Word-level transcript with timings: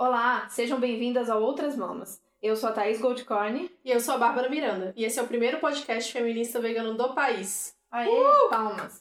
Olá, 0.00 0.48
sejam 0.48 0.80
bem-vindas 0.80 1.28
ao 1.28 1.42
Outras 1.42 1.76
Mamas. 1.76 2.22
Eu 2.42 2.56
sou 2.56 2.70
a 2.70 2.72
Thaís 2.72 2.98
Goldcorn. 2.98 3.70
E 3.84 3.90
eu 3.90 4.00
sou 4.00 4.14
a 4.14 4.16
Bárbara 4.16 4.48
Miranda. 4.48 4.94
E 4.96 5.04
esse 5.04 5.18
é 5.18 5.22
o 5.22 5.26
primeiro 5.26 5.58
podcast 5.58 6.10
feminista 6.10 6.58
vegano 6.58 6.94
do 6.94 7.12
país. 7.12 7.76
Aê, 7.90 8.08
uh! 8.08 8.48
palmas 8.48 8.98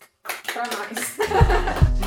pra 0.51 0.63
nós. 0.63 1.89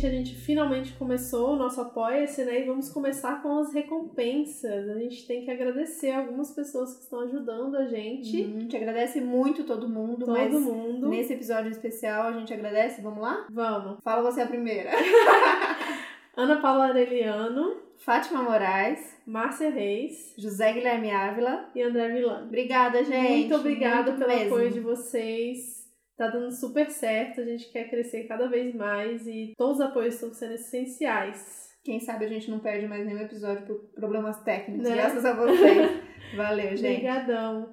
Gente, 0.00 0.06
a 0.06 0.10
gente 0.10 0.34
finalmente 0.34 0.92
começou 0.94 1.52
o 1.52 1.56
nosso 1.56 1.78
Apoia-se, 1.78 2.42
né? 2.44 2.60
E 2.60 2.64
vamos 2.64 2.88
começar 2.88 3.42
com 3.42 3.58
as 3.58 3.74
recompensas. 3.74 4.88
A 4.88 4.98
gente 4.98 5.26
tem 5.26 5.44
que 5.44 5.50
agradecer 5.50 6.10
algumas 6.12 6.50
pessoas 6.52 6.94
que 6.94 7.02
estão 7.02 7.20
ajudando 7.20 7.76
a 7.76 7.84
gente. 7.84 8.40
Uhum, 8.40 8.56
a 8.56 8.60
gente 8.60 8.76
agradece 8.76 9.20
muito 9.20 9.64
todo 9.64 9.88
mundo, 9.88 10.24
todo 10.24 10.32
mas 10.32 10.52
mundo. 10.52 11.08
nesse 11.08 11.34
episódio 11.34 11.70
especial 11.70 12.28
a 12.28 12.32
gente 12.32 12.52
agradece. 12.52 13.02
Vamos 13.02 13.20
lá? 13.20 13.46
Vamos. 13.50 13.98
Fala 14.02 14.22
você 14.22 14.40
a 14.40 14.46
primeira. 14.46 14.90
Ana 16.34 16.62
Paula 16.62 16.86
Areliano, 16.86 17.76
Fátima 17.98 18.42
Moraes, 18.42 19.18
Márcia 19.26 19.68
Reis, 19.68 20.32
José 20.38 20.72
Guilherme 20.72 21.10
Ávila 21.10 21.68
e 21.74 21.82
André 21.82 22.08
Milano. 22.08 22.46
Obrigada, 22.46 23.04
gente. 23.04 23.48
Muito 23.48 23.56
obrigada 23.56 24.12
pelo 24.12 24.28
mesmo. 24.28 24.54
apoio 24.54 24.70
de 24.70 24.80
vocês. 24.80 25.79
Tá 26.20 26.28
dando 26.28 26.52
super 26.52 26.90
certo, 26.90 27.40
a 27.40 27.44
gente 27.46 27.70
quer 27.70 27.88
crescer 27.88 28.24
cada 28.24 28.46
vez 28.46 28.74
mais 28.74 29.26
e 29.26 29.54
todos 29.56 29.78
os 29.78 29.80
apoios 29.80 30.16
estão 30.16 30.34
sendo 30.34 30.52
essenciais. 30.52 31.70
Quem 31.82 31.98
sabe 31.98 32.26
a 32.26 32.28
gente 32.28 32.50
não 32.50 32.58
perde 32.58 32.86
mais 32.86 33.06
nenhum 33.06 33.22
episódio 33.22 33.64
por 33.64 33.76
problemas 33.94 34.38
técnicos, 34.42 34.86
Né? 34.86 34.96
graças 34.96 35.24
a 35.24 35.32
vocês. 35.32 36.02
Valeu, 36.36 36.76
gente. 36.76 37.08
Obrigadão. 37.08 37.72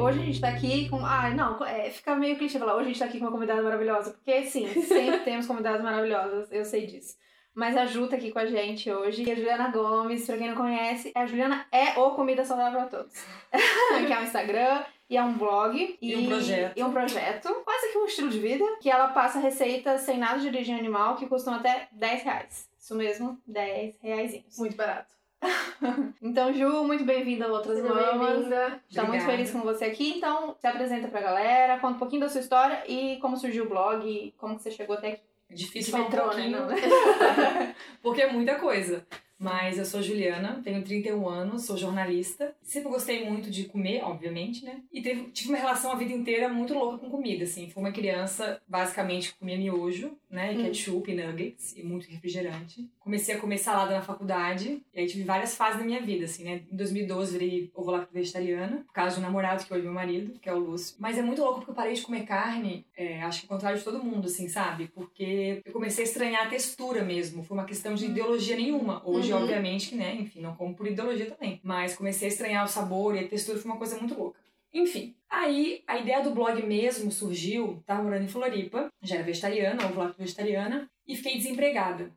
Hoje 0.00 0.20
a 0.20 0.24
gente 0.24 0.40
tá 0.40 0.50
aqui 0.50 0.88
com. 0.88 1.04
Ai, 1.04 1.34
não, 1.34 1.64
é, 1.66 1.90
fica 1.90 2.14
meio 2.14 2.38
clichê 2.38 2.60
falar. 2.60 2.76
Hoje 2.76 2.84
a 2.84 2.88
gente 2.90 2.98
tá 3.00 3.06
aqui 3.06 3.18
com 3.18 3.24
uma 3.24 3.32
convidada 3.32 3.60
maravilhosa. 3.60 4.12
Porque, 4.12 4.44
sim, 4.44 4.68
sempre 4.86 5.24
temos 5.24 5.48
convidadas 5.48 5.82
maravilhosas, 5.82 6.46
eu 6.52 6.64
sei 6.64 6.86
disso. 6.86 7.16
Mas 7.52 7.76
a 7.76 7.86
Ju 7.86 8.06
tá 8.06 8.14
aqui 8.14 8.30
com 8.30 8.38
a 8.38 8.46
gente 8.46 8.88
hoje. 8.88 9.24
E 9.24 9.32
a 9.32 9.34
Juliana 9.34 9.72
Gomes, 9.72 10.24
pra 10.24 10.38
quem 10.38 10.46
não 10.46 10.54
conhece, 10.54 11.10
a 11.12 11.26
Juliana 11.26 11.66
é 11.72 11.98
o 11.98 12.12
Comida 12.12 12.44
Saudável 12.44 12.82
pra 12.82 12.98
Todos. 12.98 13.14
que 14.06 14.12
é 14.12 14.20
um 14.20 14.22
Instagram 14.22 14.84
e 15.10 15.16
é 15.16 15.22
um 15.22 15.36
blog. 15.36 15.98
E 16.00 16.16
um 16.16 16.26
projeto. 16.28 16.78
E 16.78 16.84
um 16.84 16.92
projeto. 16.92 17.48
Quase 17.64 17.90
que 17.90 17.98
um 17.98 18.06
estilo 18.06 18.30
de 18.30 18.38
vida. 18.38 18.64
Que 18.80 18.88
ela 18.88 19.08
passa 19.08 19.40
receitas 19.40 20.02
sem 20.02 20.16
nada 20.16 20.38
de 20.38 20.46
origem 20.46 20.78
animal 20.78 21.16
que 21.16 21.26
custam 21.26 21.54
até 21.54 21.88
10 21.90 22.22
reais. 22.22 22.70
Isso 22.78 22.94
mesmo, 22.94 23.36
10 23.44 23.96
reaisinhos. 24.00 24.56
Muito 24.56 24.76
barato. 24.76 25.10
Então, 26.22 26.52
Ju, 26.52 26.84
muito 26.84 27.02
bem-vinda 27.02 27.46
a 27.46 27.48
Outras 27.48 27.78
Seja 27.78 27.88
Mamas. 27.88 28.34
bem-vinda. 28.36 28.80
Está 28.88 29.04
muito 29.04 29.24
feliz 29.24 29.50
com 29.50 29.60
você 29.60 29.86
aqui, 29.86 30.18
então 30.18 30.54
se 30.60 30.66
apresenta 30.66 31.08
pra 31.08 31.22
galera, 31.22 31.78
conta 31.78 31.94
um 31.94 31.98
pouquinho 31.98 32.20
da 32.20 32.28
sua 32.28 32.42
história 32.42 32.82
e 32.86 33.16
como 33.20 33.38
surgiu 33.38 33.64
o 33.64 33.68
blog, 33.68 34.06
e 34.06 34.32
como 34.32 34.56
que 34.56 34.62
você 34.62 34.70
chegou 34.70 34.96
até 34.96 35.12
aqui. 35.12 35.22
É 35.50 35.54
difícil 35.54 35.96
De 35.96 36.10
falar 36.12 36.34
metrô, 36.36 36.52
um 36.52 36.66
pouquinho, 36.66 36.66
né? 36.66 37.74
porque 38.02 38.20
é 38.20 38.30
muita 38.30 38.56
coisa. 38.56 39.06
Mas 39.40 39.78
eu 39.78 39.86
sou 39.86 40.02
Juliana, 40.02 40.60
tenho 40.62 40.84
31 40.84 41.26
anos, 41.26 41.64
sou 41.64 41.74
jornalista. 41.74 42.54
Sempre 42.62 42.90
gostei 42.90 43.24
muito 43.24 43.50
de 43.50 43.64
comer, 43.64 44.02
obviamente, 44.04 44.62
né? 44.62 44.82
E 44.92 45.00
teve, 45.00 45.30
tive 45.30 45.48
uma 45.48 45.56
relação 45.56 45.90
a 45.90 45.94
vida 45.94 46.12
inteira 46.12 46.46
muito 46.50 46.74
louca 46.74 46.98
com 46.98 47.08
comida, 47.08 47.44
assim. 47.44 47.70
Fui 47.70 47.82
uma 47.82 47.90
criança, 47.90 48.60
basicamente, 48.68 49.32
que 49.32 49.38
comia 49.38 49.56
miojo, 49.56 50.12
né? 50.30 50.52
E 50.54 50.56
Hum. 50.58 50.62
ketchup, 50.64 51.10
e 51.10 51.14
nuggets 51.14 51.74
e 51.76 51.82
muito 51.82 52.08
refrigerante. 52.08 52.88
Comecei 53.00 53.34
a 53.34 53.38
comer 53.38 53.58
salada 53.58 53.94
na 53.94 54.02
faculdade. 54.02 54.82
E 54.94 55.00
aí 55.00 55.06
tive 55.06 55.24
várias 55.24 55.54
fases 55.56 55.78
na 55.80 55.84
minha 55.86 56.00
vida, 56.00 56.24
assim, 56.24 56.44
né? 56.44 56.62
Em 56.70 56.76
2012 56.76 57.32
virei 57.36 57.70
ovo-lacto 57.74 58.12
vegetariana, 58.12 58.84
por 58.86 58.92
causa 58.92 59.18
um 59.18 59.22
namorado 59.22 59.64
que 59.64 59.72
hoje 59.72 59.80
é 59.82 59.84
meu 59.84 59.92
marido, 59.92 60.38
que 60.38 60.48
é 60.48 60.54
o 60.54 60.58
Lúcio. 60.58 60.96
Mas 60.98 61.18
é 61.18 61.22
muito 61.22 61.42
louco 61.42 61.56
porque 61.58 61.70
eu 61.70 61.74
parei 61.74 61.94
de 61.94 62.02
comer 62.02 62.24
carne, 62.24 62.86
é, 62.96 63.22
acho 63.22 63.40
que 63.40 63.46
ao 63.46 63.56
contrário 63.56 63.78
de 63.78 63.84
todo 63.84 64.02
mundo, 64.02 64.26
assim, 64.26 64.48
sabe? 64.48 64.88
Porque 64.94 65.62
eu 65.64 65.72
comecei 65.72 66.04
a 66.04 66.06
estranhar 66.08 66.46
a 66.46 66.50
textura 66.50 67.02
mesmo. 67.02 67.42
Foi 67.42 67.56
uma 67.56 67.64
questão 67.66 67.94
de 67.94 68.06
ideologia 68.06 68.56
nenhuma. 68.56 69.02
Hoje, 69.04 69.32
Uhum. 69.32 69.42
obviamente, 69.42 69.88
que, 69.90 69.94
né? 69.96 70.14
Enfim, 70.20 70.40
não 70.40 70.54
como 70.54 70.74
por 70.74 70.86
ideologia 70.86 71.26
também. 71.26 71.60
Mas 71.62 71.94
comecei 71.94 72.28
a 72.28 72.30
estranhar 72.30 72.64
o 72.64 72.68
sabor 72.68 73.14
e 73.16 73.20
a 73.20 73.28
textura, 73.28 73.58
foi 73.58 73.70
uma 73.70 73.78
coisa 73.78 73.98
muito 73.98 74.14
louca. 74.18 74.39
Enfim, 74.72 75.14
aí 75.28 75.82
a 75.86 75.98
ideia 75.98 76.22
do 76.22 76.30
blog 76.30 76.62
mesmo 76.62 77.10
surgiu, 77.10 77.82
tava 77.84 78.02
morando 78.02 78.24
em 78.24 78.28
Floripa, 78.28 78.88
já 79.02 79.16
era 79.16 79.24
vegetariana, 79.24 79.84
ovo-lacto 79.86 80.18
vegetariana, 80.18 80.88
e 81.06 81.16
fiquei 81.16 81.36
desempregada. 81.36 82.12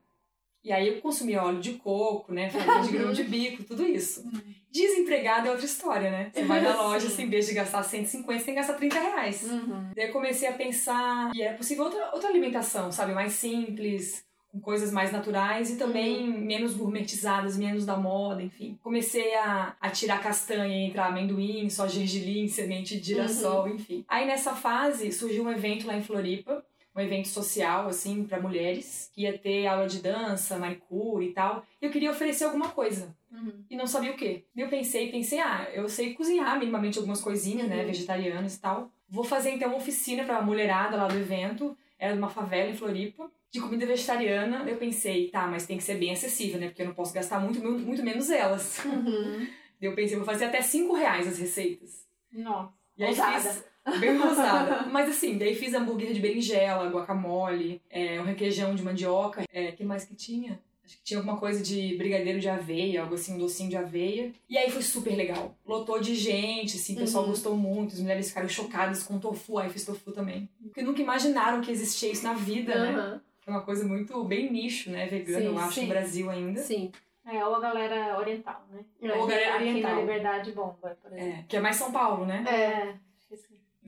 E 0.64 0.72
aí 0.72 0.88
eu 0.88 1.02
consumia 1.02 1.44
óleo 1.44 1.60
de 1.60 1.74
coco, 1.74 2.32
né, 2.32 2.50
farinha 2.50 2.82
de 2.82 2.92
grão 2.92 3.12
de 3.12 3.24
bico, 3.24 3.64
tudo 3.64 3.86
isso. 3.86 4.24
Desempregada 4.72 5.50
é 5.50 5.52
outra 5.52 5.66
história, 5.66 6.10
né? 6.10 6.32
Você 6.34 6.44
vai 6.46 6.62
na 6.62 6.74
loja, 6.82 7.08
assim, 7.08 7.24
em 7.24 7.30
vez 7.30 7.46
de 7.46 7.54
gastar 7.54 7.84
150, 7.84 8.40
você 8.40 8.46
tem 8.46 8.54
que 8.54 8.60
gastar 8.62 8.76
30 8.76 9.00
reais. 9.00 9.44
Uhum. 9.44 9.92
Daí 9.94 10.08
eu 10.08 10.14
comecei 10.14 10.48
a 10.48 10.54
pensar 10.54 11.32
que 11.34 11.42
era 11.42 11.58
possível 11.58 11.84
outra, 11.84 12.12
outra 12.14 12.30
alimentação, 12.30 12.92
sabe? 12.94 13.14
Mais 13.14 13.34
simples, 13.34 14.26
com 14.54 14.62
coisas 14.62 14.92
mais 14.92 15.12
naturais 15.12 15.72
e 15.72 15.78
também 15.78 16.28
menos 16.30 16.76
gourmetizadas, 16.76 17.58
menos 17.58 17.88
da 17.88 17.98
moda, 17.98 18.42
enfim. 18.44 18.78
Comecei 18.84 19.34
a, 19.36 19.76
a 19.82 19.90
tirar 19.90 20.22
castanha 20.22 20.78
entre 20.88 21.00
amendoim, 21.00 21.68
só 21.72 21.88
gergelim, 21.88 22.48
semente 22.48 23.00
de 23.00 23.04
girassol, 23.08 23.68
enfim. 23.68 24.06
Aí 24.08 24.28
nessa 24.28 24.54
fase 24.54 25.12
surgiu 25.12 25.44
um 25.46 25.52
evento 25.52 25.88
lá 25.88 25.98
em 25.98 26.04
Floripa, 26.04 26.64
um 26.96 27.02
evento 27.02 27.28
social, 27.30 27.88
assim, 27.88 28.24
para 28.24 28.40
mulheres, 28.40 29.10
que 29.16 29.24
ia 29.24 29.36
ter 29.36 29.66
aula 29.66 29.88
de 29.88 30.00
dança, 30.00 30.60
manicure 30.60 31.26
e 31.26 31.34
tal. 31.34 31.66
E 31.82 31.86
eu 31.88 31.92
queria 31.92 32.12
oferecer 32.12 32.44
alguma 32.44 32.70
coisa 32.70 33.16
Uhum. 33.32 33.64
e 33.68 33.76
não 33.76 33.88
sabia 33.88 34.12
o 34.12 34.16
quê. 34.16 34.44
Eu 34.56 34.68
pensei, 34.70 35.10
pensei, 35.12 35.40
ah, 35.40 35.68
eu 35.74 35.90
sei 35.90 36.14
cozinhar 36.14 36.60
minimamente 36.60 37.00
algumas 37.00 37.20
coisinhas, 37.20 37.68
né, 37.68 37.80
Uhum. 37.80 37.88
vegetarianas 37.88 38.54
e 38.56 38.62
tal. 38.62 38.92
Vou 39.10 39.24
fazer 39.24 39.50
então 39.50 39.70
uma 39.70 39.78
oficina 39.78 40.24
pra 40.24 40.40
mulherada 40.44 40.96
lá 40.96 41.08
do 41.08 41.18
evento, 41.18 41.76
era 42.04 42.16
numa 42.16 42.28
favela 42.28 42.70
em 42.70 42.76
Floripa, 42.76 43.32
de 43.50 43.62
comida 43.62 43.86
vegetariana. 43.86 44.70
Eu 44.70 44.76
pensei, 44.76 45.30
tá, 45.30 45.48
mas 45.48 45.66
tem 45.66 45.78
que 45.78 45.84
ser 45.84 45.96
bem 45.96 46.12
acessível, 46.12 46.60
né, 46.60 46.68
porque 46.68 46.82
eu 46.82 46.88
não 46.88 46.94
posso 46.94 47.14
gastar 47.14 47.40
muito, 47.40 47.64
muito, 47.64 48.04
menos 48.04 48.30
elas. 48.30 48.84
Uhum. 48.84 49.48
Eu 49.82 49.94
pensei, 49.96 50.16
vou 50.16 50.26
fazer 50.26 50.46
até 50.46 50.62
5 50.62 50.94
reais 50.94 51.28
as 51.28 51.38
receitas. 51.38 52.08
Nossa. 52.32 52.72
E 52.98 53.04
aí 53.04 53.10
Ousada. 53.10 53.42
fiz 53.42 54.00
bem 54.00 54.18
ousada. 54.18 54.84
Mas 54.90 55.10
assim, 55.10 55.38
daí 55.38 55.54
fiz 55.56 55.74
hambúrguer 55.74 56.14
de 56.14 56.22
berinjela, 56.22 56.90
guacamole, 56.90 57.82
é, 57.90 58.18
um 58.22 58.24
requeijão 58.24 58.74
de 58.76 58.82
mandioca. 58.82 59.44
É, 59.52 59.74
que 59.74 59.84
mais 59.84 60.06
que 60.06 60.16
tinha? 60.16 60.58
Acho 60.86 60.98
que 60.98 61.04
tinha 61.04 61.18
alguma 61.20 61.38
coisa 61.38 61.64
de 61.64 61.96
brigadeiro 61.98 62.40
de 62.40 62.50
aveia, 62.50 63.02
algo 63.02 63.16
assim, 63.16 63.34
um 63.36 63.38
docinho 63.38 63.70
de 63.70 63.78
aveia. 63.78 64.34
E 64.50 64.58
aí 64.58 64.70
foi 64.70 64.82
super 64.82 65.16
legal. 65.16 65.56
Lotou 65.66 66.00
de 66.00 66.14
gente, 66.14 66.76
assim, 66.76 66.96
o 66.96 67.00
pessoal 67.00 67.24
Uhum. 67.24 67.30
gostou 67.30 67.56
muito, 67.56 67.94
as 67.94 68.00
mulheres 68.02 68.28
ficaram 68.30 68.50
chocadas 68.50 69.04
com 69.04 69.18
tofu, 69.18 69.58
aí 69.60 69.70
fiz 69.70 69.86
tofu 69.86 70.12
também. 70.12 70.50
Porque 70.62 70.82
nunca 70.82 71.02
imaginaram 71.02 71.62
que 71.62 71.72
existia 71.72 72.12
isso 72.12 72.24
na 72.24 72.34
vida, 72.34 72.76
né? 72.76 72.90
Aham. 73.00 73.22
É 73.46 73.50
uma 73.52 73.62
coisa 73.62 73.86
muito 73.86 74.24
bem 74.24 74.52
nicho, 74.52 74.90
né? 74.90 75.06
Vegano, 75.08 75.40
Sim, 75.40 75.46
eu 75.48 75.58
acho, 75.60 75.74
sim. 75.74 75.82
no 75.84 75.88
Brasil 75.90 76.30
ainda. 76.30 76.62
Sim. 76.62 76.92
É, 77.26 77.46
ou 77.46 77.56
a 77.56 77.60
galera 77.62 78.18
oriental, 78.20 78.66
né? 78.72 78.84
Ou 79.02 79.24
a 79.24 79.28
galera 79.28 79.56
Aqui 79.56 79.64
oriental. 79.70 79.94
na 79.96 80.00
Liberdade 80.02 80.52
Bomba, 80.52 80.98
por 81.02 81.14
exemplo. 81.14 81.40
É, 81.40 81.46
que 81.48 81.56
é 81.58 81.60
mais 81.62 81.76
São 81.78 81.92
Paulo, 81.92 82.26
né? 82.26 82.44
É. 82.48 82.96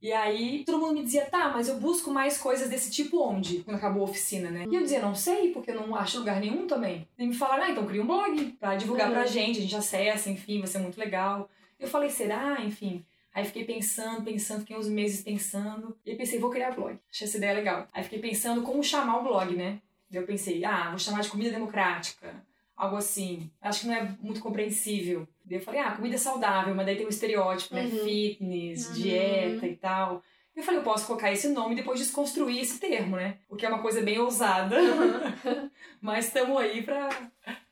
E 0.06 0.14
aí 0.14 0.64
todo 0.64 0.78
mundo 0.78 0.94
me 0.94 1.04
dizia, 1.04 1.26
tá, 1.26 1.50
mas 1.50 1.68
eu 1.68 1.80
busco 1.80 2.12
mais 2.12 2.38
coisas 2.38 2.70
desse 2.70 2.92
tipo 2.92 3.20
onde? 3.28 3.64
Quando 3.64 3.78
acabou 3.78 4.02
a 4.04 4.10
oficina, 4.12 4.52
né? 4.52 4.66
E 4.70 4.76
eu 4.76 4.84
dizia, 4.84 5.02
não 5.02 5.16
sei, 5.16 5.50
porque 5.52 5.72
eu 5.72 5.82
não 5.82 5.96
acho 5.96 6.20
lugar 6.20 6.40
nenhum 6.40 6.68
também. 6.68 7.08
E 7.18 7.26
me 7.26 7.34
falaram, 7.34 7.64
ah, 7.64 7.72
então 7.72 7.88
cria 7.88 8.04
um 8.04 8.06
blog 8.06 8.46
pra 8.60 8.76
divulgar 8.76 9.08
Uhum. 9.08 9.14
pra 9.16 9.26
gente, 9.26 9.58
a 9.58 9.62
gente 9.64 9.76
acessa, 9.76 10.30
enfim, 10.30 10.60
vai 10.60 10.68
ser 10.68 10.78
muito 10.78 11.00
legal. 11.00 11.50
Eu 11.80 11.88
falei, 11.88 12.12
será? 12.12 12.58
Enfim. 12.64 13.04
Aí 13.34 13.46
fiquei 13.46 13.64
pensando, 13.66 14.22
pensando, 14.22 14.60
fiquei 14.60 14.78
uns 14.78 14.88
meses 14.88 15.24
pensando. 15.24 15.98
E 16.06 16.14
pensei, 16.14 16.38
vou 16.38 16.52
criar 16.52 16.76
blog. 16.76 17.00
Achei 17.12 17.28
essa 17.28 17.38
ideia 17.38 17.56
legal. 17.56 17.88
Aí 17.92 18.04
fiquei 18.04 18.20
pensando 18.20 18.62
como 18.62 18.84
chamar 18.84 19.18
o 19.18 19.24
blog, 19.24 19.56
né? 19.56 19.80
Eu 20.14 20.22
pensei, 20.22 20.64
ah, 20.64 20.92
vou 20.92 21.00
chamar 21.00 21.22
de 21.22 21.30
comida 21.30 21.50
democrática. 21.50 22.46
Algo 22.76 22.98
assim. 22.98 23.50
Acho 23.62 23.82
que 23.82 23.88
não 23.88 23.94
é 23.96 24.10
muito 24.22 24.42
compreensível. 24.42 25.28
Daí 25.46 25.60
eu 25.60 25.64
falei, 25.64 25.80
ah, 25.80 25.92
comida 25.92 26.18
saudável, 26.18 26.74
mas 26.76 26.86
daí 26.86 26.96
tem 26.98 27.06
um 27.06 27.10
estereótipo, 27.10 27.74
né? 27.76 27.84
Uhum. 27.86 28.04
Fitness, 28.04 28.88
Uhum. 28.88 28.94
dieta 28.96 29.68
e 29.68 29.76
tal. 29.76 30.22
Eu 30.56 30.64
falei, 30.64 30.80
eu 30.80 30.84
posso 30.84 31.06
colocar 31.08 31.32
esse 31.32 31.50
nome 31.50 31.74
e 31.74 31.76
depois 31.78 32.00
desconstruir 32.00 32.60
esse 32.62 32.80
termo, 32.80 33.16
né? 33.18 33.38
Porque 33.48 33.66
é 33.66 33.70
uma 33.70 33.82
coisa 33.82 34.02
bem 34.02 34.18
ousada. 34.20 34.76
Mas 36.02 36.26
estamos 36.28 36.58
aí 36.58 36.82
pra, 36.82 37.10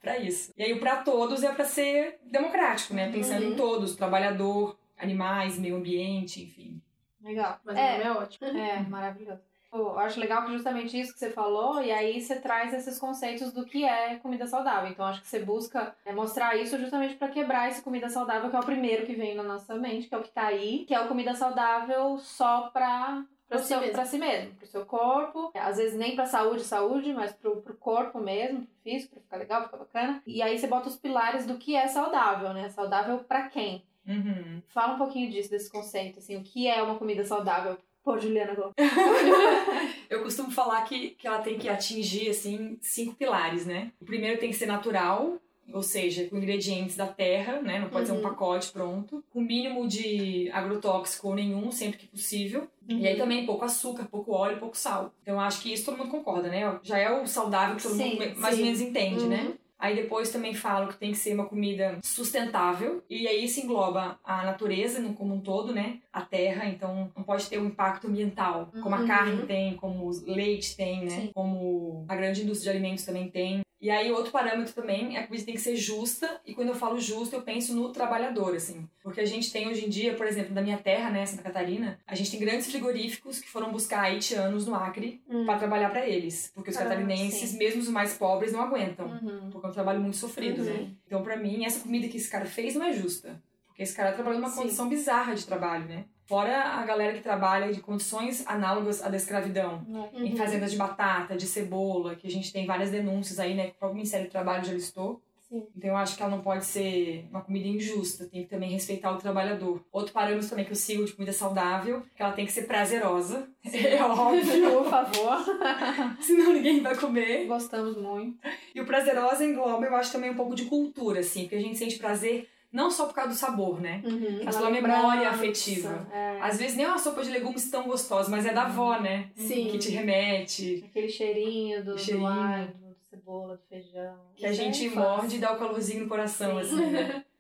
pra 0.02 0.18
isso. 0.18 0.52
E 0.58 0.64
aí 0.64 0.74
o 0.74 0.80
pra 0.80 0.98
todos 0.98 1.44
é 1.44 1.52
pra 1.54 1.66
ser 1.66 2.20
democrático, 2.24 2.94
né? 2.94 3.12
Pensando 3.12 3.46
Uhum. 3.46 3.54
em 3.54 3.56
todos, 3.56 3.96
trabalhador, 3.96 4.78
animais, 4.98 5.58
meio 5.58 5.76
ambiente, 5.78 6.44
enfim. 6.44 6.82
Legal. 7.22 7.60
Mas 7.64 7.78
É. 7.78 7.82
o 7.82 7.92
nome 7.92 8.04
é 8.04 8.12
ótimo. 8.12 8.48
É, 8.48 8.80
maravilhoso. 8.82 9.42
Eu 9.74 9.98
acho 10.00 10.20
legal 10.20 10.46
que 10.46 10.52
justamente 10.52 11.00
isso 11.00 11.14
que 11.14 11.20
você 11.20 11.32
falou, 11.32 11.82
e 11.82 11.92
aí 11.92 12.22
você 12.22 12.40
traz 12.40 12.74
esses 12.74 13.00
conceitos 13.00 13.52
do 13.52 13.66
que 13.66 13.84
é 13.84 14.16
comida 14.18 14.46
saudável. 14.46 14.90
Então 14.90 15.06
acho 15.06 15.22
que 15.22 15.28
você 15.28 15.40
busca 15.40 15.96
é, 16.06 16.14
mostrar 16.14 16.56
isso 16.56 16.78
justamente 16.78 17.16
para 17.16 17.30
quebrar 17.30 17.70
esse 17.70 17.82
comida 17.82 18.10
saudável, 18.10 18.50
que 18.50 18.56
é 18.56 18.60
o 18.60 18.66
primeiro 18.66 19.06
que 19.06 19.16
vem 19.16 19.36
na 19.36 19.44
nossa 19.44 19.76
mente, 19.76 20.08
que 20.08 20.16
é 20.16 20.18
o 20.18 20.24
que 20.24 20.32
tá 20.32 20.46
aí, 20.46 20.86
que 20.86 20.94
é 20.94 21.02
o 21.02 21.08
comida 21.08 21.34
saudável 21.34 22.18
só 22.20 22.70
pra. 22.70 23.26
Pro 23.48 23.60
si 23.60 23.76
mesmo. 23.76 24.06
si 24.06 24.18
mesmo, 24.18 24.56
pro 24.56 24.66
seu 24.66 24.86
corpo. 24.86 25.52
Às 25.54 25.78
vezes 25.78 25.96
nem 25.96 26.16
pra 26.16 26.26
saúde, 26.26 26.64
saúde, 26.64 27.14
mas 27.14 27.34
pro, 27.34 27.62
pro 27.62 27.76
corpo 27.76 28.20
mesmo, 28.20 28.62
pro 28.62 28.76
físico, 28.84 29.14
pra 29.14 29.22
ficar 29.22 29.38
legal, 29.38 29.64
ficar 29.66 29.78
bacana. 29.78 30.24
E 30.26 30.42
aí 30.42 30.58
você 30.58 30.66
bota 30.66 30.90
os 30.90 30.96
pilares 30.96 31.46
do 31.46 31.58
que 31.58 31.76
é 31.76 31.88
saudável, 31.88 32.52
né? 32.54 32.70
Saudável 32.70 33.20
pra 33.20 33.50
quem? 33.50 33.84
Uhum. 34.08 34.62
Fala 34.68 34.96
um 34.96 34.98
pouquinho 34.98 35.30
disso, 35.30 35.50
desse 35.50 35.72
conceito, 35.72 36.20
assim, 36.20 36.36
o 36.36 36.44
que 36.44 36.68
é 36.68 36.82
uma 36.82 36.98
comida 36.98 37.24
saudável 37.24 37.78
Pô, 38.04 38.20
Juliana 38.20 38.54
Gomes. 38.54 38.74
Eu 40.10 40.22
costumo 40.24 40.52
falar 40.52 40.82
que, 40.84 41.12
que 41.12 41.26
ela 41.28 41.40
tem 41.40 41.58
que 41.58 41.70
atingir, 41.70 42.30
assim, 42.30 42.78
cinco 42.82 43.16
pilares, 43.16 43.66
né? 43.66 43.92
O 44.02 44.06
primeiro 44.06 44.40
tem 44.40 44.50
que 44.50 44.56
ser 44.58 44.66
natural, 44.66 45.38
ou 45.72 45.82
seja, 45.82 46.28
com 46.28 46.38
ingredientes 46.38 46.98
da 46.98 47.08
terra, 47.08 47.62
né? 47.62 47.80
Não 47.80 47.90
pode 47.90 48.10
Uhum. 48.12 48.18
ser 48.18 48.20
um 48.20 48.30
pacote 48.30 48.72
pronto. 48.72 49.24
Com 49.32 49.40
mínimo 49.42 49.88
de 49.88 50.50
agrotóxico 50.52 51.30
ou 51.30 51.36
nenhum, 51.36 51.72
sempre 51.72 52.00
que 52.00 52.08
possível. 52.08 52.68
E 52.90 53.08
aí 53.08 53.16
também 53.16 53.46
pouco 53.46 53.64
açúcar, 53.64 54.06
pouco 54.12 54.34
óleo, 54.34 54.60
pouco 54.60 54.78
sal. 54.78 55.14
Então 55.22 55.40
acho 55.40 55.62
que 55.62 55.72
isso 55.72 55.86
todo 55.86 55.98
mundo 55.98 56.12
concorda, 56.12 56.50
né? 56.50 56.78
Já 56.84 56.98
é 56.98 57.10
o 57.10 57.26
saudável 57.26 57.78
que 57.78 57.84
todo 57.84 57.96
Sim, 57.96 58.20
mundo 58.20 58.40
mais 58.40 58.56
sim. 58.56 58.62
ou 58.62 58.66
menos 58.68 58.82
entende, 58.82 59.24
Uhum. 59.24 59.30
né? 59.30 59.54
Aí 59.84 59.98
depois 59.98 60.30
também 60.32 60.54
falo 60.54 60.88
que 60.88 60.96
tem 60.98 61.12
que 61.12 61.18
ser 61.18 61.34
uma 61.34 61.46
comida 61.46 61.98
sustentável. 62.02 63.04
E 63.10 63.28
aí 63.28 63.44
isso 63.44 63.60
engloba 63.60 64.18
a 64.24 64.46
natureza 64.46 65.00
no- 65.02 65.14
como 65.14 65.36
um 65.36 65.42
todo, 65.42 65.74
né? 65.74 66.00
A 66.14 66.22
terra, 66.22 66.66
então 66.70 67.12
não 67.14 67.22
pode 67.24 67.50
ter 67.50 67.60
um 67.60 67.66
impacto 67.66 68.08
ambiental, 68.08 68.70
como 68.82 68.96
a 68.96 69.00
Uhum. 69.02 69.08
carne 69.08 69.46
tem, 69.46 69.76
como 69.76 70.06
o 70.06 70.12
leite 70.26 70.78
tem, 70.78 71.02
né? 71.04 71.10
Sim. 71.10 71.32
Como 71.36 72.06
a 72.08 72.16
grande 72.16 72.44
indústria 72.44 72.72
de 72.72 72.78
alimentos 72.78 73.04
também 73.04 73.30
tem. 73.30 73.60
E 73.84 73.90
aí 73.92 74.10
outro 74.14 74.32
parâmetro 74.32 74.74
também 74.74 75.08
é 75.08 75.10
que 75.10 75.18
a 75.18 75.28
comida 75.28 75.44
tem 75.46 75.56
que 75.56 75.60
ser 75.60 75.76
justa. 75.76 76.40
E 76.46 76.54
quando 76.56 76.70
eu 76.70 76.74
falo 76.76 76.98
justo, 77.02 77.36
eu 77.36 77.42
penso 77.42 77.76
no 77.76 77.92
trabalhador, 77.92 78.56
assim. 78.56 78.88
Porque 79.04 79.20
a 79.20 79.26
gente 79.26 79.52
tem 79.52 79.68
hoje 79.68 79.86
em 79.86 79.90
dia, 79.90 80.14
por 80.16 80.26
exemplo, 80.26 80.54
na 80.56 80.62
minha 80.62 80.78
terra, 80.78 81.10
né, 81.10 81.26
Santa 81.26 81.44
Catarina, 81.44 82.00
a 82.08 82.16
gente 82.16 82.32
tem 82.32 82.40
grandes 82.40 82.68
frigoríficos 82.72 83.40
que 83.42 83.50
foram 83.50 83.74
buscar 83.74 84.04
haitianos 84.04 84.66
no 84.66 84.74
Acre 84.74 85.22
Hum. 85.30 85.46
para 85.46 85.60
trabalhar 85.60 85.90
para 85.90 86.08
eles. 86.08 86.50
Porque 86.56 86.70
os 86.70 86.78
Ah, 86.78 86.84
catarinenses, 86.84 87.50
sim. 87.50 87.58
mesmo 87.58 87.82
os 87.82 87.90
mais 87.90 88.14
pobres, 88.14 88.54
não 88.54 88.62
aguentam. 88.62 89.06
Uhum. 89.06 89.50
Porque 89.52 89.68
é 89.68 89.70
um 89.70 89.74
trabalho 89.74 90.00
muito 90.00 90.16
sofrido, 90.16 90.60
Uhum. 90.62 90.74
né? 90.74 90.92
Então, 91.06 91.22
pra 91.22 91.36
mim, 91.36 91.66
essa 91.66 91.82
comida 91.82 92.08
que 92.08 92.16
esse 92.16 92.30
cara 92.30 92.46
fez 92.46 92.76
não 92.76 92.86
é 92.86 92.94
justa. 92.94 93.44
Porque 93.68 93.84
esse 93.84 93.94
cara 93.96 94.14
trabalhou 94.14 94.40
numa 94.40 94.50
Sim. 94.52 94.62
condição 94.62 94.88
bizarra 94.88 95.36
de 95.36 95.46
trabalho, 95.46 95.86
né? 95.90 96.06
Fora 96.26 96.64
a 96.64 96.86
galera 96.86 97.14
que 97.14 97.22
trabalha 97.22 97.72
de 97.74 97.82
condições 97.82 98.46
análogas 98.48 99.04
à 99.04 99.10
da 99.10 99.18
escravidão. 99.18 99.86
Uhum. 99.88 100.26
Em 100.26 100.36
fazendas 100.36 100.72
de 100.72 100.78
batata, 100.78 101.36
de 101.36 101.46
cebola, 101.46 102.16
que 102.16 102.28
a 102.28 102.32
gente 102.32 102.52
tem 102.52 102.66
várias 102.66 102.92
denúncias 102.92 103.40
aí, 103.40 103.54
né? 103.56 103.66
Que 103.66 103.72
o 103.72 103.80
próprio 103.80 103.98
Ministério 103.98 104.28
do 104.28 104.32
Trabalho 104.32 104.64
já 104.64 104.74
listou. 104.74 105.22
Sim. 105.54 105.68
Então 105.78 105.92
eu 105.92 105.98
acho 105.98 106.18
que 106.18 106.24
ela 106.24 106.32
não 106.32 106.42
pode 106.42 106.66
ser 106.66 107.28
uma 107.30 107.42
comida 107.42 107.68
injusta, 107.68 108.26
tem 108.26 108.44
que 108.44 108.50
também 108.50 108.72
respeitar 108.72 109.12
o 109.12 109.18
trabalhador. 109.18 109.86
Outro 109.92 110.12
parâmetro 110.12 110.50
também 110.50 110.66
que 110.66 110.72
eu 110.72 110.76
sigo 110.76 111.06
de 111.06 111.14
comida 111.14 111.32
saudável, 111.32 112.02
que 112.16 112.24
ela 112.24 112.32
tem 112.32 112.46
que 112.46 112.52
ser 112.52 112.64
prazerosa. 112.64 113.48
É 113.74 114.04
óbvio, 114.04 114.84
Por 114.84 114.90
favor. 114.90 115.38
senão 116.20 116.54
ninguém 116.54 116.82
vai 116.82 116.96
comer. 116.96 117.46
Gostamos 117.46 117.96
muito. 117.96 118.38
E 118.74 118.82
o 118.82 118.86
prazerosa 118.86 119.46
engloba, 119.46 119.86
eu 119.86 119.96
acho, 119.96 120.12
também 120.12 120.32
um 120.32 120.36
pouco 120.36 120.56
de 120.56 120.66
cultura, 120.66 121.20
assim, 121.20 121.42
porque 121.44 121.56
a 121.56 121.62
gente 121.62 121.78
sente 121.78 121.98
prazer 121.98 122.50
não 122.74 122.90
só 122.90 123.06
por 123.06 123.14
causa 123.14 123.30
do 123.30 123.36
sabor, 123.36 123.80
né? 123.80 124.02
Uhum. 124.04 124.42
A 124.46 124.52
sua 124.52 124.72
memória 124.72 125.30
afetiva. 125.30 126.08
É. 126.12 126.40
Às 126.42 126.58
vezes 126.58 126.76
nem 126.76 126.86
é 126.86 126.90
uma 126.90 126.98
sopa 126.98 127.24
de 127.24 127.30
legumes 127.30 127.70
tão 127.70 127.84
gostosa, 127.84 128.32
mas 128.32 128.46
é 128.48 128.52
da 128.52 128.64
avó, 128.64 129.00
né? 129.00 129.30
Sim. 129.36 129.70
Que 129.70 129.78
te 129.78 129.92
remete, 129.92 130.84
Aquele 130.90 131.08
cheirinho 131.08 131.86
do, 131.86 131.98
Cheirinho. 131.98 132.26
do 132.26 132.28
alho, 132.28 132.74
do 132.74 132.96
cebola, 133.10 133.56
do 133.56 133.64
feijão. 133.70 134.18
que 134.36 134.46
a 134.46 134.50
é 134.50 134.54
gente 134.54 134.90
morde 134.90 135.36
e 135.36 135.40
dá 135.40 135.54
o 135.54 135.58
calorzinho 135.60 136.02
no 136.04 136.10
coração, 136.10 136.56
Sim. 136.56 136.60
assim, 136.62 136.86
né? 136.92 137.24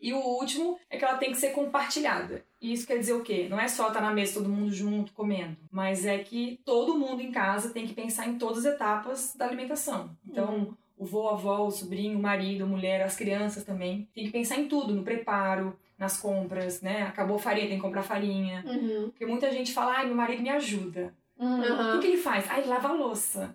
E 0.00 0.12
o 0.12 0.18
último 0.20 0.78
é 0.88 0.96
que 0.96 1.04
ela 1.04 1.16
tem 1.16 1.32
que 1.32 1.38
ser 1.38 1.50
compartilhada. 1.50 2.44
E 2.60 2.72
isso 2.72 2.86
quer 2.86 2.98
dizer 2.98 3.14
o 3.14 3.22
quê? 3.24 3.48
Não 3.50 3.58
é 3.58 3.66
só 3.66 3.88
estar 3.88 4.00
na 4.00 4.12
mesa 4.12 4.34
todo 4.34 4.48
mundo 4.48 4.72
junto 4.72 5.12
comendo, 5.12 5.56
mas 5.72 6.06
é 6.06 6.18
que 6.18 6.60
todo 6.64 6.96
mundo 6.96 7.20
em 7.20 7.32
casa 7.32 7.70
tem 7.70 7.84
que 7.84 7.94
pensar 7.94 8.28
em 8.28 8.38
todas 8.38 8.64
as 8.64 8.74
etapas 8.74 9.34
da 9.34 9.46
alimentação. 9.46 10.16
Então, 10.24 10.76
o 10.98 11.04
vô, 11.04 11.28
a 11.28 11.32
avó, 11.32 11.66
o 11.66 11.70
sobrinho, 11.70 12.18
o 12.18 12.22
marido, 12.22 12.64
a 12.64 12.66
mulher, 12.66 13.02
as 13.02 13.16
crianças 13.16 13.64
também, 13.64 14.08
tem 14.14 14.24
que 14.24 14.30
pensar 14.30 14.56
em 14.58 14.68
tudo, 14.68 14.94
no 14.94 15.02
preparo, 15.02 15.78
nas 15.98 16.18
compras, 16.18 16.80
né? 16.80 17.02
Acabou 17.02 17.36
a 17.36 17.40
farinha, 17.40 17.68
tem 17.68 17.76
que 17.76 17.82
comprar 17.82 18.02
farinha. 18.02 18.64
Uhum. 18.66 19.10
Porque 19.10 19.26
muita 19.26 19.50
gente 19.50 19.72
fala, 19.72 19.96
ai, 19.96 20.06
meu 20.06 20.14
marido 20.14 20.42
me 20.42 20.50
ajuda. 20.50 21.14
Hum. 21.40 21.60
O 21.96 22.00
que, 22.00 22.08
ele 22.08 22.16
faz? 22.16 22.46
Ah, 22.50 22.58
ele 22.58 22.68
lava 22.68 22.88
a 22.88 22.92
louça. 22.92 23.54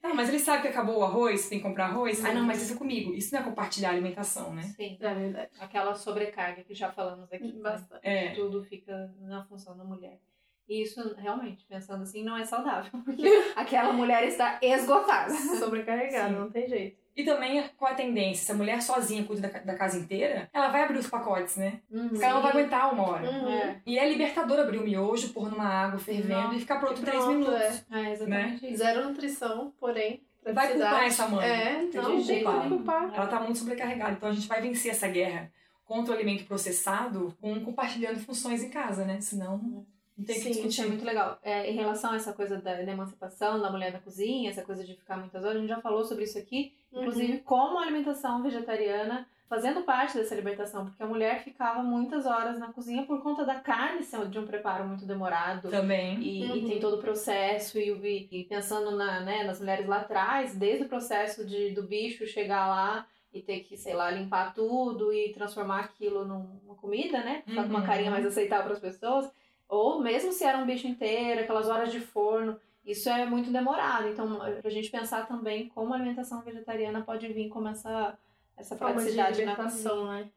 Ah, 0.00 0.14
mas 0.14 0.28
ele 0.28 0.38
sabe 0.38 0.62
que 0.62 0.68
acabou 0.68 0.98
o 0.98 1.02
arroz, 1.02 1.48
tem 1.48 1.58
que 1.58 1.64
comprar 1.64 1.86
arroz? 1.86 2.24
Ah, 2.24 2.32
não, 2.32 2.44
mas 2.44 2.62
isso 2.62 2.74
é 2.74 2.76
comigo. 2.76 3.12
Isso 3.12 3.34
não 3.34 3.40
é 3.40 3.44
compartilhar 3.44 3.88
a 3.88 3.92
alimentação, 3.92 4.54
né? 4.54 4.62
Sim. 4.62 4.96
É 5.00 5.14
verdade. 5.14 5.50
Aquela 5.58 5.96
sobrecarga 5.96 6.62
que 6.62 6.74
já 6.74 6.92
falamos 6.92 7.32
aqui. 7.32 7.52
né? 7.52 7.60
Bastante. 7.60 8.00
É. 8.06 8.30
Tudo 8.34 8.62
fica 8.62 9.12
na 9.20 9.44
função 9.44 9.76
da 9.76 9.82
mulher. 9.82 10.20
E 10.68 10.82
isso, 10.82 11.14
realmente, 11.16 11.64
pensando 11.66 12.02
assim, 12.02 12.24
não 12.24 12.36
é 12.36 12.44
saudável. 12.44 12.90
Porque 13.04 13.22
aquela 13.56 13.92
mulher 13.92 14.24
está 14.24 14.58
esgotada. 14.62 15.32
Sobrecarregado, 15.58 16.34
Sim. 16.34 16.40
não 16.40 16.50
tem 16.50 16.68
jeito. 16.68 17.02
E 17.14 17.24
também, 17.24 17.62
qual 17.76 17.92
a 17.92 17.94
tendência? 17.94 18.46
Se 18.46 18.52
a 18.52 18.54
mulher 18.54 18.80
sozinha 18.80 19.22
cuida 19.24 19.46
da, 19.46 19.58
da 19.58 19.74
casa 19.74 19.98
inteira, 19.98 20.48
ela 20.50 20.68
vai 20.68 20.82
abrir 20.82 20.96
os 20.96 21.10
pacotes, 21.10 21.56
né? 21.56 21.80
Porque 21.90 22.24
ela 22.24 22.34
não 22.36 22.42
vai 22.42 22.52
aguentar 22.52 22.94
uma 22.94 23.06
hora. 23.06 23.30
Uhum. 23.30 23.48
É. 23.52 23.82
E 23.84 23.98
é 23.98 24.08
libertador 24.08 24.58
abrir 24.58 24.78
o 24.78 24.82
miojo, 24.82 25.28
pôr 25.34 25.50
numa 25.50 25.66
água 25.66 25.98
fervendo 25.98 26.48
Não. 26.48 26.54
e 26.54 26.60
ficar 26.60 26.80
pronto 26.80 27.02
em 27.02 27.04
três 27.04 27.26
minutos. 27.26 27.84
É, 27.90 28.12
exatamente 28.12 28.66
isso. 28.66 28.78
Zero 28.78 29.04
nutrição, 29.06 29.74
porém, 29.78 30.24
Vai 30.44 30.72
culpar 30.72 31.04
essa 31.04 31.28
mãe. 31.28 31.48
É, 31.48 31.86
Tem 31.86 32.00
não, 32.00 32.16
que 32.16 32.26
tem 32.26 32.42
culpar. 32.42 32.68
culpar. 32.68 33.14
Ela 33.14 33.26
tá 33.26 33.40
muito 33.40 33.58
sobrecarregada. 33.58 34.12
Então 34.12 34.28
a 34.28 34.32
gente 34.32 34.48
vai 34.48 34.60
vencer 34.60 34.90
essa 34.90 35.06
guerra 35.06 35.52
contra 35.84 36.12
o 36.12 36.16
alimento 36.16 36.44
processado 36.44 37.36
com 37.40 37.60
compartilhando 37.64 38.18
funções 38.18 38.62
em 38.62 38.70
casa, 38.70 39.04
né? 39.04 39.20
Senão 39.20 39.86
não 40.16 40.24
tem 40.24 40.36
que 40.36 40.42
Sim, 40.42 40.50
Isso 40.50 40.60
é 40.60 40.62
discutir. 40.68 40.88
muito 40.88 41.04
legal. 41.04 41.38
É, 41.42 41.70
em 41.70 41.74
relação 41.74 42.12
a 42.12 42.16
essa 42.16 42.32
coisa 42.32 42.58
da, 42.60 42.74
da 42.74 42.92
emancipação 42.92 43.60
da 43.60 43.70
mulher 43.70 43.92
na 43.92 43.98
cozinha, 44.00 44.50
essa 44.50 44.62
coisa 44.62 44.84
de 44.84 44.94
ficar 44.94 45.16
muitas 45.16 45.42
horas, 45.44 45.56
a 45.56 45.60
gente 45.60 45.68
já 45.68 45.80
falou 45.80 46.04
sobre 46.04 46.24
isso 46.24 46.38
aqui, 46.38 46.72
inclusive 46.92 47.38
como 47.38 47.78
a 47.78 47.82
alimentação 47.82 48.42
vegetariana 48.42 49.26
fazendo 49.48 49.82
parte 49.82 50.16
dessa 50.16 50.34
libertação, 50.34 50.86
porque 50.86 51.02
a 51.02 51.06
mulher 51.06 51.42
ficava 51.44 51.82
muitas 51.82 52.24
horas 52.24 52.58
na 52.58 52.72
cozinha 52.72 53.02
por 53.04 53.22
conta 53.22 53.44
da 53.44 53.56
carne 53.56 54.02
ser 54.02 54.26
de 54.28 54.38
um 54.38 54.46
preparo 54.46 54.86
muito 54.88 55.04
demorado. 55.04 55.68
Também. 55.68 56.18
E, 56.22 56.42
Uhum. 56.42 56.56
e 56.56 56.64
tem 56.64 56.80
todo 56.80 56.94
o 56.96 57.00
processo, 57.02 57.78
e, 57.78 58.28
e- 58.30 58.44
pensando 58.44 58.92
na, 58.96 59.20
né, 59.20 59.44
nas 59.44 59.60
mulheres 59.60 59.86
lá 59.86 59.98
atrás, 59.98 60.54
desde 60.56 60.84
o 60.84 60.88
processo 60.88 61.44
de, 61.44 61.70
do 61.72 61.82
bicho 61.82 62.26
chegar 62.26 62.66
lá 62.66 63.06
e 63.34 63.42
ter 63.42 63.60
que, 63.60 63.76
sei 63.76 63.92
lá, 63.92 64.10
limpar 64.10 64.54
tudo 64.54 65.12
e 65.12 65.32
transformar 65.34 65.80
aquilo 65.80 66.24
num- 66.24 66.58
numa 66.64 66.74
comida, 66.74 67.18
né? 67.22 67.42
Ficar 67.46 67.64
com 67.64 67.68
uma 67.68 67.80
Uhum. 67.80 67.86
carinha 67.86 68.10
mais 68.10 68.24
aceitável 68.24 68.64
para 68.64 68.72
as 68.74 68.80
pessoas. 68.80 69.30
Ou 69.72 70.02
mesmo 70.02 70.30
se 70.32 70.44
era 70.44 70.58
um 70.58 70.66
bicho 70.66 70.86
inteiro, 70.86 71.40
aquelas 71.40 71.66
horas 71.66 71.90
de 71.90 71.98
forno, 71.98 72.60
isso 72.84 73.08
é 73.08 73.24
muito 73.24 73.50
demorado. 73.50 74.06
Então, 74.06 74.38
pra 74.60 74.70
gente 74.70 74.90
pensar 74.90 75.26
também 75.26 75.70
como 75.70 75.94
a 75.94 75.96
alimentação 75.96 76.42
vegetariana 76.42 77.00
pode 77.00 77.26
vir 77.32 77.48
como 77.48 77.68
essa, 77.68 78.18
essa 78.54 78.76
Forma 78.76 78.96
de 78.96 79.12
praticidade 79.14 79.46
na 79.46 79.56
cozinha. 79.56 79.78
libertação, 79.94 80.06
né? 80.12 80.28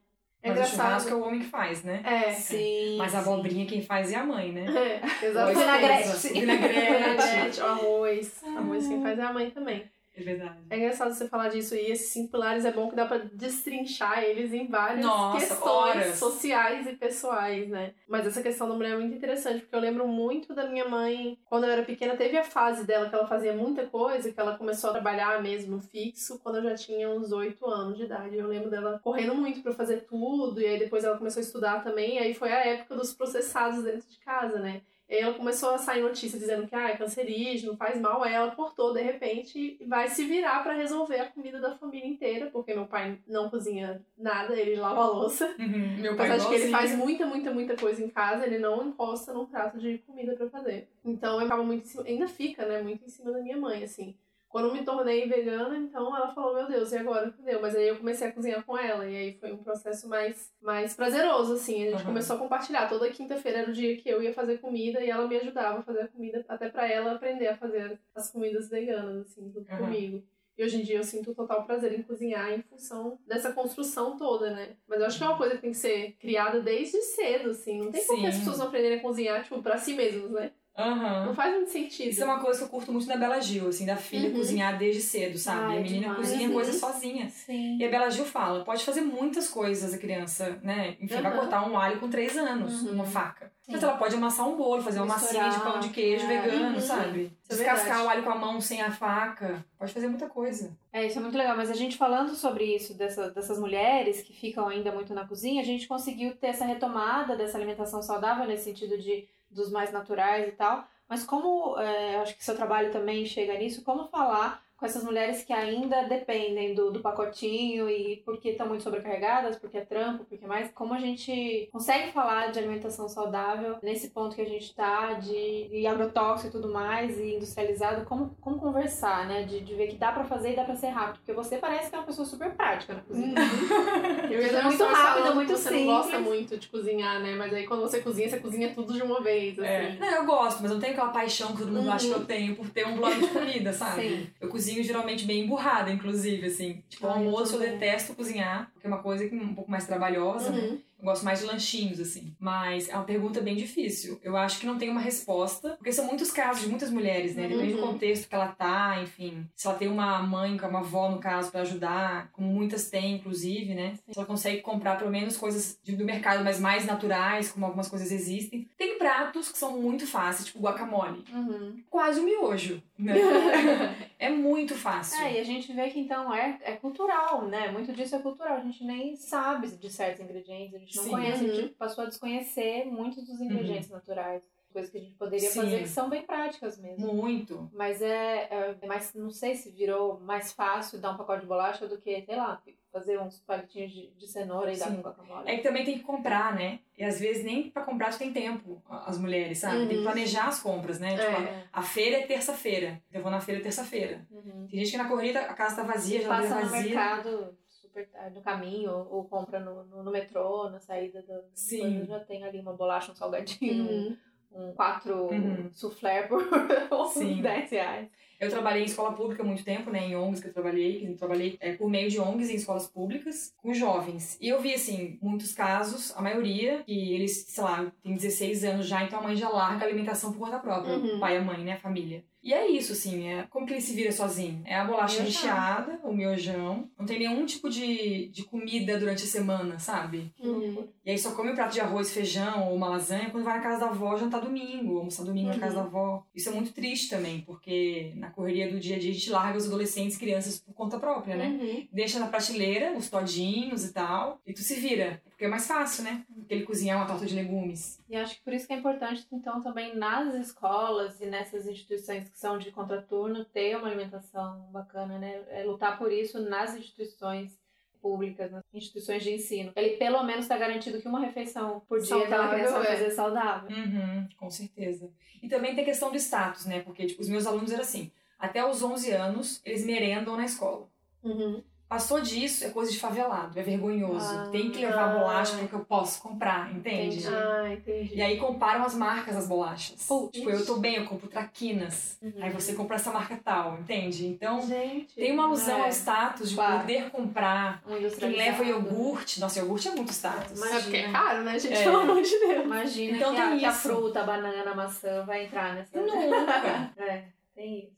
É 0.42 0.52
Mas 0.54 0.60
o 0.60 0.72
churrasco 0.72 1.10
é 1.10 1.12
engraçado. 1.12 1.20
o 1.20 1.28
homem 1.28 1.40
que 1.42 1.48
faz, 1.48 1.84
né? 1.84 2.02
É. 2.06 2.32
Sim. 2.32 2.96
Mas 2.98 3.14
a 3.14 3.22
sim. 3.22 3.30
abobrinha 3.30 3.66
quem 3.66 3.82
faz 3.82 4.14
é 4.14 4.16
a 4.16 4.24
mãe, 4.26 4.54
né? 4.54 4.66
É, 4.74 5.02
a 5.04 5.26
exatamente. 5.26 5.60
Vinagrete. 5.60 6.00
esposa. 6.04 6.18
sim. 6.20 6.40
Vinagrete. 6.40 6.92
Vinagrete, 6.94 7.60
o 7.62 7.66
arroz. 7.66 8.44
Arroz 8.56 8.88
quem 8.88 9.02
faz 9.02 9.20
é 9.20 9.22
a 9.22 9.34
mãe 9.34 9.50
também. 9.52 9.92
É 10.18 10.24
verdade. 10.24 10.60
É 10.70 10.78
engraçado 10.78 11.14
você 11.14 11.28
falar 11.28 11.50
disso 11.50 11.76
e 11.76 11.92
esses 11.92 12.08
cinco 12.08 12.32
pilares 12.32 12.64
é 12.64 12.72
bom 12.72 12.90
que 12.90 12.96
dá 12.96 13.06
pra 13.06 13.18
destrinchar 13.18 14.24
eles 14.24 14.54
em 14.54 14.68
várias 14.68 15.06
Nossa, 15.06 15.40
questões 15.40 15.66
horas. 15.96 16.16
sociais 16.16 16.88
e 16.88 16.94
pessoais, 16.94 17.68
né? 17.68 17.94
Mas 18.08 18.26
essa 18.26 18.42
questão 18.42 18.70
da 18.70 18.76
mulher 18.76 18.94
é 18.94 18.98
muito 18.98 19.16
interessante, 19.16 19.62
porque 19.62 19.76
eu 19.76 19.80
lembro 19.80 20.08
muito 20.08 20.54
da 20.54 20.68
minha 20.68 20.88
mãe, 20.88 21.38
quando 21.46 21.66
eu 21.66 21.72
era 21.72 21.84
pequena, 21.84 22.16
teve 22.16 22.38
a 22.38 22.44
fase 22.44 22.86
dela 22.86 23.10
que 23.10 23.16
ela 23.16 23.28
fazia 23.28 23.54
muita 23.54 23.86
coisa, 23.88 24.32
que 24.32 24.40
ela 24.40 24.58
começou 24.58 24.90
a 24.90 24.94
trabalhar 24.94 25.42
mesmo 25.42 25.80
fixo 25.82 26.40
quando 26.40 26.58
eu 26.58 26.64
já 26.64 26.76
tinha 26.76 27.10
uns 27.10 27.32
oito 27.32 27.66
anos 27.70 27.98
de 27.98 28.04
idade. 28.04 28.38
Eu 28.38 28.48
lembro 28.48 28.70
dela 28.70 29.00
correndo 29.04 29.36
muito 29.36 29.62
pra 29.62 29.74
fazer 29.74 30.06
tudo, 30.06 30.62
e 30.62 30.66
aí 30.66 30.80
depois 30.80 31.04
ela 31.04 31.18
começou 31.18 31.42
a 31.42 31.44
estudar 31.44 31.84
também, 31.84 32.16
e 32.16 32.20
aí 32.20 32.34
foi 32.34 32.52
a 32.52 32.66
época 32.66 32.96
dos 32.96 33.14
processados 33.14 33.84
dentro 33.84 34.08
de 34.10 34.20
casa, 34.20 34.60
né? 34.60 34.82
Ela 35.08 35.34
começou 35.34 35.70
a 35.70 35.78
sair 35.78 36.02
notícia 36.02 36.40
dizendo 36.40 36.68
que 36.68 36.76
ah, 36.76 36.90
é 36.90 36.98
cancerígeno, 36.98 37.78
faz 37.78 38.00
mal. 38.00 38.24
Aí 38.24 38.34
ela 38.34 38.56
cortou 38.56 38.94
de 38.94 39.02
repente 39.02 39.78
e 39.80 39.86
vai 39.86 40.08
se 40.08 40.26
virar 40.26 40.64
pra 40.64 40.74
resolver 40.74 41.20
a 41.20 41.32
comida 41.32 41.60
da 41.60 41.76
família 41.76 42.08
inteira, 42.08 42.50
porque 42.52 42.74
meu 42.74 42.86
pai 42.86 43.20
não 43.28 43.50
cozinha 43.50 44.02
nada, 44.18 44.56
ele 44.60 44.76
lava 44.76 45.02
a 45.02 45.08
louça. 45.08 45.56
Uhum. 45.60 45.98
Meu 45.98 46.16
pai 46.16 46.38
de 46.38 46.48
que 46.48 46.54
ele 46.56 46.72
faz 46.72 46.96
muita, 46.96 47.26
muita, 47.26 47.52
muita 47.52 47.76
coisa 47.76 48.04
em 48.04 48.10
casa, 48.10 48.46
ele 48.46 48.58
não 48.58 48.88
encosta 48.88 49.32
num 49.32 49.46
prato 49.46 49.78
de 49.78 50.00
comida 50.00 50.36
pra 50.36 50.50
fazer. 50.50 50.88
Então 51.04 51.36
eu 51.36 51.42
ficava 51.42 51.64
muito 51.64 51.84
em 51.84 51.88
cima, 51.88 52.04
ainda 52.06 52.28
fica, 52.28 52.66
né, 52.66 52.82
muito 52.82 53.06
em 53.06 53.10
cima 53.10 53.32
da 53.32 53.40
minha 53.40 53.58
mãe, 53.58 53.84
assim. 53.84 54.16
Quando 54.56 54.72
me 54.72 54.86
tornei 54.86 55.28
vegana, 55.28 55.76
então 55.76 56.16
ela 56.16 56.34
falou, 56.34 56.54
meu 56.56 56.66
Deus, 56.66 56.90
e 56.94 56.98
agora? 56.98 57.28
Entendeu? 57.28 57.62
Mas 57.62 57.76
aí 57.76 57.90
eu 57.90 57.98
comecei 57.98 58.26
a 58.26 58.32
cozinhar 58.32 58.64
com 58.64 58.78
ela, 58.78 59.06
e 59.06 59.14
aí 59.14 59.34
foi 59.38 59.52
um 59.52 59.58
processo 59.58 60.08
mais, 60.08 60.50
mais 60.62 60.94
prazeroso, 60.94 61.56
assim. 61.56 61.84
A 61.84 61.90
gente 61.92 62.00
Uhum. 62.00 62.06
começou 62.06 62.38
a 62.38 62.40
compartilhar. 62.40 62.88
Toda 62.88 63.10
quinta-feira 63.10 63.58
era 63.58 63.70
o 63.70 63.74
dia 63.74 63.98
que 63.98 64.08
eu 64.08 64.24
ia 64.24 64.34
fazer 64.34 64.60
comida 64.60 65.02
e 65.04 65.10
ela 65.10 65.28
me 65.28 65.36
ajudava 65.36 65.80
a 65.80 65.84
fazer 65.84 66.04
a 66.04 66.08
comida, 66.08 66.46
até 66.48 66.70
pra 66.70 66.90
ela 66.90 67.12
aprender 67.12 67.48
a 67.50 67.58
fazer 67.58 68.00
as 68.16 68.32
comidas 68.32 68.70
veganas, 68.70 69.28
assim, 69.28 69.52
junto 69.54 69.70
Uhum. 69.74 69.78
comigo. 69.78 70.24
E 70.58 70.64
hoje 70.64 70.80
em 70.80 70.84
dia 70.86 71.00
eu 71.00 71.04
sinto 71.04 71.36
total 71.36 71.66
prazer 71.66 71.92
em 71.92 72.02
cozinhar 72.04 72.54
em 72.54 72.62
função 72.62 73.20
dessa 73.28 73.52
construção 73.52 74.16
toda, 74.16 74.52
né? 74.52 74.78
Mas 74.88 75.02
eu 75.02 75.06
acho 75.08 75.18
que 75.18 75.24
é 75.26 75.28
uma 75.28 75.38
coisa 75.38 75.56
que 75.56 75.62
tem 75.64 75.72
que 75.72 75.78
ser 75.78 76.14
criada 76.14 76.62
desde 76.62 77.02
cedo, 77.02 77.50
assim. 77.50 77.80
Não 77.84 77.92
tem 77.92 78.06
que 78.06 78.26
as 78.26 78.38
pessoas 78.38 78.60
não 78.60 78.68
aprenderem 78.68 79.00
a 79.00 79.02
cozinhar, 79.02 79.44
tipo, 79.44 79.62
pra 79.62 79.78
si 79.78 79.94
mesmas, 79.96 80.32
né? 80.32 80.54
Aham. 80.78 81.28
Não 81.28 81.34
faz 81.36 81.54
muito 81.56 81.72
sentido. 81.72 82.10
Isso 82.10 82.22
é 82.22 82.26
uma 82.26 82.40
coisa 82.40 82.60
que 82.60 82.66
eu 82.66 82.70
curto 82.70 82.92
muito 82.92 83.08
da 83.08 83.16
Bela 83.16 83.40
Gil, 83.40 83.70
assim, 83.70 83.86
da 83.86 83.96
filha 83.96 84.30
Uhum. 84.30 84.36
cozinhar 84.36 84.78
desde 84.78 85.02
cedo, 85.02 85.38
sabe? 85.38 85.74
Ai, 85.74 85.78
a 85.78 85.82
menina 85.82 86.00
demais. 86.08 86.18
cozinha 86.18 86.48
Uhum. 86.50 86.54
coisa 86.54 86.74
sozinha. 86.74 87.30
Sim. 87.30 87.78
E 87.80 87.86
a 87.86 87.90
Bela 87.90 88.10
Gil 88.10 88.26
fala, 88.26 88.64
pode 88.66 88.84
fazer 88.84 89.00
muitas 89.02 89.48
coisas 89.48 89.94
a 89.94 89.98
criança, 89.98 90.60
né? 90.62 90.98
Enfim, 91.00 91.22
vai 91.22 91.32
Uhum. 91.32 91.40
cortar 91.40 91.70
um 91.70 91.78
alho 91.78 92.00
com 92.00 92.10
três 92.10 92.38
anos, 92.38 92.82
Uhum. 92.84 92.92
uma 92.92 93.06
faca. 93.06 93.52
Sim. 93.62 93.72
Mas 93.72 93.82
ela 93.84 93.98
pode 93.98 94.16
amassar 94.16 94.48
um 94.48 94.56
bolo, 94.58 94.82
fazer 94.84 95.00
uma 95.00 95.16
Misturar, 95.16 95.46
massinha 95.46 95.60
de 95.66 95.72
pão 95.72 95.80
de 95.80 95.90
queijo 95.90 96.26
é. 96.26 96.42
vegano, 96.42 96.76
Uhum. 96.76 96.82
sabe? 96.82 97.32
É 97.50 97.54
Descascar 97.56 98.04
o 98.04 98.10
alho 98.10 98.24
com 98.24 98.30
a 98.32 98.36
mão 98.36 98.60
sem 98.60 98.82
a 98.82 98.92
faca. 98.92 99.66
Pode 99.80 99.94
fazer 99.94 100.08
muita 100.08 100.28
coisa. 100.28 100.76
É, 100.92 101.06
isso 101.08 101.18
é 101.18 101.22
muito 101.22 101.38
legal. 101.38 101.56
Mas 101.56 101.72
a 101.72 101.74
gente 101.74 101.96
falando 101.98 102.36
sobre 102.36 102.66
isso, 102.76 102.94
dessa, 102.94 103.30
dessas 103.32 103.58
mulheres 103.60 104.22
que 104.22 104.34
ficam 104.34 104.68
ainda 104.68 104.92
muito 104.92 105.14
na 105.14 105.26
cozinha, 105.26 105.62
a 105.62 105.66
gente 105.66 105.88
conseguiu 105.88 106.36
ter 106.36 106.48
essa 106.48 106.66
retomada 106.66 107.36
dessa 107.36 107.58
alimentação 107.58 108.02
saudável 108.02 108.46
nesse 108.46 108.66
sentido 108.66 108.98
de 108.98 109.26
dos 109.56 109.72
mais 109.72 109.92
naturais 109.92 110.48
e 110.48 110.52
tal. 110.52 110.88
Mas 111.08 111.24
como, 111.24 111.78
é, 111.80 112.18
acho 112.18 112.36
que 112.36 112.44
seu 112.44 112.56
trabalho 112.56 112.92
também 112.92 113.26
chega 113.26 113.58
nisso, 113.58 113.84
como 113.84 114.08
falar 114.10 114.65
com 114.78 114.86
essas 114.86 115.04
mulheres 115.04 115.44
que 115.44 115.54
ainda 115.54 116.04
dependem 116.04 116.74
do, 116.76 116.92
do 116.92 117.00
pacotinho 117.00 117.90
e 117.90 118.18
porque 118.26 118.50
estão 118.50 118.68
muito 118.68 118.84
sobrecarregadas, 118.84 119.56
porque 119.58 119.78
é 119.78 119.82
trampo, 119.86 120.26
porque 120.26 120.46
mais, 120.46 120.70
como 120.74 120.94
a 120.94 121.00
gente 121.00 121.70
consegue 121.72 122.12
falar 122.12 122.52
de 122.52 122.60
alimentação 122.60 123.08
saudável 123.08 123.78
nesse 123.82 124.10
ponto 124.10 124.36
que 124.36 124.42
a 124.42 124.48
gente 124.48 124.74
tá, 124.76 125.14
de, 125.14 125.68
de 125.70 125.88
agrotóxico 125.88 126.50
e 126.50 126.52
tudo 126.52 126.72
mais, 126.74 127.18
e 127.18 127.36
industrializado, 127.36 128.06
como, 128.06 128.36
como 128.42 128.60
conversar, 128.60 129.26
né? 129.28 129.44
De, 129.44 129.62
de 129.62 129.74
ver 129.76 129.88
que 129.88 129.96
dá 129.96 130.12
pra 130.12 130.26
fazer 130.26 130.54
e 130.54 130.56
dá 130.56 130.64
pra 130.64 130.76
ser 130.76 130.88
rápido, 130.90 131.18
porque 131.20 131.34
você 131.34 131.58
parece 131.58 131.90
que 131.90 131.96
é 131.96 132.00
uma 132.00 132.06
pessoa 132.06 132.26
super 132.26 132.52
prática 132.54 132.94
na 132.96 133.02
cozinha. 133.02 133.34
Eu 134.30 134.42
É 134.42 134.50
já 134.50 134.64
muito 134.64 134.78
muito 134.78 134.84
rápido, 134.94 135.24
falando 135.24 135.36
muito 135.36 135.54
que 135.54 135.58
você 135.60 135.70
não 135.72 135.86
gosta 135.86 136.12
simples. 136.18 136.28
muito 136.28 136.58
de 136.58 136.68
cozinhar, 136.68 137.22
né? 137.22 137.36
Mas 137.36 137.54
aí 137.54 137.66
quando 137.66 137.82
você 137.82 138.02
cozinha, 138.02 138.30
você 138.30 138.40
cozinha 138.40 138.74
tudo 138.74 138.94
de 138.94 139.02
uma 139.02 139.22
vez, 139.22 139.58
assim. 139.60 139.98
Não, 140.00 140.08
eu 140.08 140.26
gosto, 140.26 140.62
mas 140.62 140.72
eu 140.72 140.76
não 140.76 140.82
tenho 140.82 140.94
aquela 140.94 141.10
paixão 141.10 141.52
que 141.54 141.60
todo 141.60 141.72
mundo 141.72 141.86
Uhum. 141.86 141.94
acha 141.94 142.08
que 142.08 142.14
eu 142.14 142.26
tenho 142.26 142.56
por 142.56 142.70
ter 142.70 142.86
um 142.88 142.96
blog 142.98 143.14
de 143.20 143.28
comida, 143.28 143.72
sabe? 143.72 144.02
Sim. 144.02 144.28
Eu 144.42 144.50
cozinho 144.50 144.65
geralmente 144.84 145.26
bem 145.26 145.44
emburrada, 145.44 145.92
inclusive, 145.92 146.48
assim. 146.48 146.84
Tipo, 146.90 147.08
eu 147.08 147.12
almoço 147.12 147.56
eu, 147.56 147.60
também. 147.60 147.78
detesto 147.78 148.16
cozinhar, 148.16 148.72
porque 148.74 148.88
é 148.88 148.90
uma 148.90 149.02
coisa 149.02 149.28
que 149.28 149.36
é 149.36 149.42
um 149.42 149.54
pouco 149.54 149.70
mais 149.70 149.86
trabalhosa, 149.86 150.50
né? 150.52 150.78
Eu 150.98 151.06
gosto 151.06 151.24
mais 151.26 151.40
de 151.40 151.46
lanchinhos, 151.46 152.00
assim. 152.00 152.36
Mas 152.40 152.90
é 152.90 152.96
uma 152.96 153.04
pergunta 153.04 153.42
bem 153.42 153.56
difícil. 153.56 154.20
Eu 154.24 154.36
acho 154.38 154.60
que 154.60 154.66
não 154.66 154.78
tem 154.78 154.90
uma 154.90 155.02
resposta, 155.02 155.72
porque 155.78 155.92
são 155.92 156.06
muitos 156.06 156.32
casos 156.32 156.64
de 156.64 156.70
muitas 156.70 156.90
mulheres, 156.90 157.36
né? 157.36 157.48
Depende 157.48 157.74
do 157.74 157.82
Uhum. 157.82 157.92
contexto 157.94 158.28
que 158.30 158.36
ela 158.36 158.48
tá, 158.48 159.00
enfim. 159.02 159.46
Se 159.56 159.68
ela 159.68 159.76
tem 159.78 159.88
uma 159.88 160.24
mãe, 160.24 160.58
uma 160.58 160.80
avó, 160.80 161.10
no 161.10 161.20
caso, 161.20 161.52
pra 161.52 161.62
ajudar, 161.62 162.30
como 162.32 162.48
muitas 162.48 162.90
têm, 162.90 163.16
inclusive, 163.16 163.74
né? 163.76 163.96
Se 164.10 164.18
ela 164.18 164.26
consegue 164.26 164.62
comprar 164.62 164.98
pelo 164.98 165.12
menos 165.12 165.38
coisas 165.38 165.78
do 165.84 166.06
mercado, 166.06 166.44
mas 166.44 166.60
mais 166.60 166.86
naturais, 166.86 167.52
como 167.52 167.66
algumas 167.66 167.88
coisas 167.90 168.12
existem. 168.12 168.68
Tem 168.78 168.98
pratos 168.98 169.52
que 169.52 169.58
são 169.58 169.80
muito 169.80 170.08
fáceis, 170.08 170.48
tipo 170.48 170.60
guacamole. 170.60 171.24
Uhum. 171.32 171.84
Quase 171.90 172.20
um 172.20 172.24
miojo, 172.24 172.82
né? 172.98 173.14
é 174.18 174.30
muito 174.30 174.76
fácil. 174.76 175.22
É, 175.24 175.34
e 175.34 175.40
a 175.40 175.44
gente 175.44 175.72
vê 175.74 175.90
que 175.90 176.00
então 176.00 176.34
é, 176.34 176.58
é 176.64 176.72
cultural, 176.74 177.46
né? 177.48 177.70
Muito 177.72 177.92
disso 177.94 178.16
é 178.16 178.20
cultural. 178.20 178.58
A 178.58 178.62
gente 178.62 178.84
nem 178.84 179.16
sabe 179.16 179.68
de 179.68 179.90
certos 179.92 180.22
ingredientes, 180.22 180.85
gente 180.86 180.96
não 180.98 181.04
Sim. 181.04 181.10
conhece, 181.12 181.44
a 181.44 181.48
Uhum. 181.48 181.56
gente 181.56 181.74
passou 181.76 182.04
a 182.04 182.08
desconhecer 182.08 182.86
muitos 182.86 183.26
dos 183.26 183.40
ingredientes 183.42 183.90
naturais. 183.90 184.42
Coisas 184.72 184.92
que 184.92 184.98
a 184.98 185.02
gente 185.02 185.16
poderia 185.16 185.50
Sim. 185.50 185.62
fazer 185.62 185.80
que 185.84 185.88
são 185.88 186.10
bem 186.10 186.24
práticas 186.24 186.78
mesmo. 186.78 187.14
Muito. 187.14 187.70
Mas 187.74 188.02
é, 188.02 188.76
é 188.82 188.86
mais, 188.86 189.14
não 189.14 189.30
sei 189.30 189.56
se 189.56 189.72
virou 189.72 190.20
mais 190.20 190.52
fácil 190.52 191.00
dar 191.00 191.12
um 191.12 191.18
pacote 191.18 191.42
de 191.42 191.48
bolacha 191.48 191.88
do 191.88 191.98
que, 191.98 192.22
sei 192.26 192.36
lá, 192.36 192.62
fazer 192.92 193.18
uns 193.18 193.40
palitinhos 193.40 193.90
de, 193.94 194.12
de 194.12 194.28
cenoura 194.28 194.74
e 194.74 194.78
dar 194.78 194.94
com 194.94 195.02
guacamole. 195.02 195.50
É 195.50 195.56
que 195.56 195.64
também 195.64 195.86
tem 195.86 195.98
que 195.98 196.04
comprar, 196.04 196.54
né? 196.54 196.80
E 196.98 197.06
às 197.06 197.18
vezes 197.22 197.46
nem 197.46 197.70
pra 197.70 197.84
comprar 197.84 198.18
tem 198.18 198.34
tempo, 198.34 198.82
a- 198.90 199.10
as 199.10 199.18
mulheres, 199.18 199.60
sabe? 199.60 199.80
Tem 199.80 199.88
que 199.88 199.96
Uhum. 199.96 200.04
planejar 200.04 200.48
as 200.50 200.62
compras, 200.62 201.00
né? 201.00 201.12
Tipo, 201.18 201.42
É. 201.42 201.64
a 201.72 201.82
feira 201.82 202.18
é 202.18 202.28
terça-feira. 202.28 203.02
Eu 203.14 203.22
vou 203.22 203.32
na 203.32 203.40
feira 203.40 203.62
terça-feira. 203.62 204.28
Uhum. 204.30 204.68
Tem 204.70 204.80
gente 204.80 204.92
que 204.92 204.98
na 204.98 205.08
corrida 205.08 205.40
a 205.40 205.54
casa 205.54 205.78
tá 205.78 205.84
vazia, 205.84 206.22
já 206.22 206.28
Passa 206.28 206.56
no 206.56 206.62
vazia. 206.70 206.82
mercado 206.82 207.58
super 207.96 208.32
no 208.34 208.42
caminho, 208.42 208.92
ou, 209.10 209.24
compra 209.26 209.60
no, 209.60 209.84
no, 209.86 210.04
no 210.04 210.12
metrô, 210.12 210.70
na 210.70 210.80
saída 210.80 211.22
do. 211.22 211.34
Sim. 211.54 212.06
Já 212.06 212.20
tem 212.20 212.44
ali 212.44 212.60
uma 212.60 212.74
bolacha, 212.74 213.12
um 213.12 213.16
salgadinho, 213.16 213.86
Uhum. 213.86 214.18
um 214.52 214.74
quatro 214.74 215.28
Uhum. 215.32 215.70
soufflé 215.72 216.24
por 216.24 216.42
Sim. 217.14 217.42
10 217.42 217.72
reais. 217.72 218.10
Eu 218.38 218.50
trabalhei 218.50 218.82
em 218.84 218.86
escola 218.86 219.14
pública 219.14 219.42
há 219.44 219.46
muito 219.46 219.64
tempo, 219.64 219.90
né? 219.90 220.08
Em 220.08 220.16
ONGs 220.16 220.42
que 220.42 220.50
eu 220.50 220.54
trabalhei. 220.54 221.08
Eu 221.10 221.16
trabalhei 221.16 221.56
é, 221.62 221.72
por 221.74 221.90
meio 221.90 222.10
de 222.10 222.20
ONGs 222.20 222.50
em 222.50 222.56
escolas 222.56 222.86
públicas 222.86 223.54
com 223.62 223.74
jovens. 223.74 224.38
E 224.42 224.50
eu 224.50 224.60
vi, 224.62 224.74
assim, 224.74 225.18
muitos 225.22 225.54
casos, 225.54 226.14
a 226.18 226.22
maioria, 226.22 226.84
que 226.84 227.14
eles, 227.14 227.46
sei 227.48 227.64
lá, 227.64 227.90
tem 228.04 228.14
16 228.14 228.66
anos 228.66 228.88
já, 228.88 229.02
então 229.04 229.20
a 229.20 229.24
mãe 229.24 229.38
já 229.38 229.48
larga 229.48 229.86
a 229.86 229.88
alimentação 229.88 230.34
por 230.34 230.40
conta 230.40 230.60
própria. 230.60 230.98
Uhum. 230.98 231.16
O 231.16 231.20
pai 231.22 231.36
e 231.36 231.38
a 231.38 231.42
mãe, 231.42 231.64
né? 231.64 231.74
A 231.74 231.80
família. 231.80 232.26
E 232.46 232.54
é 232.54 232.70
isso, 232.70 232.92
assim, 232.94 233.28
é 233.28 233.44
como 233.50 233.66
que 233.66 233.74
ele 233.74 233.82
se 233.82 233.96
vira 233.96 234.12
sozinho? 234.12 234.62
É 234.66 234.76
a 234.76 234.86
bolacha 234.86 235.24
Miojão. 235.24 235.42
recheada, 235.42 236.00
o 236.04 236.14
miojão. 236.14 236.88
Não 236.98 237.04
tem 237.04 237.18
nenhum 237.18 237.44
tipo 237.44 237.68
de, 237.72 238.28
de 238.28 238.44
comida 238.44 239.00
durante 239.00 239.24
a 239.24 239.28
semana, 239.28 239.80
sabe? 239.80 240.32
Uhum. 240.40 240.88
E 241.04 241.10
aí 241.10 241.18
só 241.18 241.32
come 241.32 241.50
um 241.52 241.56
prato 241.56 241.74
de 241.74 241.82
arroz, 241.82 242.14
feijão 242.14 242.68
ou 242.70 242.76
uma 242.76 242.88
lasanha 242.88 243.32
quando 243.32 243.44
vai 243.44 243.58
na 243.58 243.64
casa 243.64 243.80
da 243.80 243.88
avó 243.88 244.16
jantar 244.16 244.42
domingo, 244.42 245.00
almoçar 245.00 245.24
domingo 245.24 245.48
na 245.48 245.56
Uhum. 245.56 245.60
casa 245.60 245.76
da 245.78 245.82
avó. 245.82 246.24
Isso 246.36 246.50
é 246.50 246.52
muito 246.52 246.72
triste 246.72 247.10
também, 247.10 247.42
porque 247.42 248.12
na 248.16 248.30
correria 248.30 248.72
do 248.72 248.80
dia 248.80 248.96
a 248.96 249.00
dia 249.00 249.10
a 249.10 249.14
gente 249.16 249.30
larga 249.32 249.58
os 249.58 249.66
adolescentes 249.66 250.16
e 250.16 250.20
crianças 250.20 250.60
por 250.60 250.74
conta 250.76 251.00
própria, 251.00 251.36
né? 251.36 251.48
Uhum. 251.60 251.88
Deixa 251.92 252.20
na 252.20 252.28
prateleira 252.28 252.96
os 252.96 253.10
todinhos 253.10 253.84
e 253.86 253.92
tal, 253.92 254.40
e 254.46 254.54
tu 254.54 254.62
se 254.62 254.76
vira. 254.76 255.20
Porque 255.36 255.44
é 255.44 255.50
mais 255.50 255.68
fácil, 255.68 256.06
né? 256.06 256.24
Porque 256.34 256.54
ele 256.54 256.64
cozinhar 256.64 256.96
uma 256.96 257.06
torta 257.06 257.26
de 257.26 257.36
legumes. 257.36 258.02
E 258.08 258.16
acho 258.16 258.38
que 258.38 258.42
por 258.42 258.54
isso 258.54 258.66
que 258.66 258.72
é 258.72 258.78
importante, 258.78 259.28
então, 259.34 259.62
também 259.62 259.94
nas 259.94 260.34
escolas 260.34 261.20
e 261.20 261.26
nessas 261.26 261.68
instituições 261.68 262.30
que 262.30 262.40
são 262.40 262.58
de 262.58 262.72
contraturno, 262.72 263.44
ter 263.44 263.76
uma 263.76 263.88
alimentação 263.88 264.62
bacana, 264.72 265.20
né? 265.20 265.44
É 265.50 265.66
lutar 265.66 265.98
por 265.98 266.10
isso 266.10 266.40
nas 266.40 266.74
instituições 266.78 267.60
públicas, 268.02 268.50
nas 268.50 268.64
instituições 268.74 269.24
de 269.24 269.34
ensino. 269.34 269.74
Ele 269.76 269.98
pelo 269.98 270.24
menos 270.24 270.46
está 270.46 270.58
garantido 270.58 271.02
que 271.02 271.08
uma 271.08 271.20
refeição 271.20 271.82
por 271.82 272.00
dia 272.00 272.16
aquela 272.16 272.30
Saudável, 272.30 272.56
criança 272.56 272.80
vai 272.80 272.88
é. 272.88 272.98
fazer 272.98 273.12
saudável. 273.12 273.78
Uhum, 273.78 274.30
com 274.38 274.50
certeza. 274.50 275.12
E 275.44 275.50
também 275.50 275.76
tem 275.76 275.84
a 275.84 275.86
questão 275.86 276.12
do 276.12 276.18
status, 276.18 276.66
né? 276.66 276.82
Porque, 276.82 277.08
tipo, 277.08 277.22
os 277.22 277.28
meus 277.28 277.46
alunos 277.46 277.74
eram 277.74 277.82
assim, 277.82 278.10
até 278.40 278.66
os 278.66 278.82
11 278.82 279.12
anos, 279.12 279.62
eles 279.66 279.86
merendam 279.86 280.38
na 280.38 280.46
escola. 280.46 280.88
Uhum. 281.22 281.62
Passou 281.88 282.20
disso, 282.20 282.66
é 282.66 282.70
coisa 282.72 282.92
de 282.92 283.00
favelado, 283.00 283.60
é 283.60 283.62
vergonhoso. 283.62 284.26
Ah, 284.26 284.50
tem 284.52 284.72
que 284.72 284.80
levar 284.80 285.12
ah. 285.12 285.20
bolacha 285.20 285.56
porque 285.56 285.76
eu 285.76 285.86
posso 285.86 286.20
comprar, 286.20 286.74
entende? 286.74 287.20
Entendi. 287.20 287.36
Ah, 287.36 287.74
entendi. 287.74 288.16
E 288.16 288.22
aí 288.24 288.38
comparam 288.38 288.84
as 288.84 288.96
marcas 288.96 289.36
das 289.36 289.48
bolachas. 289.48 290.04
Putz. 290.08 290.32
Tipo, 290.32 290.50
eu 290.50 290.66
tô 290.66 290.78
bem, 290.78 290.96
eu 290.96 291.06
compro 291.06 291.28
traquinas. 291.28 292.18
Uhum. 292.24 292.34
Aí 292.42 292.50
você 292.50 292.74
compra 292.74 292.96
essa 292.96 293.12
marca 293.12 293.40
tal, 293.44 293.78
entende? 293.80 294.26
Então, 294.26 294.66
Gente, 294.66 295.14
tem 295.14 295.32
uma 295.32 295.46
alusão 295.46 295.78
é, 295.78 295.82
ao 295.84 295.90
status 295.90 296.50
de 296.50 296.56
claro. 296.56 296.80
poder 296.80 297.12
comprar. 297.12 297.84
um 297.86 298.10
Quem 298.10 298.36
leva 298.36 298.64
iogurte, 298.64 299.40
nossa, 299.40 299.60
iogurte 299.60 299.88
é 299.88 299.92
muito 299.92 300.12
status. 300.12 300.60
Mas- 300.60 300.72
É 300.72 300.80
porque 300.82 300.98
é 300.98 301.12
caro, 301.12 301.44
né, 301.44 301.60
gente? 301.60 301.76
É. 301.76 301.84
Pelo 301.84 302.00
amor 302.00 302.20
de 302.20 302.40
Deus. 302.40 302.66
Imagina 302.66 303.18
Então 303.18 303.36
que, 303.36 303.42
a, 303.42 303.50
tem 303.50 303.60
que 303.60 303.66
a 303.66 303.72
fruta, 303.72 304.22
a 304.22 304.24
banana, 304.24 304.72
a 304.72 304.76
maçã 304.76 305.24
vai 305.24 305.46
entrar 305.46 305.76
nessa. 305.76 306.02
Nunca. 306.02 306.94
É, 306.98 307.26
tem 307.54 307.80
isso. 307.80 307.96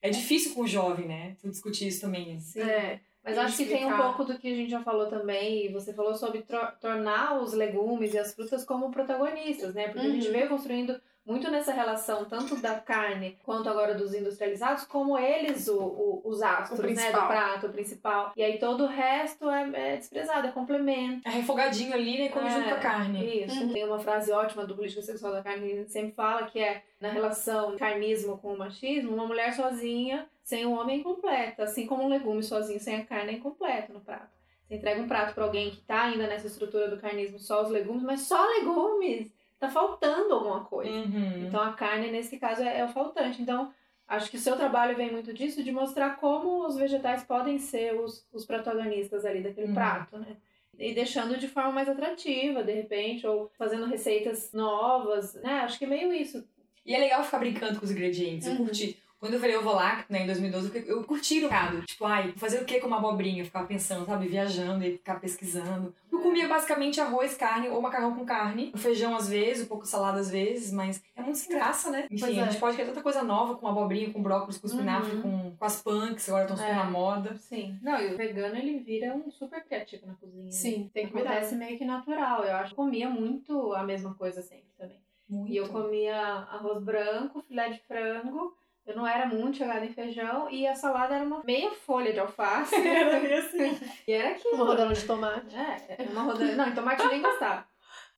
É 0.00 0.10
difícil 0.10 0.54
com 0.54 0.60
o 0.62 0.68
jovem, 0.68 1.08
né? 1.08 1.34
Tu 1.40 1.48
discutir 1.48 1.88
isso 1.88 2.02
também. 2.02 2.38
Sim. 2.38 2.60
É. 2.60 3.00
Mas 3.24 3.38
acho 3.38 3.56
que 3.56 3.64
que 3.64 3.70
tem 3.70 3.86
um 3.86 3.96
pouco 3.96 4.24
do 4.24 4.38
que 4.38 4.52
a 4.52 4.54
gente 4.54 4.70
já 4.70 4.82
falou 4.82 5.06
também, 5.08 5.72
você 5.72 5.94
falou 5.94 6.14
sobre 6.14 6.44
tornar 6.80 7.40
os 7.40 7.54
legumes 7.54 8.12
e 8.12 8.18
as 8.18 8.34
frutas 8.34 8.64
como 8.64 8.90
protagonistas, 8.90 9.74
né? 9.74 9.88
Porque 9.88 10.06
a 10.06 10.10
gente 10.10 10.26
Uhum. 10.26 10.32
veio 10.32 10.48
construindo 10.48 11.00
muito 11.26 11.50
nessa 11.50 11.72
relação, 11.72 12.24
tanto 12.26 12.56
da 12.56 12.74
carne 12.78 13.38
quanto 13.44 13.68
agora 13.68 13.94
dos 13.94 14.14
industrializados, 14.14 14.84
como 14.84 15.18
eles 15.18 15.68
o, 15.68 15.78
o- 15.78 16.22
os 16.24 16.42
astros, 16.42 16.78
O 16.78 16.82
né? 16.82 17.06
Do 17.12 17.26
prato, 17.26 17.66
o 17.66 17.72
principal. 17.72 18.32
E 18.36 18.42
aí 18.42 18.58
todo 18.58 18.84
o 18.84 18.86
resto 18.86 19.48
é, 19.48 19.92
é 19.92 19.96
desprezado, 19.96 20.46
é 20.48 20.50
complemento. 20.52 21.26
É 21.26 21.30
refogadinho 21.30 21.94
ali, 21.94 22.18
né? 22.18 22.28
Come 22.28 22.46
É, 22.46 22.50
junto 22.50 22.68
com 22.68 22.74
a 22.74 22.78
carne. 22.78 23.44
Isso. 23.44 23.60
Uhum. 23.62 23.72
Tem 23.72 23.84
uma 23.84 23.98
frase 23.98 24.30
ótima 24.32 24.66
do 24.66 24.74
Política 24.74 25.02
Sexual 25.02 25.32
da 25.32 25.42
Carne 25.42 25.84
que 25.84 25.90
sempre 25.90 26.12
fala, 26.12 26.44
que 26.46 26.58
é 26.60 26.82
na 27.00 27.10
relação 27.10 27.76
carnismo 27.76 28.38
com 28.38 28.52
o 28.52 28.58
machismo, 28.58 29.14
uma 29.14 29.26
mulher 29.26 29.54
sozinha 29.54 30.26
sem 30.42 30.66
um 30.66 30.78
homem 30.78 30.96
é 30.96 31.00
incompleta, 31.00 31.64
assim 31.64 31.86
como 31.86 32.02
um 32.02 32.08
legume 32.08 32.42
sozinho 32.42 32.78
sem 32.78 32.96
a 32.96 33.04
carne 33.04 33.32
é 33.32 33.36
incompleto 33.36 33.92
no 33.94 34.00
prato. 34.00 34.28
Você 34.68 34.74
entrega 34.76 35.00
um 35.00 35.08
prato 35.08 35.34
para 35.34 35.44
alguém 35.44 35.70
que 35.70 35.80
tá 35.82 36.02
ainda 36.04 36.26
nessa 36.26 36.46
estrutura 36.46 36.88
do 36.88 36.98
carnismo, 36.98 37.38
só 37.38 37.62
os 37.62 37.70
legumes, 37.70 38.02
mas 38.02 38.20
só 38.22 38.46
legumes! 38.58 39.32
Tá 39.66 39.70
faltando 39.70 40.34
alguma 40.34 40.64
coisa. 40.64 40.90
Uhum. 40.92 41.46
Então 41.46 41.60
a 41.60 41.72
carne, 41.72 42.10
nesse 42.10 42.38
caso, 42.38 42.62
é, 42.62 42.80
é 42.80 42.84
o 42.84 42.88
faltante. 42.88 43.40
Então, 43.42 43.72
acho 44.06 44.30
que 44.30 44.36
o 44.36 44.40
seu 44.40 44.56
trabalho 44.56 44.96
vem 44.96 45.10
muito 45.12 45.32
disso, 45.32 45.62
de 45.62 45.72
mostrar 45.72 46.16
como 46.16 46.66
os 46.66 46.76
vegetais 46.76 47.22
podem 47.24 47.58
ser 47.58 47.94
os, 47.98 48.26
os 48.32 48.44
protagonistas 48.44 49.24
ali 49.24 49.40
daquele 49.42 49.68
Uhum. 49.68 49.74
prato, 49.74 50.18
né? 50.18 50.36
E 50.78 50.92
deixando 50.92 51.36
de 51.38 51.46
forma 51.46 51.70
mais 51.70 51.88
atrativa, 51.88 52.64
de 52.64 52.72
repente, 52.72 53.24
ou 53.26 53.50
fazendo 53.56 53.86
receitas 53.86 54.52
novas, 54.52 55.34
né? 55.34 55.60
Acho 55.60 55.78
que 55.78 55.84
é 55.84 55.88
meio 55.88 56.12
isso. 56.12 56.44
E 56.84 56.94
é 56.94 56.98
legal 56.98 57.22
ficar 57.22 57.38
brincando 57.38 57.78
com 57.78 57.84
os 57.86 57.90
ingredientes. 57.92 58.46
Eu 58.46 58.54
Uhum. 58.54 58.64
curti. 58.66 58.98
Quando 59.24 59.34
eu 59.34 59.40
falei 59.40 59.56
ovo 59.56 59.72
lacto, 59.72 60.12
né, 60.12 60.22
em 60.22 60.26
2012, 60.26 60.70
eu, 60.86 60.98
eu 60.98 61.04
curti 61.04 61.38
o 61.38 61.42
mercado. 61.48 61.80
Tipo, 61.86 62.04
ai, 62.04 62.32
fazer 62.36 62.60
o 62.60 62.66
que 62.66 62.78
com 62.78 62.86
uma 62.88 62.98
abobrinha? 62.98 63.40
Eu 63.40 63.46
ficava 63.46 63.66
pensando, 63.66 64.04
sabe, 64.04 64.28
viajando 64.28 64.84
e 64.84 64.92
ficar 64.98 65.18
pesquisando. 65.18 65.94
Eu 66.12 66.20
comia 66.20 66.46
basicamente 66.46 67.00
arroz, 67.00 67.34
carne 67.34 67.70
ou 67.70 67.80
macarrão 67.80 68.14
com 68.14 68.26
carne. 68.26 68.70
Feijão 68.76 69.16
às 69.16 69.26
vezes, 69.26 69.64
um 69.64 69.68
pouco 69.68 69.84
de 69.84 69.88
salada 69.88 70.20
às 70.20 70.30
vezes, 70.30 70.70
mas 70.70 71.02
é 71.16 71.22
muito 71.22 71.38
sem 71.38 71.56
graça, 71.56 71.90
né? 71.90 72.06
Enfim, 72.10 72.18
Pois 72.20 72.36
é. 72.36 72.40
a 72.42 72.44
gente 72.50 72.60
pode 72.60 72.76
querer 72.76 72.88
tanta 72.90 73.02
coisa 73.02 73.22
nova 73.22 73.54
com 73.56 73.66
abobrinha, 73.66 74.12
com 74.12 74.22
brócolis, 74.22 74.58
com 74.58 74.66
espinafre, 74.66 75.16
Uhum. 75.16 75.22
com, 75.22 75.56
com 75.56 75.64
as 75.64 75.80
punks, 75.82 76.28
agora 76.28 76.44
estão 76.44 76.56
super 76.58 76.70
É. 76.72 76.74
na 76.74 76.84
moda. 76.84 77.34
Sim. 77.38 77.78
Não, 77.82 77.98
e 77.98 78.12
o 78.12 78.16
vegano 78.18 78.56
ele 78.56 78.78
vira 78.80 79.14
um 79.14 79.30
super 79.30 79.64
criativo 79.64 80.06
na 80.06 80.12
cozinha. 80.16 80.44
né? 80.44 80.50
Sim, 80.50 80.90
tem 80.92 81.06
que 81.06 81.14
virar. 81.14 81.30
Acontece 81.30 81.54
meio 81.56 81.78
que 81.78 81.84
natural. 81.86 82.44
Eu 82.44 82.56
acho 82.56 82.70
que 82.70 82.76
comia 82.76 83.08
muito 83.08 83.72
a 83.72 83.82
mesma 83.82 84.12
coisa 84.14 84.42
sempre 84.42 84.68
também. 84.76 84.98
Muito. 85.26 85.50
E 85.50 85.56
eu 85.56 85.66
comia 85.68 86.14
arroz 86.18 86.82
branco, 86.84 87.42
filé 87.48 87.70
de 87.70 87.80
frango. 87.88 88.54
Eu 88.86 88.94
não 88.96 89.06
era 89.06 89.26
muito 89.26 89.56
chegada 89.58 89.84
em 89.84 89.92
feijão. 89.92 90.50
E 90.50 90.66
a 90.66 90.74
salada 90.74 91.14
era 91.14 91.24
uma 91.24 91.42
meia 91.44 91.70
folha 91.70 92.12
de 92.12 92.18
alface. 92.20 92.74
Era 92.86 93.18
meio 93.20 93.38
assim. 93.38 93.78
e 94.06 94.12
era 94.12 94.30
aquilo. 94.30 94.54
Uma 94.56 94.64
rodela 94.66 94.92
de 94.92 95.04
tomate. 95.04 95.56
É, 95.56 96.02
uma 96.10 96.22
rodela. 96.22 96.54
Não, 96.54 96.68
em 96.68 96.74
tomate 96.74 97.02
eu 97.02 97.08
nem 97.08 97.22
gostava. 97.22 97.66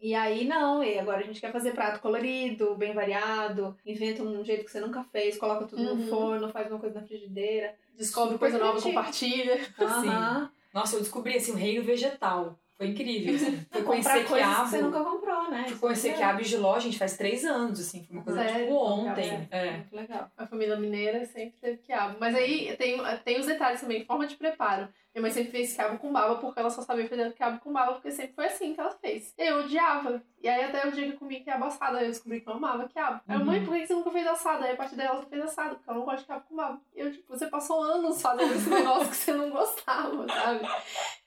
E 0.00 0.14
aí 0.14 0.44
não, 0.44 0.84
e 0.84 0.98
agora 0.98 1.18
a 1.20 1.22
gente 1.22 1.40
quer 1.40 1.50
fazer 1.52 1.70
prato 1.72 2.00
colorido, 2.00 2.74
bem 2.74 2.92
variado, 2.92 3.74
inventa 3.86 4.22
um 4.22 4.44
jeito 4.44 4.64
que 4.64 4.70
você 4.70 4.78
nunca 4.78 5.02
fez, 5.04 5.38
coloca 5.38 5.64
tudo 5.64 5.80
Uhum. 5.82 5.94
no 5.96 6.06
forno, 6.08 6.48
faz 6.50 6.70
uma 6.70 6.78
coisa 6.78 7.00
na 7.00 7.06
frigideira. 7.06 7.74
Descobre 7.96 8.34
Super 8.34 8.50
coisa 8.50 8.58
nova, 8.58 8.80
compartilha. 8.82 9.58
Aham. 9.80 10.50
Nossa, 10.74 10.96
eu 10.96 11.00
descobri 11.00 11.34
assim, 11.36 11.52
o 11.52 11.56
reino 11.56 11.82
vegetal. 11.82 12.58
Foi 12.76 12.88
incrível, 12.88 13.34
assim. 13.36 13.64
Foi 13.72 13.82
Comprar 13.82 14.02
conhecer 14.12 14.28
coisas 14.28 14.46
quiabo. 14.48 14.64
que 14.64 14.70
você 14.70 14.82
nunca 14.82 15.00
comprou, 15.02 15.25
né? 15.48 15.62
Fui 15.64 15.72
Isso 15.72 15.80
conhecer 15.80 16.08
é 16.10 16.12
quiabo 16.14 16.42
de 16.42 16.56
ló, 16.56 16.78
gente, 16.78 16.98
faz 16.98 17.16
três 17.16 17.44
anos, 17.44 17.80
assim. 17.80 18.04
Foi 18.04 18.16
uma 18.16 18.24
coisa 18.24 18.40
Sério? 18.44 18.60
tipo 18.66 18.74
ontem. 18.76 19.48
É. 19.50 19.66
É. 19.66 19.70
Muito 19.72 19.96
legal. 19.96 20.30
A 20.36 20.46
família 20.46 20.76
mineira 20.76 21.24
sempre 21.26 21.54
teve 21.60 21.78
quiabo. 21.78 22.16
Mas 22.20 22.34
aí 22.34 22.76
tem, 22.76 22.98
tem 23.24 23.38
os 23.40 23.46
detalhes 23.46 23.80
também, 23.80 24.04
forma 24.04 24.26
de 24.26 24.36
preparo. 24.36 24.88
Minha 25.14 25.22
mãe 25.22 25.30
sempre 25.30 25.50
fez 25.50 25.72
quiabo 25.72 25.96
com 25.98 26.12
baba 26.12 26.34
porque 26.36 26.60
ela 26.60 26.68
só 26.68 26.82
sabia 26.82 27.08
fazer 27.08 27.32
quiabo 27.32 27.58
com 27.60 27.72
baba, 27.72 27.92
porque 27.94 28.10
sempre 28.10 28.34
foi 28.34 28.46
assim 28.46 28.74
que 28.74 28.80
ela 28.80 28.90
fez. 28.90 29.32
Eu 29.38 29.60
odiava. 29.60 30.22
E 30.42 30.46
aí 30.48 30.64
até 30.64 30.86
o 30.86 30.92
dia 30.92 31.06
que 31.06 31.12
eu 31.14 31.18
comi 31.18 31.40
quiabo 31.40 31.64
assado, 31.64 31.96
aí 31.96 32.04
eu 32.04 32.10
descobri 32.10 32.40
que 32.42 32.46
eu 32.48 32.52
amava 32.52 32.86
quiabo. 32.86 33.22
Aí 33.26 33.34
eu, 33.34 33.40
Uhum. 33.40 33.46
mãe, 33.46 33.64
por 33.64 33.74
que 33.74 33.86
você 33.86 33.94
nunca 33.94 34.10
fez 34.10 34.26
assado? 34.26 34.64
Aí 34.64 34.72
a 34.72 34.76
partir 34.76 34.94
dela 34.94 35.14
ela 35.16 35.24
fez 35.24 35.42
assado, 35.42 35.76
porque 35.76 35.88
ela 35.88 35.98
não 35.98 36.04
gosta 36.04 36.20
de 36.20 36.26
quiabo 36.26 36.44
com 36.46 36.54
baba. 36.56 36.80
E 36.94 37.00
eu, 37.00 37.10
tipo, 37.10 37.24
você 37.34 37.46
passou 37.46 37.82
anos 37.82 38.20
fazendo 38.20 38.52
esse 38.52 38.68
negócio 38.68 39.08
que 39.08 39.16
você 39.16 39.32
não 39.32 39.48
gostava, 39.50 40.28
sabe? 40.28 40.68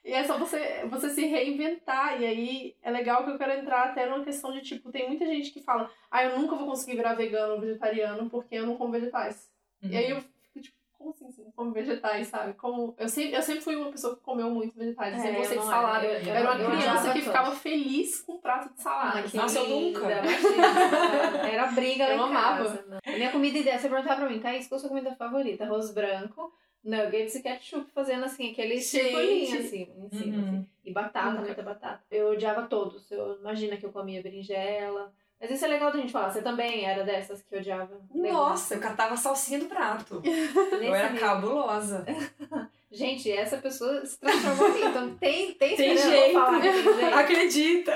E 0.04 0.12
é 0.12 0.24
só 0.24 0.38
você, 0.38 0.84
você 0.88 1.10
se 1.10 1.26
reinventar. 1.26 2.20
E 2.20 2.24
aí 2.26 2.76
é 2.82 2.90
legal 2.90 3.22
que 3.24 3.30
eu 3.30 3.38
quero 3.38 3.52
entrar 3.52 3.84
até 3.84 4.06
numa 4.06 4.24
questão 4.24 4.50
de, 4.52 4.60
tipo, 4.62 4.90
tem 4.90 5.06
muita 5.08 5.26
gente 5.26 5.50
que 5.50 5.60
fala, 5.62 5.90
ah, 6.10 6.24
eu 6.24 6.38
nunca 6.38 6.56
vou 6.56 6.66
conseguir 6.66 6.96
virar 6.96 7.14
vegano 7.14 7.54
ou 7.54 7.60
vegetariano 7.60 8.28
porque 8.30 8.54
eu 8.54 8.66
não 8.66 8.76
como 8.76 8.92
vegetais. 8.92 9.48
Uhum. 9.82 9.90
E 9.90 9.96
aí 9.96 10.10
eu 10.10 10.20
fico 10.42 10.60
tipo, 10.60 10.76
como 10.96 11.10
assim 11.10 11.30
você 11.30 11.42
não 11.42 11.50
come 11.52 11.72
vegetais, 11.72 12.28
sabe? 12.28 12.54
Como... 12.54 12.94
Eu, 12.98 13.08
sempre, 13.08 13.34
eu 13.36 13.42
sempre 13.42 13.60
fui 13.62 13.76
uma 13.76 13.90
pessoa 13.90 14.16
que 14.16 14.22
comeu 14.22 14.50
muito 14.50 14.76
vegetais, 14.76 15.12
eu 15.14 15.18
É, 15.18 15.22
sempre 15.22 15.36
eu 15.36 15.40
gostei 15.40 15.58
de 15.58 15.64
não 15.64 15.70
salada. 15.70 16.06
era. 16.06 16.18
Eu, 16.18 16.26
Eu- 16.26 16.34
era 16.34 16.50
uma 16.50 16.60
eu 16.62 16.70
criança 16.70 17.12
que 17.12 17.20
ficava 17.22 17.50
feliz 17.56 18.22
com 18.22 18.32
um 18.34 18.38
prato 18.38 18.74
de 18.74 18.80
salada. 18.82 19.22
Que 19.22 19.36
Nossa, 19.36 19.58
eu 19.58 19.68
nunca. 19.68 20.00
imagina. 20.10 21.48
Era 21.50 21.66
briga 21.68 22.04
Eu 22.08 22.16
em 22.16 22.20
amava. 22.20 22.64
casa. 22.64 22.84
né? 22.86 22.98
Minha 23.06 23.30
comida 23.32 23.58
ideia, 23.58 23.78
você 23.78 23.88
perguntar 23.88 24.16
pra 24.16 24.28
mim, 24.28 24.40
Thaís, 24.40 24.66
qual 24.68 24.76
a 24.76 24.80
sua 24.80 24.88
comida 24.88 25.14
favorita? 25.14 25.64
Arroz 25.64 25.90
branco, 25.92 26.52
nuggets 26.82 27.34
e 27.34 27.42
ketchup, 27.42 27.90
fazendo 27.92 28.24
assim, 28.24 28.50
aquele 28.50 28.80
circulinho 28.80 29.58
assim, 29.58 29.58
em 29.58 29.68
cima. 29.68 29.92
Uhum. 29.96 30.08
assim. 30.12 30.66
E 30.84 30.92
batata, 30.92 31.30
Nunca. 31.30 31.42
muita 31.42 31.62
batata. 31.62 32.02
Eu 32.10 32.30
odiava 32.32 32.62
todos. 32.62 33.10
Eu 33.10 33.38
imagina 33.38 33.76
que 33.76 33.84
eu 33.84 33.92
comia 33.92 34.22
berinjela. 34.22 35.12
Mas 35.40 35.50
isso 35.50 35.64
é 35.64 35.68
legal 35.68 35.90
da 35.90 35.98
gente 35.98 36.12
falar. 36.12 36.30
Você 36.30 36.42
também 36.42 36.84
era 36.84 37.02
dessas 37.02 37.42
que 37.42 37.56
odiava? 37.56 37.98
Nossa, 38.14 38.74
eu 38.74 38.80
catava 38.80 39.14
a 39.14 39.16
salsinha 39.16 39.58
do 39.58 39.66
prato. 39.66 40.20
Eu 40.72 40.94
era 40.94 41.10
nível. 41.10 41.26
cabulosa. 41.26 42.04
Gente, 42.92 43.30
essa 43.30 43.56
pessoa 43.58 44.04
se 44.04 44.18
transformou 44.18 44.68
em 44.68 44.72
mim. 44.80 44.84
Então 44.88 45.14
tem, 45.14 45.52
tem, 45.54 45.76
Tem 45.76 45.96
jeito. 45.96 46.32
falar 46.32 46.60
tem 46.60 46.72
jeito. 46.72 47.14
Acredita! 47.14 47.92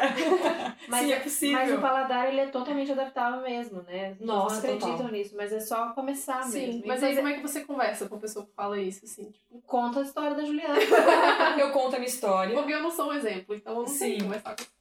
Mas, 0.89 1.01
Sim, 1.07 1.13
é 1.13 1.21
possível. 1.21 1.59
mas 1.59 1.73
o 1.73 1.81
paladar, 1.81 2.29
ele 2.29 2.41
é 2.41 2.47
totalmente 2.47 2.93
adaptável 2.93 3.41
mesmo, 3.41 3.83
né? 3.83 4.11
As 4.13 4.19
pessoas 4.19 4.21
Nossa, 4.21 4.55
não 4.55 4.59
acreditam 4.75 4.97
total. 4.99 5.13
nisso, 5.13 5.35
mas 5.37 5.53
é 5.53 5.61
só 5.61 5.89
começar 5.95 6.43
Sim, 6.43 6.59
mesmo. 6.67 6.83
Mas 6.87 7.03
aí 7.03 7.11
fazer- 7.11 7.17
como 7.23 7.29
é 7.29 7.37
que 7.37 7.43
você 7.43 7.61
conversa 7.65 8.09
com 8.09 8.15
a 8.17 8.19
pessoa 8.19 8.45
que 8.45 8.53
fala 8.55 8.79
isso, 8.79 9.05
assim? 9.05 9.31
Tipo, 9.31 9.63
Conta 9.67 10.01
a 10.01 10.03
história 10.03 10.37
da 10.37 10.45
Juliana. 10.45 10.75
Eu 11.59 11.71
conto 11.71 11.97
a 11.97 11.99
minha 11.99 12.09
história. 12.09 12.55
porque 12.55 12.73
eu 12.73 12.83
não 12.83 12.91
sou 12.91 13.09
um 13.09 13.15
exemplo, 13.15 13.55
então 13.55 13.73
eu 13.75 13.81
não 13.81 13.87
sei 13.87 14.15
Sim. 14.19 14.25
conversar 14.25 14.51
com 14.55 14.63
essa 14.63 14.71
pessoa. 14.71 14.74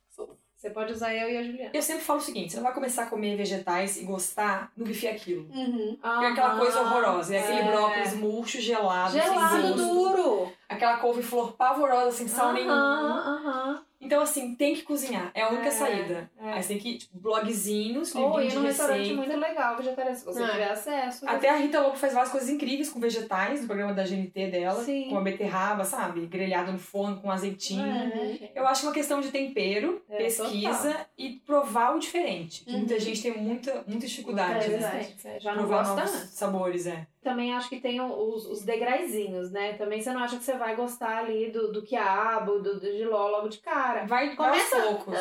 Você 0.64 0.70
pode 0.70 0.94
usar 0.94 1.14
eu 1.14 1.30
e 1.30 1.36
a 1.36 1.44
Juliana. 1.44 1.72
Eu 1.74 1.82
sempre 1.82 2.06
falo 2.06 2.20
o 2.20 2.22
seguinte: 2.22 2.52
você 2.52 2.56
não 2.56 2.64
vai 2.64 2.74
começar 2.74 3.04
a 3.04 3.06
comer 3.08 3.36
vegetais 3.36 3.98
e 3.98 4.06
gostar 4.06 4.72
do 4.78 4.90
é 5.06 5.10
aquilo. 5.10 5.46
Uhum. 5.54 5.98
Porque 6.02 6.26
é 6.26 6.30
aquela 6.30 6.58
coisa 6.58 6.80
horrorosa. 6.80 7.36
É 7.36 7.40
aquele 7.40 7.60
é. 7.60 7.70
brócolis 7.70 8.14
murcho, 8.14 8.62
gelado, 8.62 9.12
Gelado, 9.12 9.62
sem 9.62 9.72
gosto. 9.74 9.94
duro. 9.94 10.54
Aquela 10.70 11.00
couve-flor 11.00 11.52
pavorosa, 11.58 12.14
sem 12.14 12.30
sal 12.30 12.46
Aham, 12.46 12.54
nenhum. 12.54 12.72
aham. 12.72 13.82
Então, 14.04 14.22
assim, 14.22 14.56
tem 14.56 14.76
que 14.76 14.84
cozinhar. 14.84 15.32
É 15.34 15.42
a 15.42 15.50
única 15.50 15.68
É, 15.68 15.72
saída. 15.72 16.30
é. 16.40 16.52
Aí 16.54 16.62
você 16.62 16.70
tem 16.70 16.78
que, 16.80 16.98
tipo, 16.98 17.18
blogzinhos, 17.20 18.14
Ou 18.16 18.42
ir 18.42 18.54
num 18.54 18.62
restaurante 18.64 19.14
muito 19.14 19.36
legal, 19.38 19.78
vegetariano, 19.78 20.18
se 20.18 20.26
você 20.26 20.44
É. 20.44 20.48
tiver 20.48 20.70
acesso. 20.72 21.28
Até 21.30 21.50
a 21.50 21.56
Rita 21.58 21.82
Lobo 21.82 21.96
faz 21.98 22.14
várias 22.14 22.32
coisas 22.32 22.50
incríveis 22.50 22.90
com 22.90 23.00
vegetais 23.00 23.62
no 23.62 23.68
programa 23.68 23.94
da 23.94 24.04
GNT 24.04 24.48
dela. 24.52 24.84
Sim. 24.84 25.10
Com 25.10 25.18
a 25.18 25.22
beterraba, 25.22 25.84
sabe? 25.86 26.26
Grelhado 26.26 26.72
no 26.72 26.80
forno 26.80 27.22
com 27.22 27.32
azeitinho. 27.32 27.82
É. 27.86 28.52
Eu 28.56 28.68
acho 28.68 28.86
uma 28.86 28.94
questão 28.94 29.22
de 29.22 29.30
tempero, 29.32 30.02
É, 30.10 30.18
pesquisa 30.18 31.06
e 31.18 31.32
provar 31.46 31.96
o 31.96 32.00
diferente. 32.00 32.64
Que 32.66 32.72
Muita 32.74 32.94
Uhum. 32.96 33.00
gente 33.00 33.22
tem 33.22 33.38
muita, 33.38 33.84
muita 33.88 34.06
dificuldade, 34.08 34.66
É 34.74 34.78
né? 34.78 35.08
É, 35.24 35.40
Já 35.40 35.56
não 35.56 35.66
Provar 35.66 35.84
gosta 35.86 35.96
novos 36.06 36.30
sabores, 36.32 36.88
é. 36.88 37.08
Também 37.24 37.54
acho 37.54 37.70
que 37.70 37.80
tem 37.80 38.02
os, 38.02 38.46
os 38.46 38.62
degraizinhos, 38.64 39.52
né? 39.52 39.74
Também 39.74 40.02
você 40.02 40.12
não 40.12 40.22
acha 40.24 40.38
que 40.38 40.44
você 40.44 40.58
vai 40.58 40.76
gostar 40.76 41.20
ali 41.20 41.50
do, 41.52 41.72
do 41.72 41.82
quiabo, 41.82 42.60
do, 42.60 42.80
do 42.80 42.92
giló 42.92 43.28
logo 43.30 43.48
de 43.48 43.60
cara. 43.60 44.06
Vai, 44.06 44.36
Começa- 44.36 44.76
aos 44.76 44.86
poucos. 45.04 45.14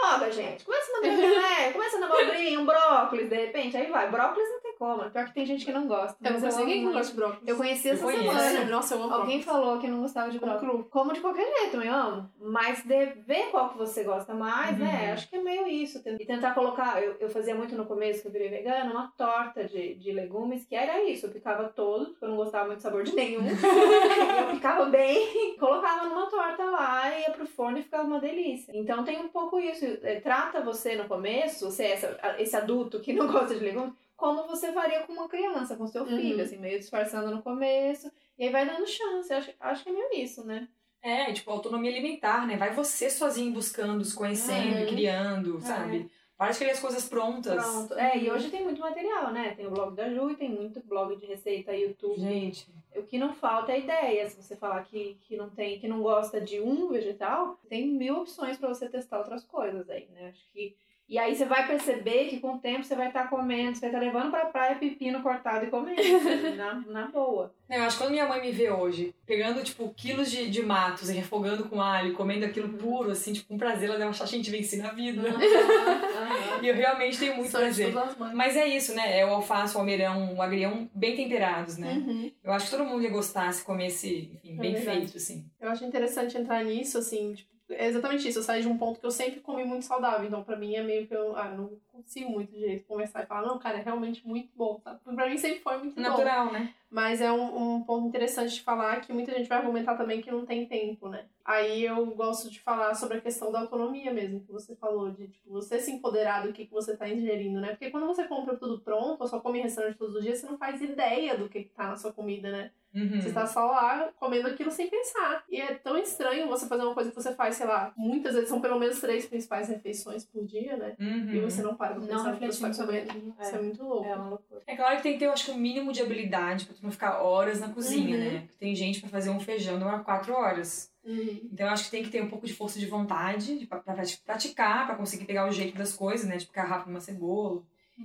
Droga, 0.00 0.30
gente. 0.30 0.64
Começa 0.64 0.92
na 0.92 0.98
filé, 1.00 1.72
começa 1.72 1.98
na 1.98 2.06
abobrinha, 2.06 2.60
um 2.60 2.66
brócolis, 2.66 3.28
de 3.28 3.34
repente. 3.34 3.76
Aí 3.76 3.86
vai. 3.90 4.08
Brócolis 4.10 4.48
como. 4.78 5.10
Pior 5.10 5.24
que 5.26 5.34
tem 5.34 5.44
gente 5.46 5.64
que 5.64 5.72
não 5.72 5.86
gosta. 5.86 6.16
Eu 6.20 6.32
não 6.32 6.32
mas 6.32 6.40
conheço 6.40 6.56
amo 6.58 6.66
ninguém 6.66 6.78
que 6.80 6.84
não 6.86 6.92
muito. 6.92 6.98
gosta 6.98 7.12
de 7.12 7.18
brócolis. 7.20 7.48
Eu 7.48 7.56
conheci 7.56 7.88
essa 7.90 8.00
Eu 8.04 8.06
conheço. 8.12 8.38
semana. 8.38 8.64
Nossa, 8.70 8.94
eu 8.94 9.02
amo 9.02 9.14
Alguém 9.14 9.40
brócolis. 9.40 9.44
falou 9.44 9.78
que 9.78 9.88
não 9.88 10.00
gostava 10.00 10.30
de 10.30 10.38
Como 10.38 10.52
brócolis. 10.52 10.74
cru. 10.76 10.84
Como 10.90 11.12
de 11.12 11.20
qualquer 11.20 11.46
jeito, 11.58 11.76
eu 11.82 11.92
amo. 11.94 12.30
Mas 12.40 12.82
de 12.84 13.06
ver 13.26 13.50
qual 13.50 13.70
que 13.70 13.78
você 13.78 14.04
gosta 14.04 14.32
mais, 14.34 14.78
né? 14.78 15.06
Uhum. 15.08 15.12
Acho 15.14 15.28
que 15.28 15.36
é 15.36 15.42
meio 15.42 15.66
isso. 15.66 16.02
E 16.06 16.24
tentar 16.26 16.54
colocar. 16.54 17.02
Eu, 17.02 17.16
eu 17.20 17.28
fazia 17.28 17.54
muito 17.54 17.74
no 17.74 17.86
começo, 17.86 18.22
que 18.22 18.28
eu 18.28 18.32
virei 18.32 18.48
vegana, 18.48 18.90
uma 18.90 19.12
torta 19.16 19.64
de, 19.64 19.94
de 19.94 20.12
legumes, 20.12 20.64
que 20.64 20.74
era 20.76 21.02
isso. 21.04 21.26
Eu 21.26 21.30
picava 21.30 21.64
todo, 21.68 22.06
porque 22.10 22.24
eu 22.24 22.28
não 22.28 22.36
gostava 22.36 22.66
muito 22.66 22.78
do 22.78 22.82
sabor 22.82 23.02
de 23.02 23.14
nenhum. 23.14 23.42
eu 23.48 24.50
picava 24.54 24.84
bem, 24.86 25.56
colocava 25.58 26.06
numa 26.08 26.26
torta 26.26 26.64
lá, 26.64 27.18
ia 27.18 27.30
pro 27.30 27.46
forno 27.46 27.78
e 27.78 27.82
ficava 27.82 28.04
uma 28.06 28.20
delícia. 28.20 28.72
Então 28.74 29.04
tem 29.04 29.18
um 29.18 29.28
pouco 29.28 29.58
isso. 29.58 29.84
É, 30.02 30.20
Trata 30.20 30.60
você 30.60 30.94
no 30.96 31.06
começo, 31.08 31.64
você 31.70 31.84
é 31.84 31.92
essa, 31.92 32.36
esse 32.38 32.56
adulto 32.56 33.00
que 33.00 33.12
não 33.12 33.26
gosta 33.26 33.54
de 33.54 33.64
legumes, 33.64 33.92
como 34.18 34.46
você 34.48 34.72
faria 34.72 35.04
com 35.04 35.12
uma 35.14 35.28
criança, 35.28 35.76
com 35.76 35.86
seu 35.86 36.04
filho, 36.04 36.36
Uhum. 36.36 36.42
assim, 36.42 36.58
meio 36.58 36.78
disfarçando 36.78 37.30
no 37.30 37.40
começo. 37.40 38.10
E 38.36 38.44
aí 38.44 38.50
vai 38.50 38.66
dando 38.66 38.86
chance. 38.86 39.32
Acho, 39.32 39.50
acho 39.60 39.82
que 39.84 39.88
é 39.88 39.92
meio 39.92 40.12
isso, 40.14 40.44
né? 40.44 40.68
É, 41.00 41.32
tipo, 41.32 41.50
autonomia 41.50 41.90
alimentar, 41.90 42.44
né? 42.46 42.56
Vai 42.56 42.74
você 42.74 43.08
sozinho 43.08 43.52
buscando, 43.52 44.04
se 44.04 44.14
conhecendo 44.14 44.76
É. 44.76 44.82
e 44.82 44.86
criando, 44.88 45.58
É. 45.58 45.60
sabe? 45.60 46.10
Para 46.36 46.50
de 46.52 46.58
querer 46.58 46.70
as 46.72 46.80
coisas 46.80 47.08
prontas. 47.08 47.54
Pronto. 47.64 47.94
É, 47.94 48.16
e 48.18 48.30
hoje 48.30 48.50
tem 48.50 48.62
muito 48.64 48.80
material, 48.80 49.32
né? 49.32 49.54
Tem 49.56 49.66
o 49.66 49.70
blog 49.70 49.94
da 49.96 50.08
Ju 50.08 50.30
e 50.30 50.36
tem 50.36 50.48
muito 50.48 50.80
blog 50.84 51.16
de 51.16 51.26
receita, 51.26 51.74
YouTube. 51.74 52.20
Gente, 52.20 52.66
O 52.96 53.02
que 53.04 53.18
não 53.18 53.32
falta 53.32 53.70
é 53.72 53.78
ideia. 53.80 54.28
Se 54.28 54.42
você 54.42 54.56
falar 54.56 54.82
que, 54.84 55.16
que 55.22 55.36
não 55.36 55.48
tem, 55.50 55.78
que 55.78 55.86
não 55.86 56.02
gosta 56.02 56.40
de 56.40 56.60
um 56.60 56.88
vegetal, 56.88 57.56
tem 57.68 57.86
mil 57.86 58.18
opções 58.22 58.56
para 58.56 58.68
você 58.68 58.88
testar 58.88 59.18
outras 59.18 59.44
coisas 59.44 59.88
aí, 59.88 60.08
né? 60.12 60.28
Acho 60.30 60.42
que. 60.52 60.74
E 61.08 61.18
aí 61.18 61.34
você 61.34 61.46
vai 61.46 61.66
perceber 61.66 62.26
que 62.26 62.38
com 62.38 62.56
o 62.56 62.58
tempo 62.58 62.84
você 62.84 62.94
vai 62.94 63.08
estar 63.08 63.30
comendo, 63.30 63.74
você 63.74 63.80
vai 63.80 63.88
estar 63.88 63.98
levando 63.98 64.30
pra 64.30 64.44
praia 64.44 64.76
pepino 64.76 65.22
cortado 65.22 65.64
e 65.64 65.70
comendo. 65.70 66.02
na, 66.54 66.74
na 66.86 67.06
boa. 67.06 67.50
eu 67.70 67.82
acho 67.82 67.96
que 67.96 68.02
quando 68.04 68.10
minha 68.10 68.28
mãe 68.28 68.42
me 68.42 68.52
vê 68.52 68.70
hoje, 68.70 69.14
pegando, 69.24 69.64
tipo, 69.64 69.88
quilos 69.96 70.30
de, 70.30 70.50
de 70.50 70.62
matos 70.62 71.08
e 71.08 71.14
refogando 71.14 71.66
com 71.66 71.80
alho, 71.80 72.12
comendo 72.12 72.44
aquilo 72.44 72.68
puro, 72.76 73.10
assim, 73.10 73.32
tipo, 73.32 73.48
com 73.48 73.56
prazer, 73.56 73.88
ela 73.88 73.98
deve 73.98 74.10
achar 74.10 74.28
que 74.28 74.34
a 74.34 74.38
gente 74.38 74.50
venci 74.50 74.76
na 74.76 74.90
vida. 74.92 75.22
Aham. 75.28 76.62
E 76.62 76.68
eu 76.68 76.74
realmente 76.74 77.18
tenho 77.18 77.36
muito 77.36 77.50
prazer. 77.50 77.92
Mas 78.34 78.54
é 78.54 78.66
isso, 78.66 78.94
né? 78.94 79.18
É 79.18 79.24
o 79.24 79.30
alface, 79.30 79.76
o 79.76 79.78
almeirão, 79.78 80.34
o 80.34 80.42
agrião 80.42 80.90
bem 80.94 81.16
temperados, 81.16 81.78
né? 81.78 81.94
Uhum. 81.94 82.30
Eu 82.44 82.52
acho 82.52 82.66
que 82.66 82.76
todo 82.76 82.84
mundo 82.84 83.02
ia 83.02 83.10
gostar 83.10 83.50
se 83.54 83.64
comesse, 83.64 84.30
enfim, 84.34 84.56
É 84.58 84.60
bem 84.60 84.74
verdade. 84.74 84.98
feito, 84.98 85.16
assim. 85.16 85.46
Eu 85.58 85.70
acho 85.70 85.84
interessante 85.86 86.36
entrar 86.36 86.62
nisso, 86.64 86.98
assim, 86.98 87.32
tipo, 87.32 87.57
é 87.70 87.86
exatamente 87.86 88.28
isso. 88.28 88.38
Eu 88.38 88.42
saí 88.42 88.62
de 88.62 88.68
um 88.68 88.78
ponto 88.78 89.00
que 89.00 89.06
eu 89.06 89.10
sempre 89.10 89.40
comi 89.40 89.64
muito 89.64 89.84
saudável. 89.84 90.26
Então, 90.26 90.42
pra 90.42 90.56
mim, 90.56 90.74
é 90.74 90.82
meio 90.82 91.06
que 91.06 91.14
eu 91.14 91.36
ah, 91.36 91.48
não 91.48 91.70
consigo 92.02 92.30
muito 92.30 92.52
direito 92.52 92.86
conversar 92.86 93.22
e 93.22 93.26
falar, 93.26 93.46
não, 93.46 93.58
cara, 93.58 93.78
é 93.78 93.82
realmente 93.82 94.26
muito 94.26 94.50
bom, 94.56 94.80
sabe? 94.82 95.00
Pra 95.04 95.28
mim 95.28 95.36
sempre 95.36 95.60
foi 95.60 95.76
muito 95.78 95.94
bom. 95.94 96.00
Natural, 96.00 96.52
né? 96.52 96.72
Mas 96.90 97.20
é 97.20 97.30
um, 97.30 97.76
um 97.76 97.82
ponto 97.82 98.08
interessante 98.08 98.54
de 98.54 98.62
falar 98.62 99.00
que 99.00 99.12
muita 99.12 99.32
gente 99.32 99.48
vai 99.48 99.58
argumentar 99.58 99.96
também 99.96 100.22
que 100.22 100.30
não 100.30 100.46
tem 100.46 100.66
tempo, 100.66 101.08
né? 101.08 101.26
Aí 101.44 101.84
eu 101.84 102.06
gosto 102.06 102.50
de 102.50 102.60
falar 102.60 102.94
sobre 102.94 103.18
a 103.18 103.20
questão 103.20 103.52
da 103.52 103.60
autonomia 103.60 104.12
mesmo, 104.12 104.40
que 104.40 104.52
você 104.52 104.74
falou, 104.76 105.10
de 105.10 105.28
tipo, 105.28 105.50
você 105.50 105.78
se 105.78 105.90
empoderar 105.90 106.46
do 106.46 106.52
que, 106.52 106.66
que 106.66 106.72
você 106.72 106.92
está 106.92 107.08
ingerindo, 107.08 107.60
né? 107.60 107.70
Porque 107.70 107.90
quando 107.90 108.06
você 108.06 108.24
compra 108.24 108.56
tudo 108.56 108.80
pronto, 108.80 109.20
ou 109.20 109.26
só 109.26 109.40
come 109.40 109.58
em 109.58 109.62
restaurante 109.62 109.98
todos 109.98 110.14
os 110.14 110.22
dias, 110.22 110.38
você 110.38 110.46
não 110.46 110.56
faz 110.56 110.80
ideia 110.80 111.36
do 111.36 111.48
que, 111.48 111.64
que 111.64 111.70
tá 111.70 111.88
na 111.88 111.96
sua 111.96 112.12
comida, 112.12 112.50
né? 112.50 112.70
Uhum. 112.94 113.20
Você 113.20 113.32
tá 113.32 113.46
só 113.46 113.66
lá 113.66 114.10
comendo 114.18 114.48
aquilo 114.48 114.70
sem 114.70 114.88
pensar. 114.88 115.44
E 115.48 115.60
é 115.60 115.74
tão 115.74 115.96
estranho 115.98 116.48
você 116.48 116.66
fazer 116.66 116.82
uma 116.82 116.94
coisa 116.94 117.10
que 117.10 117.16
você 117.16 117.34
faz, 117.34 117.56
sei 117.56 117.66
lá, 117.66 117.92
muitas 117.96 118.34
vezes 118.34 118.48
são 118.48 118.60
pelo 118.60 118.78
menos 118.78 119.00
três 119.00 119.26
principais 119.26 119.68
refeições 119.68 120.24
por 120.24 120.44
dia, 120.44 120.76
né? 120.76 120.96
Uhum. 120.98 121.34
E 121.34 121.40
você 121.40 121.62
não 121.62 121.76
para 121.76 121.87
pra 121.94 122.16
Não 122.16 122.24
refletindo 122.24 122.74
sobre 122.74 122.98
aquilo. 122.98 123.34
Isso 123.40 123.54
é 123.56 123.62
muito 123.62 123.82
louco. 123.84 124.04
é 124.08 124.14
uma 124.14 124.28
loucura. 124.30 124.62
É 124.66 124.76
claro 124.76 124.96
que 124.96 125.02
tem 125.02 125.12
que 125.14 125.18
ter, 125.18 125.26
eu 125.26 125.32
acho 125.32 125.44
que, 125.46 125.50
um 125.50 125.56
mínimo 125.58 125.92
de 125.92 126.02
habilidade 126.02 126.64
pra 126.66 126.74
tu 126.74 126.82
não 126.82 126.90
ficar 126.90 127.22
horas 127.22 127.60
na 127.60 127.68
cozinha, 127.68 128.16
Uhum. 128.16 128.24
né? 128.24 128.38
Porque 128.40 128.56
tem 128.58 128.74
gente 128.74 129.00
pra 129.00 129.08
fazer 129.08 129.30
um 129.30 129.40
feijão 129.40 129.78
demora 129.78 130.00
quatro 130.00 130.32
horas. 130.34 130.90
Uhum. 131.04 131.40
Então 131.52 131.66
eu 131.66 131.72
acho 131.72 131.84
que 131.84 131.90
tem 131.90 132.02
que 132.02 132.10
ter 132.10 132.22
um 132.22 132.28
pouco 132.28 132.46
de 132.46 132.52
força 132.54 132.78
de 132.78 132.86
vontade 132.86 133.58
de, 133.58 133.66
pra, 133.66 133.78
pra 133.78 133.94
praticar, 134.24 134.86
pra 134.86 134.94
conseguir 134.96 135.24
pegar 135.24 135.48
o 135.48 135.52
jeito 135.52 135.76
das 135.76 135.92
coisas, 135.94 136.26
né? 136.26 136.36
Tipo, 136.38 136.52
picar 136.52 136.68
rápido 136.68 136.90
uma 136.90 137.00
cebola, 137.00 137.62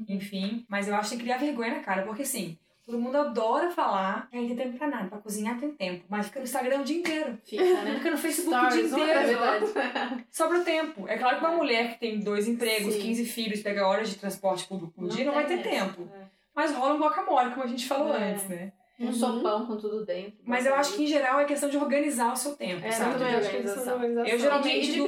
enfim. 0.07 0.65
Mas 0.67 0.87
eu 0.87 0.95
acho 0.95 1.09
que 1.09 1.15
tem 1.15 1.17
que 1.19 1.23
criar 1.25 1.37
vergonha 1.37 1.75
na 1.75 1.79
cara, 1.83 2.03
porque 2.03 2.21
assim, 2.23 2.57
todo 2.85 2.99
mundo 2.99 3.17
adora 3.17 3.69
falar 3.71 4.27
que 4.29 4.37
aí 4.37 4.47
tem 4.47 4.55
tempo 4.55 4.77
pra 4.77 4.87
nada, 4.87 5.07
pra 5.09 5.17
cozinhar 5.19 5.59
tem 5.59 5.71
tempo. 5.71 6.03
Mas 6.09 6.27
fica 6.27 6.39
no 6.39 6.45
Instagram 6.45 6.81
o 6.81 6.83
dia 6.83 6.97
inteiro. 6.97 7.37
Fica, 7.45 7.63
né? 7.63 7.95
Fica 7.95 8.11
no 8.11 8.17
Facebook 8.17 8.55
o 8.55 8.69
dia 8.69 8.87
Stories, 8.87 8.91
inteiro. 9.31 9.39
outra. 9.63 10.25
Sobra 10.31 10.59
tempo. 10.61 11.07
É 11.07 11.17
claro 11.17 11.39
que 11.39 11.45
uma 11.45 11.55
mulher 11.55 11.93
que 11.93 11.99
tem 11.99 12.19
dois 12.19 12.47
empregos, 12.47 12.93
Sim. 12.95 13.01
15 13.01 13.25
filhos, 13.25 13.61
pega 13.61 13.87
horas 13.87 14.09
de 14.09 14.15
transporte 14.17 14.67
público 14.67 14.93
por 14.93 15.07
dia, 15.09 15.25
não 15.25 15.33
vai 15.33 15.45
ter 15.45 15.59
essa. 15.59 15.69
tempo. 15.69 16.09
É. 16.13 16.23
Mas 16.55 16.71
rola 16.73 16.93
um 16.95 16.99
guacamole, 16.99 17.51
como 17.51 17.63
a 17.63 17.67
gente 17.67 17.87
falou 17.87 18.13
É. 18.15 18.31
antes, 18.31 18.47
né? 18.47 18.71
Um 18.99 19.07
Uhum. 19.07 19.13
sopão 19.13 19.65
com 19.65 19.75
tudo 19.75 20.05
dentro. 20.05 20.35
Mas 20.45 20.67
eu 20.67 20.75
acho 20.75 20.93
que, 20.93 21.03
em 21.03 21.07
geral, 21.07 21.39
é 21.39 21.45
questão 21.45 21.67
de 21.67 21.75
organizar 21.77 22.31
o 22.31 22.35
seu 22.37 22.55
tempo, 22.55 22.85
É, 22.85 22.91
sabe? 22.91 23.13
também 23.13 23.33
Eu 23.33 23.37
acho 23.39 23.39
acho 23.39 23.49
que 23.49 23.55
organização. 23.57 23.81
isso 23.81 23.89
é 23.89 23.93
organização. 23.95 24.31
Eu 24.33 24.39
geralmente 24.39 24.77
E 24.77 24.81
de, 24.81 24.87
e 24.89 24.91
de 24.93 24.99
do- 24.99 25.07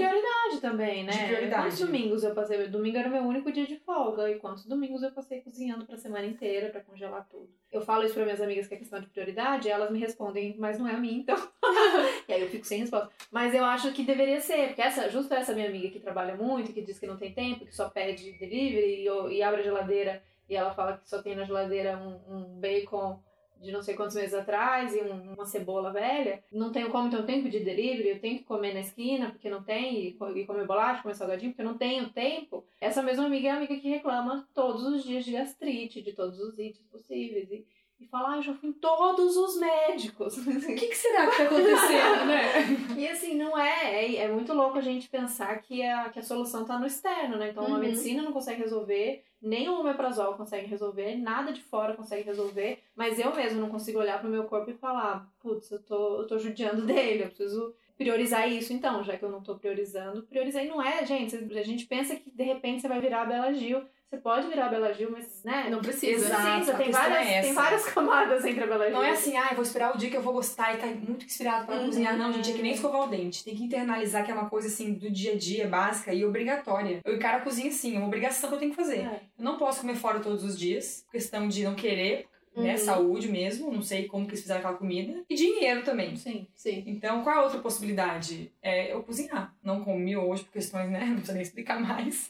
prioridade 0.60 0.62
também, 0.62 1.04
né? 1.04 1.12
De 1.12 1.26
prioridade. 1.26 1.64
Quantos 1.64 1.80
domingos 1.80 2.24
eu 2.24 2.34
passei? 2.34 2.68
Domingo 2.68 2.98
era 2.98 3.10
meu 3.10 3.24
único 3.24 3.52
dia 3.52 3.66
de 3.66 3.78
folga. 3.78 4.30
E 4.30 4.36
quantos 4.36 4.66
domingos 4.66 5.04
eu 5.04 5.12
passei 5.12 5.42
cozinhando 5.42 5.86
pra 5.86 5.98
semana 5.98 6.26
inteira 6.26 6.70
pra 6.70 6.82
congelar 6.82 7.28
tudo? 7.30 7.50
Eu 7.72 7.82
falo 7.82 8.04
isso 8.04 8.14
pra 8.14 8.24
minhas 8.24 8.42
amigas 8.42 8.68
que 8.68 8.76
é 8.76 8.78
questão 8.78 9.00
de 9.00 9.08
prioridade, 9.08 9.68
e 9.68 9.72
elas 9.72 9.92
me 9.92 10.00
respondem, 10.00 10.56
mas 10.58 10.80
não 10.80 10.88
é 10.88 10.94
a 10.94 10.98
mim, 10.98 11.20
então. 11.20 11.36
e 12.28 12.34
aí 12.34 12.42
eu 12.42 12.50
fico 12.50 12.66
sem 12.66 12.80
resposta. 12.80 13.10
Mas 13.32 13.54
eu 13.54 13.66
acho 13.66 13.92
que 13.92 14.04
deveria 14.04 14.40
ser, 14.40 14.68
porque 14.68 14.82
essa, 14.82 15.10
justo 15.10 15.34
essa 15.34 15.54
minha 15.54 15.68
amiga 15.68 15.90
que 15.90 16.00
trabalha 16.00 16.36
muito, 16.36 16.74
que 16.74 16.82
diz 16.82 16.98
que 17.00 17.08
não 17.08 17.18
tem 17.18 17.34
tempo, 17.34 17.66
que 17.66 17.76
só 17.76 17.90
pede 17.90 18.34
delivery 18.34 19.04
e, 19.04 19.38
e 19.38 19.44
abre 19.44 19.62
a 19.62 19.64
geladeira 19.64 20.24
e 20.48 20.56
ela 20.56 20.74
fala 20.74 20.98
que 20.98 21.10
só 21.10 21.22
tem 21.22 21.36
na 21.36 21.44
geladeira 21.44 21.98
um, 21.98 22.36
um 22.36 22.60
bacon 22.60 23.20
de 23.62 23.72
não 23.72 23.82
sei 23.82 23.96
quantos 23.96 24.16
meses 24.16 24.34
atrás 24.34 24.96
e 24.96 25.02
um- 25.02 25.34
uma 25.34 25.46
cebola 25.46 25.92
velha, 25.92 26.44
não 26.52 26.72
tenho 26.72 26.90
como, 26.90 27.08
então 27.08 27.20
eu 27.22 27.26
tenho 27.26 27.44
que 27.44 27.50
pedir 27.50 27.64
delivery, 27.66 28.10
eu 28.10 28.20
tenho 28.20 28.38
que 28.40 28.44
comer 28.44 28.74
na 28.74 28.82
esquina 28.82 29.30
porque 29.32 29.50
não 29.50 29.64
tem, 29.64 30.00
e, 30.10 30.18
e 30.36 30.46
comer 30.46 30.66
bolacha, 30.68 31.02
comer 31.02 31.16
salgadinho 31.16 31.52
porque 31.52 31.64
não 31.64 31.78
tenho 31.78 32.10
tempo. 32.12 32.66
Essa 32.80 33.02
mesma 33.02 33.26
amiga 33.26 33.48
é 33.48 33.52
a 33.52 33.58
amiga 33.58 33.76
que 33.78 33.90
reclama 33.90 34.48
todos 34.54 34.84
os 34.86 35.04
dias 35.04 35.26
de 35.26 35.32
gastrite, 35.32 36.02
de 36.02 36.14
todos 36.14 36.40
os 36.40 36.58
itens 36.60 36.86
possíveis. 36.88 37.50
E, 37.52 37.66
e 38.00 38.06
fala, 38.08 38.34
ah, 38.34 38.38
eu 38.38 38.42
já 38.44 38.54
fui 38.54 38.70
em 38.70 38.74
todos 38.74 39.38
os 39.38 39.58
médicos. 39.60 40.36
O 40.46 40.76
que, 40.76 40.88
que 40.88 40.96
será 40.96 41.28
que 41.28 41.38
tá 41.38 41.44
acontecendo, 41.46 42.26
né? 42.26 42.98
E 42.98 43.08
assim, 43.08 43.36
não 43.36 43.58
é, 43.58 44.06
é. 44.06 44.16
É 44.18 44.28
muito 44.28 44.54
louco 44.54 44.78
a 44.78 44.82
gente 44.82 45.08
pensar 45.10 45.62
que 45.62 45.82
a, 45.84 46.10
que 46.10 46.20
a 46.20 46.24
solução 46.24 46.66
tá 46.66 46.78
no 46.78 46.86
externo, 46.86 47.38
né? 47.38 47.50
Então, 47.50 47.66
Uhum. 47.66 47.78
medicina 47.80 48.22
não 48.22 48.32
consegue 48.34 48.62
resolver, 48.62 49.24
nem 49.42 49.70
o 49.70 49.80
omeprazol 49.80 50.34
consegue 50.36 50.68
resolver, 50.68 51.16
nada 51.16 51.52
de 51.54 51.62
fora 51.62 51.94
consegue 51.96 52.24
resolver, 52.24 52.80
mas 52.96 53.20
eu 53.20 53.34
mesmo 53.36 53.62
não 53.62 53.70
consigo 53.70 54.00
olhar 54.00 54.20
pro 54.20 54.30
meu 54.30 54.44
corpo 54.46 54.72
e 54.72 54.74
falar, 54.74 55.30
putz, 55.40 55.72
eu 55.72 55.82
tô, 55.82 56.22
eu 56.22 56.28
tô 56.28 56.38
judiando 56.38 56.82
dele, 56.86 57.24
eu 57.24 57.28
preciso 57.28 57.74
priorizar 57.98 58.52
isso 58.52 58.74
então, 58.74 59.04
já 59.04 59.18
que 59.18 59.24
eu 59.24 59.32
não 59.32 59.42
tô 59.42 59.56
priorizando. 59.56 60.24
Priorizar 60.24 60.66
e 60.66 60.68
não 60.68 60.82
é, 60.82 61.06
gente, 61.06 61.36
a 61.36 61.64
gente 61.64 61.86
pensa 61.86 62.16
que 62.16 62.30
de 62.30 62.44
repente 62.44 62.82
você 62.82 62.88
vai 62.90 63.00
virar 63.00 63.22
a 63.22 63.26
Bela 63.26 63.54
Gil. 63.54 63.82
Você 64.10 64.18
pode 64.18 64.48
virar 64.48 64.68
a 64.68 64.70
Bela 64.70 64.94
Gil, 64.94 65.10
mas, 65.12 65.44
né? 65.44 65.68
Não 65.70 65.80
precisa. 65.82 66.26
Exato. 66.28 66.42
Precisa, 66.58 66.78
tem 66.78 66.92
várias, 66.92 67.28
é 67.28 67.42
tem 67.42 67.54
várias 67.54 67.86
camadas 67.86 68.46
entre 68.46 68.64
a 68.64 68.68
Bela 68.68 68.86
Gil. 68.86 68.94
Não 68.94 69.04
é 69.04 69.10
assim, 69.12 69.36
ah, 69.36 69.48
eu 69.50 69.56
vou 69.56 69.64
esperar 69.64 69.96
o 69.96 69.98
dia 69.98 70.10
que 70.10 70.16
eu 70.16 70.22
vou 70.22 70.34
gostar 70.34 70.74
e 70.74 70.78
tá 70.78 70.86
muito 70.86 71.26
inspirado 71.26 71.66
pra 71.66 71.76
Uhum. 71.76 71.86
cozinhar. 71.88 72.16
Não, 72.18 72.32
gente, 72.32 72.52
é 72.52 72.54
que 72.54 72.62
nem 72.62 72.74
escovar 72.74 73.02
o 73.02 73.08
dente. 73.08 73.44
Tem 73.44 73.56
que 73.56 73.64
internalizar 73.64 74.24
que 74.24 74.32
é 74.32 74.34
uma 74.34 74.50
coisa 74.50 74.68
assim 74.68 74.94
do 74.94 75.10
dia 75.10 75.34
a 75.34 75.38
dia, 75.38 75.68
básica 75.68 76.14
e 76.14 76.24
obrigatória. 76.24 77.02
Eu 77.04 77.16
encaro 77.16 77.38
a 77.38 77.42
cozinha 77.42 77.70
assim, 77.70 77.96
é 77.96 77.98
uma 77.98 78.08
obrigação 78.08 78.48
que 78.50 78.56
eu 78.56 78.60
tenho 78.60 78.72
que 78.72 78.78
fazer. 78.78 79.00
É. 79.00 79.22
Eu 79.38 79.44
não 79.44 79.58
posso 79.58 79.82
comer 79.82 79.96
fora 79.96 80.20
todos 80.20 80.44
os 80.44 80.58
dias, 80.58 81.04
questão 81.12 81.48
de 81.48 81.64
não 81.64 81.76
querer, 81.76 82.28
né? 82.56 82.72
Uhum. 82.74 82.78
Saúde 82.78 83.28
mesmo, 83.28 83.70
não 83.70 83.82
sei 83.82 84.08
como 84.08 84.24
que 84.26 84.32
eles 84.32 84.42
fizeram 84.42 84.60
aquela 84.62 84.78
comida. 84.78 85.26
E 85.30 85.36
dinheiro 85.36 85.84
também. 85.84 86.16
Sim. 86.16 86.48
Sim. 86.56 86.84
Então, 86.88 87.22
qual 87.22 87.36
é 87.36 87.40
a 87.40 87.42
outra 87.44 87.60
possibilidade? 87.60 88.50
É 88.62 88.94
eu 88.94 89.04
cozinhar. 89.04 89.54
Não 89.62 89.84
como 89.84 90.00
miojo 90.00 90.46
por 90.46 90.54
questões, 90.54 90.90
né? 90.90 91.04
Não 91.08 91.16
precisa 91.16 91.34
nem 91.34 91.42
explicar 91.42 91.82
mais. 91.82 92.30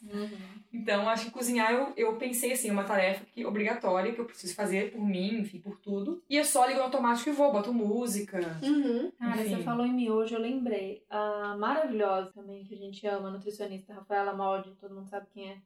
Então, 0.76 1.08
acho 1.08 1.26
que 1.26 1.32
cozinhar 1.32 1.72
eu, 1.72 1.94
eu 1.96 2.16
pensei 2.18 2.52
assim, 2.52 2.70
uma 2.70 2.84
tarefa 2.84 3.26
que, 3.26 3.46
obrigatória 3.46 4.12
que 4.12 4.20
eu 4.20 4.26
preciso 4.26 4.54
fazer 4.54 4.92
por 4.92 5.02
mim, 5.02 5.40
enfim, 5.40 5.60
por 5.60 5.78
tudo. 5.80 6.22
E 6.30 6.36
eu 6.36 6.44
só 6.44 6.66
ligo 6.66 6.80
no 6.80 6.86
automático 6.86 7.30
e 7.30 7.34
vou, 7.34 7.52
boto 7.52 7.74
música. 7.74 8.40
Uhum. 8.62 9.12
Cara, 9.18 9.42
Enfim. 9.42 9.56
você 9.56 9.64
falou 9.64 9.86
em 9.86 9.94
miojo, 9.94 10.36
eu 10.36 10.42
lembrei. 10.42 11.04
A 11.10 11.56
maravilhosa 11.58 12.32
também, 12.34 12.64
que 12.66 12.76
a 12.76 12.78
gente 12.78 13.08
ama, 13.08 13.30
a 13.30 13.32
nutricionista 13.32 13.94
Rafaela 13.94 14.34
Molde, 14.34 14.76
todo 14.80 14.94
mundo 14.94 15.10
sabe 15.10 15.28
quem 15.34 15.52
é. 15.52 15.58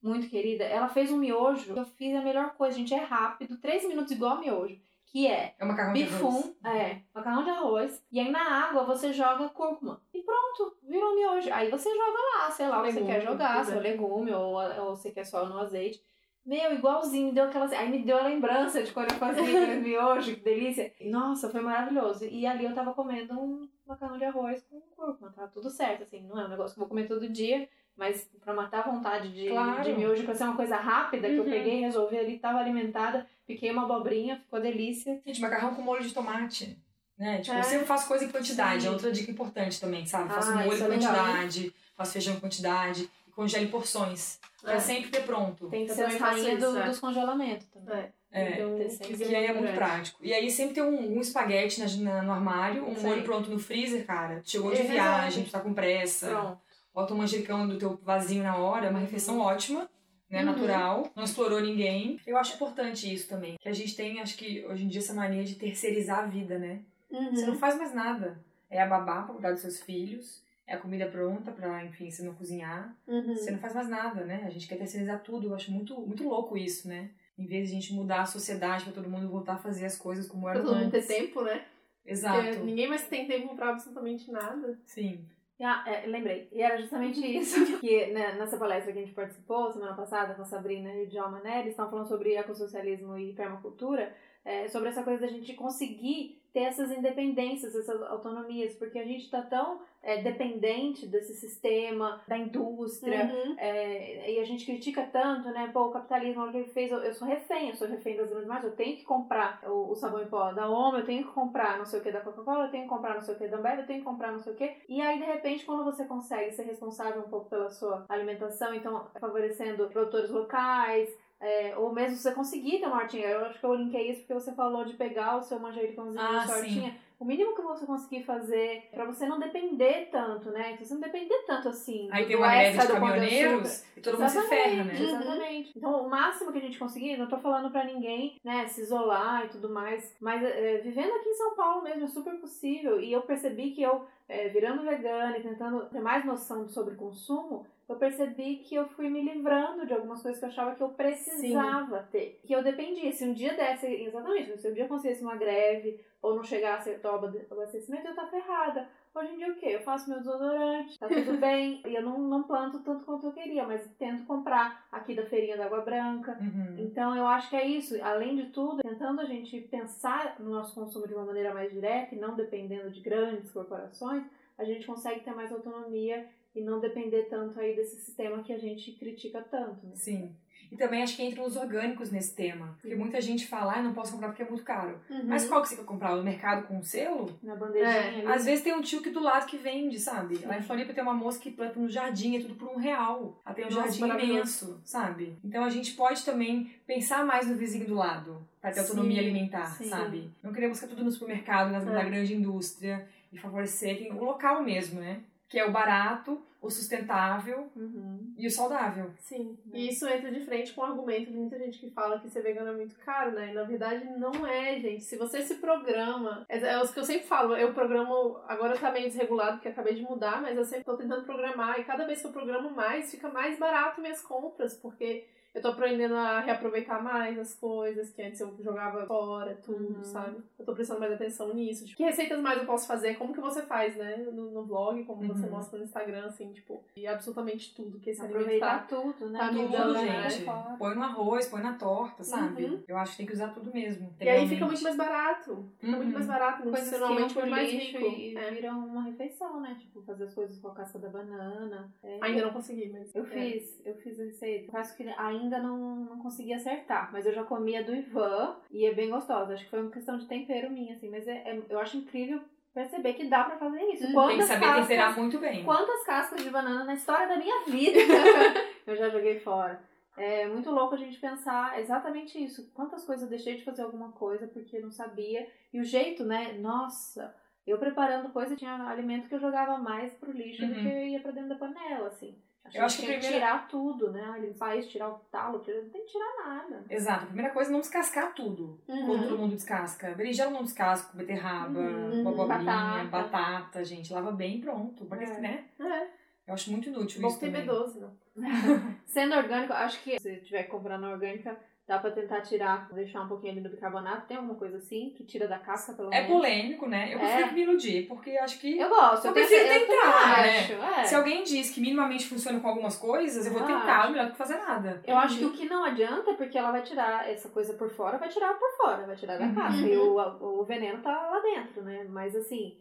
Muito 0.00 0.28
querida. 0.28 0.64
Ela 0.64 0.88
fez 0.88 1.10
um 1.10 1.16
miojo. 1.16 1.72
Eu 1.74 1.84
fiz 1.84 2.14
a 2.14 2.22
melhor 2.22 2.54
coisa, 2.56 2.76
gente. 2.76 2.92
É 2.92 3.02
rápido, 3.02 3.56
três 3.56 3.86
minutos 3.88 4.12
igual 4.12 4.38
miojo. 4.38 4.78
Que 5.14 5.28
é 5.28 5.54
É 5.60 5.64
macarrão 5.64 5.92
de 5.92 6.02
bifum, 6.02 6.26
arroz. 6.26 6.56
é, 6.64 6.98
macarrão 7.14 7.44
de 7.44 7.50
arroz. 7.50 8.04
E 8.10 8.18
aí 8.18 8.32
na 8.32 8.66
água 8.66 8.82
você 8.82 9.12
joga 9.12 9.48
cúrcuma. 9.50 10.02
E 10.12 10.20
pronto, 10.22 10.76
virou 10.82 11.14
miojo. 11.14 11.52
Aí 11.52 11.70
você 11.70 11.88
joga 11.88 12.18
lá, 12.36 12.50
sei 12.50 12.66
lá, 12.66 12.80
o 12.80 12.82
que 12.84 12.90
você 12.90 12.98
Legume, 12.98 13.14
quer 13.14 13.20
jogar, 13.24 13.64
seu 13.64 13.78
legume, 13.78 14.32
ou, 14.32 14.54
ou 14.82 14.96
você 14.96 15.12
quer 15.12 15.24
só 15.24 15.46
no 15.46 15.56
azeite. 15.60 16.02
Meu, 16.44 16.74
igualzinho, 16.74 17.28
me 17.28 17.32
deu 17.32 17.44
aquela. 17.44 17.66
Aí 17.78 17.88
me 17.88 18.00
deu 18.00 18.18
a 18.18 18.22
lembrança 18.22 18.82
de 18.82 18.92
quando 18.92 19.12
eu 19.12 19.16
fazia 19.18 19.40
aquele 19.44 19.76
miojo, 19.82 20.34
que 20.34 20.40
delícia. 20.40 20.92
Nossa, 21.02 21.48
foi 21.48 21.60
maravilhoso. 21.60 22.24
E 22.24 22.44
ali 22.44 22.64
eu 22.64 22.74
tava 22.74 22.92
comendo 22.92 23.34
um 23.34 23.68
macarrão 23.86 24.18
de 24.18 24.24
arroz 24.24 24.64
com 24.68 24.80
cúrcuma, 24.96 25.30
tá 25.30 25.46
tudo 25.46 25.70
certo, 25.70 26.02
assim. 26.02 26.26
Não 26.26 26.40
é 26.40 26.44
um 26.46 26.48
negócio 26.48 26.74
que 26.74 26.80
eu 26.80 26.86
vou 26.86 26.88
comer 26.88 27.06
todo 27.06 27.28
dia, 27.28 27.68
mas 27.96 28.28
pra 28.40 28.52
matar 28.52 28.80
a 28.80 28.90
vontade 28.90 29.32
de, 29.32 29.48
Claro. 29.48 29.84
de 29.84 29.92
miojo, 29.92 30.24
pra 30.24 30.34
ser 30.34 30.42
uma 30.42 30.56
coisa 30.56 30.74
rápida, 30.74 31.28
que 31.28 31.36
eu 31.36 31.44
Uhum. 31.44 31.50
peguei, 31.50 31.80
resolvi 31.80 32.18
ali, 32.18 32.38
tava 32.40 32.58
alimentada, 32.58 33.24
piquei 33.46 33.70
uma 33.70 33.84
abobrinha, 33.84 34.36
ficou 34.38 34.60
delícia. 34.60 35.20
Gente, 35.26 35.40
macarrão 35.40 35.74
com 35.74 35.82
molho 35.82 36.02
de 36.02 36.12
tomate. 36.14 36.78
Né? 37.18 37.40
Tipo, 37.40 37.56
É. 37.56 37.60
eu 37.60 37.64
sempre 37.64 37.86
faço 37.86 38.08
coisa 38.08 38.24
em 38.24 38.28
quantidade. 38.28 38.82
Sim. 38.82 38.88
É 38.88 38.90
outra 38.90 39.12
dica 39.12 39.30
importante 39.30 39.80
também, 39.80 40.04
sabe? 40.06 40.32
Faço 40.32 40.50
Ah, 40.50 40.54
molho 40.56 40.72
isso 40.74 40.82
em 40.82 40.86
é 40.86 40.88
legal, 40.88 41.14
quantidade, 41.14 41.74
faço 41.96 42.12
feijão 42.12 42.34
em 42.34 42.40
quantidade, 42.40 43.08
e 43.28 43.30
congelo 43.30 43.64
em 43.64 43.68
porções. 43.68 44.40
Pra 44.60 44.74
É. 44.74 44.80
sempre 44.80 45.10
ter 45.10 45.22
pronto. 45.24 45.68
Tem 45.68 45.86
que 45.86 45.92
ser 45.92 46.10
faço 46.10 46.18
rainhas 46.42 46.58
do- 46.60 46.78
é. 46.78 46.86
dos 46.88 46.98
congelamentos 46.98 47.66
também. 47.68 47.96
É. 47.96 48.12
É. 48.32 48.52
Então, 48.54 48.76
Que 49.16 49.24
aí 49.36 49.44
é 49.44 49.48
muito 49.52 49.62
grande. 49.62 49.76
prático. 49.78 50.18
E 50.24 50.34
aí 50.34 50.50
sempre 50.50 50.74
tem 50.74 50.82
um, 50.82 51.16
um 51.18 51.20
espaguete 51.20 51.78
na, 51.80 51.86
na- 52.16 52.22
no 52.22 52.32
armário, 52.32 52.84
um 52.84 52.96
Sim. 52.96 53.06
molho 53.06 53.22
pronto 53.22 53.48
no 53.48 53.60
freezer, 53.60 54.04
cara. 54.04 54.40
Chegou 54.44 54.74
de 54.74 54.82
viagem, 54.82 55.44
tu 55.44 55.50
tá 55.52 55.60
com 55.60 55.72
pressa. 55.72 56.28
Pronto. 56.30 56.58
Bota 56.92 57.14
um 57.14 57.18
manjericão 57.18 57.68
do 57.68 57.78
teu 57.78 57.96
vasinho 58.02 58.42
na 58.42 58.56
hora, 58.56 58.86
é 58.86 58.90
uma 58.90 58.98
refeição 58.98 59.38
ótima. 59.40 59.88
Né, 60.28 60.40
Uhum. 60.40 60.46
natural, 60.46 61.12
não 61.14 61.24
explorou 61.24 61.60
ninguém. 61.60 62.18
Eu 62.26 62.36
acho 62.38 62.54
importante 62.54 63.12
isso 63.12 63.28
também. 63.28 63.56
Que 63.60 63.68
a 63.68 63.72
gente 63.72 63.94
tem, 63.94 64.20
acho 64.20 64.36
que 64.36 64.64
hoje 64.66 64.84
em 64.84 64.88
dia, 64.88 65.00
essa 65.00 65.12
mania 65.14 65.44
de 65.44 65.54
terceirizar 65.54 66.20
a 66.20 66.26
vida, 66.26 66.58
né? 66.58 66.80
Você 67.10 67.42
Uhum. 67.42 67.46
não 67.48 67.54
faz 67.58 67.76
mais 67.76 67.94
nada. 67.94 68.38
É 68.70 68.80
a 68.82 68.86
babá 68.86 69.22
pra 69.22 69.34
cuidar 69.34 69.52
dos 69.52 69.60
seus 69.60 69.80
filhos, 69.82 70.42
é 70.66 70.74
a 70.74 70.78
comida 70.78 71.06
pronta 71.06 71.52
pra, 71.52 71.84
enfim, 71.84 72.10
você 72.10 72.22
não 72.22 72.34
cozinhar. 72.34 72.96
Uhum. 73.06 73.36
Você 73.36 73.50
não 73.50 73.58
faz 73.58 73.74
mais 73.74 73.88
nada, 73.88 74.24
né? 74.24 74.42
A 74.46 74.50
gente 74.50 74.66
quer 74.66 74.76
terceirizar 74.78 75.22
tudo. 75.22 75.48
Eu 75.48 75.54
acho 75.54 75.70
muito, 75.70 75.94
muito 76.00 76.24
louco 76.26 76.56
isso, 76.56 76.88
né? 76.88 77.10
Em 77.38 77.46
vez 77.46 77.68
de 77.68 77.76
a 77.76 77.80
gente 77.80 77.92
mudar 77.92 78.22
a 78.22 78.26
sociedade 78.26 78.84
pra 78.84 78.92
todo 78.92 79.10
mundo 79.10 79.28
voltar 79.28 79.54
a 79.54 79.58
fazer 79.58 79.84
as 79.84 79.96
coisas 79.96 80.26
como 80.26 80.42
Pra 80.44 80.52
eram 80.52 80.64
todo 80.64 80.76
mundo 80.76 80.90
ter 80.90 81.06
tempo, 81.06 81.42
né? 81.42 81.64
Porque 82.02 82.10
Exato. 82.12 82.64
ninguém 82.64 82.88
mais 82.88 83.06
tem 83.06 83.26
tempo 83.26 83.54
pra 83.54 83.70
absolutamente 83.70 84.30
nada. 84.30 84.78
Sim. 84.86 85.24
Ah, 85.60 85.84
é, 85.86 86.06
lembrei. 86.06 86.48
E 86.52 86.60
era 86.60 86.76
justamente 86.80 87.20
isso 87.20 87.54
que 87.78 88.06
né, 88.06 88.32
nessa 88.32 88.56
palestra 88.56 88.92
que 88.92 88.98
a 88.98 89.02
gente 89.02 89.14
participou 89.14 89.72
semana 89.72 89.94
passada 89.94 90.34
com 90.34 90.42
a 90.42 90.46
Sabrina 90.46 90.92
e 90.94 91.04
o 91.04 91.06
Djalma 91.06 91.40
eles 91.44 91.70
estão 91.70 91.88
falando 91.88 92.08
sobre 92.08 92.34
ecossocialismo 92.34 93.16
e 93.16 93.32
permacultura, 93.32 94.14
é, 94.44 94.68
sobre 94.68 94.88
essa 94.88 95.02
coisa 95.02 95.20
da 95.20 95.28
gente 95.28 95.54
conseguir 95.54 96.40
ter 96.52 96.60
essas 96.60 96.90
independências, 96.90 97.74
essas 97.74 98.02
autonomias, 98.02 98.74
porque 98.74 98.98
a 98.98 99.04
gente 99.04 99.24
está 99.24 99.42
tão 99.42 99.80
é, 100.04 100.22
dependente 100.22 101.06
desse 101.06 101.34
sistema, 101.34 102.20
da 102.28 102.36
indústria, 102.36 103.24
Uhum. 103.24 103.54
é, 103.58 104.32
e 104.32 104.38
a 104.38 104.44
gente 104.44 104.66
critica 104.66 105.02
tanto, 105.10 105.48
né? 105.50 105.70
Pô, 105.72 105.86
o 105.86 105.90
capitalismo, 105.90 106.42
olha 106.42 106.50
o 106.50 106.52
que 106.52 106.58
ele 106.58 106.68
fez, 106.68 106.92
eu, 106.92 106.98
eu 106.98 107.14
sou 107.14 107.26
refém, 107.26 107.70
eu 107.70 107.74
sou 107.74 107.88
refém 107.88 108.16
das 108.16 108.28
grandes 108.28 108.46
marcas, 108.46 108.70
eu 108.70 108.76
tenho 108.76 108.96
que 108.96 109.04
comprar 109.04 109.60
o, 109.66 109.90
o 109.90 109.94
sabão 109.94 110.22
em 110.22 110.26
pó 110.26 110.52
da 110.52 110.68
Omo, 110.68 110.98
eu 110.98 111.04
tenho 111.06 111.24
que 111.26 111.32
comprar 111.32 111.78
não 111.78 111.86
sei 111.86 112.00
o 112.00 112.02
que 112.02 112.12
da 112.12 112.20
Coca-Cola, 112.20 112.66
eu 112.66 112.70
tenho 112.70 112.84
que 112.84 112.88
comprar 112.90 113.14
não 113.14 113.22
sei 113.22 113.34
o 113.34 113.38
que 113.38 113.48
da 113.48 113.56
Ambev, 113.58 113.80
eu 113.80 113.86
tenho 113.86 114.00
que 114.00 114.04
comprar 114.04 114.30
não 114.32 114.40
sei 114.40 114.52
o 114.52 114.56
que. 114.56 114.76
E 114.88 115.00
aí, 115.00 115.18
de 115.18 115.24
repente, 115.24 115.64
quando 115.64 115.84
você 115.84 116.04
consegue 116.04 116.52
ser 116.52 116.64
responsável 116.64 117.20
um 117.22 117.28
pouco 117.30 117.48
pela 117.48 117.70
sua 117.70 118.04
alimentação, 118.08 118.74
então 118.74 119.06
favorecendo 119.18 119.88
produtores 119.88 120.30
locais, 120.30 121.08
É, 121.40 121.76
ou 121.76 121.92
mesmo 121.92 122.16
você 122.16 122.32
conseguir 122.32 122.78
ter 122.78 122.86
uma 122.86 122.96
hortinha. 123.02 123.26
Eu 123.26 123.44
acho 123.44 123.58
que 123.58 123.66
eu 123.66 123.74
linkei 123.74 124.10
isso 124.10 124.20
porque 124.20 124.32
você 124.32 124.52
falou 124.54 124.82
de 124.84 124.94
pegar 124.94 125.36
o 125.36 125.42
seu 125.42 125.58
manjericãozinho 125.58 126.24
Ah, 126.24 126.32
na 126.32 126.46
sua 126.46 126.56
hortinha. 126.56 126.96
O 127.24 127.26
mínimo 127.26 127.54
que 127.54 127.62
você 127.62 127.86
conseguir 127.86 128.22
fazer 128.22 128.86
pra 128.92 129.06
você 129.06 129.26
não 129.26 129.38
depender 129.38 130.10
tanto, 130.12 130.50
né? 130.50 130.76
Que 130.76 130.84
você 130.84 130.92
não 130.92 131.00
depender 131.00 131.42
tanto 131.46 131.70
assim. 131.70 132.06
Aí 132.12 132.24
do 132.24 132.28
tem 132.28 132.36
uma 132.36 132.48
greve 132.48 132.78
de 132.78 132.86
caminhoneiros 132.86 133.84
e 133.96 134.00
todo 134.02 134.18
mundo 134.18 134.28
se 134.28 134.42
ferra, 134.42 134.84
né? 134.84 134.92
Exatamente. 134.92 135.72
Então, 135.74 136.04
o 136.04 136.10
máximo 136.10 136.52
que 136.52 136.58
a 136.58 136.60
gente 136.60 136.78
conseguir, 136.78 137.16
não 137.16 137.26
tô 137.26 137.38
falando 137.38 137.70
pra 137.70 137.82
ninguém, 137.82 138.38
né, 138.44 138.66
se 138.66 138.82
isolar 138.82 139.46
e 139.46 139.48
tudo 139.48 139.70
mais, 139.70 140.14
mas 140.20 140.42
é, 140.42 140.82
vivendo 140.84 141.14
aqui 141.14 141.30
em 141.30 141.34
São 141.34 141.54
Paulo 141.54 141.82
mesmo 141.82 142.04
é 142.04 142.08
super 142.08 142.34
possível. 142.34 143.00
E 143.00 143.10
eu 143.10 143.22
percebi 143.22 143.70
que 143.70 143.82
eu, 143.82 144.04
é, 144.28 144.50
virando 144.50 144.82
vegana 144.82 145.38
e 145.38 145.42
tentando 145.42 145.86
ter 145.86 146.02
mais 146.02 146.26
noção 146.26 146.68
sobre 146.68 146.94
consumo, 146.94 147.66
eu 147.88 147.96
percebi 147.96 148.56
que 148.56 148.74
eu 148.74 148.88
fui 148.88 149.08
me 149.08 149.20
livrando 149.22 149.86
de 149.86 149.92
algumas 149.92 150.22
coisas 150.22 150.38
que 150.38 150.44
eu 150.46 150.48
achava 150.48 150.74
que 150.74 150.82
eu 150.82 150.88
precisava 150.90 152.08
ter. 152.10 152.40
Que 152.44 152.54
eu 152.54 152.62
dependia. 152.62 153.12
Se 153.12 153.24
um 153.24 153.32
dia 153.34 153.54
desse, 153.54 153.86
exatamente, 153.86 154.58
se 154.58 154.68
um 154.70 154.74
dia 154.74 154.88
conseguisse 154.88 155.22
uma 155.22 155.36
greve 155.36 156.00
ou 156.22 156.34
não 156.36 156.42
chegasse 156.42 156.90
o 156.90 157.08
abaste- 157.08 157.46
abastecimento, 157.50 158.06
eu 158.06 158.10
estar 158.10 158.26
ferrada. 158.28 158.88
Hoje 159.14 159.32
em 159.34 159.36
dia 159.36 159.52
o 159.52 159.54
quê? 159.56 159.66
Eu 159.66 159.80
faço 159.82 160.08
meu 160.10 160.18
desodorante, 160.18 160.98
tá 160.98 161.06
tudo 161.06 161.36
bem. 161.38 161.82
E 161.86 161.94
eu 161.94 162.02
não, 162.02 162.18
não 162.18 162.42
planto 162.42 162.80
tanto 162.80 163.04
quanto 163.04 163.26
eu 163.26 163.32
queria, 163.32 163.64
mas 163.66 163.86
tento 163.98 164.24
comprar 164.24 164.86
aqui 164.90 165.14
da 165.14 165.24
feirinha 165.26 165.56
da 165.56 165.66
Água 165.66 165.82
Branca. 165.82 166.36
Uhum. 166.40 166.76
Então 166.78 167.14
eu 167.16 167.26
acho 167.26 167.50
que 167.50 167.56
é 167.56 167.64
isso. 167.66 168.02
Além 168.02 168.34
de 168.36 168.46
tudo, 168.46 168.82
tentando 168.82 169.20
a 169.20 169.24
gente 169.24 169.60
pensar 169.60 170.36
no 170.40 170.50
nosso 170.50 170.74
consumo 170.74 171.06
de 171.06 171.14
uma 171.14 171.24
maneira 171.26 171.52
mais 171.54 171.70
direta 171.70 172.14
e 172.14 172.18
não 172.18 172.34
dependendo 172.34 172.90
de 172.90 173.00
grandes 173.00 173.52
corporações, 173.52 174.24
a 174.58 174.64
gente 174.64 174.86
consegue 174.86 175.20
ter 175.20 175.34
mais 175.34 175.52
autonomia 175.52 176.26
e 176.54 176.60
não 176.60 176.80
depender 176.80 177.24
tanto 177.24 177.58
aí 177.58 177.74
desse 177.74 177.96
sistema 177.96 178.42
que 178.42 178.52
a 178.52 178.58
gente 178.58 178.92
critica 178.92 179.42
tanto. 179.42 179.86
Né? 179.86 179.92
Sim. 179.96 180.34
E 180.72 180.76
também 180.76 181.02
acho 181.02 181.14
que 181.16 181.22
entram 181.22 181.44
os 181.44 181.56
orgânicos 181.56 182.10
nesse 182.10 182.34
tema. 182.34 182.76
Porque 182.80 182.96
muita 182.96 183.20
gente 183.20 183.46
fala, 183.46 183.74
ah, 183.76 183.82
não 183.82 183.92
posso 183.92 184.12
comprar 184.12 184.28
porque 184.28 184.42
é 184.42 184.48
muito 184.48 184.64
caro. 184.64 184.98
Uhum. 185.08 185.22
Mas 185.26 185.46
qual 185.46 185.62
que 185.62 185.68
você 185.68 185.76
quer 185.76 185.84
comprar? 185.84 186.16
No 186.16 186.24
mercado 186.24 186.66
com 186.66 186.82
selo? 186.82 187.38
Na 187.42 187.54
bandejinha 187.54 188.24
É. 188.24 188.26
Às 188.26 188.44
vezes 188.44 188.64
tem 188.64 188.74
um 188.74 188.80
tio 188.80 189.00
que 189.02 189.10
do 189.10 189.20
lado 189.20 189.46
que 189.46 189.56
vende, 189.56 190.00
sabe? 190.00 190.38
Lá 190.44 190.58
em 190.58 190.62
Floripa 190.62 190.92
tem 190.92 191.02
uma 191.02 191.14
moça 191.14 191.38
que 191.38 191.50
planta 191.50 191.78
no 191.78 191.88
jardim, 191.88 192.36
é 192.36 192.40
tudo 192.40 192.54
por 192.54 192.68
um 192.68 192.76
real. 192.76 193.40
Ela 193.44 193.54
tem 193.54 193.64
um 193.66 193.70
Nossa, 193.70 193.92
jardim 193.92 194.24
imenso, 194.24 194.80
sabe? 194.84 195.36
Então 195.44 195.62
a 195.62 195.70
gente 195.70 195.92
pode 195.94 196.24
também 196.24 196.70
pensar 196.86 197.24
mais 197.24 197.46
no 197.46 197.54
vizinho 197.56 197.86
do 197.86 197.94
lado, 197.94 198.44
para 198.60 198.72
ter 198.72 198.80
autonomia 198.80 199.20
Sim, 199.20 199.28
alimentar, 199.28 199.66
sim. 199.66 199.84
sabe? 199.84 200.30
Não 200.42 200.52
querer 200.52 200.68
buscar 200.68 200.88
tudo 200.88 201.04
no 201.04 201.10
supermercado, 201.10 201.70
na, 201.70 201.80
na 201.80 202.02
É. 202.02 202.04
grande 202.04 202.34
indústria 202.34 203.06
e 203.32 203.38
favorecer 203.38 204.12
o 204.12 204.24
local 204.24 204.62
mesmo, 204.62 204.98
né? 205.00 205.20
Que 205.54 205.60
é 205.60 205.64
o 205.64 205.70
barato, 205.70 206.42
o 206.60 206.68
sustentável 206.68 207.70
Uhum. 207.76 208.34
e 208.36 208.44
o 208.44 208.50
saudável. 208.50 209.12
Sim, 209.20 209.56
e 209.72 209.88
isso 209.88 210.04
entra 210.08 210.32
de 210.32 210.40
frente 210.40 210.72
com 210.72 210.80
o 210.80 210.84
argumento 210.84 211.30
de 211.30 211.36
muita 211.36 211.56
gente 211.56 211.78
que 211.78 211.90
fala 211.90 212.18
que 212.18 212.28
ser 212.28 212.42
vegano 212.42 212.70
é 212.70 212.72
muito 212.74 212.96
caro, 212.96 213.30
né? 213.30 213.52
E 213.52 213.54
na 213.54 213.62
verdade 213.62 214.04
não 214.18 214.44
é, 214.44 214.80
gente. 214.80 215.04
Se 215.04 215.16
você 215.16 215.42
se 215.42 215.54
programa, 215.56 216.44
é, 216.48 216.58
é 216.58 216.82
o 216.82 216.88
que 216.92 216.98
eu 216.98 217.04
sempre 217.04 217.22
falo, 217.28 217.56
eu 217.56 217.72
programo, 217.72 218.36
agora 218.48 218.76
tá 218.76 218.90
meio 218.90 219.06
desregulado 219.06 219.52
porque 219.58 219.68
acabei 219.68 219.94
de 219.94 220.02
mudar, 220.02 220.42
mas 220.42 220.56
eu 220.56 220.64
sempre 220.64 220.84
tô 220.84 220.96
tentando 220.96 221.24
programar 221.24 221.78
e 221.78 221.84
cada 221.84 222.04
vez 222.04 222.20
que 222.20 222.26
eu 222.26 222.32
programo 222.32 222.70
mais, 222.70 223.12
fica 223.12 223.28
mais 223.28 223.56
barato 223.56 224.00
minhas 224.00 224.20
compras, 224.20 224.76
porque 224.76 225.24
eu 225.54 225.62
tô 225.62 225.68
aprendendo 225.68 226.14
a 226.16 226.40
reaproveitar 226.40 227.02
mais 227.02 227.38
as 227.38 227.54
coisas 227.54 228.10
que 228.10 228.20
antes 228.22 228.40
eu 228.40 228.54
jogava 228.60 229.06
fora, 229.06 229.54
tudo, 229.64 229.98
Uhum. 229.98 230.04
sabe? 230.04 230.36
Eu 230.58 230.64
tô 230.64 230.74
prestando 230.74 230.98
mais 231.00 231.12
atenção 231.12 231.54
nisso. 231.54 231.84
Tipo, 231.84 231.96
que 231.98 232.02
receitas 232.04 232.40
mais 232.40 232.58
eu 232.58 232.66
posso 232.66 232.86
fazer? 232.88 233.14
Como 233.16 233.32
que 233.32 233.40
você 233.40 233.62
faz, 233.62 233.96
né? 233.96 234.16
No, 234.16 234.50
no 234.50 234.64
blog, 234.64 235.04
como 235.04 235.26
você 235.26 235.46
Uhum. 235.46 235.52
mostra 235.52 235.78
no 235.78 235.84
Instagram, 235.84 236.26
assim, 236.26 236.52
tipo, 236.52 236.82
e 236.96 237.06
absolutamente 237.06 237.74
tudo 237.74 238.00
que 238.00 238.10
esse 238.10 238.20
Aproveitar 238.24 238.86
tá 238.86 238.96
tudo, 238.96 239.30
né? 239.30 239.38
tá 239.38 239.48
Tudo, 239.50 239.68
dando, 239.70 239.92
né? 239.92 240.28
gente. 240.30 240.44
Fora. 240.44 240.76
Põe 240.76 240.94
no 240.96 241.02
arroz, 241.02 241.46
põe 241.48 241.62
na 241.62 241.74
torta, 241.74 242.24
sabe? 242.24 242.64
Uhum. 242.64 242.82
Eu 242.88 242.98
acho 242.98 243.12
que 243.12 243.16
tem 243.18 243.26
que 243.26 243.32
usar 243.32 243.48
tudo 243.48 243.72
mesmo. 243.72 244.12
E 244.20 244.28
aí 244.28 244.48
fica 244.48 244.66
muito 244.66 244.82
mais 244.82 244.96
barato. 244.96 245.68
Fica 245.78 245.92
Uhum. 245.92 245.98
muito 245.98 246.12
mais 246.14 246.26
barato, 246.26 246.62
que 246.62 246.68
iam 246.68 246.72
nutricionalmente 246.72 247.34
muito 247.34 247.50
mais 247.50 247.70
rico. 247.70 247.98
e 248.04 248.36
É. 248.36 248.50
viram 248.50 248.86
uma 248.86 249.03
refeição, 249.14 249.60
né? 249.60 249.76
Tipo, 249.78 250.02
fazer 250.02 250.24
as 250.24 250.34
coisas 250.34 250.58
com 250.58 250.68
a 250.68 250.74
casca 250.74 250.98
da 250.98 251.08
banana. 251.08 251.92
É, 252.02 252.18
Ainda 252.22 252.42
não 252.46 252.52
consegui, 252.52 252.90
mas. 252.90 253.14
Eu 253.14 253.24
é. 253.24 253.26
fiz, 253.26 253.86
eu 253.86 253.94
fiz 253.96 254.20
a 254.20 254.24
receita. 254.24 254.78
Acho 254.78 254.96
que 254.96 255.08
ainda 255.08 255.58
não, 255.58 255.96
não 256.04 256.18
consegui 256.18 256.52
acertar, 256.52 257.10
mas 257.12 257.26
eu 257.26 257.32
já 257.32 257.44
comia 257.44 257.82
do 257.82 257.94
Ivan 257.94 258.56
e 258.70 258.84
é 258.86 258.92
bem 258.94 259.10
gostosa. 259.10 259.54
Acho 259.54 259.64
que 259.64 259.70
foi 259.70 259.80
uma 259.80 259.90
questão 259.90 260.18
de 260.18 260.26
tempero 260.26 260.70
minha, 260.70 260.94
assim, 260.94 261.08
mas 261.10 261.26
é, 261.26 261.32
é- 261.48 261.62
eu 261.70 261.78
acho 261.78 261.96
incrível 261.96 262.40
perceber 262.72 263.14
que 263.14 263.28
dá 263.28 263.44
pra 263.44 263.56
fazer 263.56 263.80
isso. 263.92 264.04
Hum, 264.06 264.26
Tem 264.28 264.36
que 264.38 264.42
saber 264.44 264.60
cascas, 264.60 264.82
temperar 264.88 265.16
muito 265.18 265.38
bem. 265.38 265.64
quantas 265.64 266.04
cascas 266.04 266.42
de 266.42 266.50
banana 266.50 266.84
na 266.84 266.94
história 266.94 267.28
da 267.28 267.36
minha 267.36 267.64
vida 267.66 267.98
eu 268.86 268.96
já 268.96 269.08
joguei 269.08 269.38
fora. 269.40 269.80
É 270.16 270.46
muito 270.46 270.70
louco 270.70 270.94
a 270.94 270.98
gente 270.98 271.18
pensar 271.18 271.80
exatamente 271.80 272.42
isso. 272.42 272.70
Quantas 272.72 273.04
coisas 273.04 273.24
eu 273.24 273.28
deixei 273.28 273.56
de 273.56 273.64
fazer 273.64 273.82
alguma 273.82 274.12
coisa 274.12 274.46
porque 274.46 274.78
não 274.78 274.90
sabia. 274.90 275.44
E 275.72 275.80
o 275.80 275.84
jeito, 275.84 276.24
né? 276.24 276.52
Nossa, 276.58 277.34
eu 277.66 277.78
preparando 277.78 278.30
coisa, 278.30 278.54
tinha 278.56 278.74
alimento 278.88 279.28
que 279.28 279.34
eu 279.34 279.40
jogava 279.40 279.78
mais 279.78 280.12
pro 280.14 280.32
lixo 280.32 280.66
do 280.66 280.72
Uhum. 280.74 280.82
que 280.82 281.06
ia 281.08 281.20
pra 281.20 281.30
dentro 281.32 281.50
da 281.50 281.56
panela, 281.56 282.08
assim. 282.08 282.36
Eu 282.74 282.82
acho 282.84 282.96
que 282.96 283.02
tinha 283.04 283.14
que 283.16 283.20
primeiro- 283.20 283.44
tirar 283.46 283.68
tudo, 283.68 284.10
né? 284.10 284.36
Limpar 284.40 284.74
isso, 284.76 284.88
tirar 284.88 285.10
o 285.10 285.18
talo, 285.30 285.58
tirar- 285.60 285.82
não 285.82 285.90
tem 285.90 286.00
que 286.04 286.10
tirar 286.12 286.32
nada. 286.46 286.82
Exato. 286.88 287.24
A 287.24 287.26
primeira 287.26 287.52
coisa 287.52 287.70
é 287.70 287.72
não 287.72 287.80
descascar 287.80 288.34
tudo. 288.34 288.80
Uhum. 288.88 289.06
Como 289.06 289.22
todo 289.22 289.38
mundo 289.38 289.54
descasca. 289.54 290.12
Berinjela 290.14 290.50
não 290.50 290.62
descasca, 290.62 291.14
beterraba, 291.16 291.78
Uhum, 291.78 292.26
abobrinha, 292.26 292.58
batata. 292.64 293.04
batata. 293.10 293.84
gente. 293.84 294.12
Lava 294.12 294.32
bem 294.32 294.56
e 294.56 294.60
pronto. 294.62 295.04
Porque, 295.04 295.24
É. 295.24 295.40
né? 295.40 295.64
É, 295.78 296.06
Eu 296.46 296.54
acho 296.54 296.70
muito 296.70 296.88
inútil 296.88 297.22
bom 297.22 297.28
isso 297.28 297.40
tem 297.40 297.50
também. 297.52 297.66
B12, 297.66 298.00
não. 298.00 298.12
Sendo 299.06 299.34
orgânico, 299.34 299.72
acho 299.72 300.02
que 300.02 300.18
se 300.18 300.30
estiver 300.34 300.64
comprando 300.64 301.04
orgânica, 301.04 301.56
dá 301.86 301.98
pra 301.98 302.10
tentar 302.10 302.40
tirar, 302.42 302.88
deixar 302.92 303.22
um 303.22 303.28
pouquinho 303.28 303.52
ali 303.52 303.60
do 303.62 303.70
bicarbonato. 303.70 304.26
Tem 304.26 304.36
alguma 304.36 304.54
coisa 304.56 304.76
assim 304.76 305.14
que 305.16 305.24
tira 305.24 305.46
da 305.48 305.58
casca, 305.58 305.94
pelo 305.94 306.12
É 306.12 306.20
menos? 306.22 306.28
polêmico, 306.36 306.86
né? 306.86 307.14
Eu 307.14 307.18
prefiro 307.18 307.46
É. 307.48 307.52
me 307.52 307.62
iludir, 307.62 308.06
porque 308.08 308.30
eu 308.30 308.42
acho 308.42 308.58
que 308.60 308.76
Eu 308.78 308.88
gosto, 308.90 309.24
Eu 309.26 309.30
eu, 309.30 309.34
tenho- 309.34 309.46
prefiro 309.48 309.72
eu 309.72 309.86
tentar, 309.86 310.42
né? 310.42 310.58
acho, 310.58 310.72
é. 310.74 311.04
se 311.04 311.14
alguém 311.14 311.42
diz 311.44 311.70
que 311.70 311.80
minimamente 311.80 312.26
funciona 312.26 312.60
com 312.60 312.68
algumas 312.68 312.96
coisas, 312.96 313.46
eu 313.46 313.52
vou 313.52 313.62
Ah, 313.62 313.66
tentar, 313.66 314.00
acho. 314.00 314.10
melhor 314.10 314.26
do 314.26 314.32
que 314.32 314.38
fazer 314.38 314.56
nada. 314.58 315.02
Eu 315.06 315.16
acho 315.16 315.38
que 315.38 315.44
o 315.46 315.52
que 315.52 315.64
não 315.66 315.84
adianta 315.84 316.30
é 316.32 316.34
porque 316.34 316.58
ela 316.58 316.72
vai 316.72 316.82
tirar 316.82 317.30
essa 317.30 317.48
coisa 317.48 317.72
por 317.74 317.88
fora, 317.90 318.18
vai 318.18 318.28
tirar 318.28 318.52
por 318.54 318.70
fora, 318.76 319.06
vai 319.06 319.16
tirar 319.16 319.38
da 319.38 319.46
Uhum. 319.46 319.54
casca. 319.54 319.86
E 319.86 319.96
o, 319.96 320.60
o 320.60 320.64
veneno 320.64 321.00
tá 321.02 321.10
lá 321.30 321.40
dentro, 321.40 321.82
né? 321.82 322.04
Mas 322.08 322.34
assim, 322.36 322.76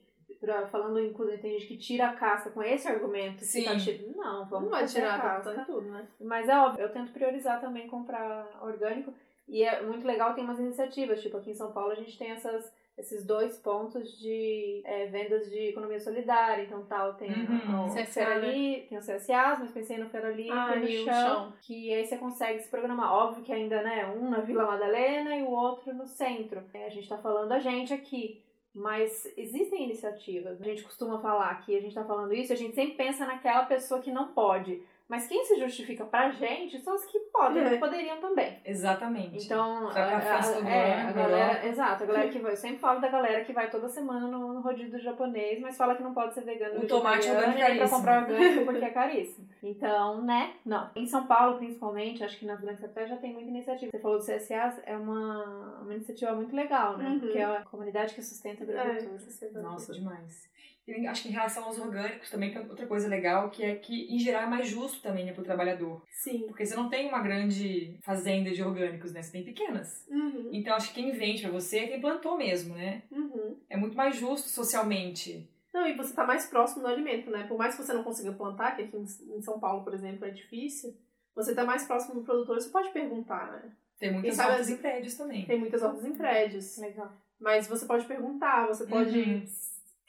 pra- 0.45 0.67
falando 0.67 0.99
em 0.99 1.13
quando 1.13 1.37
tem 1.39 1.53
gente 1.53 1.67
que 1.67 1.77
tira 1.77 2.07
a 2.09 2.13
casca 2.13 2.49
com 2.49 2.61
esse 2.61 2.87
argumento, 2.87 3.37
que 3.39 3.45
Sim. 3.45 3.63
tá 3.63 3.77
tirando. 3.77 4.15
Não, 4.15 4.45
vamos 4.45 4.65
Não 4.65 4.71
vai 4.71 4.85
tirar 4.85 5.15
a 5.15 5.17
tá, 5.17 5.29
casca. 5.35 5.53
tá 5.53 5.63
tudo, 5.65 5.89
né? 5.89 6.05
Mas 6.19 6.49
é 6.49 6.57
óbvio, 6.57 6.83
eu 6.83 6.89
tento 6.91 7.11
priorizar 7.13 7.61
também 7.61 7.87
comprar 7.87 8.45
orgânico. 8.61 9.13
E 9.47 9.63
é 9.63 9.81
muito 9.81 10.05
legal, 10.05 10.33
tem 10.33 10.43
umas 10.43 10.59
iniciativas, 10.59 11.21
tipo 11.21 11.37
aqui 11.37 11.51
em 11.51 11.55
São 11.55 11.71
Paulo 11.71 11.91
a 11.91 11.95
gente 11.95 12.17
tem 12.17 12.31
essas, 12.31 12.71
esses 12.97 13.25
dois 13.25 13.57
pontos 13.57 14.17
de 14.19 14.81
é, 14.85 15.05
vendas 15.07 15.49
de 15.49 15.67
economia 15.69 15.99
solidária. 15.99 16.63
Então 16.63 16.85
tal, 16.85 17.13
tem 17.15 17.29
Uhum. 17.29 17.85
o 17.85 17.89
CSA, 17.89 18.05
Feira 18.05 18.35
Li- 18.39 18.85
tem 18.87 18.97
o 18.97 19.01
CSA, 19.01 19.57
mas 19.59 19.71
pensei 19.71 19.97
no 19.97 20.09
Feira 20.09 20.29
Livre 20.31 20.51
Ah, 20.51 20.75
no 20.77 20.85
e 20.87 21.01
o 21.01 21.05
chão, 21.05 21.13
chão. 21.13 21.53
que 21.61 21.93
aí 21.93 22.05
você 22.05 22.17
consegue 22.17 22.61
se 22.61 22.69
programar. 22.69 23.11
Óbvio 23.13 23.43
que 23.43 23.51
ainda, 23.51 23.81
né, 23.81 24.05
um 24.15 24.29
na 24.29 24.39
Vila 24.39 24.65
Madalena 24.65 25.35
e 25.35 25.43
o 25.43 25.49
outro 25.51 25.93
no 25.93 26.07
centro. 26.07 26.63
É, 26.73 26.85
a 26.85 26.89
gente 26.89 27.09
tá 27.09 27.17
falando 27.17 27.51
a 27.51 27.59
gente 27.59 27.93
aqui. 27.93 28.41
Mas 28.73 29.31
existem 29.37 29.83
iniciativas. 29.83 30.59
A 30.59 30.65
gente 30.65 30.83
costuma 30.83 31.19
falar 31.19 31.53
que 31.61 31.75
a 31.77 31.81
gente 31.81 31.93
tá 31.93 32.03
falando 32.03 32.33
isso, 32.33 32.51
a 32.51 32.55
gente 32.55 32.73
sempre 32.73 32.95
pensa 32.95 33.25
naquela 33.25 33.65
pessoa 33.65 34.01
que 34.01 34.11
não 34.11 34.29
pode. 34.33 34.81
Mas 35.07 35.27
quem 35.27 35.43
se 35.45 35.59
justifica 35.59 36.05
pra 36.05 36.31
gente 36.31 36.79
são 36.81 36.95
os 36.95 37.05
que 37.05 37.19
podem, 37.31 37.61
É. 37.63 37.77
poderiam 37.77 38.17
também. 38.21 38.57
Exatamente. 38.65 39.45
Então, 39.45 39.89
pra 39.91 40.03
a, 40.17 40.39
a, 40.39 40.69
é, 40.69 41.01
a 41.01 41.11
galera, 41.11 41.67
exato, 41.67 42.03
a 42.03 42.07
galera 42.07 42.29
que 42.31 42.39
vai, 42.39 42.53
eu 42.53 42.57
sempre 42.57 42.77
falo 42.79 42.99
da 43.01 43.09
galera 43.09 43.43
que 43.43 43.51
vai 43.53 43.69
toda 43.69 43.89
semana 43.89 44.27
no, 44.27 44.53
no 44.53 44.61
rodízio 44.61 44.99
japonês, 44.99 45.59
mas 45.59 45.77
fala 45.77 45.95
que 45.95 46.03
não 46.03 46.13
pode 46.13 46.33
ser 46.33 46.41
vegano, 46.41 46.79
O 46.79 46.87
tomate 46.87 47.29
orgânico 47.29 47.59
é 47.59 47.65
pra 47.65 47.67
caríssimo. 47.67 47.89
comprar 47.89 48.21
orgânico 48.23 48.65
porque 48.65 48.85
é 48.85 48.89
caríssimo. 48.89 49.47
Então, 49.61 50.21
né? 50.23 50.53
Não. 50.65 50.89
Em 50.95 51.05
São 51.05 51.27
Paulo, 51.27 51.57
principalmente, 51.57 52.23
acho 52.23 52.39
que 52.39 52.45
nas 52.45 52.59
grandes 52.59 52.81
capitais 52.81 53.09
já 53.09 53.17
tem 53.17 53.33
muita 53.33 53.49
iniciativa. 53.49 53.91
Você 53.91 53.99
falou 53.99 54.17
do 54.17 54.25
CSA, 54.25 54.81
é 54.85 54.95
uma, 54.97 55.79
uma 55.81 55.93
iniciativa 55.93 56.33
muito 56.33 56.55
legal, 56.55 56.97
né? 56.97 57.09
Uhum. 57.09 57.19
Porque 57.19 57.37
é 57.37 57.43
a 57.45 57.61
comunidade 57.63 58.13
que 58.15 58.21
sustenta 58.21 58.63
a 58.63 58.81
agricultura. 58.81 59.51
É, 59.59 59.61
Nossa, 59.61 59.93
demais. 59.93 60.49
E 60.87 61.07
acho 61.07 61.23
que 61.23 61.29
em 61.29 61.31
relação 61.31 61.63
aos 61.63 61.79
orgânicos 61.79 62.29
também 62.29 62.51
tem 62.51 62.61
outra 62.67 62.85
coisa 62.85 63.07
legal, 63.07 63.49
que 63.49 63.63
é 63.63 63.75
que, 63.75 64.13
em 64.13 64.19
geral, 64.19 64.43
é 64.43 64.45
mais 64.47 64.67
justo 64.67 65.01
também 65.01 65.25
né, 65.25 65.31
pro 65.33 65.43
trabalhador. 65.43 66.03
Sim. 66.09 66.45
Porque 66.47 66.65
você 66.65 66.75
não 66.75 66.89
tem 66.89 67.07
uma 67.07 67.21
grande 67.21 67.97
fazenda 68.01 68.51
de 68.51 68.61
orgânicos, 68.61 69.13
né? 69.13 69.21
Você 69.21 69.31
tem 69.31 69.43
pequenas. 69.45 70.05
Uhum. 70.09 70.49
Então, 70.51 70.75
acho 70.75 70.89
que 70.89 71.01
quem 71.01 71.11
vende 71.13 71.41
pra 71.41 71.51
você 71.51 71.79
é 71.79 71.87
quem 71.87 72.01
plantou 72.01 72.37
mesmo, 72.37 72.75
né? 72.75 73.03
Uhum. 73.09 73.57
É 73.69 73.77
muito 73.77 73.95
mais 73.95 74.17
justo 74.17 74.49
socialmente. 74.49 75.49
Não, 75.73 75.87
e 75.87 75.93
você 75.95 76.13
tá 76.13 76.25
mais 76.25 76.45
próximo 76.47 76.81
do 76.83 76.87
alimento, 76.87 77.31
né? 77.31 77.45
Por 77.47 77.57
mais 77.57 77.75
que 77.75 77.81
você 77.83 77.93
não 77.93 78.03
consiga 78.03 78.31
plantar, 78.33 78.75
que 78.75 78.83
aqui 78.83 78.95
em 78.97 79.41
São 79.41 79.59
Paulo, 79.59 79.83
por 79.83 79.93
exemplo, 79.93 80.25
é 80.25 80.29
difícil, 80.29 80.93
você 81.33 81.55
tá 81.55 81.63
mais 81.63 81.85
próximo 81.87 82.15
do 82.15 82.21
produtor, 82.23 82.61
você 82.61 82.69
pode 82.69 82.89
perguntar, 82.91 83.51
né? 83.51 83.71
Tem 83.99 84.11
muitas 84.11 84.35
sabe- 84.35 84.51
hortas 84.51 84.69
em 84.69 84.77
prédios 84.77 85.15
também. 85.15 85.45
Tem 85.45 85.57
muitas 85.59 85.81
hortas 85.81 86.05
em 86.05 86.13
prédios. 86.13 86.77
Legal. 86.77 87.11
Mas 87.39 87.67
você 87.67 87.85
pode 87.85 88.05
perguntar, 88.05 88.67
você 88.67 88.85
pode. 88.85 89.17
Uhum. 89.17 89.45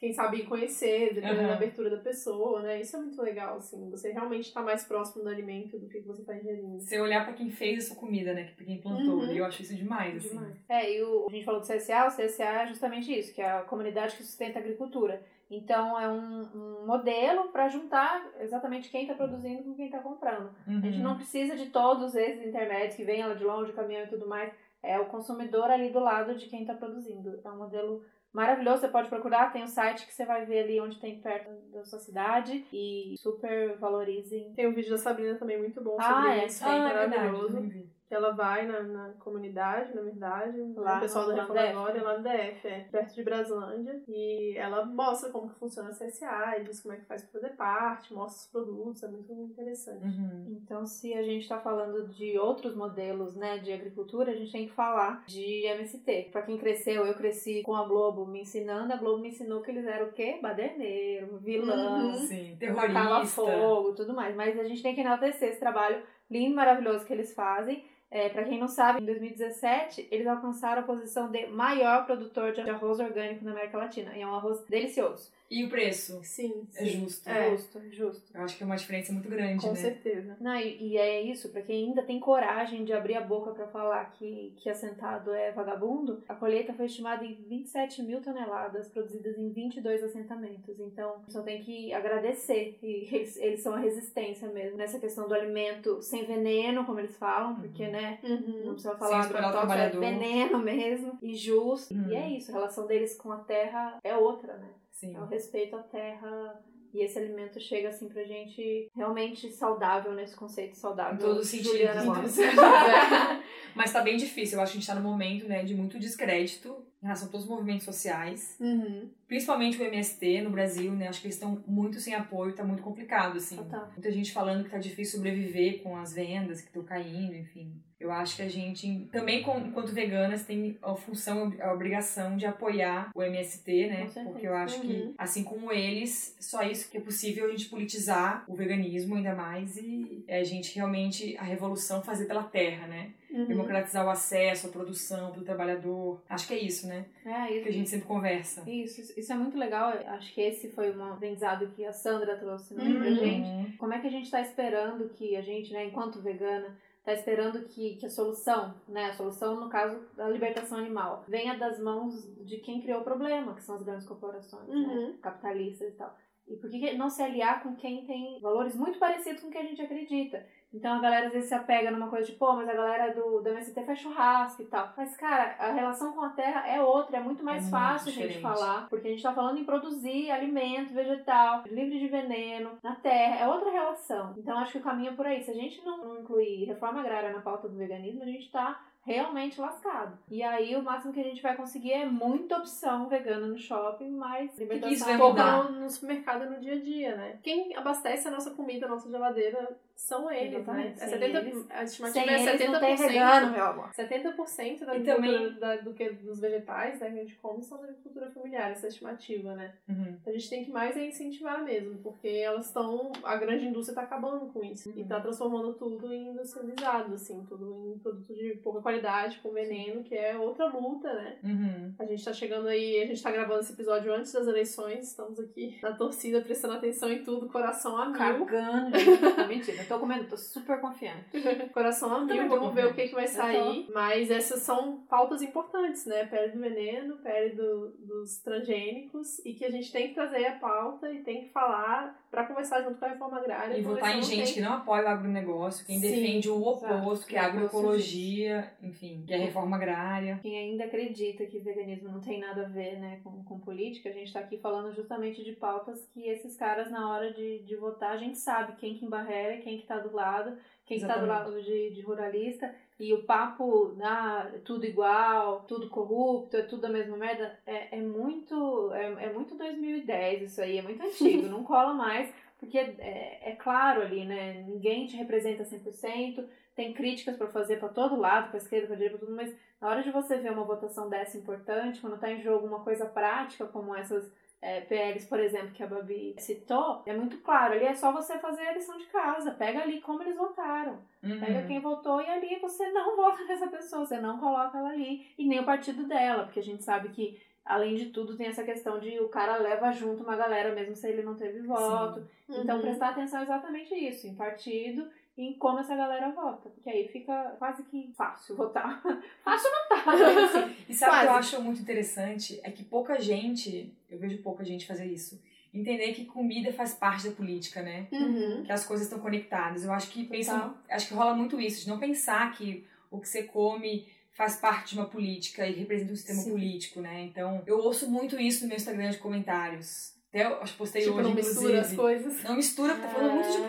Quem 0.04 0.12
sabe 0.12 0.42
conhecer, 0.42 1.14
dependendo 1.14 1.40
Uhum. 1.40 1.46
da 1.48 1.54
abertura 1.54 1.88
da 1.88 1.96
pessoa, 1.96 2.60
né? 2.60 2.78
Isso 2.80 2.94
é 2.94 3.00
muito 3.00 3.20
legal, 3.22 3.56
assim. 3.56 3.90
Você 3.90 4.12
realmente 4.12 4.52
tá 4.52 4.60
mais 4.60 4.84
próximo 4.84 5.24
do 5.24 5.30
alimento 5.30 5.78
do 5.78 5.88
que 5.88 5.98
você 6.00 6.22
tá 6.22 6.36
ingerindo. 6.36 6.78
Você 6.78 7.00
olhar 7.00 7.24
pra 7.24 7.32
quem 7.32 7.50
fez 7.50 7.84
a 7.84 7.88
sua 7.88 7.96
comida, 7.96 8.34
né? 8.34 8.52
Pra 8.54 8.66
quem 8.66 8.78
plantou. 8.82 9.20
Uhum. 9.20 9.32
E 9.32 9.38
eu 9.38 9.44
acho 9.46 9.62
isso 9.62 9.74
demais, 9.74 10.16
assim. 10.18 10.36
Demais. 10.36 10.56
É, 10.68 10.92
e 10.92 11.02
o, 11.02 11.26
a 11.26 11.32
gente 11.32 11.44
falou 11.44 11.60
do 11.60 11.66
CSA, 11.66 12.04
o 12.06 12.14
CSA 12.14 12.44
é 12.44 12.66
justamente 12.66 13.18
isso, 13.18 13.34
que 13.34 13.40
é 13.40 13.50
a 13.50 13.62
comunidade 13.62 14.14
que 14.16 14.22
sustenta 14.22 14.58
a 14.58 14.62
agricultura. 14.62 15.22
Então 15.50 15.98
é 15.98 16.08
um, 16.08 16.42
um 16.54 16.86
modelo 16.86 17.48
para 17.48 17.68
juntar 17.68 18.30
exatamente 18.40 18.90
quem 18.90 19.02
está 19.02 19.14
produzindo 19.14 19.62
com 19.62 19.74
quem 19.74 19.86
está 19.86 20.00
comprando. 20.00 20.50
Uhum. 20.66 20.78
A 20.78 20.80
gente 20.80 20.98
não 20.98 21.16
precisa 21.16 21.56
de 21.56 21.66
todos 21.70 22.14
esses 22.14 22.44
intermédios 22.46 22.94
que 22.96 23.04
vêm 23.04 23.24
lá 23.26 23.32
de 23.34 23.44
longe, 23.44 23.72
caminhão 23.72 24.04
e 24.04 24.08
tudo 24.08 24.26
mais. 24.26 24.52
É 24.82 24.98
o 24.98 25.06
consumidor 25.06 25.70
ali 25.70 25.90
do 25.90 25.98
lado 26.00 26.34
de 26.34 26.46
quem 26.46 26.60
está 26.60 26.74
produzindo. 26.74 27.40
É 27.42 27.50
um 27.50 27.56
modelo 27.56 28.02
maravilhoso, 28.34 28.80
você 28.80 28.88
pode 28.88 29.08
procurar, 29.08 29.52
tem 29.52 29.62
o 29.62 29.68
site 29.68 30.06
que 30.06 30.12
você 30.12 30.26
vai 30.26 30.44
ver 30.44 30.64
ali 30.64 30.80
onde 30.80 30.98
tem 31.00 31.20
perto 31.20 31.50
da 31.72 31.84
sua 31.84 31.98
cidade 32.00 32.66
e 32.72 33.14
super 33.16 33.76
valorizem. 33.78 34.52
Tem 34.54 34.66
um 34.66 34.74
vídeo 34.74 34.90
da 34.90 34.98
Sabrina 34.98 35.36
também 35.36 35.56
muito 35.58 35.80
bom 35.80 35.96
Ah, 36.00 36.12
sobre 36.14 36.28
é. 36.40 36.46
isso, 36.46 36.64
Ah, 36.64 36.74
é 36.74 36.80
maravilhoso. 37.08 37.60
verdade. 37.60 37.93
Ela 38.10 38.30
vai 38.32 38.66
na, 38.66 38.82
na 38.82 39.08
comunidade, 39.18 39.94
na 39.94 40.02
verdade, 40.02 40.56
Lá 40.76 40.98
o 40.98 41.00
pessoal 41.00 41.26
no- 41.28 41.34
da 41.34 41.42
Reforma 41.42 41.60
DF. 41.62 41.76
Agora, 41.76 42.02
lá 42.02 42.18
no 42.18 42.22
DF, 42.24 42.68
é, 42.68 42.80
perto 42.90 43.14
de 43.14 43.22
Braslândia, 43.24 44.02
e 44.08 44.54
ela 44.56 44.84
mostra 44.84 45.30
como 45.30 45.48
que 45.48 45.58
funciona 45.58 45.88
a 45.88 45.92
CSA, 45.94 46.58
e 46.58 46.64
diz 46.64 46.80
como 46.80 46.94
é 46.94 46.98
que 46.98 47.04
faz 47.06 47.22
pra 47.22 47.40
fazer 47.40 47.54
parte, 47.56 48.12
mostra 48.14 48.40
os 48.40 48.46
produtos, 48.46 49.02
é 49.02 49.08
muito 49.08 49.32
interessante. 49.32 50.04
Uhum. 50.04 50.58
Então, 50.62 50.86
se 50.86 51.14
a 51.14 51.22
gente 51.22 51.42
está 51.42 51.58
falando 51.58 52.06
de 52.08 52.38
outros 52.38 52.74
modelos 52.76 53.34
né, 53.34 53.58
de 53.58 53.72
agricultura, 53.72 54.32
a 54.32 54.34
gente 54.36 54.52
tem 54.52 54.66
que 54.66 54.72
falar 54.74 55.24
de 55.26 55.64
MST. 55.66 56.28
Para 56.30 56.42
quem 56.42 56.58
cresceu, 56.58 57.06
eu 57.06 57.14
cresci 57.14 57.62
com 57.62 57.74
a 57.74 57.86
Globo 57.86 58.26
me 58.26 58.42
ensinando, 58.42 58.92
a 58.92 58.96
Globo 58.96 59.18
me 59.22 59.28
ensinou 59.28 59.62
que 59.62 59.70
eles 59.70 59.86
eram 59.86 60.06
o 60.08 60.12
quê? 60.12 60.38
Baderneiro, 60.40 61.38
vilão, 61.38 62.10
Uhum. 62.10 62.14
Sim, 62.26 62.56
terrorista. 62.58 63.28
fogo, 63.42 63.92
tudo 63.94 64.14
mais. 64.14 64.34
Mas 64.36 64.58
a 64.58 64.64
gente 64.64 64.82
tem 64.82 64.94
que 64.94 65.00
enaltecer 65.00 65.48
esse 65.50 65.58
trabalho 65.60 66.02
lindo 66.30 66.52
e 66.52 66.54
maravilhoso 66.54 67.04
que 67.04 67.12
eles 67.12 67.34
fazem. 67.34 67.84
É, 68.10 68.28
para 68.28 68.44
quem 68.44 68.58
não 68.58 68.68
sabe, 68.68 69.02
em 69.02 69.06
2017 69.06 70.08
eles 70.10 70.26
alcançaram 70.26 70.82
a 70.82 70.84
posição 70.84 71.30
de 71.30 71.46
maior 71.46 72.06
produtor 72.06 72.52
de 72.52 72.60
arroz 72.60 73.00
orgânico 73.00 73.44
na 73.44 73.50
América 73.52 73.78
Latina. 73.78 74.16
E 74.16 74.22
é 74.22 74.26
um 74.26 74.34
arroz 74.34 74.60
delicioso. 74.68 75.32
E 75.50 75.62
o 75.62 75.68
preço? 75.68 76.20
Sim, 76.24 76.66
É 76.74 76.84
sim. 76.84 77.00
justo. 77.00 77.28
É. 77.28 77.50
Justo, 77.50 77.80
justo. 77.92 78.22
Eu 78.34 78.42
acho 78.42 78.56
que 78.56 78.62
é 78.62 78.66
uma 78.66 78.76
diferença 78.76 79.12
muito 79.12 79.28
grande, 79.28 79.60
Com 79.60 79.72
né? 79.72 79.76
certeza. 79.76 80.36
Não, 80.40 80.56
e, 80.56 80.92
e 80.92 80.96
é 80.96 81.20
isso, 81.20 81.50
pra 81.50 81.60
quem 81.62 81.88
ainda 81.88 82.02
tem 82.02 82.18
coragem 82.18 82.84
de 82.84 82.92
abrir 82.92 83.14
a 83.14 83.20
boca 83.20 83.50
pra 83.52 83.66
falar 83.68 84.10
que, 84.12 84.52
que 84.56 84.70
assentado 84.70 85.32
é 85.32 85.52
vagabundo, 85.52 86.22
a 86.28 86.34
colheita 86.34 86.72
foi 86.72 86.86
estimada 86.86 87.24
em 87.24 87.34
27 87.34 88.02
mil 88.02 88.20
toneladas, 88.22 88.88
produzidas 88.88 89.38
em 89.38 89.50
22 89.50 90.02
assentamentos. 90.02 90.80
Então, 90.80 91.22
só 91.28 91.42
tem 91.42 91.62
que 91.62 91.92
agradecer. 91.92 92.78
E 92.82 93.08
eles, 93.14 93.36
eles 93.36 93.60
são 93.60 93.74
a 93.74 93.78
resistência 93.78 94.48
mesmo, 94.48 94.76
nessa 94.78 94.98
questão 94.98 95.28
do 95.28 95.34
alimento 95.34 96.00
sem 96.02 96.24
veneno, 96.24 96.84
como 96.84 96.98
eles 97.00 97.16
falam, 97.16 97.54
porque, 97.56 97.86
né, 97.86 98.18
não 98.22 98.30
Uhum. 98.34 98.72
precisa 98.72 98.96
falar 98.96 99.22
agrotóxico, 99.24 99.72
é 99.72 99.90
veneno 99.90 100.58
mesmo, 100.58 101.18
e 101.22 101.34
justo. 101.34 101.94
Uhum. 101.94 102.08
E 102.08 102.14
é 102.16 102.28
isso, 102.30 102.50
a 102.50 102.54
relação 102.54 102.86
deles 102.86 103.14
com 103.16 103.30
a 103.30 103.38
terra 103.38 103.98
é 104.02 104.16
outra, 104.16 104.56
né? 104.56 104.68
Sim. 104.94 105.14
É 105.14 105.20
o 105.20 105.26
respeito 105.26 105.76
à 105.76 105.82
terra. 105.82 106.62
E 106.94 107.02
esse 107.02 107.18
alimento 107.18 107.58
chega 107.58 107.88
assim 107.88 108.08
pra 108.08 108.22
gente 108.22 108.88
realmente 108.94 109.50
saudável 109.50 110.14
nesse 110.14 110.36
conceito 110.36 110.76
saudável. 110.76 111.40
Em 111.40 111.42
sentidos, 111.42 111.72
Juliana 111.72 112.04
né? 112.04 113.42
Mas 113.74 113.92
tá 113.92 114.00
bem 114.00 114.16
difícil. 114.16 114.56
Eu 114.56 114.62
acho 114.62 114.72
que 114.72 114.78
a 114.78 114.80
gente 114.80 114.86
tá 114.86 114.94
num 114.94 115.02
momento, 115.02 115.48
né, 115.48 115.64
de 115.64 115.74
muito 115.74 115.98
descrédito 115.98 116.86
em 117.02 117.06
relação 117.06 117.26
a 117.26 117.30
todos 117.32 117.46
os 117.46 117.50
movimentos 117.50 117.84
sociais. 117.84 118.56
Uhum. 118.60 119.10
Principalmente 119.26 119.76
o 119.76 119.84
MST 119.84 120.42
no 120.42 120.50
Brasil, 120.50 120.92
né? 120.92 121.08
Acho 121.08 121.20
que 121.20 121.26
eles 121.26 121.34
estão 121.34 121.64
muito 121.66 121.98
sem 121.98 122.14
apoio, 122.14 122.54
tá 122.54 122.62
muito 122.62 122.82
complicado, 122.82 123.38
assim. 123.38 123.56
Total. 123.56 123.88
Muita 123.88 124.12
gente 124.12 124.32
falando 124.32 124.62
que 124.62 124.70
tá 124.70 124.78
difícil 124.78 125.16
sobreviver 125.16 125.82
com 125.82 125.96
as 125.96 126.14
vendas 126.14 126.60
que 126.60 126.68
estão 126.68 126.84
caindo, 126.84 127.34
enfim. 127.34 127.82
Eu 128.04 128.12
acho 128.12 128.36
que 128.36 128.42
a 128.42 128.48
gente, 128.50 129.08
também 129.10 129.42
com- 129.42 129.58
enquanto 129.58 129.88
veganas, 129.92 130.44
tem 130.44 130.76
a 130.82 130.94
função, 130.94 131.50
a 131.58 131.72
obrigação 131.72 132.36
de 132.36 132.44
apoiar 132.44 133.10
o 133.14 133.22
MST, 133.22 133.86
né? 133.86 134.06
Porque 134.24 134.46
eu 134.46 134.54
acho 134.54 134.76
Uhum. 134.82 134.82
que, 134.86 135.14
assim 135.16 135.42
como 135.42 135.72
eles, 135.72 136.36
só 136.38 136.62
isso 136.62 136.90
que 136.90 136.98
é 136.98 137.00
possível 137.00 137.46
a 137.46 137.50
gente 137.50 137.70
politizar 137.70 138.44
o 138.46 138.54
veganismo 138.54 139.14
ainda 139.14 139.34
mais 139.34 139.78
e 139.78 140.22
é 140.28 140.38
a 140.38 140.44
gente 140.44 140.74
realmente, 140.76 141.34
a 141.38 141.44
revolução 141.44 142.02
fazer 142.02 142.26
pela 142.26 142.42
terra, 142.42 142.86
né? 142.86 143.10
Uhum. 143.30 143.46
Democratizar 143.46 144.06
o 144.06 144.10
acesso 144.10 144.66
à 144.66 144.70
produção 144.70 145.32
pelo 145.32 145.44
trabalhador. 145.46 146.22
Acho 146.28 146.46
que 146.46 146.52
é 146.54 146.58
isso, 146.58 146.86
né? 146.86 147.06
É, 147.24 147.30
Que 147.30 147.32
a 147.54 147.60
isso, 147.62 147.72
gente 147.72 147.88
sempre 147.90 148.06
conversa. 148.06 148.62
isso, 148.68 149.18
isso 149.18 149.32
é 149.32 149.34
muito 149.36 149.56
legal. 149.56 149.88
Acho 150.08 150.32
que 150.34 150.42
esse 150.42 150.68
foi 150.72 150.94
um 150.94 151.02
aprendizado 151.10 151.66
que 151.74 151.84
a 151.86 151.92
Sandra 151.92 152.36
trouxe 152.36 152.74
né, 152.74 152.84
pra 152.84 153.08
Uhum. 153.08 153.16
gente. 153.16 153.76
Como 153.78 153.94
é 153.94 153.98
que 153.98 154.06
a 154.06 154.10
gente 154.10 154.30
tá 154.30 154.42
esperando 154.42 155.08
que 155.08 155.34
a 155.36 155.40
gente, 155.42 155.72
né, 155.72 155.86
enquanto 155.86 156.20
vegana, 156.20 156.76
tá 157.04 157.12
esperando 157.12 157.64
que, 157.68 157.96
que 157.96 158.06
a 158.06 158.10
solução, 158.10 158.74
né, 158.88 159.10
a 159.10 159.12
solução 159.12 159.60
no 159.60 159.68
caso 159.68 160.00
da 160.16 160.28
libertação 160.28 160.78
animal, 160.78 161.24
venha 161.28 161.58
das 161.58 161.78
mãos 161.78 162.14
de 162.44 162.58
quem 162.58 162.80
criou 162.80 163.00
o 163.00 163.04
problema, 163.04 163.54
que 163.54 163.62
são 163.62 163.74
as 163.76 163.82
grandes 163.82 164.06
corporações, 164.06 164.66
né, 164.68 164.74
Uhum. 164.74 165.18
capitalistas 165.18 165.88
e 165.92 165.96
tal. 165.96 166.16
E 166.46 166.56
por 166.56 166.70
que 166.70 166.92
não 166.94 167.08
se 167.08 167.22
aliar 167.22 167.62
com 167.62 167.74
quem 167.74 168.04
tem 168.06 168.38
valores 168.40 168.74
muito 168.76 168.98
parecidos 168.98 169.40
com 169.42 169.48
o 169.48 169.50
que 169.50 169.58
a 169.58 169.62
gente 169.64 169.80
acredita? 169.80 170.46
Então 170.74 170.96
a 170.96 171.00
galera 171.00 171.28
às 171.28 171.32
vezes 171.32 171.48
se 171.48 171.54
apega 171.54 171.90
numa 171.90 172.08
coisa 172.08 172.26
de, 172.26 172.32
pô, 172.32 172.52
mas 172.54 172.68
a 172.68 172.74
galera 172.74 173.14
do, 173.14 173.40
do 173.40 173.48
MST 173.48 173.84
faz 173.84 173.98
churrasco 173.98 174.62
e 174.62 174.66
tal. 174.66 174.92
Mas, 174.96 175.16
cara, 175.16 175.54
a 175.58 175.72
relação 175.72 176.12
com 176.12 176.22
a 176.22 176.30
terra 176.30 176.66
é 176.66 176.82
outra, 176.82 177.18
é 177.18 177.20
muito 177.20 177.44
mais 177.44 177.58
É 177.58 177.60
muito 177.60 177.70
fácil 177.70 178.08
a 178.08 178.12
gente 178.12 178.40
falar, 178.40 178.88
porque 178.88 179.06
a 179.06 179.10
gente 179.10 179.22
tá 179.22 179.32
falando 179.32 179.58
em 179.58 179.64
produzir 179.64 180.30
alimento 180.30 180.92
vegetal, 180.92 181.62
livre 181.66 181.98
de 181.98 182.08
veneno, 182.08 182.72
na 182.82 182.96
terra, 182.96 183.36
é 183.36 183.48
outra 183.48 183.70
relação. 183.70 184.34
Então 184.36 184.58
acho 184.58 184.72
que 184.72 184.78
o 184.78 184.82
caminho 184.82 185.12
é 185.12 185.14
por 185.14 185.26
aí. 185.26 185.42
Se 185.42 185.50
a 185.50 185.54
gente 185.54 185.84
não, 185.84 185.98
não 185.98 186.20
incluir 186.20 186.64
reforma 186.64 187.00
agrária 187.00 187.32
na 187.32 187.40
pauta 187.40 187.68
do 187.68 187.76
veganismo, 187.76 188.22
a 188.22 188.26
gente 188.26 188.50
tá 188.50 188.80
realmente 189.04 189.60
lascado. 189.60 190.18
E 190.30 190.42
aí 190.42 190.74
o 190.74 190.82
máximo 190.82 191.12
que 191.12 191.20
a 191.20 191.24
gente 191.24 191.42
vai 191.42 191.54
conseguir 191.54 191.92
é 191.92 192.06
muita 192.06 192.56
opção 192.56 193.06
vegana 193.06 193.46
no 193.46 193.58
shopping, 193.58 194.10
mas 194.10 194.56
libertação 194.58 194.94
isso 194.94 195.04
vai 195.04 195.18
pouco 195.18 195.32
mudar? 195.32 195.64
no, 195.64 195.80
no 195.80 195.90
supermercado 195.90 196.50
no 196.50 196.58
dia 196.58 196.74
a 196.74 196.80
dia, 196.80 197.16
né? 197.16 197.38
Quem 197.42 197.76
abastece 197.76 198.26
a 198.26 198.30
nossa 198.30 198.50
comida, 198.52 198.86
a 198.86 198.88
nossa 198.88 199.10
geladeira, 199.10 199.76
são 199.96 200.30
eles, 200.30 200.54
Exatamente. 200.54 200.86
né? 200.88 200.92
É 200.94 201.06
Sem 201.06 201.08
70, 201.10 201.38
eles- 201.38 201.70
a 201.70 201.82
estimativa 201.84 202.20
Sem 202.20 202.28
é 202.28 202.34
eles 202.34 202.44
70%. 202.60 202.72
não 202.72 202.80
tem 202.80 202.96
vegano, 202.96 203.52
meu 203.52 203.64
amor. 203.64 203.90
70% 203.94 204.84
da 204.84 204.92
agricultura 204.92 205.14
também- 205.16 205.58
da- 205.58 205.76
do 205.76 205.92
que, 205.94 206.10
dos 206.10 206.40
vegetais 206.40 207.00
né, 207.00 207.10
que 207.10 207.18
a 207.18 207.22
gente 207.22 207.34
come 207.36 207.62
são 207.62 207.78
da 207.78 207.84
agricultura 207.84 208.30
familiar, 208.30 208.70
essa 208.72 208.88
estimativa, 208.88 209.54
né? 209.54 209.72
Uhum. 209.88 210.16
A 210.26 210.30
gente 210.32 210.50
tem 210.50 210.64
que 210.64 210.70
mais 210.70 210.96
é 210.96 211.06
incentivar 211.06 211.62
mesmo, 211.64 211.98
porque 212.02 212.28
elas 212.28 212.66
estão. 212.66 213.12
A 213.22 213.36
grande 213.36 213.66
indústria 213.66 213.92
está 213.92 214.02
acabando 214.02 214.46
com 214.52 214.62
isso. 214.64 214.90
E 214.96 215.02
está 215.02 215.20
transformando 215.20 215.72
tudo 215.74 216.12
em 216.12 216.28
industrializado, 216.30 217.14
assim, 217.14 217.44
tudo 217.48 217.94
em 217.94 217.98
produto 217.98 218.34
de 218.34 218.54
pouca 218.62 218.80
qualidade, 218.80 219.38
com 219.42 219.50
veneno, 219.52 220.02
que 220.02 220.14
é 220.14 220.36
outra 220.36 220.66
luta, 220.66 221.12
né? 221.14 221.36
Uhum. 221.42 221.94
A 221.98 222.04
gente 222.04 222.24
tá 222.24 222.32
chegando 222.32 222.68
aí, 222.68 223.02
a 223.02 223.06
gente 223.06 223.22
tá 223.22 223.30
gravando 223.30 223.60
esse 223.60 223.72
episódio 223.72 224.12
antes 224.12 224.32
das 224.32 224.46
eleições, 224.46 225.08
estamos 225.08 225.38
aqui 225.38 225.78
na 225.82 225.92
torcida, 225.92 226.40
prestando 226.40 226.74
atenção 226.74 227.10
em 227.10 227.22
tudo, 227.22 227.48
coração 227.48 227.96
a 227.96 228.06
mil. 228.06 228.14
Cagando. 228.14 228.90
Mentira, 229.48 229.83
eu 229.84 229.88
tô 229.88 229.98
comendo, 230.00 230.24
tô 230.28 230.36
super 230.36 230.80
confiante. 230.80 231.24
Coração 231.72 232.12
a 232.12 232.18
também 232.20 232.40
mil, 232.40 232.48
tô 232.48 232.56
vamos 232.60 232.74
ver 232.74 232.86
o 232.86 232.94
que, 232.94 233.08
que 233.08 233.14
vai 233.14 233.26
sair. 233.26 233.88
Mas 233.92 234.30
essas 234.30 234.60
são 234.62 234.98
pautas 235.08 235.42
importantes, 235.42 236.06
né? 236.06 236.24
Pele 236.26 236.52
do 236.52 236.60
veneno, 236.60 237.16
pele 237.18 237.54
do- 237.54 237.90
dos 237.98 238.38
transgênicos, 238.38 239.38
e 239.44 239.54
que 239.54 239.64
a 239.64 239.70
gente 239.70 239.90
tem 239.92 240.08
que 240.08 240.14
trazer 240.14 240.46
a 240.46 240.56
pauta 240.56 241.10
e 241.12 241.22
tem 241.22 241.42
que 241.42 241.48
falar 241.52 242.22
pra 242.30 242.44
conversar 242.46 242.82
junto 242.82 242.98
com 242.98 243.04
a 243.04 243.08
reforma 243.08 243.38
agrária. 243.38 243.76
E 243.76 243.82
votar 243.82 244.16
em 244.18 244.22
gente 244.22 244.44
tem- 244.46 244.54
que 244.54 244.60
não 244.60 244.74
apoia 244.74 245.04
o 245.04 245.08
agronegócio, 245.08 245.86
quem 245.86 246.00
Sim, 246.00 246.08
defende 246.10 246.48
o 246.50 246.60
oposto, 246.60 247.12
exato. 247.12 247.26
que 247.26 247.36
é 247.36 247.38
a 247.38 247.44
agroecologia, 247.46 248.72
enfim, 248.82 249.24
que 249.26 249.32
é 249.32 249.36
a 249.36 249.40
reforma 249.40 249.76
agrária. 249.76 250.38
Quem 250.42 250.56
ainda 250.58 250.84
acredita 250.84 251.46
que 251.46 251.58
veganismo 251.60 252.08
não 252.10 252.20
tem 252.20 252.40
nada 252.40 252.62
a 252.66 252.68
ver 252.68 252.98
né, 252.98 253.20
com, 253.22 253.42
com 253.44 253.58
política, 253.60 254.08
a 254.08 254.12
gente 254.12 254.32
tá 254.32 254.40
aqui 254.40 254.58
falando 254.58 254.92
justamente 254.94 255.44
de 255.44 255.52
pautas 255.52 256.04
que 256.12 256.28
esses 256.28 256.56
caras, 256.56 256.90
na 256.90 257.08
hora 257.12 257.32
de, 257.32 257.60
de 257.60 257.76
votar, 257.76 258.12
a 258.12 258.16
gente 258.16 258.38
sabe 258.38 258.74
quem 258.76 258.94
que 258.94 259.04
embarrera, 259.04 259.58
quem 259.58 259.73
que 259.80 259.86
tá 259.86 259.98
do 259.98 260.14
lado, 260.14 260.56
quem 260.86 260.98
que 260.98 261.06
tá 261.06 261.16
do 261.16 261.26
lado 261.26 261.62
de, 261.62 261.90
de 261.90 262.00
ruralista. 262.02 262.74
E 262.98 263.12
o 263.12 263.24
papo, 263.24 263.96
ah, 264.00 264.50
é 264.54 264.58
tudo 264.58 264.84
igual, 264.86 265.64
tudo 265.66 265.88
corrupto, 265.88 266.56
é 266.56 266.62
tudo 266.62 266.84
a 266.84 266.88
mesma 266.88 267.16
merda, 267.16 267.58
é, 267.66 267.98
é 267.98 268.00
muito 268.00 268.92
é, 268.92 269.24
é 269.24 269.32
muito 269.32 269.56
2010 269.56 270.42
isso 270.42 270.60
aí, 270.60 270.78
é 270.78 270.82
muito 270.82 271.02
antigo, 271.04 271.48
não 271.48 271.64
cola 271.64 271.92
mais, 271.92 272.32
porque 272.58 272.78
é, 272.78 273.50
é 273.50 273.56
claro 273.56 274.00
ali, 274.00 274.24
né? 274.24 274.62
Ninguém 274.66 275.06
te 275.06 275.16
representa 275.16 275.64
100%, 275.64 276.44
tem 276.76 276.92
críticas 276.92 277.36
pra 277.36 277.48
fazer 277.48 277.78
pra 277.78 277.88
todo 277.88 278.18
lado, 278.18 278.50
pra 278.50 278.58
esquerda, 278.58 278.86
pra 278.86 278.96
direita, 278.96 279.18
pra 279.18 279.26
tudo, 279.26 279.36
mas 279.36 279.52
na 279.80 279.88
hora 279.88 280.02
de 280.02 280.10
você 280.10 280.38
ver 280.38 280.52
uma 280.52 280.64
votação 280.64 281.08
dessa 281.08 281.36
importante, 281.36 282.00
quando 282.00 282.18
tá 282.18 282.30
em 282.30 282.42
jogo 282.42 282.66
uma 282.66 282.80
coisa 282.80 283.06
prática, 283.06 283.66
como 283.66 283.94
essas 283.94 284.30
é, 284.66 284.80
PLs, 284.80 285.26
por 285.28 285.38
exemplo, 285.38 285.72
que 285.72 285.82
a 285.82 285.86
Babi 285.86 286.34
citou, 286.38 287.02
é 287.04 287.12
muito 287.12 287.36
claro. 287.38 287.74
Ali 287.74 287.84
é 287.84 287.94
só 287.94 288.10
você 288.12 288.38
fazer 288.38 288.66
a 288.66 288.72
lição 288.72 288.96
de 288.96 289.04
casa. 289.06 289.50
Pega 289.50 289.80
ali 289.82 290.00
como 290.00 290.22
eles 290.22 290.36
votaram. 290.36 290.98
Pega 291.20 291.60
Uhum. 291.60 291.66
quem 291.66 291.80
votou 291.80 292.20
e 292.22 292.26
ali 292.26 292.58
você 292.60 292.90
não 292.92 293.14
vota 293.16 293.44
nessa 293.44 293.66
pessoa, 293.66 294.06
você 294.06 294.18
não 294.20 294.38
coloca 294.38 294.78
ela 294.78 294.88
ali. 294.90 295.26
E 295.36 295.46
nem 295.46 295.60
o 295.60 295.64
partido 295.66 296.04
dela, 296.06 296.44
porque 296.44 296.60
a 296.60 296.62
gente 296.64 296.82
sabe 296.82 297.10
que 297.10 297.40
além 297.64 297.94
de 297.94 298.06
tudo, 298.06 298.36
tem 298.36 298.46
essa 298.46 298.62
questão 298.62 298.98
de 298.98 299.18
o 299.20 299.28
cara 299.28 299.56
leva 299.56 299.90
junto 299.92 300.22
uma 300.22 300.36
galera, 300.36 300.74
mesmo 300.74 300.94
se 300.96 301.08
ele 301.08 301.22
não 301.22 301.34
teve 301.34 301.60
voto. 301.60 302.26
Então, 302.48 302.76
Uhum. 302.76 302.82
prestar 302.82 303.08
atenção 303.10 303.40
é 303.40 303.42
exatamente 303.44 303.94
isso, 303.94 304.26
em 304.26 304.34
partido 304.34 305.08
e 305.36 305.48
em 305.48 305.54
como 305.54 305.78
essa 305.78 305.96
galera 305.96 306.28
vota. 306.30 306.68
Porque 306.68 306.88
aí 306.90 307.08
fica 307.08 307.56
quase 307.58 307.82
que 307.84 308.12
fácil 308.16 308.54
votar. 308.54 309.00
fácil 309.42 309.70
não 309.72 309.88
tá, 309.96 310.02
mas 310.06 310.20
assim, 310.20 310.76
E 310.88 310.94
sabe 310.94 311.16
o 311.16 311.20
que 311.20 311.26
eu 311.26 311.32
acho 311.32 311.62
muito 311.62 311.80
interessante? 311.80 312.60
É 312.62 312.70
que 312.70 312.84
pouca 312.84 313.18
gente, 313.18 313.90
eu 314.14 314.20
vejo 314.20 314.38
pouca 314.38 314.64
gente 314.64 314.86
fazer 314.86 315.06
isso, 315.06 315.40
entender 315.72 316.12
que 316.12 316.24
comida 316.24 316.72
faz 316.72 316.94
parte 316.94 317.28
da 317.28 317.34
política, 317.34 317.82
né? 317.82 318.06
Uhum. 318.12 318.62
Que 318.64 318.72
as 318.72 318.86
coisas 318.86 319.06
estão 319.06 319.18
conectadas. 319.18 319.84
Eu 319.84 319.92
acho 319.92 320.10
que 320.10 320.24
pensam, 320.24 320.76
acho 320.88 321.08
que 321.08 321.14
rola 321.14 321.34
muito 321.34 321.60
isso, 321.60 321.82
de 321.82 321.88
não 321.88 321.98
pensar 321.98 322.52
que 322.52 322.86
o 323.10 323.20
que 323.20 323.28
você 323.28 323.42
come 323.42 324.06
faz 324.32 324.56
parte 324.56 324.94
de 324.94 325.00
uma 325.00 325.08
política 325.08 325.66
e 325.66 325.74
representa 325.74 326.12
um 326.12 326.16
sistema 326.16 326.42
Sim. 326.42 326.50
político, 326.50 327.00
né? 327.00 327.22
Então, 327.22 327.62
eu 327.66 327.78
ouço 327.78 328.10
muito 328.10 328.40
isso 328.40 328.62
no 328.62 328.68
meu 328.68 328.76
Instagram 328.76 329.10
de 329.10 329.18
comentários. 329.18 330.14
Até 330.28 330.44
eu 330.44 330.60
acho 330.60 330.72
que 330.72 330.78
postei 330.78 331.02
Tipo, 331.02 331.14
hoje, 331.14 331.28
não 331.28 331.34
mistura 331.34 331.80
as 331.80 331.92
coisas. 331.92 332.42
Não 332.42 332.56
mistura, 332.56 332.94
porque 332.94 333.06
tá 333.06 333.14
falando 333.14 333.34
muito 333.34 333.52
de 333.52 333.66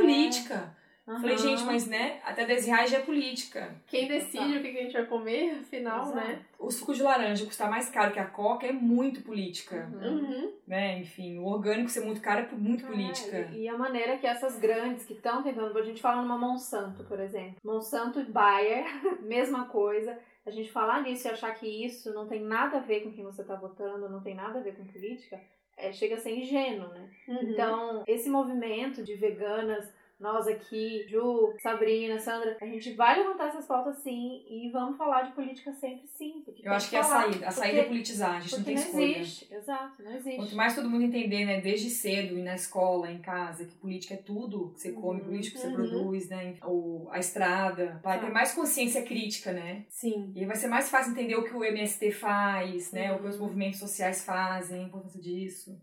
É. 0.53 0.74
política. 1.05 1.37
Falei, 1.37 1.37
gente, 1.37 1.63
mas 1.65 1.87
né, 1.87 2.19
até 2.25 2.45
10 2.45 2.65
reais 2.65 2.89
já 2.89 2.97
é 2.97 3.01
política. 3.01 3.75
Quem 3.87 4.07
decide 4.07 4.57
o 4.57 4.61
que 4.61 4.71
que 4.71 4.77
a 4.79 4.81
gente 4.83 4.93
vai 4.93 5.05
comer, 5.05 5.59
afinal, 5.59 6.01
Exato. 6.01 6.15
né? 6.17 6.41
O 6.57 6.71
suco 6.71 6.93
de 6.93 7.03
laranja 7.03 7.45
custar 7.45 7.69
mais 7.69 7.89
caro 7.89 8.11
que 8.11 8.19
a 8.19 8.25
coca 8.25 8.65
é 8.65 8.71
muito 8.71 9.21
política. 9.21 9.89
Uhum. 9.93 10.17
Uhum. 10.17 10.53
né? 10.67 10.99
Enfim, 10.99 11.37
o 11.37 11.45
orgânico 11.45 11.89
ser 11.89 12.03
muito 12.03 12.21
caro 12.21 12.41
é 12.41 12.55
muito 12.55 12.85
É, 12.85 12.87
política. 12.87 13.49
e, 13.53 13.63
e 13.63 13.67
a 13.69 13.77
maneira 13.77 14.17
que 14.17 14.25
essas 14.25 14.57
grandes 14.57 15.05
que 15.05 15.13
estão 15.13 15.43
tentando, 15.43 15.77
a 15.77 15.83
gente 15.83 16.01
fala 16.01 16.21
numa 16.21 16.37
Monsanto, 16.37 17.03
por 17.03 17.19
exemplo. 17.19 17.55
Monsanto 17.63 18.19
e 18.19 18.25
Bayer, 18.25 18.85
mesma 19.21 19.65
coisa. 19.65 20.17
A 20.45 20.51
gente 20.51 20.71
falar 20.71 21.01
nisso 21.01 21.27
e 21.27 21.31
achar 21.31 21.53
que 21.55 21.67
isso 21.67 22.13
não 22.13 22.27
tem 22.27 22.41
nada 22.41 22.77
a 22.77 22.81
ver 22.81 23.01
com 23.01 23.11
quem 23.11 23.23
você 23.23 23.41
está 23.41 23.55
votando, 23.55 24.07
não 24.09 24.21
tem 24.21 24.35
nada 24.35 24.59
a 24.59 24.61
ver 24.61 24.75
com 24.75 24.85
política, 24.85 25.39
é, 25.75 25.91
chega 25.91 26.15
a 26.15 26.19
ser 26.19 26.37
ingênuo, 26.37 26.87
né? 26.89 27.09
Uhum. 27.27 27.39
Então, 27.49 28.03
esse 28.07 28.29
movimento 28.29 29.03
de 29.03 29.15
veganas, 29.15 29.91
nós 30.19 30.47
aqui, 30.47 31.05
Ju, 31.09 31.53
Sabrina, 31.61 32.17
Sandra, 32.19 32.57
a 32.61 32.65
gente 32.65 32.93
vai 32.93 33.17
levantar 33.19 33.49
essas 33.49 33.65
pautas 33.65 33.97
sim 33.97 34.43
e 34.49 34.69
vamos 34.71 34.97
falar 34.97 35.23
de 35.23 35.33
política 35.33 35.73
sempre 35.73 36.07
sim. 36.07 36.41
porque 36.45 36.67
Eu 36.67 36.71
acho 36.73 36.89
que 36.89 36.95
é 36.95 36.99
a 36.99 37.03
saída. 37.03 37.47
A 37.47 37.51
saída 37.51 37.79
é 37.81 37.83
politizar, 37.83 38.37
a 38.37 38.39
gente 38.39 38.57
não 38.57 38.63
tem 38.63 38.75
não 38.75 38.81
escolha. 38.81 39.17
existe, 39.19 39.53
exato, 39.53 40.01
não 40.03 40.15
existe. 40.15 40.37
Quanto 40.37 40.55
mais 40.55 40.73
todo 40.75 40.89
mundo 40.89 41.03
entender, 41.03 41.45
né, 41.45 41.59
desde 41.59 41.89
cedo, 41.89 42.37
e 42.37 42.41
na 42.41 42.55
escola, 42.55 43.11
em 43.11 43.19
casa, 43.19 43.65
que 43.65 43.75
política 43.75 44.13
é 44.13 44.17
tudo 44.17 44.71
que 44.73 44.79
você 44.81 44.91
come, 44.93 45.19
Uhum, 45.19 45.25
político 45.27 45.55
que 45.55 45.61
você 45.61 45.67
uhum. 45.67 45.73
produz, 45.73 46.29
né, 46.29 46.55
ou 46.63 47.09
a 47.11 47.19
estrada, 47.19 47.99
vai 48.03 48.19
ter 48.19 48.31
mais 48.31 48.53
consciência 48.53 49.03
crítica, 49.03 49.51
né? 49.51 49.85
Sim. 49.89 50.31
E 50.35 50.45
vai 50.45 50.55
ser 50.55 50.67
mais 50.67 50.89
fácil 50.89 51.11
entender 51.11 51.35
o 51.35 51.43
que 51.43 51.53
o 51.53 51.63
MST 51.63 52.11
faz, 52.11 52.91
né, 52.91 53.13
o 53.13 53.19
que 53.19 53.27
os 53.27 53.35
Uhum. 53.35 53.43
movimentos 53.43 53.79
sociais 53.79 54.23
fazem, 54.23 54.79
a 54.81 54.87
importância 54.87 55.21
disso. 55.21 55.77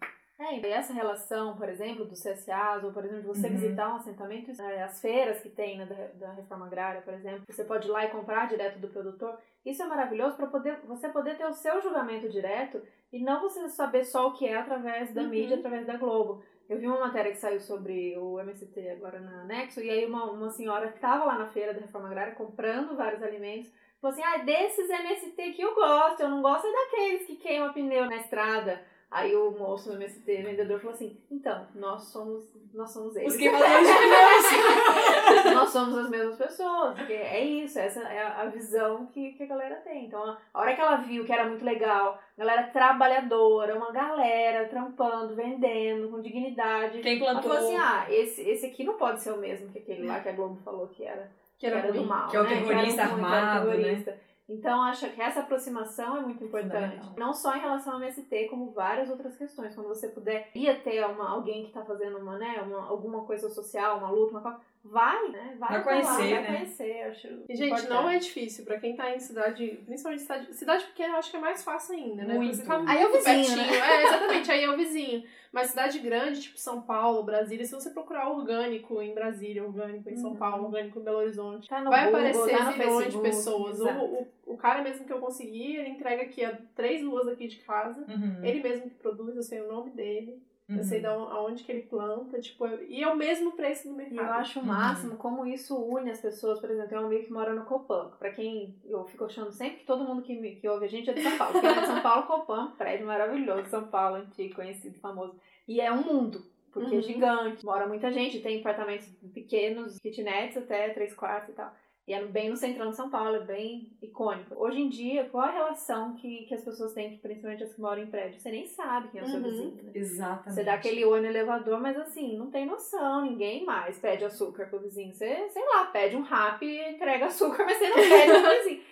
É, 0.44 0.58
e 0.58 0.66
essa 0.66 0.92
relação, 0.92 1.56
por 1.56 1.68
exemplo, 1.68 2.04
dos 2.04 2.20
CSAs, 2.20 2.82
ou 2.82 2.92
por 2.92 3.04
exemplo, 3.04 3.22
de 3.22 3.28
você 3.28 3.46
Uhum. 3.46 3.52
visitar 3.54 3.92
um 3.92 3.96
assentamento, 3.96 4.50
é, 4.60 4.82
as 4.82 5.00
feiras 5.00 5.40
que 5.40 5.48
tem 5.50 5.78
né, 5.78 5.86
da, 5.86 6.26
da 6.26 6.32
reforma 6.32 6.66
agrária, 6.66 7.00
por 7.02 7.14
exemplo, 7.14 7.42
você 7.48 7.62
pode 7.64 7.86
ir 7.86 7.90
lá 7.90 8.04
e 8.04 8.10
comprar 8.10 8.48
direto 8.48 8.78
do 8.80 8.88
produtor. 8.88 9.38
Isso 9.64 9.82
é 9.82 9.86
maravilhoso 9.86 10.36
para 10.36 10.48
poder, 10.48 10.80
você 10.84 11.08
poder 11.08 11.36
ter 11.36 11.46
o 11.46 11.52
seu 11.52 11.80
julgamento 11.80 12.28
direto 12.28 12.82
e 13.12 13.22
não 13.22 13.40
você 13.40 13.68
saber 13.68 14.04
só 14.04 14.28
o 14.28 14.32
que 14.32 14.46
é 14.48 14.56
através 14.56 15.14
da 15.14 15.22
Uhum. 15.22 15.28
mídia, 15.28 15.56
através 15.58 15.86
da 15.86 15.96
Globo. 15.96 16.42
Eu 16.68 16.78
vi 16.78 16.86
uma 16.86 17.00
matéria 17.00 17.30
que 17.30 17.38
saiu 17.38 17.60
sobre 17.60 18.16
o 18.16 18.40
MST 18.40 18.88
agora 18.88 19.20
na 19.20 19.44
Nexo, 19.44 19.80
e 19.80 19.90
aí 19.90 20.06
uma, 20.06 20.24
uma 20.30 20.50
senhora 20.50 20.88
que 20.88 20.96
estava 20.96 21.24
lá 21.24 21.38
na 21.38 21.46
feira 21.48 21.74
da 21.74 21.80
reforma 21.80 22.08
agrária 22.08 22.34
comprando 22.34 22.96
vários 22.96 23.22
alimentos, 23.22 23.70
falou 24.00 24.12
assim: 24.14 24.24
ah, 24.24 24.38
desses 24.38 24.88
MST 24.88 25.52
que 25.52 25.62
eu 25.62 25.74
gosto, 25.74 26.20
eu 26.22 26.30
não 26.30 26.40
gosto 26.40 26.66
é 26.66 26.72
daqueles 26.72 27.26
que 27.26 27.36
queimam 27.36 27.72
pneu 27.72 28.06
na 28.06 28.16
estrada. 28.16 28.80
Aí 29.12 29.36
o 29.36 29.50
moço 29.50 29.90
do 29.90 29.96
MST, 29.96 30.24
vendedor, 30.42 30.80
falou 30.80 30.94
assim: 30.94 31.14
então, 31.30 31.66
nós 31.74 32.04
somos, 32.04 32.48
nós 32.72 32.90
somos 32.90 33.14
eles. 33.14 33.34
Os 33.34 33.38
queimadores 33.38 33.86
de 33.86 33.94
pneus! 33.94 35.54
nós 35.54 35.68
somos 35.68 35.98
as 35.98 36.08
mesmas 36.08 36.38
pessoas, 36.38 36.96
porque 36.96 37.12
é 37.12 37.44
isso, 37.44 37.78
essa 37.78 38.00
é 38.00 38.22
a 38.22 38.46
visão 38.46 39.04
que, 39.12 39.32
que 39.32 39.42
a 39.42 39.46
galera 39.46 39.76
tem. 39.76 40.06
Então, 40.06 40.34
a 40.54 40.58
hora 40.58 40.74
que 40.74 40.80
ela 40.80 40.96
viu 40.96 41.26
que 41.26 41.32
era 41.32 41.46
muito 41.46 41.62
legal, 41.62 42.18
galera 42.38 42.62
trabalhadora, 42.68 43.76
uma 43.76 43.92
galera 43.92 44.66
trampando, 44.66 45.34
vendendo, 45.34 46.08
com 46.08 46.22
dignidade. 46.22 47.00
Quem 47.00 47.18
Ela 47.18 47.32
plantou, 47.32 47.52
falou 47.52 47.66
assim: 47.66 47.76
ah, 47.76 48.06
esse, 48.08 48.40
esse 48.48 48.64
aqui 48.64 48.82
não 48.82 48.94
pode 48.94 49.20
ser 49.20 49.32
o 49.32 49.36
mesmo 49.36 49.68
que 49.68 49.78
aquele 49.78 50.06
lá 50.06 50.20
que 50.20 50.30
a 50.30 50.32
Globo 50.32 50.58
falou 50.64 50.88
que 50.88 51.04
era 51.04 51.30
Que 51.58 51.66
era, 51.66 51.82
que 51.82 51.88
era 51.88 51.92
do 51.92 52.06
mal. 52.06 52.30
Que 52.30 52.36
é 52.38 52.40
o 52.40 52.44
né? 52.44 52.48
terrorista 52.48 52.94
que 52.94 53.00
era 53.00 53.12
armado, 53.12 53.66
né? 53.74 54.18
Então, 54.52 54.82
acho 54.82 55.08
que 55.10 55.20
essa 55.20 55.40
aproximação 55.40 56.16
é 56.16 56.20
muito 56.20 56.44
importante. 56.44 56.72
Fundamental. 56.96 57.14
Não 57.16 57.32
só 57.32 57.56
em 57.56 57.60
relação 57.60 57.94
ao 57.94 58.00
MST, 58.00 58.48
como 58.48 58.70
várias 58.70 59.10
outras 59.10 59.36
questões. 59.36 59.74
Quando 59.74 59.88
você 59.88 60.08
puder 60.08 60.50
ir 60.54 60.82
ter 60.82 61.04
uma, 61.06 61.30
alguém 61.30 61.62
que 61.62 61.68
está 61.68 61.82
fazendo 61.84 62.18
uma, 62.18 62.36
né, 62.38 62.62
uma, 62.66 62.86
alguma 62.88 63.24
coisa 63.24 63.48
social, 63.50 63.98
uma 63.98 64.10
luta, 64.10 64.32
uma 64.32 64.40
coisa, 64.40 64.58
vai, 64.84 65.28
né? 65.28 65.56
Vai, 65.58 65.68
Vai 65.70 65.82
conhecer, 65.84 66.16
vai 66.34 66.42
né? 66.42 66.46
conhecer. 66.46 67.02
Acho 67.04 67.28
E, 67.48 67.54
gente, 67.54 67.68
importante. 67.68 67.88
não 67.90 68.08
é 68.08 68.18
difícil. 68.18 68.64
Pra 68.64 68.78
quem 68.80 68.96
tá 68.96 69.14
em 69.14 69.20
cidade, 69.20 69.80
principalmente 69.86 70.22
cidade, 70.22 70.54
cidade 70.54 70.84
pequena, 70.86 71.14
eu 71.14 71.18
acho 71.18 71.30
que 71.30 71.36
é 71.36 71.40
mais 71.40 71.62
fácil 71.62 71.94
ainda, 71.94 72.24
né? 72.24 72.34
Muito. 72.34 72.56
Você 72.56 72.64
tá 72.64 72.82
Aí 72.86 73.02
é 73.02 73.06
o 73.06 73.12
vizinho, 73.12 73.46
pertinho. 73.56 73.74
É, 73.82 74.02
exatamente, 74.04 74.50
aí 74.50 74.64
é 74.64 74.70
o 74.70 74.76
vizinho. 74.76 75.22
Mas 75.52 75.68
cidade 75.68 75.98
grande, 75.98 76.40
tipo 76.40 76.58
São 76.58 76.80
Paulo, 76.80 77.22
Brasília, 77.22 77.64
se 77.66 77.74
você 77.74 77.90
procurar 77.90 78.30
orgânico 78.30 79.02
em 79.02 79.12
Brasília, 79.14 79.62
orgânico 79.62 80.08
em 80.08 80.16
São 80.16 80.30
Uhum. 80.30 80.36
Paulo, 80.36 80.64
orgânico 80.64 80.98
em 80.98 81.02
Belo 81.02 81.18
Horizonte, 81.18 81.68
Tá 81.68 81.82
vai 81.84 82.06
Google, 82.06 82.20
aparecer 82.20 82.56
tá 82.56 82.72
milhões 82.72 83.12
de 83.12 83.20
pessoas. 83.20 83.78
O, 83.78 83.84
o 83.86 84.26
cara 84.62 84.82
mesmo 84.82 85.04
que 85.04 85.12
eu 85.12 85.18
consegui, 85.18 85.76
ele 85.76 85.88
entrega 85.90 86.22
aqui 86.22 86.44
a 86.44 86.56
três 86.74 87.02
ruas 87.04 87.26
aqui 87.28 87.48
de 87.48 87.56
casa. 87.58 88.00
Uhum, 88.08 88.44
Ele 88.44 88.62
mesmo 88.62 88.88
que 88.88 88.94
produz, 88.96 89.36
eu 89.36 89.42
sei 89.42 89.60
o 89.60 89.68
nome 89.70 89.90
dele, 89.90 90.40
eu 90.68 90.76
uhum. 90.76 90.82
sei 90.84 91.00
de 91.00 91.06
on- 91.08 91.28
aonde 91.28 91.64
que 91.64 91.72
ele 91.72 91.82
planta, 91.82 92.40
tipo, 92.40 92.66
e 92.88 93.02
é 93.02 93.08
o 93.08 93.16
mesmo 93.16 93.52
preço 93.52 93.88
do 93.88 93.94
E 93.94 93.96
mercado. 93.96 94.20
eu 94.26 94.32
acho 94.32 94.60
o 94.60 94.64
máximo 94.64 95.16
como 95.16 95.44
isso 95.44 95.76
une 95.76 96.10
as 96.10 96.20
pessoas. 96.20 96.60
Por 96.60 96.70
exemplo, 96.70 96.88
tem 96.88 96.98
um 96.98 97.06
amigo 97.06 97.24
que 97.24 97.32
mora 97.32 97.52
no 97.52 97.64
Copan. 97.64 98.10
Pra 98.18 98.30
quem 98.30 98.74
eu 98.88 99.04
fico 99.06 99.24
achando 99.24 99.50
sempre 99.52 99.80
que 99.80 99.84
todo 99.84 100.04
mundo 100.04 100.22
que, 100.22 100.38
me- 100.38 100.54
que 100.56 100.68
ouve 100.68 100.86
a 100.86 100.88
gente 100.88 101.10
é 101.10 101.12
de 101.12 101.22
São 101.22 101.36
Paulo. 101.36 101.60
Quem 101.60 101.68
é 101.68 101.80
de 101.80 101.86
São 101.86 102.00
Paulo, 102.02 102.26
Copan, 102.26 102.70
prédio 102.78 103.06
maravilhoso, 103.06 103.68
São 103.68 103.84
Paulo, 103.88 104.16
antigo, 104.16 104.54
conhecido, 104.54 104.98
famoso. 105.00 105.34
E 105.68 105.80
é 105.80 105.92
um 105.92 106.02
mundo, 106.04 106.40
porque 106.72 106.94
é 106.94 106.98
Uhum. 106.98 107.02
gigante. 107.02 107.64
Mora 107.66 107.86
muita 107.86 108.10
gente, 108.12 108.40
tem 108.40 108.60
apartamentos 108.60 109.06
pequenos, 109.34 109.98
kitnets 109.98 110.56
até 110.56 110.88
três 110.90 111.12
quartos 111.14 111.50
e 111.50 111.52
tal. 111.52 111.74
E 112.12 112.14
é 112.14 112.22
bem 112.26 112.50
no 112.50 112.56
centrão 112.58 112.90
de 112.90 112.96
São 112.96 113.08
Paulo, 113.08 113.36
é 113.36 113.40
bem 113.40 113.90
icônico. 114.02 114.54
Hoje 114.54 114.78
em 114.82 114.90
dia, 114.90 115.30
qual 115.30 115.44
a 115.44 115.50
relação 115.50 116.14
que, 116.14 116.44
que 116.44 116.54
as 116.54 116.62
pessoas 116.62 116.92
têm, 116.92 117.16
principalmente 117.16 117.64
as 117.64 117.72
que 117.72 117.80
moram 117.80 118.02
em 118.02 118.06
prédio? 118.06 118.38
Você 118.38 118.50
nem 118.50 118.66
sabe 118.66 119.08
quem 119.08 119.22
é 119.22 119.24
o 119.24 119.26
seu 119.26 119.40
Uhum. 119.40 119.48
vizinho, 119.48 119.82
né? 119.82 119.92
Exatamente. 119.94 120.52
Você 120.52 120.62
dá 120.62 120.74
aquele 120.74 121.06
oi 121.06 121.20
no 121.22 121.26
elevador, 121.26 121.80
mas 121.80 121.96
assim, 121.96 122.36
não 122.36 122.50
tem 122.50 122.66
noção, 122.66 123.22
ninguém 123.24 123.64
mais 123.64 123.98
pede 123.98 124.26
açúcar 124.26 124.66
pro 124.66 124.80
vizinho. 124.80 125.14
Você, 125.14 125.48
sei 125.48 125.64
lá, 125.64 125.86
pede 125.86 126.14
um 126.14 126.20
rap 126.20 126.62
e 126.62 126.90
entrega 126.90 127.24
açúcar, 127.28 127.64
mas 127.64 127.78
você 127.78 127.88
não 127.88 127.96
pede 127.96 128.40
pro 128.42 128.50
vizinho. 128.58 128.82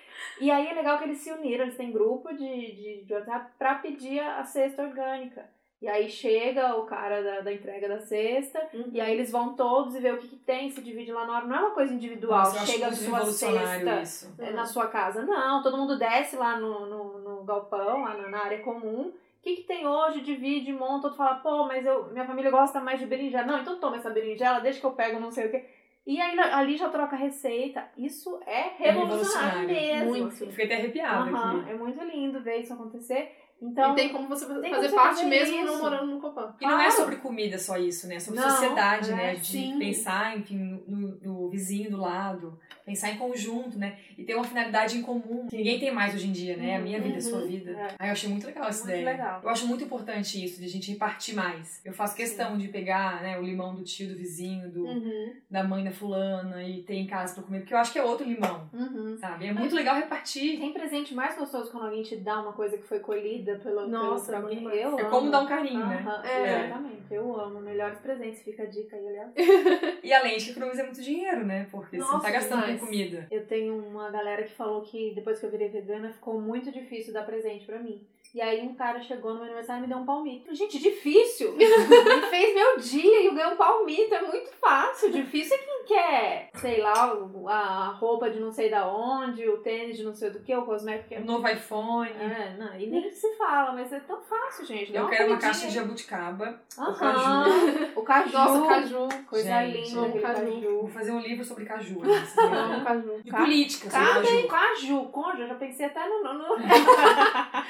E 0.41 0.51
aí 0.51 0.67
é 0.69 0.73
legal 0.73 0.97
que 0.97 1.05
eles 1.05 1.19
se 1.19 1.31
uniram, 1.31 1.65
eles 1.65 1.77
têm 1.77 1.93
grupo 1.93 2.33
de, 2.33 2.73
de, 2.73 3.05
de 3.05 3.13
WhatsApp 3.13 3.51
pra 3.59 3.75
pedir 3.75 4.21
a 4.21 4.43
cesta 4.45 4.83
orgânica. 4.83 5.47
E 5.81 5.89
aí 5.89 6.11
chega 6.11 6.77
o 6.77 6.85
cara 6.85 7.23
da, 7.23 7.41
da 7.41 7.53
entrega 7.53 7.89
da 7.89 7.99
cesta, 8.01 8.61
Uhum. 8.75 8.91
e 8.93 9.01
aí 9.01 9.15
eles 9.15 9.31
vão 9.33 9.55
todos 9.55 9.95
e 9.95 10.01
vê 10.01 10.13
o 10.13 10.19
que, 10.19 10.29
que 10.29 10.37
tem, 10.37 10.71
se 10.71 10.83
divide 10.83 11.11
lá 11.11 11.25
na 11.27 11.37
hora. 11.39 11.47
Não 11.47 11.57
é 11.57 11.61
uma 11.61 11.71
coisa 11.71 11.95
individual, 11.95 12.39
Nossa, 12.41 12.67
chega 12.67 12.89
a 12.89 12.93
sua 12.93 13.25
cesta 13.27 14.03
isso. 14.03 14.35
é, 14.39 14.51
na 14.51 14.67
sua 14.67 14.89
casa. 14.89 15.23
Não, 15.23 15.63
todo 15.63 15.79
mundo 15.79 15.99
desce 15.99 16.37
lá 16.37 16.59
no, 16.61 16.85
no, 16.87 17.19
no 17.21 17.45
galpão, 17.45 18.03
lá 18.03 18.15
na, 18.15 18.29
na 18.29 18.45
área 18.45 18.59
comum. 18.61 19.09
O 19.09 19.43
que, 19.43 19.57
que 19.57 19.63
tem 19.63 19.87
hoje? 19.87 20.21
Divide, 20.21 20.71
monta, 20.71 21.07
outro 21.07 21.17
fala, 21.17 21.37
pô, 21.37 21.65
mas 21.67 21.87
eu, 21.87 22.11
minha 22.13 22.27
família 22.27 22.51
gosta 22.51 22.79
mais 22.79 23.01
de 23.01 23.07
berinjela. 23.07 23.47
Não, 23.47 23.59
então 23.61 23.81
toma 23.81 23.97
essa 23.97 24.11
berinjela, 24.11 24.61
deixa 24.61 24.79
que 24.81 24.85
eu 24.87 24.93
pego 24.93 25.19
não 25.19 25.31
sei 25.31 25.47
o 25.47 25.51
quê. 25.51 25.65
E 26.07 26.21
aí 26.21 26.39
ali 26.39 26.77
já 26.77 26.91
troca 26.91 27.17
receita. 27.17 27.89
Isso 27.97 28.39
é 28.47 28.73
revolucionário, 28.77 29.67
revolucionário. 29.67 29.69
mesmo. 29.69 30.09
Muito. 30.11 30.27
assim. 30.29 30.51
Fiquei 30.51 30.65
até 30.67 30.75
arrepiada 30.77 31.31
Aham, 31.31 31.61
aqui. 31.61 31.71
é 31.71 31.75
muito 31.75 32.05
lindo 32.05 32.43
ver 32.43 32.59
isso 32.59 32.75
acontecer. 32.75 33.35
Então, 33.63 33.93
e 33.93 33.95
tem 33.97 34.09
como 34.09 34.27
você 34.29 34.47
tem 34.47 34.55
fazer 34.55 34.71
como 34.71 34.83
você 34.83 34.95
parte 34.97 35.17
fazer 35.17 35.29
mesmo 35.29 35.55
isso. 35.57 35.65
não 35.67 35.79
morando 35.83 36.07
no 36.07 36.21
Copan. 36.21 36.55
E 36.61 36.65
não 36.67 36.73
é 36.81 36.85
Claro. 36.85 36.93
sobre 36.93 37.17
comida 37.17 37.59
só 37.59 37.77
isso, 37.77 38.07
né? 38.09 38.15
É 38.17 38.21
sobre 38.21 38.41
Não, 38.41 38.51
sociedade, 38.51 39.11
é, 39.11 39.15
né? 39.15 39.35
De 39.35 39.47
sim. 39.47 39.79
pensar, 39.79 40.39
enfim, 40.39 40.83
no, 40.87 41.19
no 41.23 41.51
vizinho 41.51 41.91
do 41.91 41.99
lado, 41.99 42.59
pensar 42.91 43.11
em 43.11 43.17
conjunto, 43.17 43.79
né? 43.79 43.97
E 44.19 44.25
ter 44.25 44.35
uma 44.35 44.45
finalidade 44.45 44.97
em 44.99 45.03
comum. 45.03 45.47
que 45.49 45.57
Ninguém 45.57 45.79
tem 45.79 45.93
mais 45.93 46.15
hoje 46.15 46.27
em 46.27 46.33
dia, 46.33 46.57
né? 46.57 46.77
A 46.77 46.81
minha 46.81 47.01
vida, 47.01 47.19
a 47.19 47.21
sua 47.21 47.39
Uhum. 47.41 47.47
vida. 47.47 47.71
É. 47.71 47.89
Aí 47.99 48.09
eu 48.09 48.13
achei 48.13 48.29
muito 48.29 48.47
legal 48.47 48.69
essa 48.69 48.85
Muito 48.85 48.97
ideia. 48.99 49.11
legal. 49.13 49.41
Eu 49.43 49.49
acho 49.49 49.67
muito 49.67 49.85
importante 49.85 50.45
isso, 50.45 50.59
de 50.61 50.67
a 50.67 50.69
gente 50.69 50.91
repartir 50.91 51.35
mais. 51.35 51.81
Eu 51.85 51.93
faço 51.93 52.17
questão 52.17 52.59
de 52.59 52.69
pegar 52.69 53.23
né, 53.23 53.39
o 53.39 53.43
limão 53.43 53.75
do 53.75 53.83
tio, 53.83 54.09
do 54.09 54.17
vizinho, 54.17 54.69
do, 54.71 54.87
Uhum. 54.87 55.33
da 55.51 55.63
mãe 55.63 55.85
da 55.85 55.91
fulana 55.93 56.63
e 56.65 56.83
ter 56.83 56.95
em 56.97 57.07
casa 57.07 57.35
pra 57.35 57.43
comer, 57.45 57.61
porque 57.61 57.73
eu 57.75 57.79
acho 57.79 57.93
que 57.93 57.99
é 57.99 58.03
outro 58.05 58.27
limão, 58.27 58.69
uhum. 58.73 59.17
sabe? 59.19 59.47
É 59.47 59.53
muito 59.53 59.75
legal 59.75 59.95
repartir. 59.97 60.59
tem 60.59 60.73
presente 60.73 61.15
mais 61.15 61.37
gostoso 61.39 61.71
quando 61.71 61.85
alguém 61.85 62.03
te 62.03 62.17
dá 62.17 62.41
uma 62.41 62.53
coisa 62.53 62.77
que 62.77 62.85
foi 62.85 62.99
colhida 63.01 63.57
pelo, 63.63 63.87
Nossa, 63.87 64.33
pelo 64.33 64.43
alguém. 64.45 64.59
demais. 64.59 64.81
Eu 64.81 64.99
É 64.99 65.03
amo. 65.03 65.11
como 65.11 65.31
dar 65.31 65.41
um 65.43 65.47
carinho, 65.47 65.87
né? 65.87 66.03
Aham, 66.07 66.25
É. 66.27 66.67
Exatamente, 66.67 67.00
eu 67.15 67.35
amo. 67.39 67.61
Melhores 67.61 67.99
presentes, 67.99 68.43
fica 68.43 68.63
a 68.63 68.67
dica 68.67 68.97
aí, 68.97 69.07
aliás. 69.09 69.33
E 70.03 70.13
além 70.13 70.37
de 70.39 70.45
que 70.47 70.51
economiza 70.53 70.83
muito 70.85 71.03
dinheiro, 71.03 71.45
né? 71.45 71.67
Porque 71.71 71.97
você 71.97 72.03
não 72.03 72.13
Nossa, 72.13 72.25
tá 72.27 72.31
gastando 72.33 72.61
demais. 72.63 72.81
Mas- 72.81 72.89
comida. 72.91 73.27
Eu 73.31 73.47
tenho 73.47 73.77
uma 73.77 74.11
galera 74.11 74.43
que 74.43 74.53
falou 74.53 74.83
que 74.83 75.13
depois 75.15 75.39
que 75.39 75.47
eu 75.47 75.51
virei 75.51 75.69
vegana 75.69 76.11
ficou 76.11 76.41
muito 76.41 76.71
difícil 76.73 77.13
dar 77.13 77.25
presente 77.25 77.67
pra 77.67 77.79
mim. 77.79 78.07
E 78.35 78.41
aí 78.41 78.61
um 78.67 78.75
cara 78.75 79.01
chegou 79.01 79.31
no 79.33 79.37
meu 79.39 79.47
aniversário 79.47 79.81
e 79.81 79.83
me 79.83 79.89
deu 79.93 79.99
um 79.99 80.05
palmito. 80.07 80.55
Gente, 80.55 80.79
difícil! 80.79 81.55
Ele 81.59 82.27
fez 82.29 82.55
meu 82.55 82.77
dia 82.79 83.23
e 83.23 83.27
eu 83.27 83.35
ganhei 83.35 83.53
um 83.53 83.57
palmito. 83.57 84.15
É 84.15 84.23
muito 84.23 84.51
fácil. 84.61 85.11
Difícil 85.11 85.57
é 85.57 85.59
quem 85.59 85.85
quer, 85.87 86.51
sei 86.55 86.81
lá, 86.81 87.13
o- 87.15 87.49
a 87.49 87.87
roupa 87.89 88.31
de 88.31 88.39
não 88.39 88.53
sei 88.53 88.71
da 88.71 88.87
onde, 88.87 89.49
o 89.49 89.59
tênis 89.59 89.97
de 89.97 90.05
não 90.05 90.15
sei 90.15 90.31
do 90.31 90.41
que, 90.41 90.55
o 90.55 90.63
cosmético 90.65 91.09
que 91.09 91.15
é 91.17 91.19
O 91.19 91.25
novo 91.25 91.49
iPhone. 91.49 92.09
É, 92.11 92.55
não, 92.57 92.79
e 92.79 92.87
nem 92.87 93.11
se 93.11 93.35
fala, 93.37 93.73
mas 93.73 93.93
é 93.93 93.99
tão 94.01 94.21
fácil, 94.23 94.65
gente. 94.65 94.93
Dá 94.93 95.01
Eu 95.01 95.03
uma 95.05 95.11
quero 95.11 95.23
uma 95.25 95.29
comidinha 95.39 95.53
caixa 95.53 95.67
de 95.67 95.75
jabuticaba. 95.75 96.61
Aham, 96.79 97.47
O 97.97 98.03
caju. 98.03 98.33
Nossa, 98.33 98.67
caju. 98.69 99.09
Coisa 99.29 99.49
Gente, 99.63 99.89
linda, 99.89 100.07
aquele 100.07 100.23
caju. 100.23 100.41
caju. 100.45 100.79
Vou 100.83 100.89
fazer 100.89 101.11
um 101.13 101.21
livro 101.21 101.45
sobre 101.45 101.65
caju. 101.65 102.01
né? 102.05 102.83
Caju. 102.85 103.23
De 103.25 103.31
Ca- 103.31 103.39
política 103.39 103.91
sobre 103.91 104.07
Caju, 104.07 104.27
caju. 104.27 104.49
caju, 104.49 105.05
conjo, 105.11 105.43
eu 105.43 105.49
já 105.49 105.55
pensei 105.57 105.87
até 105.87 106.09
no, 106.09 106.23
no... 106.23 106.57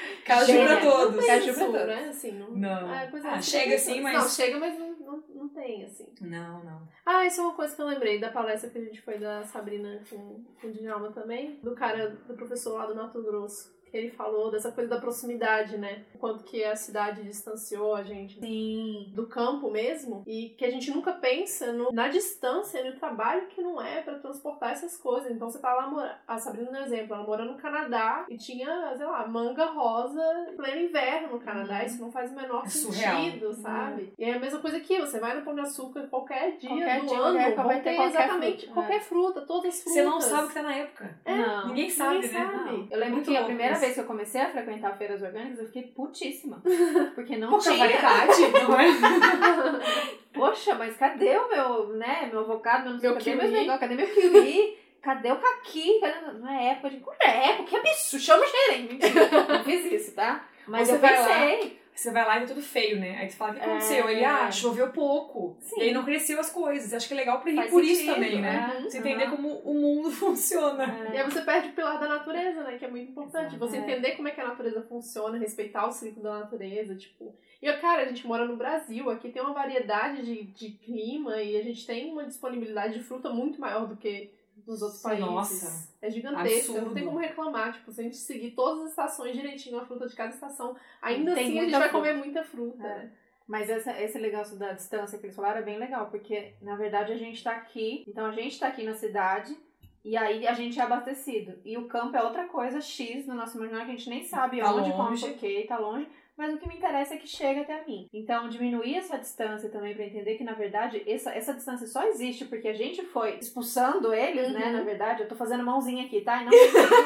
Caju 0.25 0.53
pra 0.65 0.79
todos. 0.81 1.25
Caju 1.25 1.53
pra 1.53 1.65
todos. 1.65 1.87
né? 1.87 2.07
Assim, 2.09 2.31
não. 2.33 2.51
Não. 2.51 2.87
Pois 3.09 3.25
é, 3.25 3.27
Ah, 3.29 3.41
você 3.41 3.51
chega 3.59 3.75
assim, 3.75 4.01
mas- 4.01 4.13
Não, 4.21 4.29
chega, 4.29 4.59
mas 4.59 4.77
não, 4.79 4.91
não, 4.99 5.23
não 5.35 5.49
tem, 5.49 5.83
assim. 5.83 6.07
Não, 6.21 6.63
não. 6.63 6.87
Ah, 7.05 7.25
isso 7.25 7.41
é 7.41 7.43
uma 7.43 7.53
coisa 7.55 7.75
que 7.75 7.81
eu 7.81 7.85
lembrei 7.87 8.19
da 8.19 8.29
palestra 8.29 8.69
que 8.69 8.77
a 8.77 8.83
gente 8.83 9.01
foi 9.01 9.17
da 9.17 9.43
Sabrina 9.43 10.01
com, 10.09 10.43
com 10.61 10.67
o 10.67 10.71
Djalma 10.71 11.11
também. 11.11 11.59
Do 11.63 11.73
cara, 11.75 12.09
do 12.09 12.33
professor 12.35 12.77
lá 12.77 12.85
do 12.85 12.95
Mato 12.95 13.21
Grosso. 13.21 13.73
Que 13.91 13.97
ele 13.97 14.09
falou 14.11 14.49
dessa 14.49 14.71
coisa 14.71 14.89
da 14.89 14.99
proximidade, 15.01 15.77
né? 15.77 16.03
O 16.15 16.17
quanto 16.17 16.43
que 16.45 16.63
a 16.63 16.75
cidade 16.75 17.23
distanciou 17.23 17.93
a 17.93 18.03
gente 18.03 18.39
Sim. 18.39 19.11
do 19.13 19.27
campo 19.27 19.69
mesmo. 19.69 20.23
E 20.25 20.49
que 20.57 20.63
a 20.63 20.69
gente 20.71 20.89
nunca 20.91 21.11
pensa 21.11 21.73
no- 21.73 21.91
na 21.91 22.07
distância 22.07 22.79
e 22.79 22.89
no 22.89 22.95
trabalho 22.97 23.47
que 23.47 23.61
não 23.61 23.81
é 23.81 24.01
pra 24.01 24.15
transportar 24.19 24.71
essas 24.71 24.95
coisas. 24.97 25.29
Então 25.29 25.49
você 25.49 25.59
tá 25.59 25.73
lá, 25.73 25.87
mora... 25.87 26.17
a 26.27 26.37
Sabrina 26.37 26.71
deu 26.71 26.81
um 26.81 26.85
exemplo, 26.85 27.15
ela 27.15 27.25
mora 27.25 27.43
no 27.43 27.55
Canadá 27.57 28.25
e 28.29 28.37
tinha, 28.37 28.93
sei 28.95 29.05
lá, 29.05 29.27
manga 29.27 29.65
rosa 29.65 30.21
em 30.49 30.55
pleno 30.55 30.81
inverno 30.81 31.33
no 31.33 31.39
Canadá. 31.39 31.79
Uhum. 31.79 31.85
Isso 31.85 32.01
não 32.01 32.11
faz 32.11 32.31
o 32.31 32.35
menor 32.35 32.63
É 32.65 32.69
surreal. 32.69 33.17
sentido, 33.23 33.53
sabe? 33.53 34.13
E 34.17 34.23
é 34.23 34.33
a 34.35 34.39
mesma 34.39 34.59
coisa 34.59 34.77
aqui, 34.77 34.99
você 34.99 35.19
vai 35.19 35.35
no 35.35 35.43
Pão 35.43 35.53
de 35.53 35.61
Açúcar 35.61 36.07
qualquer 36.07 36.57
dia 36.57 36.69
Qualquer 36.69 37.01
do 37.01 37.07
dia, 37.07 37.17
ano, 37.19 37.33
qualquer- 37.55 37.63
vai 37.65 37.81
ter 37.81 38.01
exatamente 38.01 38.59
fruta, 38.65 38.73
qualquer 38.73 39.01
fruta, 39.01 39.41
todas 39.41 39.73
as 39.73 39.83
frutas. 39.83 39.93
Você 39.93 40.03
não 40.03 40.21
sabe 40.21 40.45
o 40.45 40.47
que 40.47 40.53
tá 40.53 40.63
na 40.63 40.75
época. 40.75 41.19
É, 41.25 41.35
Não. 41.35 41.67
Ninguém 41.67 41.89
sabe, 41.89 42.15
ninguém 42.15 42.31
né? 42.31 42.39
sabe. 42.45 42.55
Não. 42.71 42.87
Eu 42.89 42.99
lembro 42.99 43.15
Muito 43.15 43.29
que 43.31 43.37
a 43.37 43.43
primeira. 43.43 43.80
Vez 43.81 43.93
que 43.95 44.01
eu 44.01 44.05
comecei 44.05 44.41
a 44.41 44.49
frequentar 44.51 44.97
feiras 44.97 45.21
orgânicas, 45.21 45.59
eu 45.59 45.65
fiquei 45.67 45.83
putíssima. 45.83 46.61
Porque 47.15 47.37
não 47.37 47.49
Pouca 47.49 47.63
tinha. 47.71 47.77
variedade, 47.77 48.41
não 48.67 48.79
é? 48.79 48.87
Poxa, 50.33 50.75
mas 50.75 50.95
cadê 50.97 51.37
o 51.37 51.49
meu, 51.49 51.87
né, 51.97 52.29
meu 52.31 52.41
avocado, 52.41 52.89
meu, 52.89 52.99
Meu 52.99 53.13
cadê 53.15 53.35
meus 53.35 53.51
negócios, 53.51 53.79
cadê 53.79 53.95
meu 53.95 54.07
kiwi? 54.07 54.77
Cadê 55.01 55.31
o 55.31 55.35
caqui? 55.37 55.99
Cadê... 55.99 56.31
Não 56.39 56.49
é 56.49 56.71
época 56.71 56.89
de... 56.91 56.99
Não 56.99 57.13
é 57.21 57.49
época, 57.49 57.69
que 57.69 57.75
absurdo, 57.75 58.23
chama 58.23 58.43
o 58.43 58.47
gerente. 58.47 58.99
Não 59.49 59.63
fiz 59.63 59.91
isso, 59.91 60.15
tá? 60.15 60.47
Mas 60.67 60.87
Você 60.87 60.95
eu 60.95 60.99
vai 60.99 61.19
lá, 61.19 61.27
pensei. 61.27 61.80
Você 61.93 62.09
vai 62.11 62.25
lá 62.25 62.37
e 62.37 62.41
tá 62.41 62.47
tudo 62.47 62.61
feio, 62.61 62.99
né? 62.99 63.17
Aí 63.19 63.27
tu 63.27 63.35
fala, 63.35 63.51
o 63.51 63.55
que 63.55 63.61
É. 63.61 63.63
aconteceu? 63.65 64.09
Ele, 64.09 64.25
ah, 64.25 64.49
choveu 64.51 64.89
pouco. 64.91 65.57
Sim. 65.59 65.79
E 65.79 65.83
aí 65.83 65.93
não 65.93 66.03
cresceu 66.03 66.39
as 66.39 66.49
coisas. 66.49 66.93
Acho 66.93 67.07
que 67.07 67.13
é 67.13 67.17
legal 67.17 67.39
pra 67.41 67.51
rir 67.51 67.57
Faz 67.57 67.69
por 67.69 67.83
isso 67.83 68.05
também, 68.05 68.41
né? 68.41 68.77
é. 68.79 68.81
Você 68.83 68.97
entender 68.97 69.29
como 69.29 69.49
o 69.59 69.73
mundo 69.73 70.09
funciona. 70.11 70.85
E 71.13 71.17
aí 71.17 71.23
você 71.29 71.41
perde 71.41 71.69
o 71.69 71.73
pilar 71.73 71.99
da 71.99 72.07
natureza, 72.07 72.63
né? 72.63 72.77
Que 72.77 72.85
é 72.85 72.87
muito 72.89 73.11
importante. 73.11 73.55
Exato. 73.55 73.59
Você 73.59 73.77
É. 73.77 73.79
entender 73.81 74.11
como 74.11 74.27
é 74.27 74.31
que 74.31 74.41
a 74.41 74.47
natureza 74.47 74.81
funciona, 74.81 75.37
respeitar 75.37 75.85
o 75.87 75.91
ciclo 75.91 76.23
da 76.23 76.39
natureza, 76.39 76.95
tipo. 76.95 77.35
E, 77.61 77.71
cara, 77.73 78.01
a 78.03 78.05
gente 78.05 78.25
mora 78.25 78.45
no 78.45 78.55
Brasil, 78.57 79.09
aqui 79.11 79.29
tem 79.29 79.41
uma 79.41 79.53
variedade 79.53 80.23
de, 80.23 80.43
de 80.45 80.69
clima 80.71 81.41
e 81.43 81.55
a 81.55 81.61
gente 81.61 81.85
tem 81.85 82.11
uma 82.11 82.23
disponibilidade 82.25 82.95
de 82.97 83.03
fruta 83.03 83.29
muito 83.29 83.61
maior 83.61 83.85
do 83.85 83.95
que 83.95 84.31
nos 84.67 84.81
outros 84.81 85.01
países. 85.01 85.25
nossa. 85.25 85.89
É 86.01 86.09
gigantesca, 86.09 86.71
não 86.71 86.77
Absurdo. 86.79 86.93
tem 86.95 87.05
como 87.05 87.17
reclamar. 87.19 87.73
Tipo, 87.73 87.91
se 87.91 88.01
a 88.01 88.03
gente 88.03 88.17
seguir 88.17 88.51
todas 88.51 88.83
as 88.83 88.89
estações 88.91 89.35
direitinho, 89.35 89.79
a 89.79 89.85
fruta 89.85 90.07
de 90.07 90.15
cada 90.15 90.29
estação, 90.33 90.75
ainda 91.01 91.33
Tem 91.33 91.43
assim 91.45 91.59
a 91.59 91.61
gente 91.63 91.71
vai 91.71 91.89
fruta. 91.89 91.93
comer 91.97 92.13
muita 92.13 92.43
fruta. 92.43 92.83
É. 92.83 92.97
né? 92.99 93.11
Mas 93.47 93.69
essa, 93.69 93.99
esse 94.01 94.17
negócio 94.19 94.55
da 94.57 94.71
distância 94.71 95.17
que 95.19 95.25
eles 95.25 95.35
falaram 95.35 95.59
é 95.59 95.63
bem 95.63 95.77
legal, 95.77 96.07
porque 96.09 96.53
na 96.61 96.75
verdade 96.75 97.11
a 97.11 97.17
gente 97.17 97.43
tá 97.43 97.51
aqui, 97.51 98.03
então 98.07 98.25
a 98.25 98.31
gente 98.31 98.57
tá 98.57 98.67
aqui 98.67 98.83
na 98.83 98.93
cidade 98.93 99.57
e 100.05 100.15
aí 100.15 100.47
a 100.47 100.53
gente 100.53 100.79
é 100.79 100.83
abastecido. 100.83 101.59
E 101.65 101.77
o 101.77 101.85
campo 101.87 102.15
é 102.15 102.23
outra 102.23 102.47
coisa 102.47 102.79
X 102.79 103.27
no 103.27 103.35
nosso 103.35 103.57
imaginário 103.57 103.87
que 103.87 103.93
a 103.93 103.95
gente 103.97 104.09
nem 104.09 104.23
sabe 104.23 104.59
Tá 104.61 104.73
onde, 104.73 104.91
como, 104.91 105.03
longe. 105.09 105.27
porquê, 105.27 105.65
tá 105.67 105.77
longe. 105.77 106.07
Mas 106.41 106.55
o 106.55 106.57
que 106.57 106.67
me 106.67 106.75
interessa 106.75 107.13
é 107.13 107.17
que 107.17 107.27
chega 107.27 107.61
até 107.61 107.85
mim. 107.85 108.09
Então, 108.11 108.49
diminuir 108.49 108.95
essa 108.95 109.15
distância 109.15 109.69
também 109.69 109.93
pra 109.93 110.03
entender 110.03 110.33
que, 110.37 110.43
na 110.43 110.53
verdade, 110.53 111.03
essa, 111.05 111.29
essa 111.29 111.53
distância 111.53 111.85
só 111.85 112.03
existe 112.07 112.45
porque 112.45 112.67
a 112.67 112.73
gente 112.73 113.03
foi 113.05 113.37
expulsando 113.37 114.11
eles, 114.11 114.51
né? 114.51 114.65
Uhum. 114.65 114.71
Na 114.73 114.81
verdade, 114.81 115.21
eu 115.21 115.27
tô 115.27 115.35
fazendo 115.35 115.63
mãozinha 115.63 116.03
aqui, 116.03 116.21
tá? 116.21 116.41
E 116.41 116.45
não 116.45 116.51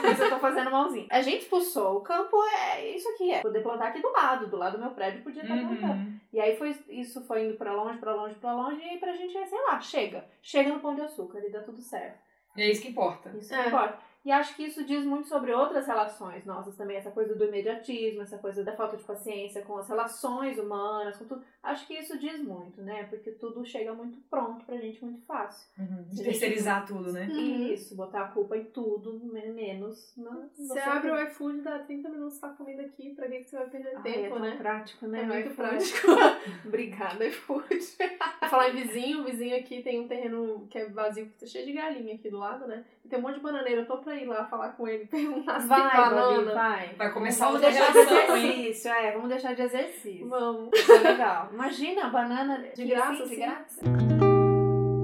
mas 0.04 0.18
eu 0.22 0.30
tô 0.30 0.40
fazendo 0.40 0.72
mãozinha. 0.72 1.06
A 1.10 1.22
gente 1.22 1.42
expulsou. 1.42 1.98
O 1.98 2.02
campo 2.02 2.38
é 2.46 2.96
isso 2.96 3.10
aqui, 3.10 3.30
é. 3.34 3.42
Poder 3.42 3.62
plantar 3.62 3.88
aqui 3.90 4.02
do 4.02 4.10
lado, 4.10 4.48
do 4.48 4.56
lado 4.56 4.78
do 4.78 4.84
meu 4.84 4.92
prédio, 4.92 5.22
podia 5.22 5.42
estar 5.42 5.54
plantando. 5.58 6.00
Uhum. 6.00 6.20
E 6.32 6.40
aí 6.40 6.56
foi, 6.56 6.74
isso 6.88 7.22
foi 7.26 7.44
indo 7.44 7.58
pra 7.58 7.74
longe, 7.74 7.98
pra 7.98 8.16
longe, 8.16 8.36
pra 8.36 8.54
longe, 8.54 8.80
e 8.80 8.90
aí 8.90 8.98
pra 9.00 9.12
gente, 9.12 9.34
sei 9.34 9.62
lá, 9.64 9.82
chega. 9.82 10.24
Chega 10.42 10.72
no 10.72 10.80
Pão 10.80 10.96
de 10.96 11.02
Açúcar 11.02 11.40
e 11.40 11.52
dá 11.52 11.60
tudo 11.60 11.82
certo. 11.82 12.24
E 12.56 12.62
é 12.62 12.72
isso 12.72 12.82
que 12.82 12.88
importa. 12.88 13.36
Isso 13.38 13.54
É. 13.54 13.64
que 13.64 13.68
importa. 13.68 14.00
E 14.26 14.32
acho 14.32 14.56
que 14.56 14.64
isso 14.64 14.84
diz 14.84 15.06
muito 15.06 15.28
sobre 15.28 15.54
outras 15.54 15.86
relações 15.86 16.44
nossas 16.46 16.76
também, 16.76 16.98
essa 16.98 17.12
coisa 17.12 17.36
do 17.36 17.46
imediatismo, 17.46 18.24
essa 18.24 18.40
coisa 18.40 18.64
da 18.64 18.76
falta 18.76 18.98
de 18.98 19.04
paciência 19.04 19.62
com 19.62 19.78
as 19.78 19.88
relações 19.88 20.58
humanas, 20.58 21.16
com 21.16 21.26
tudo. 21.26 21.46
Acho 21.66 21.88
que 21.88 21.96
isso 21.96 22.18
diz 22.20 22.42
muito, 22.42 22.82
né? 22.82 23.04
Porque 23.10 23.32
tudo 23.32 23.66
chega 23.66 23.94
muito 23.94 24.20
pronto 24.30 24.64
pra 24.66 24.78
gente, 24.78 25.04
muito 25.04 25.22
fácil. 25.26 25.68
Uhum. 25.80 26.04
De 26.04 26.16
Gente, 26.18 26.24
terceirizar 26.26 26.86
tudo, 26.86 27.12
né? 27.12 27.28
Uhum. 27.32 27.68
Isso, 27.74 27.96
botar 27.96 28.22
a 28.22 28.28
culpa 28.28 28.56
em 28.58 28.66
tudo, 28.66 29.20
me- 29.24 29.48
menos 29.52 30.14
na. 30.16 30.48
Você 30.58 30.80
abre 30.80 31.12
o 31.12 31.22
iFood, 31.24 31.62
dá 31.62 31.80
30 31.80 32.10
minutos 32.10 32.38
tá 32.40 32.50
comida 32.50 32.84
aqui, 32.84 33.16
pra 33.16 33.28
que 33.28 33.40
que 33.40 33.50
você 33.50 33.58
vai 33.58 33.70
perder 33.70 33.96
Ai, 33.98 34.04
tempo, 34.04 34.36
é 34.38 34.40
né? 34.40 34.56
prático, 34.58 35.08
né? 35.08 35.20
É 35.20 35.24
o 35.24 35.28
muito 35.28 35.50
iFood. 35.50 35.56
prático. 35.56 36.08
Obrigada, 36.66 37.26
iFood. 37.26 37.80
Pra 38.40 38.50
falar 38.50 38.70
em 38.70 38.76
vizinho, 38.84 39.22
o 39.22 39.24
vizinho 39.24 39.58
aqui 39.58 39.82
tem 39.82 40.00
um 40.00 40.08
terreno 40.08 40.68
que 40.70 40.78
é 40.78 40.88
vazio, 40.90 41.26
que 41.26 41.32
tá 41.40 41.48
cheio 41.48 41.66
de 41.66 41.74
galinha 41.74 42.14
aqui 42.14 42.30
do 42.30 42.38
lado, 42.38 42.68
né? 42.68 42.86
E 43.04 43.08
tem 43.08 43.18
um 43.18 43.22
monte 43.24 43.36
de 43.36 43.42
bananeira. 43.42 43.82
Eu 43.82 43.88
tô 43.88 43.98
pra 43.98 44.16
ir 44.16 44.26
lá 44.26 44.46
falar 44.46 44.70
com 44.74 44.88
ele, 44.88 45.06
perguntar 45.08 45.60
se 45.62 45.68
tem 45.68 45.78
Vai, 45.78 45.96
Babi, 45.98 46.16
banana. 46.16 46.54
vai. 46.54 46.94
Vai 46.96 47.12
começar 47.14 47.46
Vamos 47.48 47.62
outra 47.64 47.72
deixar 47.72 47.92
de 47.92 47.98
exercício, 48.00 48.92
é, 48.92 49.12
vamos 49.14 49.30
deixar 49.30 49.56
de 49.56 49.62
exercício. 49.64 50.30
Vamos. 50.30 50.70
Isso 50.78 50.92
é 50.92 50.98
legal. 51.00 51.50
Imagina, 51.56 52.10
banana 52.10 52.58
De 52.76 52.84
graça, 52.86 53.24
assim, 53.24 53.24
de 53.24 53.30
sim. 53.30 53.36
graça. 53.38 53.82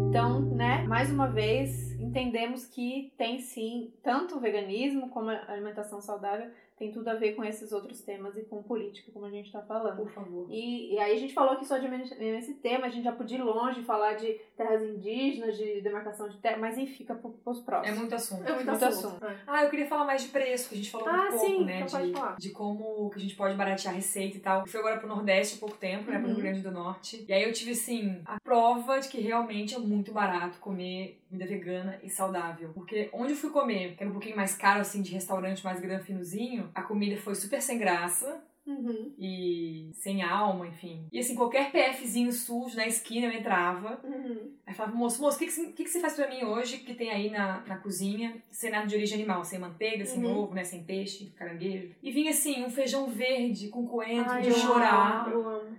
Então, 0.09 0.41
né, 0.41 0.83
mais 0.83 1.09
uma 1.09 1.27
vez, 1.27 1.97
entendemos 1.97 2.65
que 2.65 3.13
tem 3.17 3.39
sim, 3.39 3.93
tanto 4.03 4.35
o 4.35 4.39
veganismo 4.41 5.09
como 5.09 5.29
a 5.29 5.45
alimentação 5.47 6.01
saudável 6.01 6.51
tem 6.81 6.91
tudo 6.91 7.07
a 7.09 7.13
ver 7.13 7.33
com 7.35 7.43
esses 7.43 7.71
outros 7.71 8.01
temas 8.01 8.35
e 8.35 8.41
com 8.41 8.63
política, 8.63 9.11
como 9.11 9.27
a 9.27 9.29
gente 9.29 9.51
tá 9.51 9.61
falando. 9.61 9.97
Por 9.97 10.09
favor. 10.11 10.47
E, 10.49 10.95
e 10.95 10.97
aí 10.97 11.15
a 11.15 11.19
gente 11.19 11.31
falou 11.31 11.55
que 11.55 11.63
só 11.63 11.77
de 11.77 11.87
nesse 11.87 12.55
tema, 12.55 12.87
a 12.87 12.89
gente 12.89 13.03
já 13.03 13.11
podia 13.11 13.37
ir 13.37 13.43
longe 13.43 13.83
falar 13.83 14.13
de 14.13 14.33
terras 14.57 14.81
indígenas, 14.81 15.55
de 15.57 15.79
demarcação 15.81 16.27
de 16.27 16.37
terra, 16.39 16.57
mas 16.57 16.79
enfim, 16.79 16.95
fica 16.95 17.13
pro- 17.13 17.29
pros 17.43 17.59
É 17.59 17.63
próximos. 17.63 17.99
muito 17.99 18.15
assunto. 18.15 18.47
É 18.47 18.53
muito, 18.55 18.65
Muito 18.71 18.83
assunto. 18.85 19.07
assunto. 19.07 19.25
É. 19.27 19.37
Ah, 19.45 19.63
eu 19.63 19.69
queria 19.69 19.85
falar 19.87 20.05
mais 20.05 20.23
de 20.23 20.29
preço, 20.29 20.69
que 20.69 20.73
a 20.75 20.77
gente 20.79 20.89
falou 20.89 21.07
Ah, 21.07 21.25
um 21.27 21.29
pouco, 21.29 21.45
sim, 21.45 21.63
né? 21.65 21.75
então 21.81 21.99
pode 21.99 22.07
de, 22.07 22.13
falar. 22.19 22.35
de 22.37 22.49
como 22.49 23.09
que 23.11 23.19
a 23.19 23.21
gente 23.21 23.35
pode 23.35 23.55
baratear 23.55 23.93
a 23.93 23.97
receita 23.97 24.37
e 24.37 24.39
tal. 24.39 24.61
Eu 24.61 24.65
fui 24.67 24.79
agora 24.79 24.97
pro 24.97 25.07
Nordeste 25.07 25.57
há 25.57 25.59
pouco 25.59 25.77
tempo, 25.77 26.09
né? 26.09 26.17
Pro 26.17 26.27
Uhum. 26.29 26.33
Rio 26.33 26.43
Grande 26.43 26.61
do 26.61 26.71
Norte. 26.71 27.23
E 27.27 27.31
aí 27.33 27.43
eu 27.43 27.53
tive, 27.53 27.71
assim, 27.71 28.21
a 28.25 28.39
prova 28.51 28.99
de 28.99 29.07
que 29.07 29.21
realmente 29.21 29.73
é 29.73 29.79
muito 29.79 30.11
barato 30.11 30.59
comer 30.59 31.21
comida 31.29 31.47
vegana 31.47 31.97
e 32.03 32.09
saudável. 32.09 32.71
Porque 32.73 33.09
onde 33.13 33.31
eu 33.31 33.37
fui 33.37 33.49
comer, 33.49 33.95
que 33.95 34.03
era 34.03 34.09
um 34.09 34.13
pouquinho 34.13 34.35
mais 34.35 34.53
caro, 34.55 34.81
assim, 34.81 35.01
de 35.01 35.13
restaurante 35.13 35.63
mais 35.63 35.79
granfinozinho, 35.79 36.69
a 36.75 36.81
comida 36.81 37.15
foi 37.15 37.33
super 37.33 37.61
sem 37.61 37.77
graça 37.79 38.43
Uhum. 38.63 39.11
e 39.17 39.89
sem 39.95 40.21
alma, 40.21 40.67
enfim. 40.67 41.07
E 41.11 41.17
assim, 41.17 41.33
qualquer 41.33 41.71
PFzinho 41.71 42.31
sujo 42.31 42.75
na 42.75 42.85
esquina 42.85 43.25
eu 43.27 43.31
entrava. 43.31 43.99
Uhum. 44.03 44.51
Aí 44.67 44.73
falava, 44.73 44.95
moço, 44.95 45.19
moço, 45.21 45.37
o 45.37 45.39
que, 45.39 45.47
que, 45.47 45.83
que, 45.83 45.89
você 45.89 45.99
faz 45.99 46.13
pra 46.13 46.29
mim 46.29 46.43
hoje 46.43 46.77
que 46.77 46.93
tem 46.93 47.09
aí 47.09 47.29
na, 47.31 47.63
na 47.65 47.77
cozinha, 47.77 48.35
sem 48.51 48.69
nada 48.69 48.85
de 48.85 48.95
origem 48.95 49.15
animal, 49.17 49.43
sem 49.43 49.57
manteiga, 49.57 50.05
sem 50.05 50.23
Uhum. 50.23 50.37
ovo, 50.43 50.53
né, 50.53 50.63
sem 50.63 50.83
peixe, 50.83 51.31
caranguejo. 51.37 51.95
E 52.03 52.11
vinha 52.11 52.29
assim, 52.29 52.63
um 52.63 52.69
feijão 52.69 53.07
verde 53.09 53.69
com 53.69 53.87
coentro 53.87 54.33
Ai, 54.33 54.41
de 54.43 54.51
chorar, 54.51 55.25
amo, 55.25 55.33
eu 55.33 55.49
amo. 55.49 55.70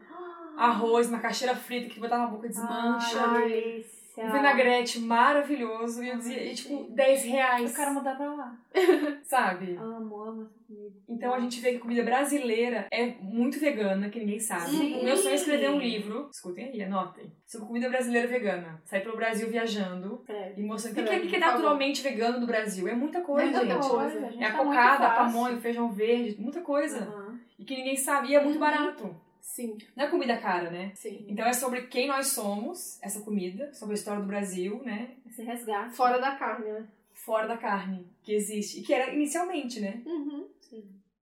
Arroz, 0.56 1.10
macaxeira 1.10 1.54
frita 1.54 1.88
que 1.88 2.00
botar 2.00 2.18
na 2.18 2.26
boca 2.26 2.48
desmancha, 2.48 3.20
Ai, 3.20 3.48
delícia. 3.48 4.24
um 4.24 4.30
vinagrete 4.32 5.00
maravilhoso. 5.00 6.02
E 6.02 6.08
eu 6.08 6.16
dizia, 6.18 6.42
e, 6.44 6.54
tipo, 6.54 6.84
10 6.90 7.24
reais, 7.24 7.70
Eu 7.70 7.76
quero 7.76 7.94
mudar 7.94 8.16
pra 8.16 8.32
lá. 8.34 8.56
sabe? 9.24 9.76
Amo, 9.76 10.20
amo 10.22 10.42
essa 10.42 10.58
comida. 10.66 10.92
Então 11.08 11.34
a 11.34 11.40
gente 11.40 11.60
vê 11.60 11.70
que 11.72 11.76
a 11.76 11.80
comida 11.80 12.02
brasileira 12.02 12.86
é 12.90 13.06
muito 13.20 13.58
vegana, 13.58 14.08
que 14.08 14.18
ninguém 14.18 14.38
sabe. 14.40 14.70
Sim. 14.70 15.00
O 15.00 15.04
meu 15.04 15.16
sonho 15.16 15.32
é 15.32 15.34
escrever 15.36 15.70
um 15.70 15.78
livro, 15.78 16.28
escutem 16.32 16.66
aí, 16.66 16.82
anotem, 16.82 17.32
sobre 17.46 17.66
comida 17.66 17.88
brasileira 17.88 18.26
vegana. 18.28 18.80
Sair 18.84 19.00
pelo 19.02 19.16
Brasil 19.16 19.48
viajando 19.48 20.24
É. 20.28 20.52
e 20.56 20.62
mostrando 20.62 20.92
o 20.92 20.94
que, 20.96 21.00
Escreve, 21.02 21.22
que, 21.24 21.28
que 21.30 21.36
é 21.36 21.40
naturalmente 21.40 22.02
vegano 22.02 22.40
no 22.40 22.46
Brasil. 22.46 22.88
É 22.88 22.94
muita 22.94 23.20
coisa, 23.20 23.44
Muita 23.58 23.74
gente. 23.74 23.88
coisa, 23.88 24.18
a 24.26 24.30
gente 24.30 24.42
É 24.42 24.46
a 24.46 24.52
tá 24.52 24.58
cocada, 24.58 25.06
a 25.06 25.10
pamonha, 25.16 25.56
o 25.56 25.60
feijão 25.60 25.90
verde, 25.90 26.40
muita 26.40 26.60
coisa. 26.60 26.98
Aham. 27.04 27.38
E 27.58 27.64
que 27.64 27.76
ninguém 27.76 27.96
sabe. 27.96 28.28
E 28.28 28.34
é 28.34 28.40
muito 28.42 28.54
Uhum. 28.56 28.60
barato. 28.60 29.16
Sim, 29.42 29.76
Não 29.96 30.04
é 30.04 30.08
comida 30.08 30.36
cara, 30.38 30.70
né? 30.70 30.92
sim. 30.94 31.26
Então 31.28 31.44
é 31.44 31.52
sobre 31.52 31.82
quem 31.88 32.06
nós 32.06 32.28
somos, 32.28 32.98
essa 33.02 33.20
comida, 33.20 33.72
sobre 33.74 33.94
a 33.94 33.98
história 33.98 34.20
do 34.22 34.26
Brasil, 34.26 34.80
né? 34.84 35.10
Esse 35.26 35.42
resgate. 35.42 35.94
Fora 35.96 36.18
da 36.18 36.36
carne, 36.36 36.70
né? 36.70 36.86
fora 37.12 37.46
da 37.46 37.56
carne 37.56 38.06
que 38.22 38.32
existe. 38.32 38.80
E 38.80 38.82
que 38.82 38.94
era 38.94 39.12
inicialmente, 39.12 39.80
né? 39.80 40.00
Uhum. 40.06 40.46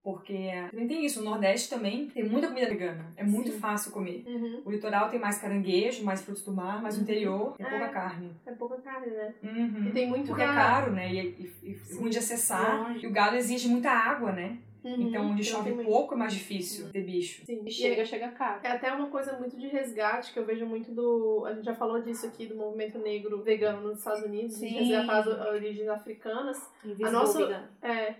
Porque 0.02 0.50
também 0.70 0.88
tem 0.88 1.04
isso. 1.04 1.20
O 1.20 1.24
Nordeste 1.24 1.68
também 1.68 2.08
tem 2.08 2.24
muita 2.24 2.48
comida 2.48 2.68
vegana. 2.68 3.12
É 3.18 3.22
muito 3.22 3.52
Sim. 3.52 3.58
fácil 3.58 3.92
comer. 3.92 4.24
Uhum. 4.26 4.62
O 4.64 4.70
litoral 4.70 5.10
tem 5.10 5.20
mais 5.20 5.38
caranguejo, 5.38 6.02
mais 6.04 6.22
frutos 6.22 6.42
do 6.42 6.52
mar, 6.54 6.80
mas 6.80 6.96
o 6.96 7.02
interior 7.02 7.54
tem 7.56 7.66
É. 7.66 7.70
pouca 7.70 7.88
carne. 7.88 8.30
É 8.46 8.52
pouca 8.52 8.76
carne, 8.80 9.08
né? 9.08 9.34
Uhum. 9.42 9.88
E 9.88 9.92
tem 9.92 10.08
muito 10.08 10.28
Porque 10.28 10.42
é 10.42 10.46
caro, 10.46 10.92
né? 10.92 11.12
E, 11.12 11.18
e, 11.18 11.54
e 11.90 11.94
ruim 11.94 12.08
de 12.08 12.18
acessar. 12.18 12.80
longe. 12.88 13.04
E 13.04 13.06
o 13.08 13.12
gado 13.12 13.36
exige 13.36 13.68
muita 13.68 13.90
água, 13.90 14.32
né? 14.32 14.56
Uhum. 14.84 15.08
Então, 15.08 15.30
onde 15.30 15.42
Então 15.48 15.62
chove 15.62 15.84
pouco 15.84 16.14
é 16.14 16.16
mais 16.16 16.32
difícil 16.32 16.90
ter 16.90 17.02
bicho. 17.02 17.44
Sim. 17.44 17.62
E 17.66 17.70
chega, 17.70 18.04
chega 18.04 18.28
caro. 18.30 18.60
É 18.62 18.68
até 18.72 18.92
uma 18.92 19.08
coisa 19.08 19.32
muito 19.38 19.56
de 19.56 19.66
resgate 19.68 20.32
que 20.32 20.38
eu 20.38 20.44
vejo 20.44 20.64
muito 20.66 20.90
do. 20.92 21.44
A 21.46 21.52
gente 21.54 21.64
já 21.64 21.74
falou 21.74 22.00
disso 22.00 22.26
aqui, 22.26 22.46
do 22.46 22.54
movimento 22.56 22.98
negro 22.98 23.42
vegano 23.42 23.82
nos 23.88 23.98
Estados 23.98 24.22
Unidos, 24.24 24.58
de 24.58 24.68
Sim. 24.68 24.74
resgatar 24.84 25.18
as 25.20 25.26
origens 25.48 25.88
africanas. 25.88 26.70
Invisível, 26.84 27.12
nossa- 27.12 27.38
vegano. 27.38 27.68
É, 27.82 28.14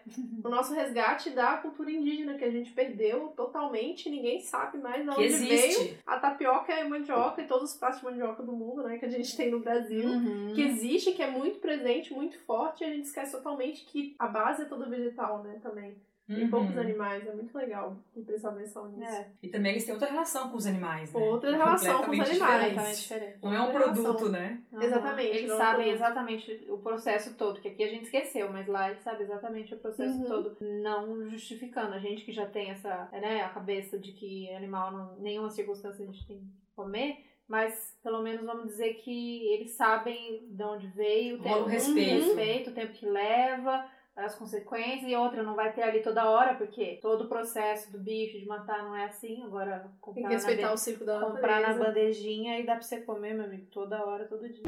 o 0.45 0.49
nosso 0.49 0.75
resgate 0.75 1.31
da 1.31 1.57
cultura 1.57 1.91
indígena, 1.91 2.35
que 2.35 2.45
a 2.45 2.51
gente 2.51 2.71
perdeu 2.73 3.29
totalmente, 3.37 4.09
ninguém 4.11 4.41
sabe 4.41 4.79
mais 4.79 5.05
de 5.05 5.11
Que 5.15 5.21
onde 5.21 5.29
veio. 5.29 5.53
existe. 5.53 5.99
A 6.07 6.19
tapioca 6.19 6.73
é 6.73 6.85
mandioca 6.85 7.41
e 7.43 7.47
todos 7.47 7.73
os 7.73 7.77
pratos 7.79 8.01
de 8.01 8.05
mandioca 8.05 8.43
do 8.43 8.53
mundo, 8.53 8.83
né, 8.83 8.99
que 8.99 9.05
a 9.05 9.09
gente 9.11 9.37
tem 9.37 9.51
no 9.51 9.61
Brasil. 9.61 10.09
Uhum. 10.09 10.53
Que 10.55 10.63
existe, 10.63 11.13
que 11.13 11.23
é 11.23 11.31
muito 11.31 11.59
presente, 11.59 12.13
muito 12.13 12.39
forte, 12.41 12.83
e 12.83 12.87
a 12.87 12.91
gente 12.91 13.05
esquece 13.05 13.33
totalmente 13.33 13.85
que 13.87 14.15
a 14.19 14.27
base 14.27 14.63
é 14.63 14.65
toda 14.67 14.87
vegetal, 14.89 15.43
né, 15.43 15.59
também. 15.63 15.95
Tem 16.33 16.45
Uhum. 16.45 16.51
poucos 16.51 16.79
animais, 16.79 17.27
é 17.27 17.33
muito 17.35 17.53
legal 17.59 17.97
e 18.15 18.23
prestar 18.23 18.51
atenção 18.51 18.89
nisso. 18.93 19.11
É, 19.13 19.29
E 19.43 19.49
também 19.49 19.73
eles 19.73 19.85
têm 19.85 19.93
outra 19.95 20.09
relação 20.09 20.49
com 20.49 20.57
os 20.57 20.65
animais, 20.67 21.13
né? 21.13 21.21
Outra 21.21 21.51
relação 21.57 22.05
com 22.05 22.11
os 22.13 22.19
completamente 22.19 22.43
animais. 22.43 22.69
diferente. 22.75 23.01
diferente. 23.01 23.39
Não 23.43 23.53
é 23.53 23.59
um 23.61 23.65
Outra 23.65 23.79
relação. 23.81 24.05
produto, 24.05 24.29
né? 24.31 24.63
Aham. 24.73 24.83
Exatamente, 24.85 25.37
Eles 25.37 25.51
é 25.51 25.57
sabem 25.57 25.75
produto. 25.87 25.95
exatamente 25.97 26.67
o 26.69 26.79
processo 26.79 27.35
todo, 27.37 27.61
que 27.61 27.67
aqui 27.69 27.83
a 27.83 27.89
gente 27.89 28.05
esqueceu, 28.05 28.53
mas 28.53 28.67
lá 28.69 28.91
eles 28.91 29.03
sabem 29.03 29.23
exatamente 29.23 29.75
o 29.75 29.79
processo 29.79 30.19
Uhum. 30.19 30.25
todo, 30.29 30.57
não 30.61 31.29
justificando. 31.29 31.95
A 31.95 31.99
gente 31.99 32.25
que 32.25 32.33
já 32.33 32.47
tem 32.47 32.71
essa, 32.71 33.09
né, 33.13 33.43
a 33.43 33.49
cabeça 33.49 33.99
de 33.99 34.13
que 34.13 34.49
animal, 34.55 34.93
não, 34.93 35.17
nenhuma 35.19 35.51
circunstância 35.51 36.03
a 36.05 36.07
gente 36.07 36.25
tem 36.29 36.39
que 36.39 36.45
comer, 36.77 37.25
mas 37.49 37.99
pelo 38.05 38.23
menos 38.23 38.45
vamos 38.47 38.67
dizer 38.67 38.95
que 38.95 39.53
eles 39.53 39.73
sabem 39.73 40.47
de 40.49 40.63
onde 40.63 40.87
veio, 40.87 41.43
o 41.43 41.49
um 41.63 41.65
respeito. 41.65 42.25
respeito, 42.27 42.71
o 42.71 42.73
tempo 42.75 42.93
que 42.93 43.07
leva. 43.07 43.85
As 44.17 44.35
consequências 44.35 45.11
e 45.11 45.15
outra 45.17 45.43
não 45.43 45.55
vai 45.55 45.73
ter 45.73 45.83
ali 45.83 46.03
toda 46.03 46.29
hora, 46.29 46.55
porque 46.55 46.99
todo 47.01 47.25
o 47.25 47.29
processo 47.29 47.91
do 47.93 47.99
bicho 47.99 48.39
de 48.39 48.45
matar 48.47 48.83
não 48.83 48.95
é 48.95 49.05
assim. 49.05 49.43
Agora 49.45 49.79
Tem 49.81 49.91
comprar 50.01 50.23
que 50.23 50.29
na 50.29 50.35
respeitar 50.35 50.73
o 50.73 50.77
ciclo 50.77 51.07
da 51.07 51.21
comprar 51.21 51.61
na 51.61 51.69
natureza. 51.69 51.85
bandejinha 51.85 52.59
e 52.59 52.67
dá 52.67 52.73
pra 52.75 52.83
você 52.83 53.01
comer, 53.01 53.35
meu 53.35 53.45
amigo, 53.45 53.67
toda 53.71 54.05
hora, 54.05 54.25
todo 54.27 54.47
dia. 54.49 54.63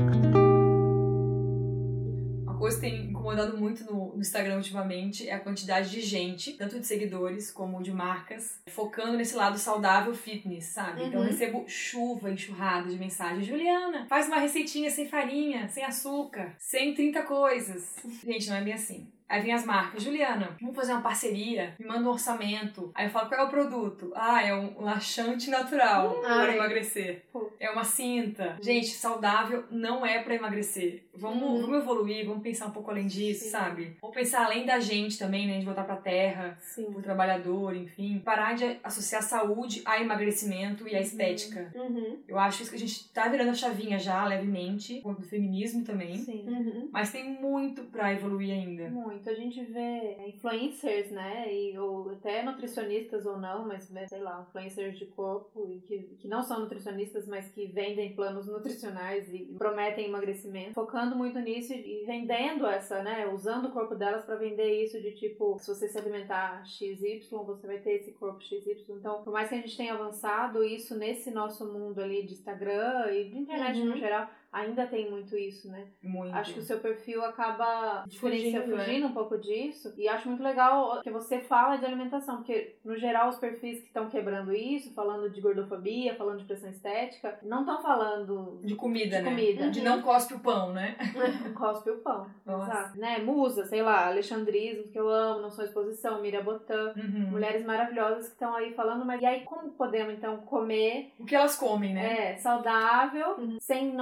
Uma 2.45 2.57
coisa 2.59 2.77
que 2.81 2.83
tem 2.89 3.07
incomodado 3.11 3.59
muito 3.59 3.85
no, 3.85 4.15
no 4.15 4.21
Instagram 4.21 4.57
ultimamente 4.57 5.29
é 5.29 5.33
a 5.35 5.41
quantidade 5.41 5.91
de 5.91 6.01
gente, 6.01 6.53
tanto 6.53 6.79
de 6.79 6.87
seguidores 6.87 7.51
como 7.51 7.83
de 7.83 7.91
marcas, 7.93 8.61
focando 8.69 9.17
nesse 9.17 9.35
lado 9.35 9.59
saudável 9.59 10.15
fitness, 10.15 10.67
sabe? 10.67 11.03
Então 11.05 11.21
eu 11.21 11.27
Uhum. 11.27 11.31
recebo 11.33 11.65
chuva, 11.69 12.31
enxurrada 12.31 12.89
de 12.89 12.97
mensagens. 12.99 13.45
Juliana, 13.45 14.07
faz 14.07 14.29
uma 14.29 14.39
receitinha 14.39 14.91
sem 14.91 15.09
farinha, 15.09 15.69
sem 15.69 15.85
açúcar, 15.85 16.55
sem 16.59 16.95
30 16.95 17.23
coisas. 17.25 17.97
Gente, 18.25 18.49
não 18.49 18.57
é 18.57 18.63
bem 18.63 18.75
assim. 18.75 19.09
Aí 19.33 19.41
vem 19.41 19.55
as 19.55 19.65
marcas, 19.65 20.03
Juliana, 20.03 20.59
vamos 20.61 20.77
fazer 20.77 20.93
uma 20.93 21.01
parceria, 21.01 21.75
me 21.79 21.87
manda 21.87 22.07
um 22.07 22.13
orçamento. 22.13 22.93
Aí 22.95 23.07
eu 23.07 23.11
falo, 23.11 23.31
qual 23.31 23.41
é 23.41 23.45
o 23.45 23.49
produto? 23.49 24.13
Ah, 24.15 24.43
é 24.43 24.55
um 24.55 24.83
laxante 24.83 25.49
natural 25.49 26.21
para 26.21 26.51
Ai. 26.51 26.57
emagrecer. 26.57 27.25
Pô. 27.33 27.51
É 27.59 27.71
uma 27.71 27.83
cinta. 27.83 28.59
Gente, 28.61 28.89
saudável 28.91 29.65
não 29.71 30.05
é 30.05 30.23
para 30.23 30.35
emagrecer. 30.35 31.05
Vamos, 31.15 31.43
Uhum. 31.43 31.61
vamos 31.63 31.79
evoluir, 31.83 32.27
vamos 32.27 32.43
pensar 32.43 32.67
um 32.67 32.71
pouco 32.71 32.91
além 32.91 33.07
disso, 33.07 33.45
Sim. 33.45 33.51
sabe? 33.51 33.97
Vamos 34.01 34.15
pensar 34.17 34.47
além 34.47 34.65
da 34.65 34.81
gente 34.81 35.19
também, 35.19 35.47
né? 35.47 35.59
De 35.59 35.65
voltar 35.65 35.85
pra 35.85 35.97
terra, 35.97 36.57
Sim. 36.61 36.87
pro 36.93 37.03
trabalhador, 37.03 37.77
enfim. 37.77 38.19
Parar 38.25 38.55
de 38.55 38.79
associar 38.83 39.23
saúde 39.23 39.83
a 39.85 40.01
emagrecimento 40.01 40.89
e 40.89 40.97
a 40.97 41.01
estética. 41.01 41.71
Uhum. 41.75 42.19
Eu 42.27 42.39
acho 42.39 42.63
isso 42.63 42.71
que 42.71 42.77
a 42.77 42.81
gente 42.81 43.09
tá 43.13 43.29
virando 43.29 43.51
a 43.51 43.55
chavinha 43.55 43.99
já, 43.99 44.25
levemente, 44.25 45.03
do 45.03 45.23
feminismo 45.23 45.85
também. 45.85 46.17
Sim. 46.19 46.49
Uhum. 46.49 46.89
Mas 46.91 47.13
tem 47.13 47.29
muito 47.41 47.85
pra 47.85 48.13
evoluir 48.13 48.53
ainda. 48.53 48.89
Muito. 48.89 49.29
A 49.29 49.35
gente 49.35 49.63
vê 49.65 50.17
influencers, 50.29 51.11
né? 51.11 51.53
E, 51.53 51.79
ou 51.79 52.11
até 52.11 52.43
nutricionistas 52.43 53.27
ou 53.27 53.39
não, 53.39 53.67
mas 53.67 53.91
né, 53.91 54.07
sei 54.07 54.21
lá, 54.21 54.47
influencers 54.49 54.99
de 54.99 55.07
corpo 55.07 55.67
e 55.69 55.81
que, 55.81 55.99
que 56.21 56.29
não 56.29 56.43
são 56.43 56.61
nutricionistas, 56.61 57.27
mas 57.27 57.49
que 57.49 57.67
vendem 57.67 58.15
planos 58.15 58.47
nutricionais 58.47 59.33
e 59.33 59.41
prometem 59.59 60.07
emagrecimento, 60.07 60.73
focando 60.73 61.02
muito 61.11 61.39
nisso 61.41 61.73
e 61.75 62.05
vendendo 62.07 62.67
essa, 62.67 63.03
né? 63.03 63.27
Usando 63.27 63.67
o 63.67 63.73
corpo 63.73 63.95
delas 63.95 64.25
pra 64.25 64.37
vender 64.37 64.83
isso 64.85 65.01
de 65.01 65.13
tipo, 65.13 65.59
se 65.59 65.69
você 65.75 65.89
se 65.89 65.99
alimentar 65.99 66.65
XY, 66.65 67.21
você 67.45 67.67
vai 67.67 67.79
ter 67.79 67.95
esse 67.97 68.13
corpo 68.13 68.41
XY. 68.43 68.85
Então, 68.91 69.23
por 69.23 69.33
mais 69.33 69.49
que 69.49 69.55
a 69.57 69.59
gente 69.59 69.77
tenha 69.77 69.95
avançado 69.95 70.65
isso 70.65 70.97
nesse 70.97 71.31
nosso 71.31 71.67
mundo 71.73 72.01
ali 72.01 72.23
de 72.25 72.33
Instagram 72.35 73.11
e 73.13 73.29
de 73.29 73.39
internet 73.39 73.79
Uhum. 73.81 73.87
no 73.87 73.97
geral, 73.97 74.29
ainda 74.53 74.87
tem 74.87 75.11
muito 75.11 75.37
isso, 75.37 75.69
né? 75.71 75.87
Muito. 76.03 76.35
Acho 76.37 76.55
que 76.55 76.61
o 76.61 76.63
seu 76.63 76.79
perfil 76.79 77.25
acaba 77.25 78.05
Fugindo, 78.21 78.61
fugindo, 78.63 79.01
né? 79.03 79.07
um 79.07 79.13
pouco 79.15 79.39
disso. 79.39 79.93
E 79.97 80.07
acho 80.09 80.29
muito 80.29 80.43
legal 80.43 81.01
que 81.03 81.11
você 81.11 81.41
fala 81.41 81.77
de 81.77 81.87
alimentação, 81.87 82.37
porque 82.37 82.77
no 82.85 82.97
geral 82.97 83.29
os 83.31 83.39
perfis 83.39 83.81
que 83.81 83.87
estão 83.87 84.09
quebrando 84.11 84.53
isso, 84.53 84.93
falando 84.95 85.31
de 85.31 85.41
gordofobia, 85.41 86.15
falando 86.17 86.39
de 86.41 86.45
pressão 86.45 86.69
estética, 86.71 87.39
não 87.43 87.61
estão 87.61 87.81
falando 87.83 88.61
De 88.63 88.75
comida, 88.75 89.17
de 89.19 89.23
né? 89.23 89.31
comida. 89.31 89.71
De 89.71 89.81
não 89.83 90.03
cospe 90.03 90.35
o 90.35 90.41
pão, 90.41 90.73
né? 90.73 90.97
cospe 91.57 91.91
o 91.91 91.99
pão. 91.99 92.27
Nossa. 92.45 92.71
Exato. 92.71 92.99
Né? 92.99 93.19
Musa, 93.19 93.65
sei 93.65 93.83
lá, 93.83 94.07
Alexandrismo, 94.07 94.89
que 94.93 94.99
eu 94.99 95.09
amo, 95.09 95.41
não 95.41 95.51
sou 95.51 95.65
exposição, 95.65 96.21
Miriam 96.21 96.43
Botã. 96.45 96.93
Uhum. 96.97 97.31
Mulheres 97.31 97.65
maravilhosas 97.65 98.27
que 98.27 98.33
estão 98.35 98.55
aí 98.55 98.75
falando, 98.75 99.05
mas 99.05 99.21
e 99.21 99.27
aí 99.27 99.41
como 99.45 99.71
podemos 99.73 100.13
então 100.15 100.37
comer 100.39 101.13
O 101.19 101.25
que 101.25 101.35
elas 101.35 101.57
comem, 101.57 101.95
né? 101.95 102.33
é, 102.33 102.37
saudável, 102.37 103.37
Uhum. 103.39 103.59
sem 103.61 103.93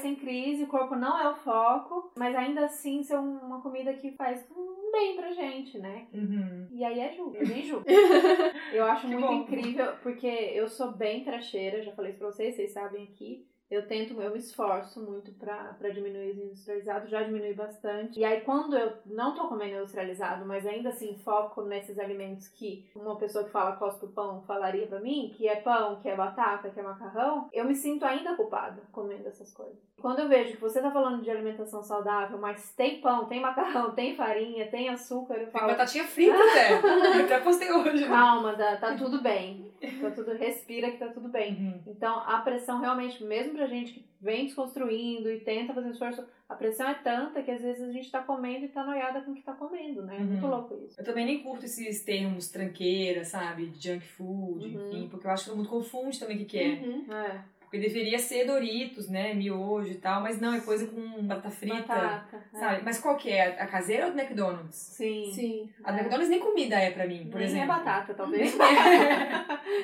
noia, 0.00 0.14
sem 0.14 0.14
crise, 0.16 0.64
o 0.64 0.68
corpo 0.68 0.94
não 0.96 1.18
é 1.20 1.28
o 1.28 1.34
foco, 1.36 2.10
mas 2.16 2.34
ainda 2.34 2.64
assim 2.64 3.02
ser 3.02 3.18
um- 3.18 3.38
uma 3.38 3.60
comida 3.60 3.92
que 3.94 4.12
faz 4.12 4.44
um 4.56 4.90
bem 4.90 5.16
pra 5.16 5.32
gente, 5.32 5.78
né? 5.78 6.06
Uhum. 6.12 6.66
E 6.72 6.84
aí 6.84 6.98
é 7.00 7.12
Ju, 7.12 7.32
eu 7.34 7.46
nem 7.46 7.62
Ju. 7.62 7.82
Eu 8.72 8.84
acho 8.86 9.02
Que 9.06 9.14
muito 9.14 9.26
bom. 9.26 9.34
incrível, 9.34 9.92
porque 10.02 10.26
eu 10.26 10.68
sou 10.68 10.92
bem 10.92 11.22
tracheira, 11.24 11.82
já 11.82 11.92
falei 11.92 12.10
isso 12.10 12.18
pra 12.18 12.28
vocês, 12.30 12.54
vocês 12.54 12.72
sabem 12.72 13.04
aqui. 13.04 13.46
Eu 13.70 13.86
tento, 13.86 14.20
eu 14.20 14.32
me 14.32 14.38
esforço 14.38 15.00
muito 15.00 15.30
pra, 15.34 15.74
pra 15.78 15.90
diminuir 15.90 16.32
os 16.32 16.38
industrializados, 16.38 17.08
já 17.08 17.22
diminui 17.22 17.54
bastante. 17.54 18.18
E 18.18 18.24
aí, 18.24 18.40
quando 18.40 18.76
eu 18.76 18.92
não 19.06 19.32
tô 19.34 19.46
comendo 19.46 19.76
industrializado, 19.76 20.44
mas 20.44 20.66
ainda 20.66 20.88
assim 20.88 21.16
foco 21.18 21.62
nesses 21.62 21.98
alimentos 21.98 22.48
que 22.48 22.90
uma 22.96 23.16
pessoa 23.16 23.44
que 23.44 23.50
fala 23.50 23.76
cospe 23.76 24.06
o 24.06 24.08
pão 24.08 24.42
falaria 24.42 24.86
pra 24.88 24.98
mim, 25.00 25.32
que 25.36 25.46
é 25.46 25.56
pão, 25.56 26.00
que 26.00 26.08
é 26.08 26.16
batata, 26.16 26.68
que 26.70 26.80
é 26.80 26.82
macarrão, 26.82 27.48
eu 27.52 27.64
me 27.64 27.74
sinto 27.76 28.04
ainda 28.04 28.34
culpada 28.34 28.82
comendo 28.90 29.28
essas 29.28 29.52
coisas. 29.52 29.78
Quando 30.00 30.20
eu 30.20 30.28
vejo 30.28 30.54
que 30.56 30.60
você 30.60 30.80
tá 30.80 30.90
falando 30.90 31.22
de 31.22 31.30
alimentação 31.30 31.82
saudável, 31.82 32.38
mas 32.38 32.72
tem 32.74 33.00
pão, 33.00 33.26
tem 33.26 33.40
macarrão, 33.40 33.92
tem 33.94 34.16
farinha, 34.16 34.68
tem 34.70 34.88
açúcar, 34.88 35.34
eu 35.34 35.44
Tem 35.44 35.50
falo. 35.52 35.68
batatinha 35.68 36.04
frita 36.04 36.36
até. 36.36 36.72
Eu 37.20 37.24
até 37.24 37.38
postei 37.40 37.70
hoje. 37.70 38.08
Calma, 38.08 38.54
tá, 38.56 38.76
tá 38.78 38.96
tudo 38.96 39.20
bem. 39.22 39.69
Tá 40.00 40.10
tudo, 40.10 40.32
respira 40.34 40.90
que 40.90 40.98
tá 40.98 41.08
tudo 41.08 41.28
bem. 41.28 41.54
Uhum. 41.54 41.80
Então, 41.86 42.18
a 42.20 42.38
pressão 42.42 42.80
realmente, 42.80 43.24
mesmo 43.24 43.54
pra 43.54 43.66
gente 43.66 43.92
que 43.94 44.04
vem 44.20 44.44
desconstruindo 44.44 45.30
e 45.30 45.40
tenta 45.40 45.72
fazer 45.72 45.90
esforço, 45.90 46.24
a 46.48 46.54
pressão 46.54 46.86
é 46.88 46.94
tanta 46.94 47.42
que 47.42 47.50
às 47.50 47.62
vezes 47.62 47.82
a 47.88 47.90
gente 47.92 48.10
tá 48.10 48.20
comendo 48.22 48.66
e 48.66 48.68
tá 48.68 48.84
noiada 48.84 49.22
com 49.22 49.30
o 49.30 49.34
que 49.34 49.42
tá 49.42 49.52
comendo, 49.54 50.02
né? 50.02 50.16
É 50.16 50.22
muito 50.22 50.44
Uhum. 50.44 50.50
louco 50.50 50.74
isso. 50.86 51.00
Eu 51.00 51.04
também 51.04 51.24
nem 51.24 51.42
curto 51.42 51.64
esses 51.64 52.02
termos 52.04 52.48
tranqueira, 52.50 53.24
sabe? 53.24 53.72
Junk 53.74 54.06
food, 54.06 54.66
Uhum. 54.66 54.86
enfim, 54.88 55.08
porque 55.08 55.26
eu 55.26 55.30
acho 55.30 55.44
que 55.44 55.50
todo 55.50 55.56
mundo 55.58 55.68
confunde 55.70 56.20
também 56.20 56.36
o 56.36 56.40
que, 56.40 56.44
que 56.46 56.58
é. 56.58 56.72
Uhum. 56.74 57.06
É, 57.14 57.40
Porque 57.70 57.86
deveria 57.86 58.18
ser 58.18 58.46
Doritos, 58.46 59.08
né? 59.08 59.32
Miojo 59.32 59.92
e 59.92 59.94
tal, 59.94 60.20
mas 60.20 60.40
não, 60.40 60.52
é 60.52 60.60
coisa 60.60 60.88
com 60.88 61.22
batata 61.22 61.50
frita. 61.50 61.76
batata. 61.86 62.36
é. 62.52 62.58
Sabe? 62.58 62.82
Mas 62.84 62.98
qual 62.98 63.16
que 63.16 63.30
é? 63.30 63.60
A 63.62 63.66
caseira 63.68 64.06
ou 64.06 64.12
do 64.12 64.18
McDonald's? 64.18 64.74
Sim. 64.74 65.30
Sim. 65.32 65.70
A 65.84 65.92
do 65.92 65.98
É. 65.98 66.00
McDonald's 66.00 66.28
nem 66.30 66.40
comida 66.40 66.74
é 66.76 66.90
pra 66.90 67.06
mim, 67.06 67.28
por 67.30 67.38
Nem 67.38 67.46
exemplo. 67.46 67.64
é 67.64 67.68
batata, 67.68 68.12
talvez. 68.14 68.52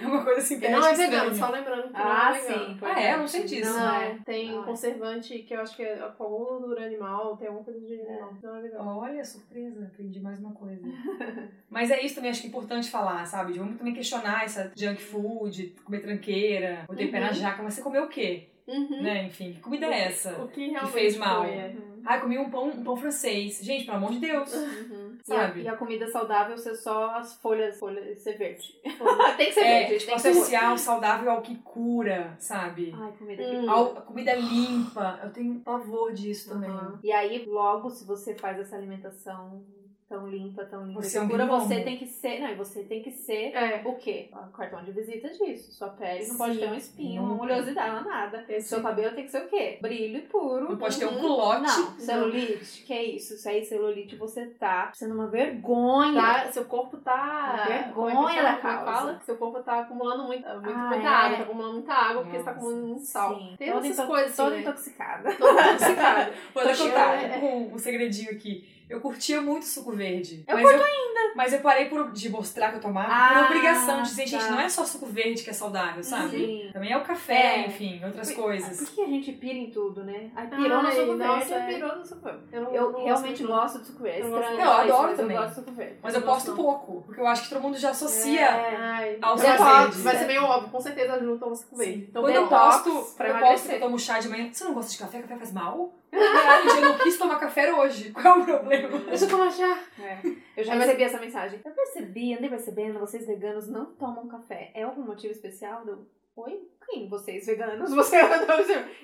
É 0.03 0.07
uma 0.07 0.25
coisa 0.25 0.41
assim 0.41 0.59
que 0.59 0.69
não 0.69 0.85
é 0.85 0.95
vegano, 0.95 1.35
só 1.35 1.49
lembrando 1.51 1.85
que 1.89 1.97
ah, 1.97 2.05
não 2.31 2.35
é 2.37 2.41
vegano. 2.41 2.67
sim. 2.75 2.79
Ah, 2.83 3.01
é? 3.01 3.15
Eu 3.15 3.19
não 3.19 3.29
sei 3.29 3.45
disso. 3.45 3.71
Não, 3.73 3.79
Não, 3.87 3.95
é. 4.03 4.19
tem 4.25 4.59
é. 4.59 4.63
conservante 4.63 5.39
que 5.39 5.55
eu 5.55 5.61
acho 5.61 5.77
que 5.77 5.83
é 5.83 5.97
com 6.19 6.25
alguma 6.25 6.59
gordura 6.59 6.85
animal, 6.87 7.37
tem 7.37 7.47
alguma 7.49 7.65
coisa 7.65 7.81
de 7.81 7.95
animal. 8.01 8.35
Não 8.43 8.57
é 8.57 8.63
vegano. 8.63 8.99
Olha, 8.99 9.25
surpresa, 9.25 9.85
aprendi 9.87 10.21
mais 10.21 10.39
uma 10.41 10.53
coisa. 10.53 10.83
Mas 11.71 11.91
é 11.91 12.01
isso 12.05 12.15
também, 12.17 12.31
acho 12.31 12.41
que 12.41 12.47
é 12.47 12.51
importante 12.51 12.91
falar, 12.91 13.25
sabe? 13.27 13.53
Vamos 13.55 13.77
também 13.79 13.95
questionar 13.95 14.45
essa 14.45 14.73
junk 14.77 15.01
food, 15.03 15.75
comer 15.85 16.01
tranqueira, 16.01 16.85
pé 16.89 17.21
na 17.21 17.29
Uhum. 17.29 17.35
jaca, 17.35 17.63
mas 17.63 17.76
você 17.77 17.83
comeu 17.83 18.05
o 18.05 18.09
quê? 18.09 18.49
Uhum. 18.67 19.03
Né? 19.03 19.27
Enfim, 19.27 19.53
que 19.53 19.61
comida 19.61 19.87
é 19.87 20.07
essa? 20.07 20.33
O 20.43 20.49
que 20.49 20.69
realmente 20.71 20.93
fez 20.93 21.17
mal. 21.17 21.45
foi, 21.45 21.53
é. 21.53 21.69
Uhum. 21.69 22.03
Ai, 22.05 22.21
comi 22.21 22.39
um 22.39 22.51
pão, 22.51 22.69
um 22.69 22.83
pão 22.85 22.97
francês. 22.97 23.61
Gente, 23.63 23.85
pelo 23.85 23.97
amor 23.97 24.11
de 24.11 24.19
Deus. 24.19 24.53
Uhum. 24.55 25.07
E 25.29 25.33
a, 25.33 25.37
sabe? 25.39 25.63
e 25.63 25.69
a 25.69 25.75
comida 25.75 26.07
saudável 26.07 26.57
ser 26.57 26.77
só 26.77 27.17
as 27.17 27.35
folhas, 27.41 27.81
folhas 27.81 28.23
ser 28.23 28.39
verde. 28.39 28.79
tem 29.37 29.47
que 29.49 29.53
ser 29.55 29.61
É, 29.61 29.79
verde, 29.81 29.99
tipo, 29.99 30.13
tem 30.13 30.21
que 30.23 30.29
associar 30.29 30.73
o 30.73 30.79
saudável 30.79 31.33
ao 31.33 31.43
que 31.43 31.57
cura, 31.57 32.37
sabe? 32.39 32.95
Ai, 32.97 33.13
comida 33.19 33.43
Hum. 33.43 33.63
que 33.63 33.69
Ao, 33.69 33.99
a 33.99 34.03
comida 34.03 34.35
limpa. 34.35 35.19
Eu 35.25 35.31
tenho 35.31 35.59
pavor 35.61 36.13
disso 36.13 36.51
também. 36.51 36.71
E 37.03 37.11
aí, 37.11 37.45
logo, 37.45 37.91
se 37.91 38.07
você 38.07 38.37
faz 38.37 38.57
essa 38.61 38.77
alimentação 38.77 39.65
tão 40.09 40.29
limpa, 40.29 40.65
tão 40.65 40.87
limpa, 40.87 41.03
Você 41.03 41.19
é 41.19 41.21
que 41.23 41.29
cura, 41.29 41.47
você 41.47 41.81
tem 41.81 41.97
que 41.97 42.07
ser. 42.07 42.41
Não, 42.41 42.49
e 42.51 42.55
você 42.55 42.83
tem 42.85 43.03
que 43.03 43.11
ser 43.11 43.53
É. 43.55 43.83
o 43.85 43.95
quê? 43.97 44.29
O 44.33 44.53
cartão 44.57 44.85
de 44.85 44.93
visita 44.93 45.29
disso. 45.29 45.73
Sua 45.73 45.89
pele 45.89 46.27
não 46.29 46.37
pode 46.37 46.59
ter 46.59 46.71
um 46.71 46.75
espinho, 46.75 47.23
uma 47.23 47.43
oleosidade, 47.43 48.05
nada. 48.07 48.45
Esse- 48.49 48.69
Seu 48.69 48.83
cabelo 48.83 49.15
tem 49.15 49.25
que 49.25 49.31
ser 49.31 49.43
o 49.43 49.49
quê? 49.49 49.79
Brilho 49.81 50.23
puro. 50.23 50.69
Não 50.71 50.77
pode 50.77 50.99
ter 50.99 51.07
um 51.07 51.15
Uhum. 51.15 51.21
culote. 51.21 51.63
Não, 51.63 51.99
celulite, 51.99 52.83
que 52.85 52.93
é 52.93 53.03
isso? 53.05 53.35
Isso 53.35 53.49
aí, 53.49 53.65
celulite, 53.65 54.15
você 54.17 54.47
tá 54.47 54.91
sendo 54.95 55.15
uma 55.15 55.27
vergonha. 55.27 56.15
Tá, 56.21 56.53
seu 56.53 56.65
corpo 56.67 56.97
tá. 56.99 57.65
Vergonha 57.67 58.15
como 58.15 58.29
é 58.29 58.35
que 58.35 58.43
da 58.43 58.57
Como 58.57 58.69
é 58.69 58.77
que 58.79 58.85
causa. 58.85 58.93
fala? 58.93 59.21
Seu 59.25 59.37
corpo 59.37 59.61
tá 59.63 59.81
acumulando 59.81 60.25
muita, 60.25 60.55
muito, 60.55 60.71
Ah, 60.71 60.89
muita 60.89 61.05
é. 61.05 61.09
água, 61.09 61.37
tá 61.39 61.43
acumulando 61.43 61.73
muita 61.75 61.93
água 61.93 62.23
porque 62.23 62.39
você 62.39 62.45
tá 62.45 62.51
Nossa. 62.53 62.61
acumulando 62.67 62.87
muito 62.89 63.05
sal. 63.05 63.35
Sim, 63.39 63.55
Tem 63.59 63.73
toda 63.73 63.87
essas 63.89 64.07
coisas 64.07 64.27
assim, 64.33 64.37
Toda 64.43 64.55
né? 64.57 64.61
intoxicada. 64.63 65.35
Toda 65.35 65.63
intoxicada. 65.73 66.33
Vou 66.55 66.63
contar 66.63 67.39
um, 67.43 67.75
um 67.75 67.79
segredinho 67.79 68.31
aqui. 68.31 68.76
Eu 68.89 69.01
curtia 69.01 69.41
muito 69.43 69.65
suco 69.67 69.93
verde. 69.93 70.45
Eu 70.47 70.55
mas 70.57 70.65
eu 70.65 70.71
ainda. 70.85 71.35
Mas 71.35 71.53
eu 71.53 71.59
parei 71.61 71.87
por, 71.87 72.13
de 72.13 72.29
mostrar 72.31 72.71
que 72.71 72.77
eu 72.77 72.81
tomava 72.81 73.09
por 73.09 73.15
Ah, 73.15 73.45
obrigação 73.47 74.03
de 74.03 74.09
dizer, 74.09 74.27
gente, 74.27 74.45
tá. 74.45 74.51
não 74.53 74.61
é 74.61 74.69
só 74.69 74.85
suco 74.85 75.07
verde 75.07 75.43
que 75.43 75.51
é 75.51 75.53
saudável, 75.53 76.03
sabe? 76.03 76.31
Sim. 76.31 76.71
Também 76.73 76.93
é 76.93 76.97
o 76.97 77.03
café, 77.03 77.57
É. 77.63 77.67
enfim, 77.67 78.01
outras 78.05 78.33
Por- 78.33 78.45
coisas. 78.45 78.79
Por 78.79 78.95
que 78.95 79.03
a 79.03 79.07
gente 79.07 79.33
pira 79.33 79.55
em 79.55 79.71
tudo, 79.71 80.05
né? 80.05 80.31
Aí 80.37 80.47
pirou 80.47 80.83
no 80.83 80.89
Ai, 80.89 80.95
suco 80.95 81.15
nossa, 81.15 81.45
verde, 81.45 81.53
é. 81.55 81.67
pirou 81.75 81.97
no 81.97 82.07
suco 82.07 82.21
verde. 82.25 82.41
Eu, 82.53 82.63
não- 82.63 82.75
Eu 82.75 82.93
não 82.93 83.05
realmente 83.05 83.43
gosto 83.45 83.57
gosto 83.61 83.79
de 83.81 83.87
suco 83.87 84.03
verde. 84.03 84.21
Eu 84.21 84.31
gosto. 84.31 84.51
Eu 84.53 84.59
isso, 84.61 84.71
adoro 84.71 85.17
também. 85.17 85.37
Eu 85.37 85.43
gosto 85.43 85.55
de 85.55 85.61
suco 85.61 85.73
verde. 85.73 85.97
Mas 86.03 86.15
eu 86.15 86.21
Eu 86.21 86.27
posto 86.27 86.47
gosto 86.55 86.63
pouco, 86.63 87.03
porque 87.03 87.21
eu 87.21 87.27
acho 87.27 87.43
que 87.43 87.49
todo 87.51 87.61
mundo 87.63 87.77
já 87.77 87.91
associa 87.91 88.41
É. 88.41 89.19
Suco 89.21 89.37
verde. 89.65 89.99
Vai 90.03 90.17
ser 90.17 90.27
meio 90.27 90.45
óbvio, 90.45 90.71
com 90.71 90.81
certeza 90.81 91.15
a 91.15 91.19
Ju 91.19 91.37
toma 91.39 91.55
suco 91.55 91.77
verde. 91.77 92.07
Então, 92.09 92.23
Quando 92.23 92.35
eu 92.35 92.47
posto, 92.47 92.89
eu 92.89 93.39
posto 93.39 93.69
que 93.69 93.75
eu 93.75 93.81
tomo 93.81 93.99
chá 93.99 94.19
de 94.21 94.29
manhã, 94.29 94.49
você 94.53 94.65
não 94.65 94.75
gosta 94.75 94.91
de 94.93 94.99
café? 94.99 95.21
Café 95.23 95.37
faz 95.37 95.53
mal? 95.53 95.93
Gente, 96.17 96.77
eu 96.77 96.81
não 96.89 96.99
quis 96.99 97.19
tomar 97.19 97.37
café 97.39 97.73
hoje. 97.75 98.11
Qual 98.13 98.25
é 98.39 98.39
o 98.41 98.45
problema? 98.45 98.76
Deixa 99.09 99.25
eu 99.25 99.51
chá. 99.51 99.85
É. 99.99 100.21
Eu 100.57 100.65
já 100.65 100.75
recebi 100.75 101.03
essa 101.03 101.21
mensagem. 101.21 101.61
Eu 101.65 101.73
percebi, 101.73 102.35
andei 102.35 102.49
percebendo, 102.49 102.99
vocês 102.99 103.27
veganos 103.27 103.69
não 103.69 103.87
tomam 103.95 104.27
café. 104.29 104.71
É 104.75 104.83
algum 104.83 105.03
motivo 105.03 105.33
especial? 105.33 105.87
Eu, 105.87 106.07
Oi? 106.37 106.69
Quem? 106.89 107.09
Vocês 107.09 107.47
veganos? 107.47 107.91
Você 107.95 108.17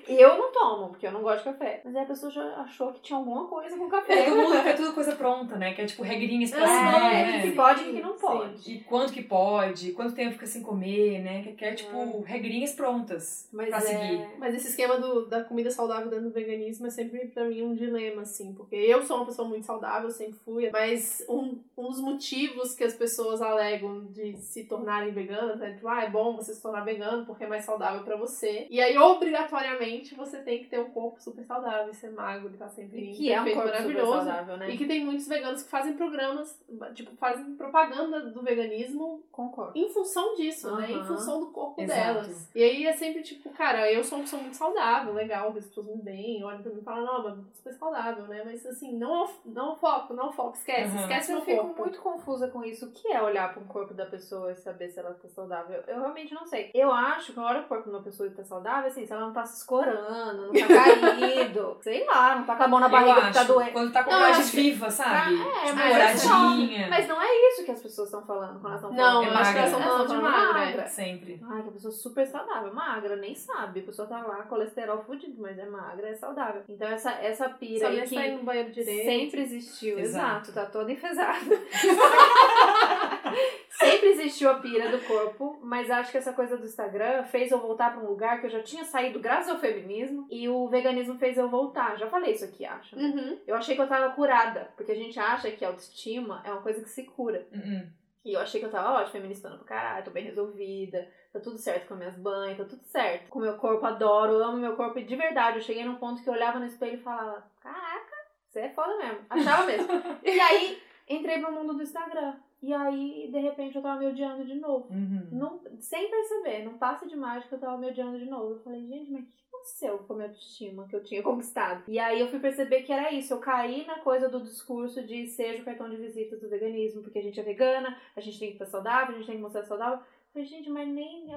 Eu 0.07 0.37
não 0.37 0.51
tomo, 0.51 0.89
porque 0.89 1.07
eu 1.07 1.11
não 1.11 1.21
gosto 1.21 1.39
de 1.39 1.43
café. 1.45 1.81
Mas 1.83 1.95
aí 1.95 2.03
a 2.03 2.07
pessoa 2.07 2.31
já 2.31 2.43
achou 2.57 2.91
que 2.93 3.01
tinha 3.01 3.17
alguma 3.17 3.45
coisa 3.47 3.77
com 3.77 3.89
café. 3.89 4.13
É, 4.13 4.25
todo 4.25 4.37
mundo 4.37 4.63
quer 4.63 4.75
tudo 4.75 4.93
coisa 4.93 5.15
pronta, 5.15 5.55
né? 5.57 5.73
Que 5.73 5.81
é 5.81 5.85
tipo 5.85 6.03
regrinhas 6.03 6.51
pra 6.51 6.63
É, 6.63 6.67
cima, 6.67 7.41
que 7.41 7.47
né? 7.49 7.55
pode 7.55 7.83
e 7.83 7.93
que 7.93 8.01
não 8.01 8.13
Sim. 8.13 8.19
pode. 8.21 8.71
E 8.73 8.79
quanto 8.81 9.13
que 9.13 9.21
pode, 9.23 9.91
quanto 9.91 10.15
tempo 10.15 10.33
fica 10.33 10.45
sem 10.47 10.61
comer, 10.61 11.19
né? 11.21 11.43
Que 11.43 11.53
quer, 11.53 11.75
tipo, 11.75 12.21
regrinhas 12.21 12.73
prontas 12.73 13.49
Mas 13.51 13.69
pra 13.69 13.77
é... 13.77 13.81
seguir. 13.81 14.27
Mas 14.37 14.55
esse 14.55 14.69
esquema 14.69 14.97
do, 14.97 15.25
da 15.25 15.43
comida 15.43 15.69
saudável 15.69 16.09
dentro 16.09 16.25
do 16.25 16.31
veganismo 16.31 16.87
é 16.87 16.89
sempre 16.89 17.27
pra 17.27 17.45
mim 17.45 17.61
um 17.63 17.75
dilema, 17.75 18.21
assim, 18.21 18.53
porque 18.53 18.75
eu 18.75 19.03
sou 19.03 19.17
uma 19.17 19.25
pessoa 19.25 19.47
muito 19.47 19.65
saudável, 19.65 20.09
sempre 20.09 20.39
fui, 20.45 20.69
mas 20.71 21.23
um, 21.29 21.57
um 21.77 21.89
dos 21.89 21.99
motivos 21.99 22.73
que 22.75 22.83
as 22.83 22.93
pessoas 22.93 23.41
alegam 23.41 24.05
de 24.05 24.37
se 24.37 24.63
tornarem 24.65 25.11
veganas 25.11 25.61
é 25.61 25.71
tipo, 25.71 25.87
ah, 25.87 26.03
é 26.03 26.09
bom 26.09 26.35
você 26.35 26.53
se 26.53 26.61
tornar 26.61 26.81
vegano 26.85 27.25
porque 27.25 27.43
é 27.43 27.47
mais 27.47 27.63
saudável 27.65 27.72
pra 27.77 28.15
você. 28.15 28.67
E 28.69 28.81
aí, 28.81 28.97
obrigatoriamente, 28.97 30.15
você 30.15 30.37
tem 30.39 30.59
que 30.59 30.69
ter 30.69 30.79
um 30.79 30.89
corpo 30.91 31.21
super 31.21 31.43
saudável, 31.45 31.91
e 31.91 31.95
ser 31.95 32.11
magro, 32.11 32.51
e 32.53 32.57
tá 32.57 32.67
sempre 32.69 33.13
Que 33.13 33.31
é 33.31 33.41
um 33.41 33.45
corpo 33.45 33.59
super 33.61 33.71
maravilhoso. 33.71 34.11
saudável, 34.11 34.57
né? 34.57 34.69
E 34.71 34.77
que 34.77 34.85
tem 34.85 35.03
muitos 35.05 35.27
veganos 35.27 35.63
que 35.63 35.69
fazem 35.69 35.93
programas, 35.93 36.59
tipo, 36.93 37.15
fazem 37.17 37.55
propaganda 37.55 38.21
do 38.21 38.41
veganismo 38.41 39.23
Concordo. 39.31 39.71
em 39.77 39.89
função 39.89 40.35
disso, 40.35 40.75
né? 40.75 40.91
Em 40.91 41.03
função 41.05 41.39
do 41.39 41.47
corpo 41.47 41.81
Exato. 41.81 42.01
delas. 42.01 42.49
E 42.55 42.63
aí 42.63 42.85
é 42.85 42.93
sempre 42.93 43.21
tipo, 43.21 43.49
cara, 43.51 43.91
eu 43.91 44.03
sou 44.03 44.17
uma 44.17 44.23
pessoa 44.23 44.41
muito 44.41 44.55
saudável, 44.55 45.13
legal, 45.13 45.51
vejo 45.51 45.59
as 45.65 45.67
pessoas 45.67 45.87
muito 45.87 46.03
bem, 46.03 46.43
olham 46.43 46.61
pra 46.61 46.71
mim 46.71 46.79
e 46.79 46.83
falam, 46.83 47.05
não, 47.05 47.23
mas 47.23 47.55
super 47.57 47.73
saudável, 47.73 48.25
né? 48.27 48.41
Mas 48.45 48.65
assim, 48.65 48.93
não, 48.97 49.23
é 49.23 49.27
o- 49.27 49.29
não 49.45 49.69
é 49.69 49.73
o 49.73 49.75
foco, 49.75 50.13
não 50.13 50.23
é 50.25 50.27
o 50.29 50.33
foco, 50.33 50.57
esquece, 50.57 50.95
Aham. 50.95 51.01
esquece 51.01 51.31
eu 51.31 51.37
meu 51.37 51.45
fico 51.45 51.63
corpo. 51.63 51.81
muito 51.81 51.99
confusa 52.01 52.47
com 52.49 52.63
isso. 52.63 52.85
O 52.87 52.91
que 52.91 53.07
é 53.11 53.21
olhar 53.21 53.53
para 53.53 53.61
um 53.61 53.67
corpo 53.67 53.93
da 53.93 54.05
pessoa 54.05 54.51
e 54.51 54.55
saber 54.55 54.89
se 54.89 54.99
ela 54.99 55.13
tá 55.13 55.27
saudável? 55.29 55.83
Eu 55.87 55.99
realmente 55.99 56.33
não 56.33 56.45
sei. 56.45 56.69
Eu 56.73 56.91
acho 56.91 57.33
que 57.33 57.39
eu 57.39 57.43
olho 57.43 57.62
o 57.63 57.67
corpo 57.67 57.89
de 57.89 57.95
uma 57.95 58.01
pessoa 58.03 58.27
e 58.27 58.31
tá 58.31 58.43
saudável, 58.43 58.89
assim, 58.89 59.05
se 59.05 59.11
ela 59.13 59.21
não 59.21 59.33
tá 59.33 59.45
se 59.45 59.57
escorando, 59.59 60.47
não 60.47 60.53
tá 60.53 60.67
caído, 60.67 61.77
sei 61.81 62.05
lá, 62.05 62.35
não 62.35 62.43
tá 62.45 62.55
com 62.55 62.63
a 62.63 62.67
mão 62.67 62.79
na 62.79 62.89
barriga 62.89 63.27
que 63.27 63.33
tá 63.33 63.43
doendo. 63.43 63.71
quando 63.71 63.91
tá 63.91 64.03
com 64.03 64.11
Não, 64.11 64.23
a 64.23 64.31
que- 64.33 64.41
viva, 64.43 64.89
sabe? 64.89 65.35
É, 65.41 65.65
tipo, 65.65 65.75
mas 65.75 66.25
é. 66.29 66.89
Mas 66.89 67.07
não 67.07 67.21
é 67.21 67.27
isso 67.49 67.65
que 67.65 67.71
as 67.71 67.81
pessoas 67.81 68.07
estão 68.09 68.23
falando 68.25 68.59
quando 68.59 68.73
elas 68.73 68.83
estão 68.83 68.93
Não, 68.93 69.13
falando. 69.23 69.31
eu 69.31 69.37
acho 69.37 69.51
que 69.53 69.57
elas 69.57 69.71
magra. 69.71 69.87
estão 69.87 70.07
falando 70.07 70.07
de 70.07 70.21
magra. 70.21 70.87
Sempre. 70.87 71.41
Ai, 71.49 71.61
que 71.63 71.69
a 71.69 71.71
pessoa 71.71 71.91
super 71.91 72.27
saudável, 72.27 72.73
magra, 72.73 73.15
nem 73.15 73.35
sabe. 73.35 73.79
A 73.79 73.83
pessoa 73.83 74.07
tá 74.07 74.21
lá, 74.21 74.43
colesterol 74.43 75.01
fudido, 75.03 75.41
mas 75.41 75.57
é 75.57 75.65
magra, 75.65 76.09
é 76.09 76.15
saudável. 76.15 76.61
Então 76.69 76.87
essa, 76.87 77.11
essa 77.11 77.49
pira 77.49 77.87
aí 77.87 78.01
que 78.07 78.31
no 78.31 78.43
banheiro 78.43 78.71
direito. 78.71 79.05
sempre 79.05 79.41
existiu, 79.41 79.99
Exato. 79.99 80.49
exato, 80.49 80.53
tá 80.53 80.65
toda 80.65 80.91
enfesada. 80.91 81.39
sempre 83.83 84.09
existiu 84.09 84.49
a 84.49 84.55
pira 84.55 84.89
do 84.89 85.05
corpo, 85.05 85.59
mas 85.61 85.89
acho 85.89 86.11
que 86.11 86.17
essa 86.17 86.33
coisa 86.33 86.57
do 86.57 86.65
Instagram 86.65 87.23
fez 87.23 87.51
eu 87.51 87.59
voltar 87.59 87.91
pra 87.91 88.03
um 88.03 88.07
lugar 88.07 88.39
que 88.39 88.47
eu 88.47 88.51
já 88.51 88.63
tinha 88.63 88.83
saído 88.83 89.19
graças 89.19 89.49
ao 89.49 89.59
feminismo 89.59 90.27
e 90.29 90.47
o 90.49 90.67
veganismo 90.67 91.17
fez 91.17 91.37
eu 91.37 91.49
voltar. 91.49 91.97
Já 91.97 92.07
falei 92.07 92.33
isso 92.33 92.45
aqui, 92.45 92.65
acho. 92.65 92.95
né? 92.95 93.03
Uhum. 93.03 93.39
Eu 93.45 93.55
achei 93.55 93.75
que 93.75 93.81
eu 93.81 93.87
tava 93.87 94.13
curada, 94.13 94.71
porque 94.75 94.91
a 94.91 94.95
gente 94.95 95.19
acha 95.19 95.51
que 95.51 95.63
a 95.63 95.69
autoestima 95.69 96.41
é 96.45 96.51
uma 96.51 96.61
coisa 96.61 96.81
que 96.81 96.89
se 96.89 97.03
cura. 97.03 97.47
Uh-uh. 97.51 98.03
E 98.25 98.33
eu 98.33 98.39
achei 98.39 98.59
que 98.59 98.65
eu 98.65 98.71
tava 98.71 98.93
ótima, 98.93 99.11
feministando 99.11 99.57
pra 99.57 99.67
caralho, 99.67 100.05
tô 100.05 100.11
bem 100.11 100.23
resolvida, 100.23 101.09
tá 101.33 101.41
tudo 101.41 101.57
certo 101.57 101.87
com 101.87 101.93
as 101.95 101.99
minhas 101.99 102.15
banhas, 102.15 102.57
tá 102.57 102.63
tudo 102.63 102.83
certo. 102.85 103.29
Com 103.29 103.39
o 103.39 103.41
meu 103.41 103.57
corpo, 103.57 103.85
adoro, 103.85 104.33
eu 104.33 104.43
amo 104.45 104.57
meu 104.57 104.77
corpo 104.77 104.97
e 104.97 105.03
de 105.03 105.15
verdade. 105.15 105.57
Eu 105.57 105.63
cheguei 105.63 105.83
num 105.83 105.95
ponto 105.95 106.23
que 106.23 106.29
eu 106.29 106.33
olhava 106.33 106.57
no 106.57 106.65
espelho 106.65 106.95
e 106.95 107.03
falava: 107.03 107.45
Caraca, 107.61 108.15
você 108.47 108.61
é 108.61 108.69
foda 108.69 108.95
mesmo. 108.97 109.19
Achava 109.29 109.65
mesmo. 109.65 109.89
e 110.23 110.39
aí 110.39 110.81
entrei 111.09 111.39
pro 111.39 111.51
mundo 111.51 111.73
do 111.73 111.83
Instagram. 111.83 112.35
E 112.63 112.73
aí, 112.73 113.27
de 113.29 113.39
repente, 113.39 113.75
eu 113.75 113.81
tava 113.81 113.99
me 113.99 114.07
odiando 114.07 114.45
de 114.45 114.55
novo. 114.55 114.87
Uhum. 114.89 115.27
Não, 115.33 115.59
sem 115.81 116.09
perceber, 116.09 116.63
não 116.63 116.77
passa 116.77 117.05
de 117.05 117.13
mágica, 117.13 117.53
eu 117.53 117.59
tava 117.59 117.77
me 117.77 117.89
odiando 117.89 118.17
de 118.17 118.23
novo. 118.23 118.53
Eu 118.53 118.59
falei, 118.61 118.87
gente, 118.87 119.11
mas 119.11 119.23
o 119.23 119.25
que 119.25 119.33
aconteceu 119.49 119.97
com 119.97 120.13
a 120.13 120.15
minha 120.15 120.29
autoestima 120.29 120.87
que 120.87 120.95
eu 120.95 121.03
tinha 121.03 121.21
conquistado? 121.21 121.83
E 121.89 121.99
aí 121.99 122.21
eu 122.21 122.29
fui 122.29 122.39
perceber 122.39 122.83
que 122.83 122.93
era 122.93 123.11
isso. 123.11 123.33
Eu 123.33 123.39
caí 123.39 123.85
na 123.85 123.99
coisa 123.99 124.29
do 124.29 124.39
discurso 124.39 125.05
de 125.05 125.27
seja 125.27 125.61
o 125.61 125.65
cartão 125.65 125.89
de 125.89 125.97
visitas 125.97 126.39
do 126.39 126.47
veganismo, 126.47 127.03
porque 127.03 127.19
a 127.19 127.21
gente 127.21 127.37
é 127.37 127.43
vegana, 127.43 127.97
a 128.15 128.21
gente 128.21 128.39
tem 128.39 128.47
que 128.47 128.53
estar 128.53 128.67
saudável, 128.67 129.13
a 129.13 129.17
gente 129.17 129.27
tem 129.27 129.35
que 129.35 129.41
mostrar 129.41 129.65
saudável. 129.65 129.97
Eu 129.97 130.31
falei, 130.31 130.47
gente, 130.47 130.69
mas 130.69 130.87
nem, 130.87 131.27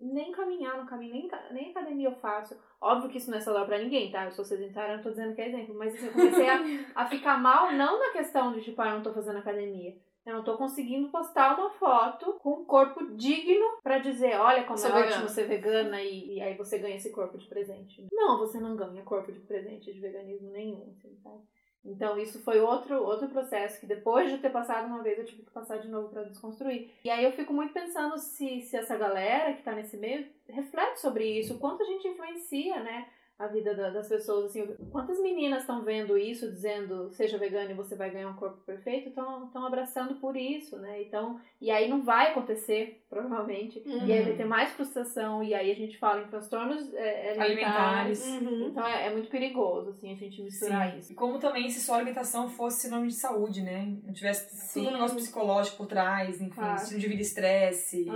nem 0.00 0.30
caminhar 0.30 0.78
no 0.78 0.86
caminho, 0.86 1.12
nem, 1.12 1.30
nem 1.50 1.70
academia 1.70 2.06
eu 2.06 2.14
faço. 2.14 2.56
Óbvio 2.80 3.10
que 3.10 3.18
isso 3.18 3.32
não 3.32 3.38
é 3.38 3.40
saudável 3.40 3.66
pra 3.66 3.78
ninguém, 3.78 4.12
tá? 4.12 4.26
Eu 4.26 4.30
sou 4.30 4.44
sedentária, 4.44 4.92
eu 4.92 4.96
não 4.98 5.02
tô 5.02 5.10
dizendo 5.10 5.34
que 5.34 5.42
é 5.42 5.48
exemplo. 5.48 5.74
Mas 5.74 5.92
assim, 5.92 6.06
eu 6.06 6.12
comecei 6.12 6.48
a, 6.48 6.62
a 6.94 7.06
ficar 7.06 7.36
mal, 7.36 7.72
não 7.72 7.98
na 7.98 8.12
questão 8.12 8.52
de, 8.52 8.62
tipo, 8.62 8.80
ah, 8.80 8.90
eu 8.90 8.94
não 8.94 9.02
tô 9.02 9.12
fazendo 9.12 9.38
academia. 9.38 9.96
Eu 10.24 10.34
não 10.34 10.44
tô 10.44 10.56
conseguindo 10.56 11.08
postar 11.08 11.58
uma 11.58 11.70
foto 11.70 12.34
com 12.34 12.60
um 12.60 12.64
corpo 12.64 13.16
digno 13.16 13.80
pra 13.82 13.98
dizer, 13.98 14.38
olha 14.38 14.64
como 14.64 14.78
Sou 14.78 14.90
é 14.90 14.92
vegana. 14.94 15.10
ótimo 15.16 15.28
ser 15.28 15.48
vegana 15.48 16.00
e, 16.00 16.36
e 16.36 16.40
aí 16.40 16.56
você 16.56 16.78
ganha 16.78 16.96
esse 16.96 17.10
corpo 17.10 17.36
de 17.36 17.46
presente. 17.48 18.06
Não, 18.12 18.38
você 18.38 18.60
não 18.60 18.76
ganha 18.76 19.02
corpo 19.02 19.32
de 19.32 19.40
presente 19.40 19.92
de 19.92 20.00
veganismo 20.00 20.50
nenhum, 20.50 20.90
assim, 20.90 21.16
sabe? 21.22 21.42
Então 21.84 22.16
isso 22.16 22.38
foi 22.44 22.60
outro, 22.60 23.02
outro 23.02 23.28
processo 23.28 23.80
que 23.80 23.86
depois 23.86 24.30
de 24.30 24.38
ter 24.38 24.50
passado 24.50 24.86
uma 24.86 25.02
vez 25.02 25.18
eu 25.18 25.24
tive 25.24 25.42
que 25.42 25.50
passar 25.50 25.78
de 25.78 25.88
novo 25.88 26.10
pra 26.10 26.22
desconstruir. 26.22 26.92
E 27.04 27.10
aí 27.10 27.24
eu 27.24 27.32
fico 27.32 27.52
muito 27.52 27.72
pensando 27.72 28.16
se, 28.18 28.62
se 28.62 28.76
essa 28.76 28.96
galera 28.96 29.52
que 29.54 29.64
tá 29.64 29.72
nesse 29.72 29.96
meio 29.96 30.28
reflete 30.48 31.00
sobre 31.00 31.24
isso, 31.40 31.54
o 31.54 31.58
quanto 31.58 31.82
a 31.82 31.86
gente 31.86 32.06
influencia, 32.06 32.80
né? 32.80 33.08
A 33.38 33.46
vida 33.48 33.74
da- 33.74 33.90
das 33.90 34.08
pessoas, 34.08 34.44
assim, 34.46 34.64
quantas 34.92 35.18
meninas 35.20 35.62
estão 35.62 35.82
vendo 35.82 36.16
isso, 36.16 36.48
dizendo 36.52 37.10
seja 37.12 37.38
vegano 37.38 37.70
e 37.72 37.74
você 37.74 37.96
vai 37.96 38.08
ganhar 38.08 38.28
um 38.28 38.34
corpo 38.36 38.58
perfeito, 38.64 39.08
estão 39.08 39.66
abraçando 39.66 40.14
por 40.16 40.36
isso, 40.36 40.78
né? 40.78 41.02
Então, 41.02 41.40
e 41.60 41.68
aí 41.70 41.88
não 41.88 42.02
vai 42.02 42.30
acontecer, 42.30 43.02
provavelmente, 43.10 43.82
Uhum. 43.84 44.06
e 44.06 44.12
aí 44.12 44.22
vai 44.22 44.34
ter 44.34 44.44
mais 44.44 44.70
frustração, 44.72 45.42
e 45.42 45.54
aí 45.54 45.72
a 45.72 45.74
gente 45.74 45.98
fala 45.98 46.22
em 46.22 46.28
transtornos 46.28 46.92
é, 46.94 47.36
alimentares. 47.40 48.22
Alimentares. 48.22 48.42
Uhum. 48.42 48.66
Então 48.68 48.86
é, 48.86 49.06
é 49.06 49.10
muito 49.12 49.28
perigoso, 49.28 49.90
assim, 49.90 50.12
a 50.12 50.16
gente 50.16 50.40
misturar 50.42 50.92
Sim. 50.92 50.98
isso. 50.98 51.12
E 51.12 51.14
como 51.16 51.38
também 51.40 51.68
se 51.68 51.80
sua 51.80 51.96
alimentação 51.96 52.48
fosse 52.48 52.82
sinônimo 52.82 53.08
de 53.08 53.14
saúde, 53.16 53.62
né? 53.62 53.96
Não 54.04 54.12
tivesse 54.12 54.54
Sim. 54.54 54.84
todo 54.84 54.90
um 54.90 54.92
negócio 54.94 55.16
psicológico 55.16 55.78
por 55.78 55.86
trás, 55.86 56.40
enfim, 56.40 56.54
Claro. 56.54 56.76
estilo 56.76 57.00
de 57.00 57.08
vida 57.08 57.22
estresse, 57.22 58.06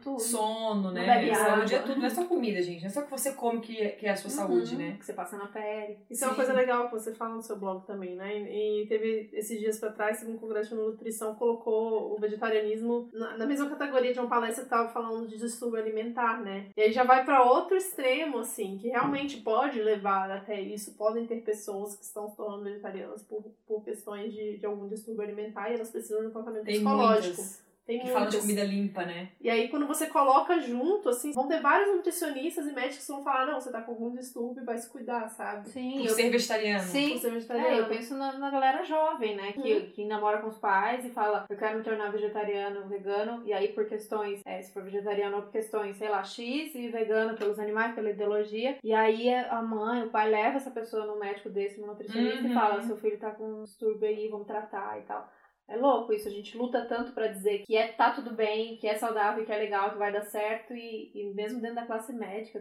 tudo. 0.00 0.20
sono, 0.20 0.92
né? 0.92 1.06
bebe 1.06 1.34
Saúde 1.34 1.74
é 1.74 1.78
tudo, 1.80 1.98
não 1.98 2.06
é 2.06 2.10
só 2.10 2.24
comida, 2.24 2.62
gente. 2.62 2.80
Não 2.82 2.86
é 2.86 2.90
só 2.90 3.00
o 3.00 3.04
que 3.04 3.10
você 3.10 3.32
come 3.32 3.60
que 3.60 3.76
é, 3.78 3.88
que 3.90 4.06
é 4.06 4.10
a 4.10 4.16
sua 4.16 4.30
saúde. 4.30 4.49
Saúde, 4.50 4.76
né? 4.76 4.96
Que 4.98 5.04
você 5.04 5.12
passa 5.12 5.36
na 5.36 5.46
pele. 5.46 5.98
Isso 6.10 6.24
é 6.24 6.26
uma 6.26 6.34
Sim. 6.34 6.36
coisa 6.36 6.52
legal 6.52 6.86
que 6.86 6.92
você 6.92 7.14
fala 7.14 7.34
no 7.34 7.42
seu 7.42 7.56
blog 7.56 7.86
também, 7.86 8.14
né? 8.16 8.42
E 8.50 8.86
teve 8.88 9.30
esses 9.32 9.58
dias 9.58 9.78
pra 9.78 9.92
trás, 9.92 10.22
um 10.26 10.36
congresso 10.36 10.70
de 10.70 10.80
nutrição 10.80 11.34
colocou 11.34 12.14
o 12.14 12.18
vegetarianismo 12.20 13.08
na, 13.12 13.36
na 13.38 13.46
mesma 13.46 13.68
categoria 13.68 14.12
de 14.12 14.18
uma 14.18 14.28
palestra 14.28 14.64
que 14.64 14.70
tava 14.70 14.88
falando 14.90 15.28
de 15.28 15.36
distúrbio 15.38 15.80
alimentar, 15.80 16.40
né? 16.40 16.70
E 16.76 16.82
aí 16.82 16.92
já 16.92 17.04
vai 17.04 17.24
pra 17.24 17.42
outro 17.42 17.76
extremo, 17.76 18.38
assim, 18.38 18.78
que 18.78 18.88
realmente 18.88 19.38
pode 19.38 19.80
levar 19.80 20.30
até 20.30 20.60
isso. 20.60 20.94
Podem 20.96 21.26
ter 21.26 21.42
pessoas 21.42 21.96
que 21.96 22.04
estão 22.04 22.28
se 22.28 22.36
tornando 22.36 22.64
vegetarianas 22.64 23.22
por, 23.22 23.44
por 23.66 23.84
questões 23.84 24.32
de, 24.32 24.58
de 24.58 24.66
algum 24.66 24.88
distúrbio 24.88 25.22
alimentar 25.22 25.70
e 25.70 25.74
elas 25.74 25.90
precisam 25.90 26.20
de 26.20 26.26
um 26.28 26.30
tratamento 26.30 26.64
Tem 26.64 26.74
psicológico. 26.74 27.36
muitas 27.36 27.69
Tem 27.90 27.98
que 28.00 28.12
falam 28.12 28.28
de 28.28 28.38
comida 28.38 28.62
limpa, 28.62 29.04
né? 29.04 29.28
E 29.40 29.50
aí, 29.50 29.68
quando 29.68 29.86
você 29.86 30.06
coloca 30.06 30.60
junto, 30.60 31.08
assim, 31.08 31.32
vão 31.32 31.48
ter 31.48 31.60
vários 31.60 31.88
nutricionistas 31.96 32.66
e 32.66 32.72
médicos 32.72 33.04
que 33.04 33.12
vão 33.12 33.24
falar, 33.24 33.46
não, 33.46 33.60
você 33.60 33.70
tá 33.72 33.80
com 33.82 33.90
algum 33.92 34.14
distúrbio, 34.14 34.64
vai 34.64 34.78
se 34.78 34.88
cuidar, 34.88 35.28
sabe? 35.28 35.68
Sim, 35.70 35.98
Por 35.98 36.06
eu 36.06 36.14
ser 36.14 36.30
vegetariano. 36.30 36.84
Sim. 36.84 37.10
Por 37.10 37.18
ser 37.18 37.30
vegetariano. 37.32 37.74
É, 37.76 37.80
eu 37.80 37.86
penso 37.88 38.14
na, 38.16 38.32
na 38.38 38.48
galera 38.50 38.84
jovem, 38.84 39.34
né? 39.36 39.52
Que, 39.52 39.72
Uhum. 39.74 39.90
que 39.90 40.04
namora 40.04 40.38
com 40.38 40.48
os 40.48 40.58
pais 40.58 41.04
e 41.04 41.10
fala, 41.10 41.46
eu 41.50 41.56
quero 41.56 41.78
me 41.78 41.84
tornar 41.84 42.10
vegetariano, 42.12 42.86
vegano, 42.88 43.42
e 43.44 43.52
aí 43.52 43.68
por 43.68 43.86
questões, 43.86 44.40
é, 44.46 44.62
se 44.62 44.72
for 44.72 44.82
vegetariano 44.84 45.36
ou 45.36 45.42
por 45.42 45.50
questões, 45.52 45.96
sei 45.96 46.08
lá, 46.08 46.22
X, 46.22 46.74
e 46.74 46.88
vegano 46.90 47.36
pelos 47.36 47.58
animais, 47.58 47.94
pela 47.94 48.10
ideologia. 48.10 48.78
E 48.84 48.92
aí 48.94 49.34
a 49.34 49.60
mãe, 49.62 50.04
o 50.04 50.10
pai 50.10 50.30
leva 50.30 50.56
essa 50.58 50.70
pessoa 50.70 51.04
no 51.06 51.18
médico 51.18 51.50
desse, 51.50 51.80
no 51.80 51.88
nutricionista, 51.88 52.44
Uhum. 52.44 52.50
e 52.50 52.54
fala, 52.54 52.82
seu 52.82 52.96
filho 52.96 53.18
tá 53.18 53.30
com 53.32 53.44
um 53.44 53.64
distúrbio 53.64 54.08
aí, 54.08 54.28
vamos 54.28 54.46
tratar 54.46 54.98
e 54.98 55.02
tal. 55.02 55.28
É 55.70 55.76
louco 55.76 56.12
isso, 56.12 56.26
a 56.26 56.30
gente 56.32 56.58
luta 56.58 56.84
tanto 56.86 57.12
pra 57.12 57.28
dizer 57.28 57.60
que 57.64 57.76
é, 57.76 57.92
tá 57.92 58.10
tudo 58.12 58.34
bem, 58.34 58.76
que 58.76 58.88
é 58.88 58.96
saudável, 58.98 59.44
que 59.46 59.52
é 59.52 59.56
legal, 59.56 59.92
que 59.92 59.98
vai 59.98 60.12
dar 60.12 60.22
certo, 60.22 60.74
e, 60.74 61.12
e 61.14 61.32
mesmo 61.32 61.60
dentro 61.60 61.76
da 61.76 61.86
classe 61.86 62.12
médica 62.12 62.60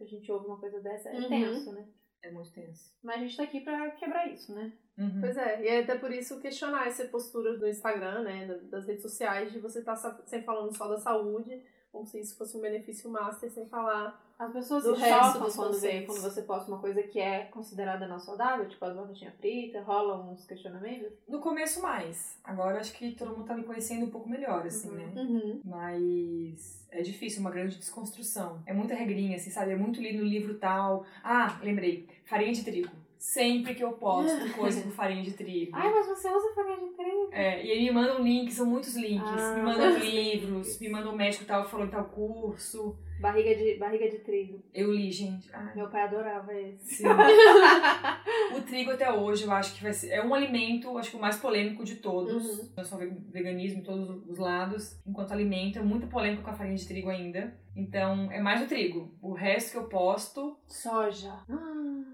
a 0.00 0.04
gente 0.04 0.30
ouve 0.32 0.46
uma 0.46 0.58
coisa 0.58 0.80
dessa, 0.80 1.08
é 1.08 1.18
Uhum. 1.20 1.28
tenso, 1.28 1.72
né? 1.72 1.86
É 2.20 2.32
muito 2.32 2.50
tenso. 2.52 2.92
Mas 3.00 3.16
a 3.16 3.18
gente 3.20 3.36
tá 3.36 3.44
aqui 3.44 3.60
pra 3.60 3.92
quebrar 3.92 4.28
isso, 4.28 4.52
né? 4.52 4.72
Uhum. 4.98 5.20
Pois 5.20 5.36
é, 5.36 5.62
e 5.62 5.68
é 5.68 5.78
até 5.82 5.96
por 5.96 6.10
isso 6.10 6.40
questionar 6.40 6.88
essa 6.88 7.04
postura 7.04 7.56
do 7.56 7.68
Instagram, 7.68 8.22
né, 8.22 8.46
da- 8.46 8.56
das 8.78 8.86
redes 8.88 9.02
sociais, 9.02 9.52
de 9.52 9.60
você 9.60 9.78
estar 9.78 9.94
tá 9.94 10.20
sempre 10.26 10.44
falando 10.46 10.76
só 10.76 10.88
da 10.88 10.98
saúde, 10.98 11.62
como 11.98 12.06
se 12.06 12.20
isso 12.20 12.36
fosse 12.36 12.56
um 12.56 12.60
benefício 12.60 13.10
master, 13.10 13.50
sem 13.50 13.66
falar 13.66 14.22
As 14.38 14.52
pessoas 14.52 14.84
Do 14.84 14.94
se 14.94 15.00
resto 15.02 15.24
chocam 15.32 15.42
dos 15.42 15.56
quando, 15.56 15.80
vê, 15.80 16.02
quando 16.02 16.20
você 16.20 16.42
posta 16.42 16.70
uma 16.70 16.78
coisa 16.80 17.02
que 17.02 17.18
é 17.18 17.46
considerada 17.46 18.06
não 18.06 18.20
saudável, 18.20 18.68
tipo 18.68 18.84
as 18.84 18.94
batatinhas 18.94 19.34
fritas, 19.34 19.84
rolam 19.84 20.32
uns 20.32 20.46
questionamentos. 20.46 21.12
No 21.28 21.40
começo 21.40 21.82
mais. 21.82 22.38
Agora 22.44 22.78
acho 22.78 22.92
que 22.92 23.12
todo 23.16 23.36
mundo 23.36 23.46
tá 23.48 23.56
me 23.56 23.64
conhecendo 23.64 24.06
um 24.06 24.10
pouco 24.10 24.28
melhor, 24.28 24.64
assim, 24.64 24.90
Uhum. 24.90 24.94
né? 24.96 25.12
Uhum. 25.16 25.60
Mas 25.64 26.86
é 26.90 27.02
difícil, 27.02 27.40
uma 27.40 27.50
grande 27.50 27.76
desconstrução. 27.76 28.62
É 28.64 28.72
muita 28.72 28.94
regrinha, 28.94 29.36
assim, 29.36 29.50
sabe? 29.50 29.72
É 29.72 29.76
muito 29.76 30.00
lido 30.00 30.18
no 30.22 30.28
livro 30.28 30.54
tal. 30.54 31.04
Ah, 31.24 31.58
lembrei. 31.62 32.08
Farinha 32.24 32.52
de 32.52 32.62
trigo. 32.62 32.90
Sempre 33.18 33.74
que 33.74 33.82
eu 33.82 33.92
posto 33.92 34.52
coisa 34.54 34.82
com 34.82 34.90
farinha 34.90 35.22
de 35.22 35.32
trigo. 35.32 35.72
Ai, 35.74 35.92
mas 35.92 36.06
você 36.06 36.28
usa 36.30 36.54
farinha 36.54 36.78
de 36.78 36.94
trigo? 36.94 37.28
É, 37.32 37.64
e 37.64 37.72
aí 37.72 37.82
me 37.84 37.90
mandam 37.90 38.22
links, 38.22 38.54
são 38.54 38.66
muitos 38.66 38.94
links. 38.96 39.28
Ah. 39.28 39.54
me 39.56 39.62
mandam 39.62 39.98
livros, 39.98 40.78
me 40.78 40.88
mandam 40.88 41.12
um 41.12 41.16
médico 41.16 41.44
tal 41.44 41.66
em 41.84 41.88
tal 41.88 42.04
curso. 42.04 42.96
Barriga 43.20 43.52
de, 43.52 43.74
barriga 43.76 44.08
de 44.08 44.18
trigo. 44.20 44.62
Eu 44.72 44.92
li, 44.92 45.10
gente. 45.10 45.50
Ai, 45.52 45.74
Meu 45.74 45.88
pai 45.88 46.02
adorava 46.02 46.54
esse. 46.54 46.98
sim. 46.98 47.04
o 48.56 48.60
trigo 48.62 48.92
até 48.92 49.12
hoje 49.12 49.44
eu 49.44 49.50
acho 49.50 49.74
que 49.74 49.82
vai 49.82 49.92
ser. 49.92 50.10
É 50.10 50.24
um 50.24 50.32
alimento, 50.32 50.96
acho 50.96 51.10
que 51.10 51.16
o 51.16 51.20
mais 51.20 51.36
polêmico 51.36 51.84
de 51.84 51.96
todos. 51.96 52.60
Uhum. 52.60 52.68
Não 52.76 52.84
só 52.84 52.96
ve- 52.96 53.12
veganismo 53.30 53.80
em 53.80 53.82
todos 53.82 54.24
os 54.28 54.38
lados. 54.38 55.00
Enquanto 55.04 55.32
alimento, 55.32 55.80
é 55.80 55.82
muito 55.82 56.06
polêmico 56.06 56.44
com 56.44 56.50
a 56.50 56.54
farinha 56.54 56.76
de 56.76 56.86
trigo 56.86 57.10
ainda. 57.10 57.58
Então, 57.74 58.30
é 58.30 58.40
mais 58.40 58.62
o 58.62 58.68
trigo. 58.68 59.12
O 59.20 59.32
resto 59.32 59.72
que 59.72 59.78
eu 59.78 59.88
posto, 59.88 60.56
Soja. 60.66 61.32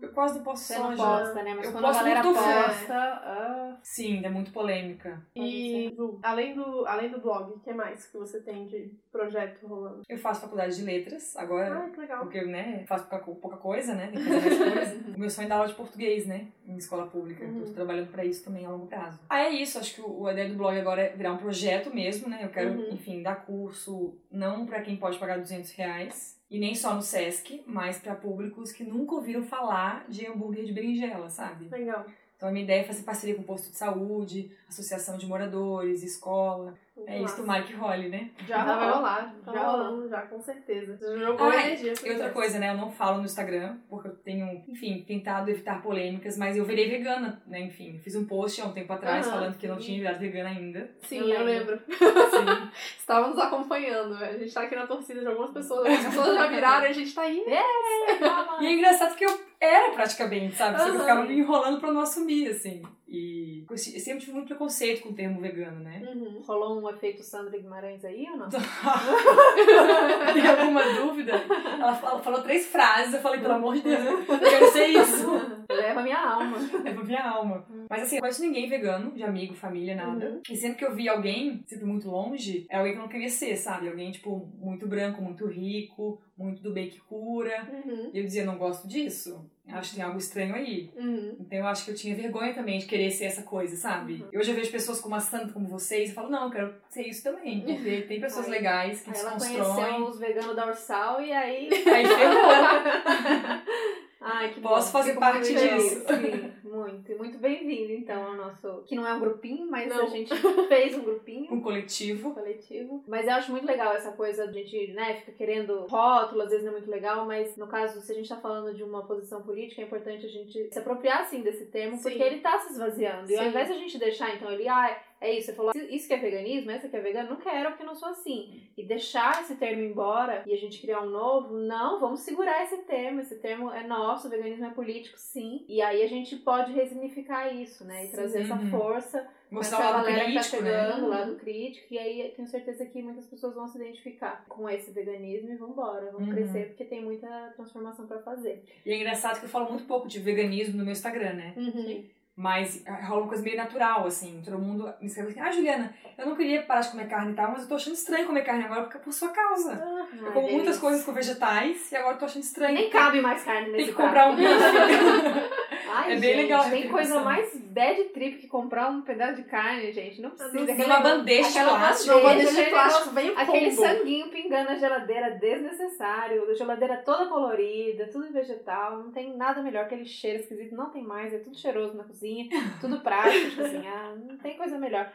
Eu 0.05 0.13
quase 0.13 0.37
não 0.37 0.45
posto 0.45 0.65
Você 0.65 0.75
soja. 0.75 0.89
não 0.89 0.97
posta, 0.97 1.43
né? 1.43 1.55
Mas 1.55 1.67
Eu 1.67 1.73
quando 1.73 1.87
a 1.87 1.93
galera 1.93 2.23
posta. 2.23 2.95
ah, 2.95 3.77
Sim, 3.83 4.25
é 4.25 4.29
muito 4.29 4.53
polêmica. 4.53 5.21
E 5.37 5.93
Ju, 5.97 6.19
além 6.23 6.55
do, 6.55 6.87
além 6.87 7.11
do 7.11 7.21
blog, 7.21 7.53
o 7.53 7.61
que 7.61 7.73
mais 7.73 8.07
que 8.07 8.17
você 8.17 8.41
tem 8.41 8.67
de 8.67 8.91
projeto 9.13 9.67
rolando? 9.67 10.03
Eu 10.09 10.19
faço 10.19 10.41
faculdade 10.41 10.77
de 10.77 10.83
letras 10.83 11.37
agora. 11.37 11.75
Ai, 11.83 11.91
que 11.91 12.01
legal. 12.01 12.21
Porque, 12.21 12.43
né, 12.43 12.85
faço 12.89 13.07
pouca, 13.09 13.25
pouca 13.33 13.57
coisa, 13.57 13.95
né? 13.95 14.09
Tem 14.13 14.23
que 14.25 14.31
fazer 14.31 14.59
mais 14.65 14.75
coisa. 14.75 15.11
o 15.17 15.21
meu 15.21 15.31
sonho 15.31 15.47
é 15.47 15.49
dar 15.49 15.57
aula 15.57 15.69
de 15.69 15.75
português, 15.75 16.27
né? 16.27 16.49
Em 16.67 16.77
escola 16.77 17.07
pública. 17.07 17.45
Uhum. 17.45 17.65
Tô 17.65 17.73
trabalhando 17.73 18.11
pra 18.11 18.25
isso 18.25 18.45
também 18.45 18.65
a 18.65 18.71
longo 18.71 18.87
prazo. 18.87 19.19
Ah, 19.29 19.41
é 19.41 19.51
isso. 19.51 19.79
Acho 19.79 19.95
que 19.97 20.01
o, 20.01 20.27
a 20.27 20.33
ideia 20.33 20.49
do 20.49 20.57
blog 20.57 20.79
agora 20.79 21.03
é 21.03 21.09
virar 21.17 21.33
um 21.33 21.39
projeto 21.39 21.95
mesmo, 21.95 22.29
né? 22.29 22.41
Eu 22.43 22.49
quero, 22.51 22.71
Uhum. 22.75 22.89
enfim, 22.95 23.23
dar 23.23 23.45
curso 23.45 24.19
não 24.31 24.65
pra 24.67 24.81
quem 24.81 24.97
pode 24.97 25.19
pagar 25.19 25.39
200 25.39 25.71
reais. 25.73 26.43
E 26.55 26.59
nem 26.61 26.73
só 26.73 26.95
no 26.95 27.03
Sesc, 27.03 27.65
mas 27.67 27.99
pra 27.99 28.15
públicos 28.15 28.71
que 28.71 28.85
nunca 28.85 29.17
ouviram 29.17 29.43
falar 29.43 30.07
de 30.09 30.25
hambúrguer 30.25 30.65
de 30.65 30.73
berinjela, 30.73 31.29
sabe? 31.29 31.69
Legal. 31.69 32.07
Então 32.37 32.49
a 32.49 32.53
minha 32.53 32.63
ideia 32.63 32.83
é 32.83 32.85
fazer 32.85 33.03
parceria 33.03 33.35
com 33.35 33.43
posto 33.43 33.73
de 33.73 33.77
saúde, 33.77 34.53
associação 34.69 35.19
de 35.19 35.27
moradores, 35.27 36.05
escola. 36.05 36.79
É 37.07 37.21
isso, 37.23 37.37
tomara 37.37 37.63
que 37.65 37.73
role, 37.73 38.09
né? 38.09 38.31
Já 38.47 38.59
Já 38.59 38.65
vai 38.65 38.75
rolou. 38.79 38.95
rolar. 38.97 39.35
Tá 39.45 39.53
Já 39.53 39.67
rolando, 39.67 40.09
já, 40.09 40.23
com 40.23 40.41
certeza. 40.41 40.97
Você 40.97 41.19
jogou 41.19 41.47
Ah, 41.49 41.55
energia. 41.67 41.93
E 42.05 42.11
outra 42.11 42.31
coisa, 42.31 42.59
né? 42.59 42.71
Eu 42.71 42.77
não 42.77 42.91
falo 42.91 43.19
no 43.19 43.25
Instagram, 43.25 43.79
porque 43.91 44.09
eu 44.09 44.15
tenho, 44.17 44.63
enfim, 44.69 45.05
tentado 45.07 45.51
evitar 45.51 45.83
polêmicas, 45.83 46.39
mas 46.39 46.57
eu 46.57 46.65
virei 46.65 46.89
vegana, 46.89 47.43
né? 47.47 47.61
Enfim, 47.63 47.99
fiz 47.99 48.15
um 48.15 48.25
post 48.27 48.61
há 48.61 48.65
um 48.67 48.73
tempo 48.73 48.93
atrás 48.93 49.27
Aham. 49.27 49.35
falando 49.37 49.59
que 49.59 49.67
eu 49.67 49.71
não 49.73 49.79
tinha 49.79 49.99
virado 49.99 50.21
vegana 50.21 50.51
ainda. 50.51 50.91
Sim, 51.03 51.19
Eu 51.19 51.29
eu 51.29 51.45
lembro. 51.45 51.73
lembro. 51.73 51.85
Sim. 52.31 52.71
Estávamos 52.99 53.39
acompanhando. 53.39 54.15
A 54.15 54.33
gente 54.39 54.55
tá 54.55 54.63
aqui 54.63 54.77
na 54.77 54.87
torcida 54.87 55.21
de 55.21 55.27
algumas 55.27 55.51
pessoas. 55.51 55.87
As 55.87 56.05
pessoas 56.15 56.35
já 56.37 56.47
viraram 56.47 56.87
e 56.87 56.89
a 56.91 56.93
gente 56.93 57.13
tá 57.15 57.23
aí. 57.23 57.45
E 58.61 58.67
é 58.67 58.73
engraçado 58.73 59.17
que 59.17 59.25
eu 59.25 59.41
era 59.61 59.93
praticamente, 59.93 60.55
sabe? 60.57 60.79
Só 60.79 60.85
que 60.91 60.97
eu 60.97 61.01
ficava 61.01 61.25
me 61.25 61.37
enrolando 61.39 61.81
pra 61.81 61.93
não 61.93 62.01
assumir, 62.01 62.49
assim. 62.49 62.83
E 63.09 63.65
eu 63.69 63.77
sempre 63.77 64.21
tive 64.21 64.33
muito 64.33 64.47
preconceito 64.49 65.03
com 65.03 65.11
o 65.11 65.15
termo 65.15 65.41
vegano, 65.41 65.81
né? 65.81 66.03
Uhum. 66.15 66.43
Rolou 66.47 66.79
um 66.81 66.84
efeito 66.91 67.23
Sandra 67.23 67.59
Guimarães 67.59 68.05
aí 68.05 68.27
ou 68.31 68.37
não? 68.37 68.49
Tem 70.35 70.47
alguma 70.47 70.83
dúvida? 70.95 71.33
Ela 71.33 71.95
falou, 71.95 72.23
falou 72.23 72.43
três 72.43 72.67
frases, 72.67 73.15
eu 73.15 73.21
falei, 73.21 73.41
pelo 73.41 73.55
amor 73.55 73.75
de 73.75 73.83
Deus, 73.83 74.05
eu 74.29 74.39
quero 74.39 74.73
ser 74.73 74.87
isso. 74.87 75.27
Leva 75.69 76.03
minha 76.03 76.19
alma. 76.19 76.57
É 76.85 76.93
pra 76.93 77.05
minha 77.05 77.25
alma. 77.25 77.67
Mas 77.89 78.03
assim, 78.03 78.17
eu 78.17 78.21
não 78.21 78.23
conheço 78.23 78.43
ninguém 78.43 78.69
vegano, 78.69 79.13
de 79.13 79.23
amigo, 79.23 79.55
família, 79.55 79.95
nada. 79.95 80.27
Uhum. 80.27 80.41
E 80.49 80.57
sempre 80.57 80.79
que 80.79 80.85
eu 80.85 80.95
via 80.95 81.13
alguém, 81.13 81.63
sempre 81.67 81.85
muito 81.85 82.09
longe, 82.09 82.67
era 82.69 82.81
alguém 82.81 82.93
que 82.95 82.99
eu 82.99 83.03
não 83.03 83.11
queria 83.11 83.29
ser, 83.29 83.57
sabe? 83.57 83.89
Alguém, 83.89 84.11
tipo, 84.11 84.49
muito 84.59 84.87
branco, 84.87 85.23
muito 85.23 85.47
rico, 85.47 86.21
muito 86.37 86.63
do 86.63 86.73
bem 86.73 86.89
que 86.89 87.01
cura. 87.01 87.67
Uhum. 87.73 88.11
E 88.13 88.19
eu 88.19 88.25
dizia, 88.25 88.45
não 88.45 88.59
gosto 88.59 88.87
disso. 88.87 89.49
Acho 89.67 89.91
que 89.91 89.97
tem 89.97 90.05
algo 90.05 90.19
estranho 90.19 90.55
aí. 90.55 90.91
Uhum. 90.95 91.37
Então 91.41 91.59
eu 91.59 91.67
acho 91.67 91.85
que 91.87 91.91
eu 91.91 91.95
tinha 91.95 92.15
vergonha 92.15 92.53
também 92.53 92.79
de 92.79 92.87
querer 92.87 93.11
ser 93.11 93.25
essa 93.25 93.43
coisa, 93.43 93.75
sabe? 93.77 94.23
Uhum. 94.33 94.39
Hoje 94.39 94.51
eu 94.51 94.55
vejo 94.55 94.71
pessoas 94.71 95.01
como 95.01 95.15
a 95.15 95.21
Santa, 95.21 95.53
como 95.53 95.67
vocês, 95.67 96.11
e 96.11 96.13
falo, 96.13 96.29
não, 96.31 96.45
eu 96.45 96.51
quero 96.51 96.75
ser 96.91 97.03
isso 97.09 97.23
também. 97.25 97.63
Porque 97.63 98.03
tem 98.03 98.21
pessoas 98.21 98.45
Aí- 98.47 98.53
legais 98.53 99.01
que 99.01 99.11
Aí 99.11 99.17
ela 99.19 99.31
conheceu 99.39 100.05
os 100.07 100.19
veganos 100.19 100.55
da 100.55 100.67
Ursal 100.69 101.23
e 101.23 101.33
aí. 101.33 101.69
Aí 101.89 102.07
ferrou. 102.07 102.45
Ai, 104.27 104.55
que 104.55 104.61
Posso 104.61 104.87
bom. 104.87 104.93
fazer 104.93 105.11
Fico 105.11 105.21
parte 105.21 105.53
disso. 105.55 106.01
Sim, 106.07 106.53
muito. 106.85 107.11
E 107.11 107.15
muito 107.15 107.39
bem-vindo, 107.39 107.93
então, 107.93 108.23
ao 108.23 108.35
nosso. 108.37 108.83
Que 108.87 108.95
não 108.95 109.07
é 109.07 109.15
um 109.15 109.21
grupinho, 109.21 109.67
mas 109.71 109.89
Não. 109.89 110.05
a 110.05 110.07
gente 110.07 110.31
fez 110.69 110.95
um 110.95 111.03
grupinho. 111.03 111.53
Um 111.53 111.61
coletivo. 111.61 112.35
coletivo. 112.35 113.03
Mas 113.09 113.27
eu 113.27 113.35
acho 113.35 113.51
muito 113.51 113.67
legal 113.67 113.93
essa 113.95 114.13
coisa 114.13 114.47
de 114.47 114.59
a 114.59 114.63
gente, 114.63 114.93
né, 114.93 115.15
fica 115.15 115.33
querendo 115.33 115.87
rótulo, 115.87 116.43
às 116.43 116.51
vezes 116.51 116.65
não 116.65 116.73
é 116.73 116.77
muito 116.77 116.91
legal, 116.91 117.27
mas 117.27 117.57
no 117.57 117.67
caso, 117.67 118.01
se 118.01 118.13
a 118.13 118.15
gente 118.15 118.29
tá 118.29 118.37
falando 118.37 118.75
de 118.75 118.83
uma 118.83 119.03
posição 119.05 119.43
política, 119.43 119.81
é 119.81 119.85
importante 119.85 120.27
a 120.27 120.29
gente 120.29 120.69
se 120.71 120.79
apropriar, 120.79 121.23
assim, 121.23 121.43
desse 121.43 121.67
termo, 121.67 121.97
Sim. 121.97 122.03
porque 122.03 122.23
ele 122.23 122.41
tá 122.41 122.59
se 122.59 122.73
esvaziando. 122.73 123.31
E 123.31 123.37
ao 123.37 123.43
Sim. 123.45 123.49
invés 123.49 123.69
de 123.69 123.75
a 123.75 123.79
gente 123.79 123.99
deixar, 123.99 124.35
então, 124.35 124.51
ele, 124.51 124.69
ah, 124.69 125.01
é 125.21 125.33
isso, 125.33 125.47
você 125.47 125.53
falou, 125.55 125.73
isso 125.75 126.07
que 126.07 126.13
é 126.13 126.19
veganismo, 126.19 126.71
essa 126.71 126.87
que 126.87 126.97
é 126.97 127.01
vegano, 127.01 127.31
não 127.31 127.37
quero, 127.37 127.71
porque 127.71 127.83
não 127.85 127.95
sou 127.95 128.11
assim. 128.11 128.63
E 128.77 128.85
deixar 128.85 129.41
esse 129.41 129.57
termo 129.57 129.83
embora 129.83 130.43
e 130.47 130.53
a 130.53 130.57
gente 130.57 130.79
criar 130.83 131.01
um 131.01 131.09
novo, 131.09 131.57
não, 131.57 131.99
vamos 131.99 132.21
segurar 132.21 132.63
esse 132.63 132.77
termo, 132.83 133.21
esse 133.21 133.37
termo 133.37 133.71
é 133.71 133.87
nosso, 133.87 134.27
o 134.27 134.31
veganismo 134.31 134.67
é 134.67 134.71
político, 134.71 135.17
sim. 135.19 135.65
E 135.67 135.81
aí 135.81 136.03
a 136.03 136.07
gente 136.07 136.37
pode 136.37 136.74
resignificar 136.75 137.49
isso, 137.55 137.85
né, 137.85 138.05
e 138.07 138.09
trazer 138.09 138.43
essa 138.43 138.55
Uhum. 138.55 138.71
força 138.71 139.27
Mostrar 139.51 139.79
o 139.79 139.83
essa 139.83 139.93
galera 139.93 140.25
crítico, 140.25 140.57
que 140.57 140.57
tá 140.57 140.63
né? 140.63 140.71
chegando, 140.85 141.05
o 141.05 141.09
lado 141.09 141.35
crítico, 141.37 141.87
e 141.95 141.99
aí 141.99 142.33
tenho 142.35 142.49
certeza 142.49 142.85
que 142.87 143.03
muitas 143.03 143.25
pessoas 143.27 143.55
vão 143.55 143.69
se 143.69 143.79
identificar 143.79 144.45
com 144.49 144.69
esse 144.69 144.91
veganismo 144.91 145.51
e 145.53 145.57
vambora, 145.57 146.11
vamos 146.13 146.29
Uhum. 146.29 146.35
crescer, 146.35 146.69
porque 146.69 146.85
tem 146.85 147.03
muita 147.05 147.27
transformação 147.57 148.07
pra 148.07 148.19
fazer. 148.19 148.63
E 148.85 148.91
é 148.93 148.97
engraçado 148.97 149.39
que 149.39 149.47
eu 149.47 149.51
falo 149.51 149.71
muito 149.71 149.85
pouco 149.85 150.09
de 150.09 150.19
veganismo 150.19 150.77
no 150.77 150.85
meu 150.85 150.93
Instagram, 150.93 151.35
né? 151.35 151.55
Uhum. 151.57 152.05
Mas 152.37 152.83
ah, 152.85 153.07
rola 153.07 153.21
uma 153.21 153.29
coisa 153.29 153.45
meio 153.45 153.57
natural, 153.57 154.05
assim. 154.09 154.43
Todo 154.45 154.59
mundo 154.59 154.93
me 155.01 155.07
escreve 155.07 155.31
assim, 155.31 155.39
ah, 155.41 155.53
Juliana, 155.53 155.95
eu 156.19 156.27
não 156.27 156.35
queria 156.35 156.65
parar 156.65 156.81
de 156.81 156.91
comer 156.91 157.07
carne 157.07 157.31
e 157.31 157.35
tal, 157.37 157.53
mas 157.53 157.63
eu 157.63 157.69
tô 157.69 157.77
achando 157.77 157.95
estranho 157.95 158.27
comer 158.27 158.43
carne 158.43 158.65
agora 158.65 158.83
porque 158.83 158.97
é 158.97 159.01
por 159.01 159.13
sua 159.13 159.29
causa. 159.29 159.75
Ah, 159.81 160.05
Eu 160.13 160.33
como 160.33 160.51
muitas 160.51 160.77
coisas 160.79 161.05
com 161.05 161.13
vegetais 161.13 161.93
e 161.93 161.97
agora 161.97 162.15
eu 162.15 162.19
tô 162.19 162.25
achando 162.25 162.43
estranho. 162.43 162.75
Nem 162.75 162.91
cabe 162.91 163.21
mais 163.21 163.45
carne 163.45 163.67
Tem 163.67 163.73
nesse 163.77 163.91
que 163.91 163.95
comprar 163.95 164.31
um 164.33 164.35
bife. 164.35 164.49
Ai, 165.97 166.13
É 166.13 166.17
bem 166.19 166.23
gente, 166.31 166.43
legal 166.43 166.63
a 166.63 166.71
Tem 166.71 166.89
coisa 166.89 167.21
mais 167.21 167.57
bad 167.57 168.05
trip 168.05 168.39
que 168.39 168.47
comprar 168.49 168.91
um 168.91 169.03
pedaço 169.03 169.37
de 169.37 169.45
carne, 169.45 169.93
gente. 169.93 170.21
Não 170.21 170.31
precisa. 170.31 170.55
Não 170.55 170.63
Aquela- 170.65 170.99
Numa 171.01 171.01
bandeja 171.01 171.49
de 171.49 171.55
plástico. 171.71 172.15
Bandeja, 172.15 172.29
bandeja 172.29 172.51
de 172.53 172.59
aquele 172.61 172.71
plástico 172.71 173.11
vem 173.15 173.31
o 173.31 173.39
Aquele 173.39 173.71
combo. 173.77 173.83
sanguinho 173.83 174.29
pingando 174.31 174.71
na 174.71 174.77
geladeira 174.77 175.31
desnecessário, 175.33 176.51
a 176.51 176.55
geladeira 176.55 176.97
toda 176.99 177.27
colorida, 177.27 178.09
tudo 178.11 178.33
vegetal, 178.33 178.99
não 178.99 179.11
tem 179.13 179.37
nada 179.37 179.63
melhor, 179.63 179.85
aquele 179.85 180.05
cheiro 180.05 180.41
esquisito 180.41 180.75
não 180.75 180.91
tem 180.91 181.03
mais, 181.03 181.33
é 181.33 181.39
tudo 181.39 181.57
cheiroso 181.57 181.97
na 181.97 182.05
cozinha, 182.05 182.49
tudo 182.81 183.01
prático 183.01 183.51
de 183.51 183.57
cozinhar, 183.57 184.15
não 184.17 184.37
tem 184.39 184.57
coisa 184.57 184.79
melhor. 184.79 185.11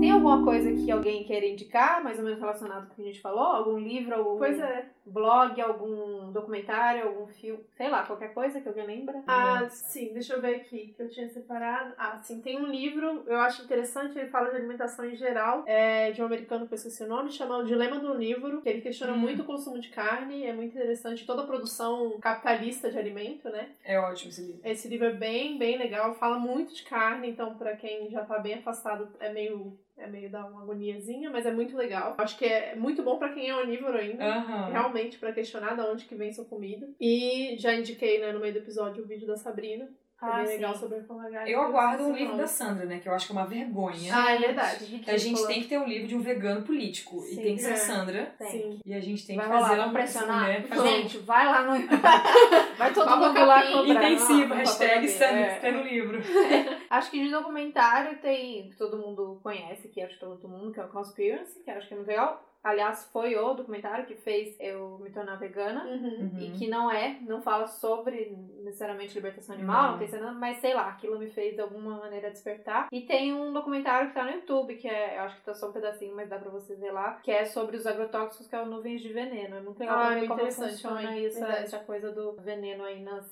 Tem 0.00 0.10
alguma 0.10 0.44
coisa 0.44 0.70
que 0.72 0.90
alguém 0.90 1.24
quer 1.24 1.42
indicar, 1.44 2.02
mais 2.02 2.18
ou 2.18 2.24
menos 2.24 2.38
relacionado 2.38 2.86
com 2.86 2.92
o 2.92 2.96
que 2.96 3.02
a 3.02 3.06
gente 3.06 3.20
falou? 3.20 3.40
Algum 3.44 3.78
livro, 3.78 4.14
algum 4.14 4.38
Pois 4.38 4.58
é. 4.58 4.86
Blog, 5.06 5.60
algum 5.60 6.32
documentário, 6.32 7.04
algum 7.04 7.26
filme, 7.26 7.64
sei 7.76 7.88
lá, 7.88 8.04
qualquer 8.04 8.34
coisa 8.34 8.60
que 8.60 8.68
alguém 8.68 8.86
lembra? 8.86 9.22
Ah, 9.26 9.66
sim, 9.70 10.12
deixa 10.12 10.34
eu 10.34 10.40
ver 10.40 10.56
aqui 10.56 10.94
que 10.96 11.02
eu 11.02 11.08
tinha 11.08 11.28
separado. 11.28 11.94
Ah, 11.96 12.18
sim, 12.18 12.40
tem 12.40 12.58
um 12.60 12.66
livro, 12.66 13.22
eu 13.26 13.38
acho 13.40 13.62
interessante, 13.62 14.18
ele 14.18 14.28
fala 14.28 14.50
de 14.50 14.56
alimentação 14.56 15.04
em 15.04 15.16
geral, 15.16 15.64
é 15.66 16.10
de 16.10 16.20
um 16.22 16.26
americano 16.26 16.66
que 16.66 16.74
eu 16.74 16.76
esqueci 16.76 17.02
o 17.04 17.08
nome, 17.08 17.30
chama 17.30 17.58
O 17.58 17.64
Dilema 17.64 17.98
do 17.98 18.12
Onívoro, 18.12 18.60
que 18.62 18.68
ele 18.68 18.80
questiona 18.80 19.12
Hum. 19.12 19.18
muito 19.18 19.42
o 19.42 19.46
consumo 19.46 19.78
de 19.80 19.88
carne, 19.88 20.44
é 20.44 20.52
muito 20.52 20.76
interessante 20.76 21.24
toda 21.26 21.42
a 21.42 21.46
produção 21.46 22.18
capitalista 22.20 22.90
de 22.90 22.98
alimento, 22.98 23.48
né? 23.48 23.70
É 23.84 23.98
ótimo 23.98 24.30
esse 24.30 24.42
livro. 24.42 24.60
Esse 24.64 24.88
livro 24.88 25.06
é 25.06 25.12
bem, 25.12 25.58
bem 25.58 25.78
legal, 25.78 26.14
fala 26.14 26.38
muito 26.38 26.74
de 26.74 26.82
carne, 26.82 27.30
então 27.30 27.54
pra 27.56 27.76
quem 27.76 28.10
já 28.10 28.24
tá 28.24 28.38
bem 28.38 28.54
afastado 28.54 29.08
é 29.20 29.32
meio 29.32 29.78
é 29.98 30.06
meio 30.06 30.28
dar 30.28 30.44
uma 30.44 30.60
agoniazinha, 30.60 31.30
mas 31.30 31.46
é 31.46 31.50
muito 31.50 31.74
legal. 31.74 32.14
Acho 32.18 32.36
que 32.36 32.44
é 32.44 32.74
muito 32.74 33.02
bom 33.02 33.16
pra 33.18 33.30
quem 33.32 33.48
é 33.48 33.56
onívoro 33.56 33.96
ainda. 33.96 34.22
Aham. 34.22 34.68
Realmente, 34.70 34.95
pra 35.18 35.32
questionar 35.32 35.74
de 35.74 35.80
onde 35.82 36.04
que 36.04 36.14
vem 36.14 36.32
sua 36.32 36.44
comida. 36.44 36.88
E 37.00 37.56
já 37.58 37.74
indiquei, 37.74 38.18
né, 38.20 38.32
no 38.32 38.40
meio 38.40 38.52
do 38.52 38.58
episódio, 38.60 39.04
o 39.04 39.06
vídeo 39.06 39.26
da 39.26 39.36
Sabrina. 39.36 39.84
É 39.84 40.26
Ah, 40.26 40.42
sim. 40.46 40.52
legal 40.54 40.74
sobre 40.74 40.96
a. 40.96 41.46
Eu 41.50 41.60
aguardo 41.60 42.04
um 42.04 42.16
livro 42.16 42.38
da 42.38 42.46
Sandra, 42.46 42.86
né? 42.86 42.98
Que 43.00 43.06
eu 43.06 43.12
acho 43.12 43.26
que 43.26 43.32
é 43.32 43.36
uma 43.36 43.44
vergonha. 43.46 44.10
Ah, 44.16 44.32
é 44.32 44.38
verdade. 44.38 45.02
A 45.06 45.16
gente 45.18 45.46
tem 45.46 45.60
que 45.60 45.68
ter 45.68 45.76
um 45.78 45.84
livro 45.86 46.08
de 46.08 46.16
um 46.16 46.22
vegano 46.22 46.62
político. 46.62 47.20
Sim. 47.20 47.34
e 47.38 47.42
tem 47.42 47.54
que 47.56 47.60
ser 47.60 47.68
É. 47.68 47.72
a 47.74 47.76
Sandra. 47.76 48.34
Tem. 48.38 48.48
Sim. 48.50 48.80
E 48.86 48.94
a 48.94 49.00
gente 49.00 49.26
tem 49.26 49.36
Vai 49.36 49.44
que 49.44 49.52
fazer 49.52 49.68
vamos 49.76 49.84
uma 49.84 49.92
pressionar. 49.92 50.48
um 50.72 50.82
Gente, 50.86 51.18
vai 51.18 51.44
lá 51.44 51.62
no. 51.64 51.86
vai 52.78 52.94
todo 52.94 53.04
Vamos 53.10 53.28
mundo 53.28 53.44
lá 53.46 53.62
comprar. 53.70 54.10
intensivo, 54.10 54.48
Não, 54.48 54.56
hashtag 54.56 55.06
Sandra 55.08 55.40
é. 55.62 55.70
no 55.72 55.82
livro. 55.82 56.18
Acho 56.88 57.10
que 57.10 57.22
de 57.22 57.30
documentário 57.30 58.18
tem. 58.18 58.70
que 58.70 58.76
todo 58.76 58.96
mundo 58.96 59.38
conhece, 59.42 59.88
que 59.88 60.00
acho 60.00 60.14
que 60.14 60.20
todo 60.20 60.48
mundo, 60.48 60.72
que 60.72 60.80
é 60.80 60.84
o 60.84 60.88
Conspiracy, 60.88 61.60
que 61.62 61.70
acho 61.70 61.86
que 61.88 61.92
é 61.92 61.96
muito 61.98 62.08
legal. 62.08 62.42
Aliás, 62.66 63.08
foi 63.12 63.36
o 63.36 63.54
documentário 63.54 64.06
que 64.06 64.16
fez 64.16 64.56
eu 64.58 64.98
me 64.98 65.08
tornar 65.08 65.36
vegana. 65.36 65.84
Uhum. 65.84 66.32
E 66.36 66.50
que 66.50 66.66
não 66.66 66.90
é, 66.90 67.16
não 67.20 67.40
fala 67.40 67.68
sobre 67.68 68.36
necessariamente 68.64 69.14
libertação 69.14 69.54
animal, 69.54 69.82
Não. 69.82 69.90
não 69.92 69.98
tem 69.98 70.08
cena, 70.08 70.32
mas 70.32 70.58
sei 70.58 70.74
lá, 70.74 70.88
aquilo 70.88 71.16
me 71.16 71.28
fez 71.30 71.54
de 71.54 71.60
alguma 71.60 71.96
maneira 71.96 72.28
despertar. 72.28 72.88
E 72.90 73.02
tem 73.02 73.32
um 73.32 73.52
documentário 73.52 74.08
que 74.08 74.14
tá 74.14 74.24
no 74.24 74.32
YouTube, 74.32 74.74
que 74.74 74.88
é, 74.88 75.16
eu 75.16 75.22
acho 75.22 75.36
que 75.36 75.44
tá 75.44 75.54
só 75.54 75.68
um 75.68 75.72
pedacinho, 75.72 76.16
mas 76.16 76.28
dá 76.28 76.38
pra 76.38 76.50
você 76.50 76.74
ver 76.74 76.90
lá, 76.90 77.20
que 77.22 77.30
é 77.30 77.44
sobre 77.44 77.76
os 77.76 77.86
agrotóxicos, 77.86 78.48
que 78.48 78.56
é 78.56 78.60
o 78.60 78.66
Nuvens 78.66 79.00
de 79.00 79.12
Veneno. 79.12 79.58
É 79.58 79.60
muito 79.60 79.78
legal 79.78 79.96
Ah, 79.96 80.16
é 80.16 80.20
ver 80.20 80.26
como 80.26 80.40
interessante 80.40 80.72
funciona 80.72 81.16
essa, 81.20 81.46
essa 81.46 81.78
coisa 81.78 82.10
do 82.10 82.32
veneno 82.32 82.82
aí 82.82 83.00
nas. 83.00 83.24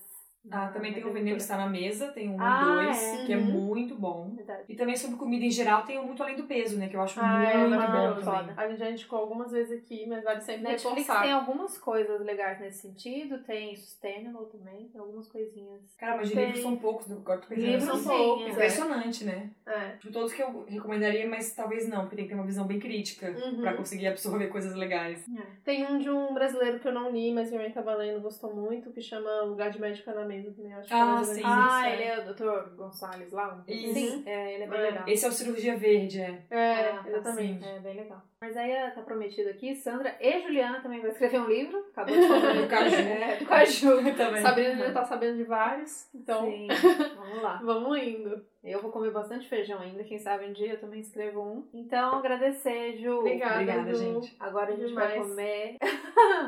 Ah, 0.51 0.69
também 0.69 0.93
tem 0.93 1.05
o. 1.05 1.13
Veneno 1.13 1.37
que 1.37 1.43
está 1.43 1.57
na 1.57 1.69
mesa, 1.69 2.09
tem 2.09 2.29
um 2.29 2.37
Ah, 2.41 2.61
e 2.61 2.85
dois, 2.87 3.03
é. 3.15 3.25
que 3.25 3.33
é 3.33 3.37
Uhum. 3.37 3.45
muito 3.45 3.95
bom. 3.95 4.31
Verdade. 4.37 4.65
E 4.69 4.75
também 4.75 4.97
sobre 4.97 5.17
comida 5.17 5.45
em 5.45 5.51
geral 5.51 5.85
tem 5.85 5.97
o 5.99 6.05
Muito 6.05 6.23
Além 6.23 6.37
do 6.37 6.43
Peso, 6.45 6.77
né? 6.79 6.89
Que 6.89 6.97
eu 6.97 7.01
acho 7.03 7.19
Ah, 7.23 7.43
é 7.45 7.57
muito 7.59 7.71
bom 7.71 7.77
maravilhoso. 7.77 8.25
também. 8.25 8.55
A 8.57 8.69
gente 8.69 8.79
já 8.79 8.91
indicou 8.91 9.19
algumas 9.21 9.53
vezes 9.53 9.79
aqui, 9.79 10.07
mas 10.07 10.23
vale 10.25 10.41
sempre 10.41 10.63
Netflix 10.63 10.99
reforçar. 10.99 11.23
tem 11.23 11.33
algumas 11.33 11.79
coisas 11.79 12.21
legais 12.21 12.61
nesse 12.61 12.81
sentido, 12.83 13.39
tem 13.45 13.75
Sustainable 13.77 14.47
também, 14.51 14.89
tem 14.89 15.01
algumas 15.01 15.29
coisinhas. 15.29 15.81
Cara, 15.99 16.17
mas 16.17 16.29
de 16.29 16.35
Tem. 16.35 16.45
livros 16.47 16.63
são 16.63 16.77
poucos, 16.77 17.11
agora 17.11 17.41
tô 17.41 17.49
pensando 17.49 17.65
Livros 17.67 17.85
são 17.85 17.97
sim, 17.97 18.09
poucos, 18.09 18.47
é. 18.47 18.51
Impressionante, 18.51 19.25
né? 19.25 19.51
É. 19.67 19.89
Tipo, 19.97 20.13
todos 20.13 20.33
que 20.35 20.43
eu 20.43 20.65
recomendaria, 20.69 21.29
mas 21.29 21.55
talvez 21.55 21.89
não, 21.89 22.01
porque 22.03 22.17
tem 22.17 22.25
que 22.27 22.31
ter 22.31 22.35
uma 22.35 22.45
visão 22.47 22.67
bem 22.67 22.79
crítica 22.79 23.31
Uhum. 23.31 23.61
pra 23.61 23.75
conseguir 23.75 24.09
absorver 24.09 24.49
coisas 24.49 24.75
legais. 24.75 25.25
Tem 25.65 25.87
um 25.87 25.99
de 25.99 26.11
um 26.11 26.35
brasileiro 26.35 26.81
que 26.81 26.89
eu 26.89 26.93
não 26.93 27.11
li, 27.11 27.33
mas 27.33 27.49
minha 27.51 27.63
mãe 27.63 27.71
tava 27.71 27.95
lendo, 27.95 28.21
gostou 28.21 28.55
muito, 28.55 28.91
que 28.91 29.01
chama 29.01 29.43
Lugar 29.43 29.71
de 29.71 29.81
Médica 29.81 30.13
na 30.13 30.25
Mesa 30.25 30.34
também. 30.43 30.73
Acho 30.75 30.89
que 30.89 30.95
é 30.95 30.97
Ah, 30.97 31.07
menos 31.07 31.29
sim. 31.29 31.43
Ah, 31.45 31.89
é. 31.89 31.93
ele 31.95 32.03
é 32.05 32.19
o 32.19 32.35
Dr. 32.35 32.75
Gonçalves 32.77 33.33
lá? 33.33 33.65
Isso. 33.69 33.95
Sim, 33.95 34.23
é, 34.27 34.55
ele 34.55 34.65
é 34.65 34.67
bem 34.69 34.79
É. 34.79 34.83
legal. 34.83 35.09
Esse 35.09 35.25
é 35.25 35.29
o 35.29 35.33
Cirurgia 35.33 35.77
Verde, 35.77 36.21
é. 36.21 36.43
É, 36.51 36.91
Ah, 36.91 37.03
tá, 37.03 37.09
exatamente. 37.09 37.65
É 37.65 37.79
bem 37.81 37.97
legal. 37.97 38.23
Mas 38.45 38.57
aí 38.59 38.91
tá 38.91 39.01
prometido 39.01 39.49
aqui, 39.49 39.75
Sandra 39.75 40.15
e 40.21 40.43
Juliana 40.43 40.81
também 40.83 41.01
vai 41.01 41.11
escrever 41.11 41.41
um 41.41 41.47
livro. 41.47 41.83
Acabou 41.93 42.15
de 42.15 42.29
falar 42.29 42.53
Do 42.53 42.69
Caju. 42.69 42.95
É, 42.97 43.37
do 43.37 43.47
Caju. 43.47 43.97
também. 44.15 44.43
Sabrina 44.43 44.77
já 44.77 44.93
tá 44.93 45.05
sabendo 45.05 45.37
de 45.39 45.45
vários, 45.45 46.09
então 46.15 46.45
Sim, 46.45 46.69
vamos 47.17 47.43
lá. 47.43 47.61
vamos 47.65 47.99
indo. 47.99 48.45
Eu 48.63 48.81
vou 48.81 48.91
comer 48.91 49.11
bastante 49.11 49.47
feijão 49.47 49.79
ainda, 49.79 50.03
quem 50.05 50.19
sabe 50.19 50.47
um 50.47 50.53
dia 50.53 50.73
eu 50.73 50.81
também 50.81 50.99
escrevo 51.01 51.43
um. 51.43 51.67
Então, 51.75 52.15
agradecer, 52.17 52.97
Ju. 52.97 53.19
Obrigada, 53.19 53.55
Obrigada, 53.57 53.95
Ju. 53.95 53.99
gente. 54.01 54.37
Agora 54.41 54.73
a 54.73 54.77
gente 54.77 54.95
vai 54.95 55.09
Demais. 55.13 55.29
comer. 55.29 55.77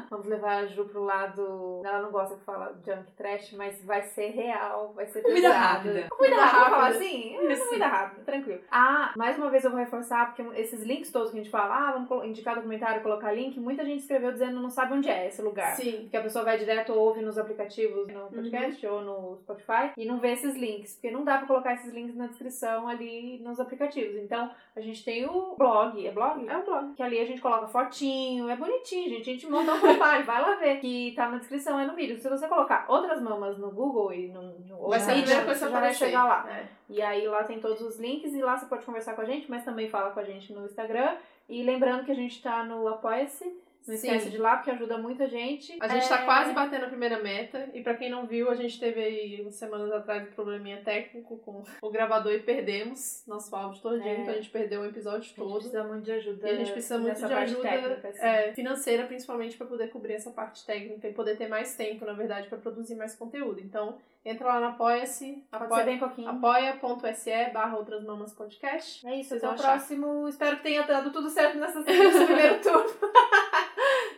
Vamos 0.09 0.27
levar 0.27 0.63
a 0.63 0.67
Ju 0.67 0.87
pro 0.87 1.05
lado. 1.05 1.83
Ela 1.85 2.01
não 2.01 2.11
gosta 2.11 2.37
que 2.37 2.45
fala 2.45 2.75
junk 2.87 3.13
trash, 3.19 3.53
mas 3.53 3.85
vai 3.85 4.03
ser 4.03 4.29
real, 4.31 4.95
vai 4.95 5.05
ser 5.09 5.21
Comida 5.21 5.49
pesado. 5.49 5.59
rápida. 5.89 6.09
Comida 6.09 6.37
rápida, 6.37 6.71
falar 6.71 6.89
assim? 6.89 7.37
É, 7.37 7.57
comida 7.57 7.87
rápida, 7.87 8.23
tranquilo. 8.25 8.61
Ah, 8.71 9.13
mais 9.15 9.37
uma 9.37 9.51
vez 9.51 9.63
eu 9.65 9.71
vou 9.71 9.79
reforçar, 9.79 10.35
porque 10.35 10.59
esses 10.59 10.83
links 10.85 11.13
todos 11.13 11.31
que 11.31 11.39
a 11.39 11.43
gente 11.43 11.51
fala, 11.53 11.86
ah, 11.87 11.93
vamos 11.93 12.27
indicar 12.27 12.55
documentário, 12.55 13.03
colocar 13.03 13.33
link, 13.33 13.59
muita 13.61 13.85
gente 13.85 14.01
escreveu 14.01 14.33
dizendo 14.33 14.61
não 14.61 14.71
sabe 14.71 14.95
onde 14.95 15.09
é 15.09 15.29
esse 15.29 15.41
lugar. 15.43 15.77
Sim. 15.77 16.03
Porque 16.03 16.17
a 16.17 16.23
pessoa 16.23 16.45
vai 16.45 16.59
direto 16.59 16.93
ou 16.93 16.99
ouve 16.99 17.23
nos 17.23 17.39
aplicativos 17.39 18.09
no 18.09 18.29
podcast 18.29 18.87
ou 18.87 19.03
no 19.03 19.37
Spotify 19.39 19.93
e 19.97 20.05
não 20.05 20.19
vê 20.19 20.33
esses 20.33 20.55
links. 20.57 20.95
Porque 20.95 21.11
não 21.11 21.25
dá 21.25 21.39
pra 21.39 21.47
colocar 21.47 21.75
esses 21.75 21.93
links 21.93 22.17
na 22.17 22.27
descrição 22.27 22.89
ali 22.89 23.39
nos 23.39 23.61
aplicativos. 23.61 24.17
Então, 24.17 24.51
a 24.75 24.81
gente 24.81 25.05
tem 25.05 25.27
o 25.27 25.55
blog. 25.57 26.07
É 26.07 26.11
blog? 26.11 26.49
É 26.49 26.57
o 26.57 26.65
blog. 26.65 26.95
Que 26.95 27.03
ali 27.03 27.21
a 27.21 27.25
gente 27.25 27.41
coloca 27.41 27.69
fotinho, 27.69 28.49
é 28.49 28.57
bonitinho, 28.57 29.09
gente. 29.09 29.31
A 29.31 29.33
gente 29.33 29.47
monta 29.47 29.75
um 29.75 29.81
profile, 29.81 30.23
vai 30.25 30.41
lá 30.41 30.55
ver. 30.57 30.81
Que 30.81 31.13
tá 31.15 31.29
na 31.29 31.39
descrição, 31.39 31.79
é 31.79 31.87
no 31.87 31.95
vídeo. 31.95 32.19
Se 32.19 32.29
você 32.29 32.47
colocar 32.49 32.85
outras 32.89 33.21
mamas 33.21 33.59
no 33.59 33.71
Google 33.71 34.13
e 34.13 34.29
no, 34.29 34.43
no 34.61 34.89
Vai 34.89 35.01
ser 35.01 35.13
a 35.13 35.15
primeira 35.15 35.45
coisa 35.45 35.67
você 35.67 35.71
já 35.71 35.81
vai 35.81 35.93
chegar 35.93 36.25
lá. 36.25 36.47
É. 36.51 36.67
E 36.89 37.03
aí 37.03 37.27
lá 37.27 37.43
tem 37.45 37.59
todos 37.59 37.81
os 37.81 37.99
links 37.99 38.33
e 38.33 38.41
lá 38.41 38.57
você 38.57 38.67
pode 38.67 38.85
conversar 38.85 39.15
com 39.15 39.23
a 39.23 39.25
gente, 39.25 39.51
mas 39.51 39.65
também 39.65 39.89
fala 39.89 40.11
com 40.11 40.21
a 40.21 40.25
gente 40.25 40.53
no 40.53 40.65
Instagram. 40.65 41.17
E 41.49 41.63
lembrando 41.63 42.05
que 42.05 42.13
a 42.13 42.15
gente 42.17 42.43
tá 42.43 42.65
no 42.65 42.87
Apoia-se. 42.89 43.65
Não 43.87 43.95
esquece 43.95 44.31
de 44.31 44.39
lá, 44.39 44.57
porque 44.57 44.73
ajuda 44.73 44.99
muita 44.99 45.29
gente. 45.29 45.79
A 45.81 45.87
gente 45.87 46.07
É, 46.07 46.09
tá 46.09 46.25
quase 46.25 46.53
batendo 46.53 46.87
a 46.87 46.89
primeira 46.89 47.23
meta. 47.23 47.71
E 47.73 47.81
pra 47.85 47.95
quem 47.95 48.11
não 48.11 48.27
viu, 48.27 48.51
a 48.51 48.55
gente 48.57 48.81
teve 48.81 49.01
aí 49.01 49.41
umas 49.43 49.55
semanas 49.55 49.93
atrás 49.93 50.27
um 50.27 50.33
probleminha 50.33 50.83
técnico 50.83 51.39
com 51.39 51.63
o 51.81 51.89
gravador 51.89 52.33
e 52.33 52.41
perdemos 52.41 53.23
nosso 53.29 53.55
áudio 53.55 53.81
todinho. 53.81 54.09
É. 54.09 54.21
Então 54.23 54.35
a 54.35 54.37
gente 54.39 54.51
perdeu 54.51 54.81
o 54.81 54.87
episódio 54.87 55.19
A 55.21 55.23
gente 55.23 55.37
todo. 55.37 55.53
precisa 55.61 55.85
muito 55.85 56.03
de 56.05 56.11
ajuda. 56.11 56.49
E 56.49 56.51
a 56.51 56.57
gente 56.57 56.73
precisa 56.73 56.99
muito 56.99 57.17
de 57.25 57.33
ajuda 57.33 57.63
técnica, 57.63 58.09
assim. 58.09 58.19
é, 58.27 58.53
financeira, 58.55 59.07
principalmente 59.07 59.57
para 59.57 59.67
poder 59.69 59.89
cobrir 59.91 60.15
essa 60.15 60.33
parte 60.33 60.67
técnica 60.67 61.07
e 61.07 61.13
poder 61.13 61.37
ter 61.37 61.47
mais 61.47 61.77
tempo, 61.77 62.05
na 62.05 62.13
verdade, 62.13 62.49
para 62.49 62.59
produzir 62.59 62.97
mais 62.97 63.15
conteúdo. 63.15 63.61
Então, 63.61 63.99
entra 64.27 64.47
lá 64.49 64.61
no 64.61 64.67
Apoia-se, 64.67 65.45
apoia- 65.53 66.01
apoia.se 66.29 67.51
barra 67.53 67.77
outras 67.77 68.03
mamas 68.05 68.33
podcast. 68.33 69.07
É 69.07 69.15
isso, 69.21 69.31
Vocês 69.31 69.45
até 69.45 69.55
o 69.55 69.57
próximo. 69.57 70.29
Espero 70.29 70.57
que 70.57 70.63
tenha 70.65 70.83
dado 70.83 71.11
tudo 71.13 71.31
certo 71.31 71.57
nessa, 71.59 71.81
nesse 71.81 72.25
primeiro 72.27 72.61
turno. 72.61 72.91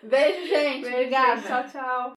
Beijo, 0.02 0.46
gente. 0.46 0.82
Beijo, 0.82 0.96
Obrigada. 0.96 1.42
Tchau, 1.42 1.64
tchau. 1.64 2.06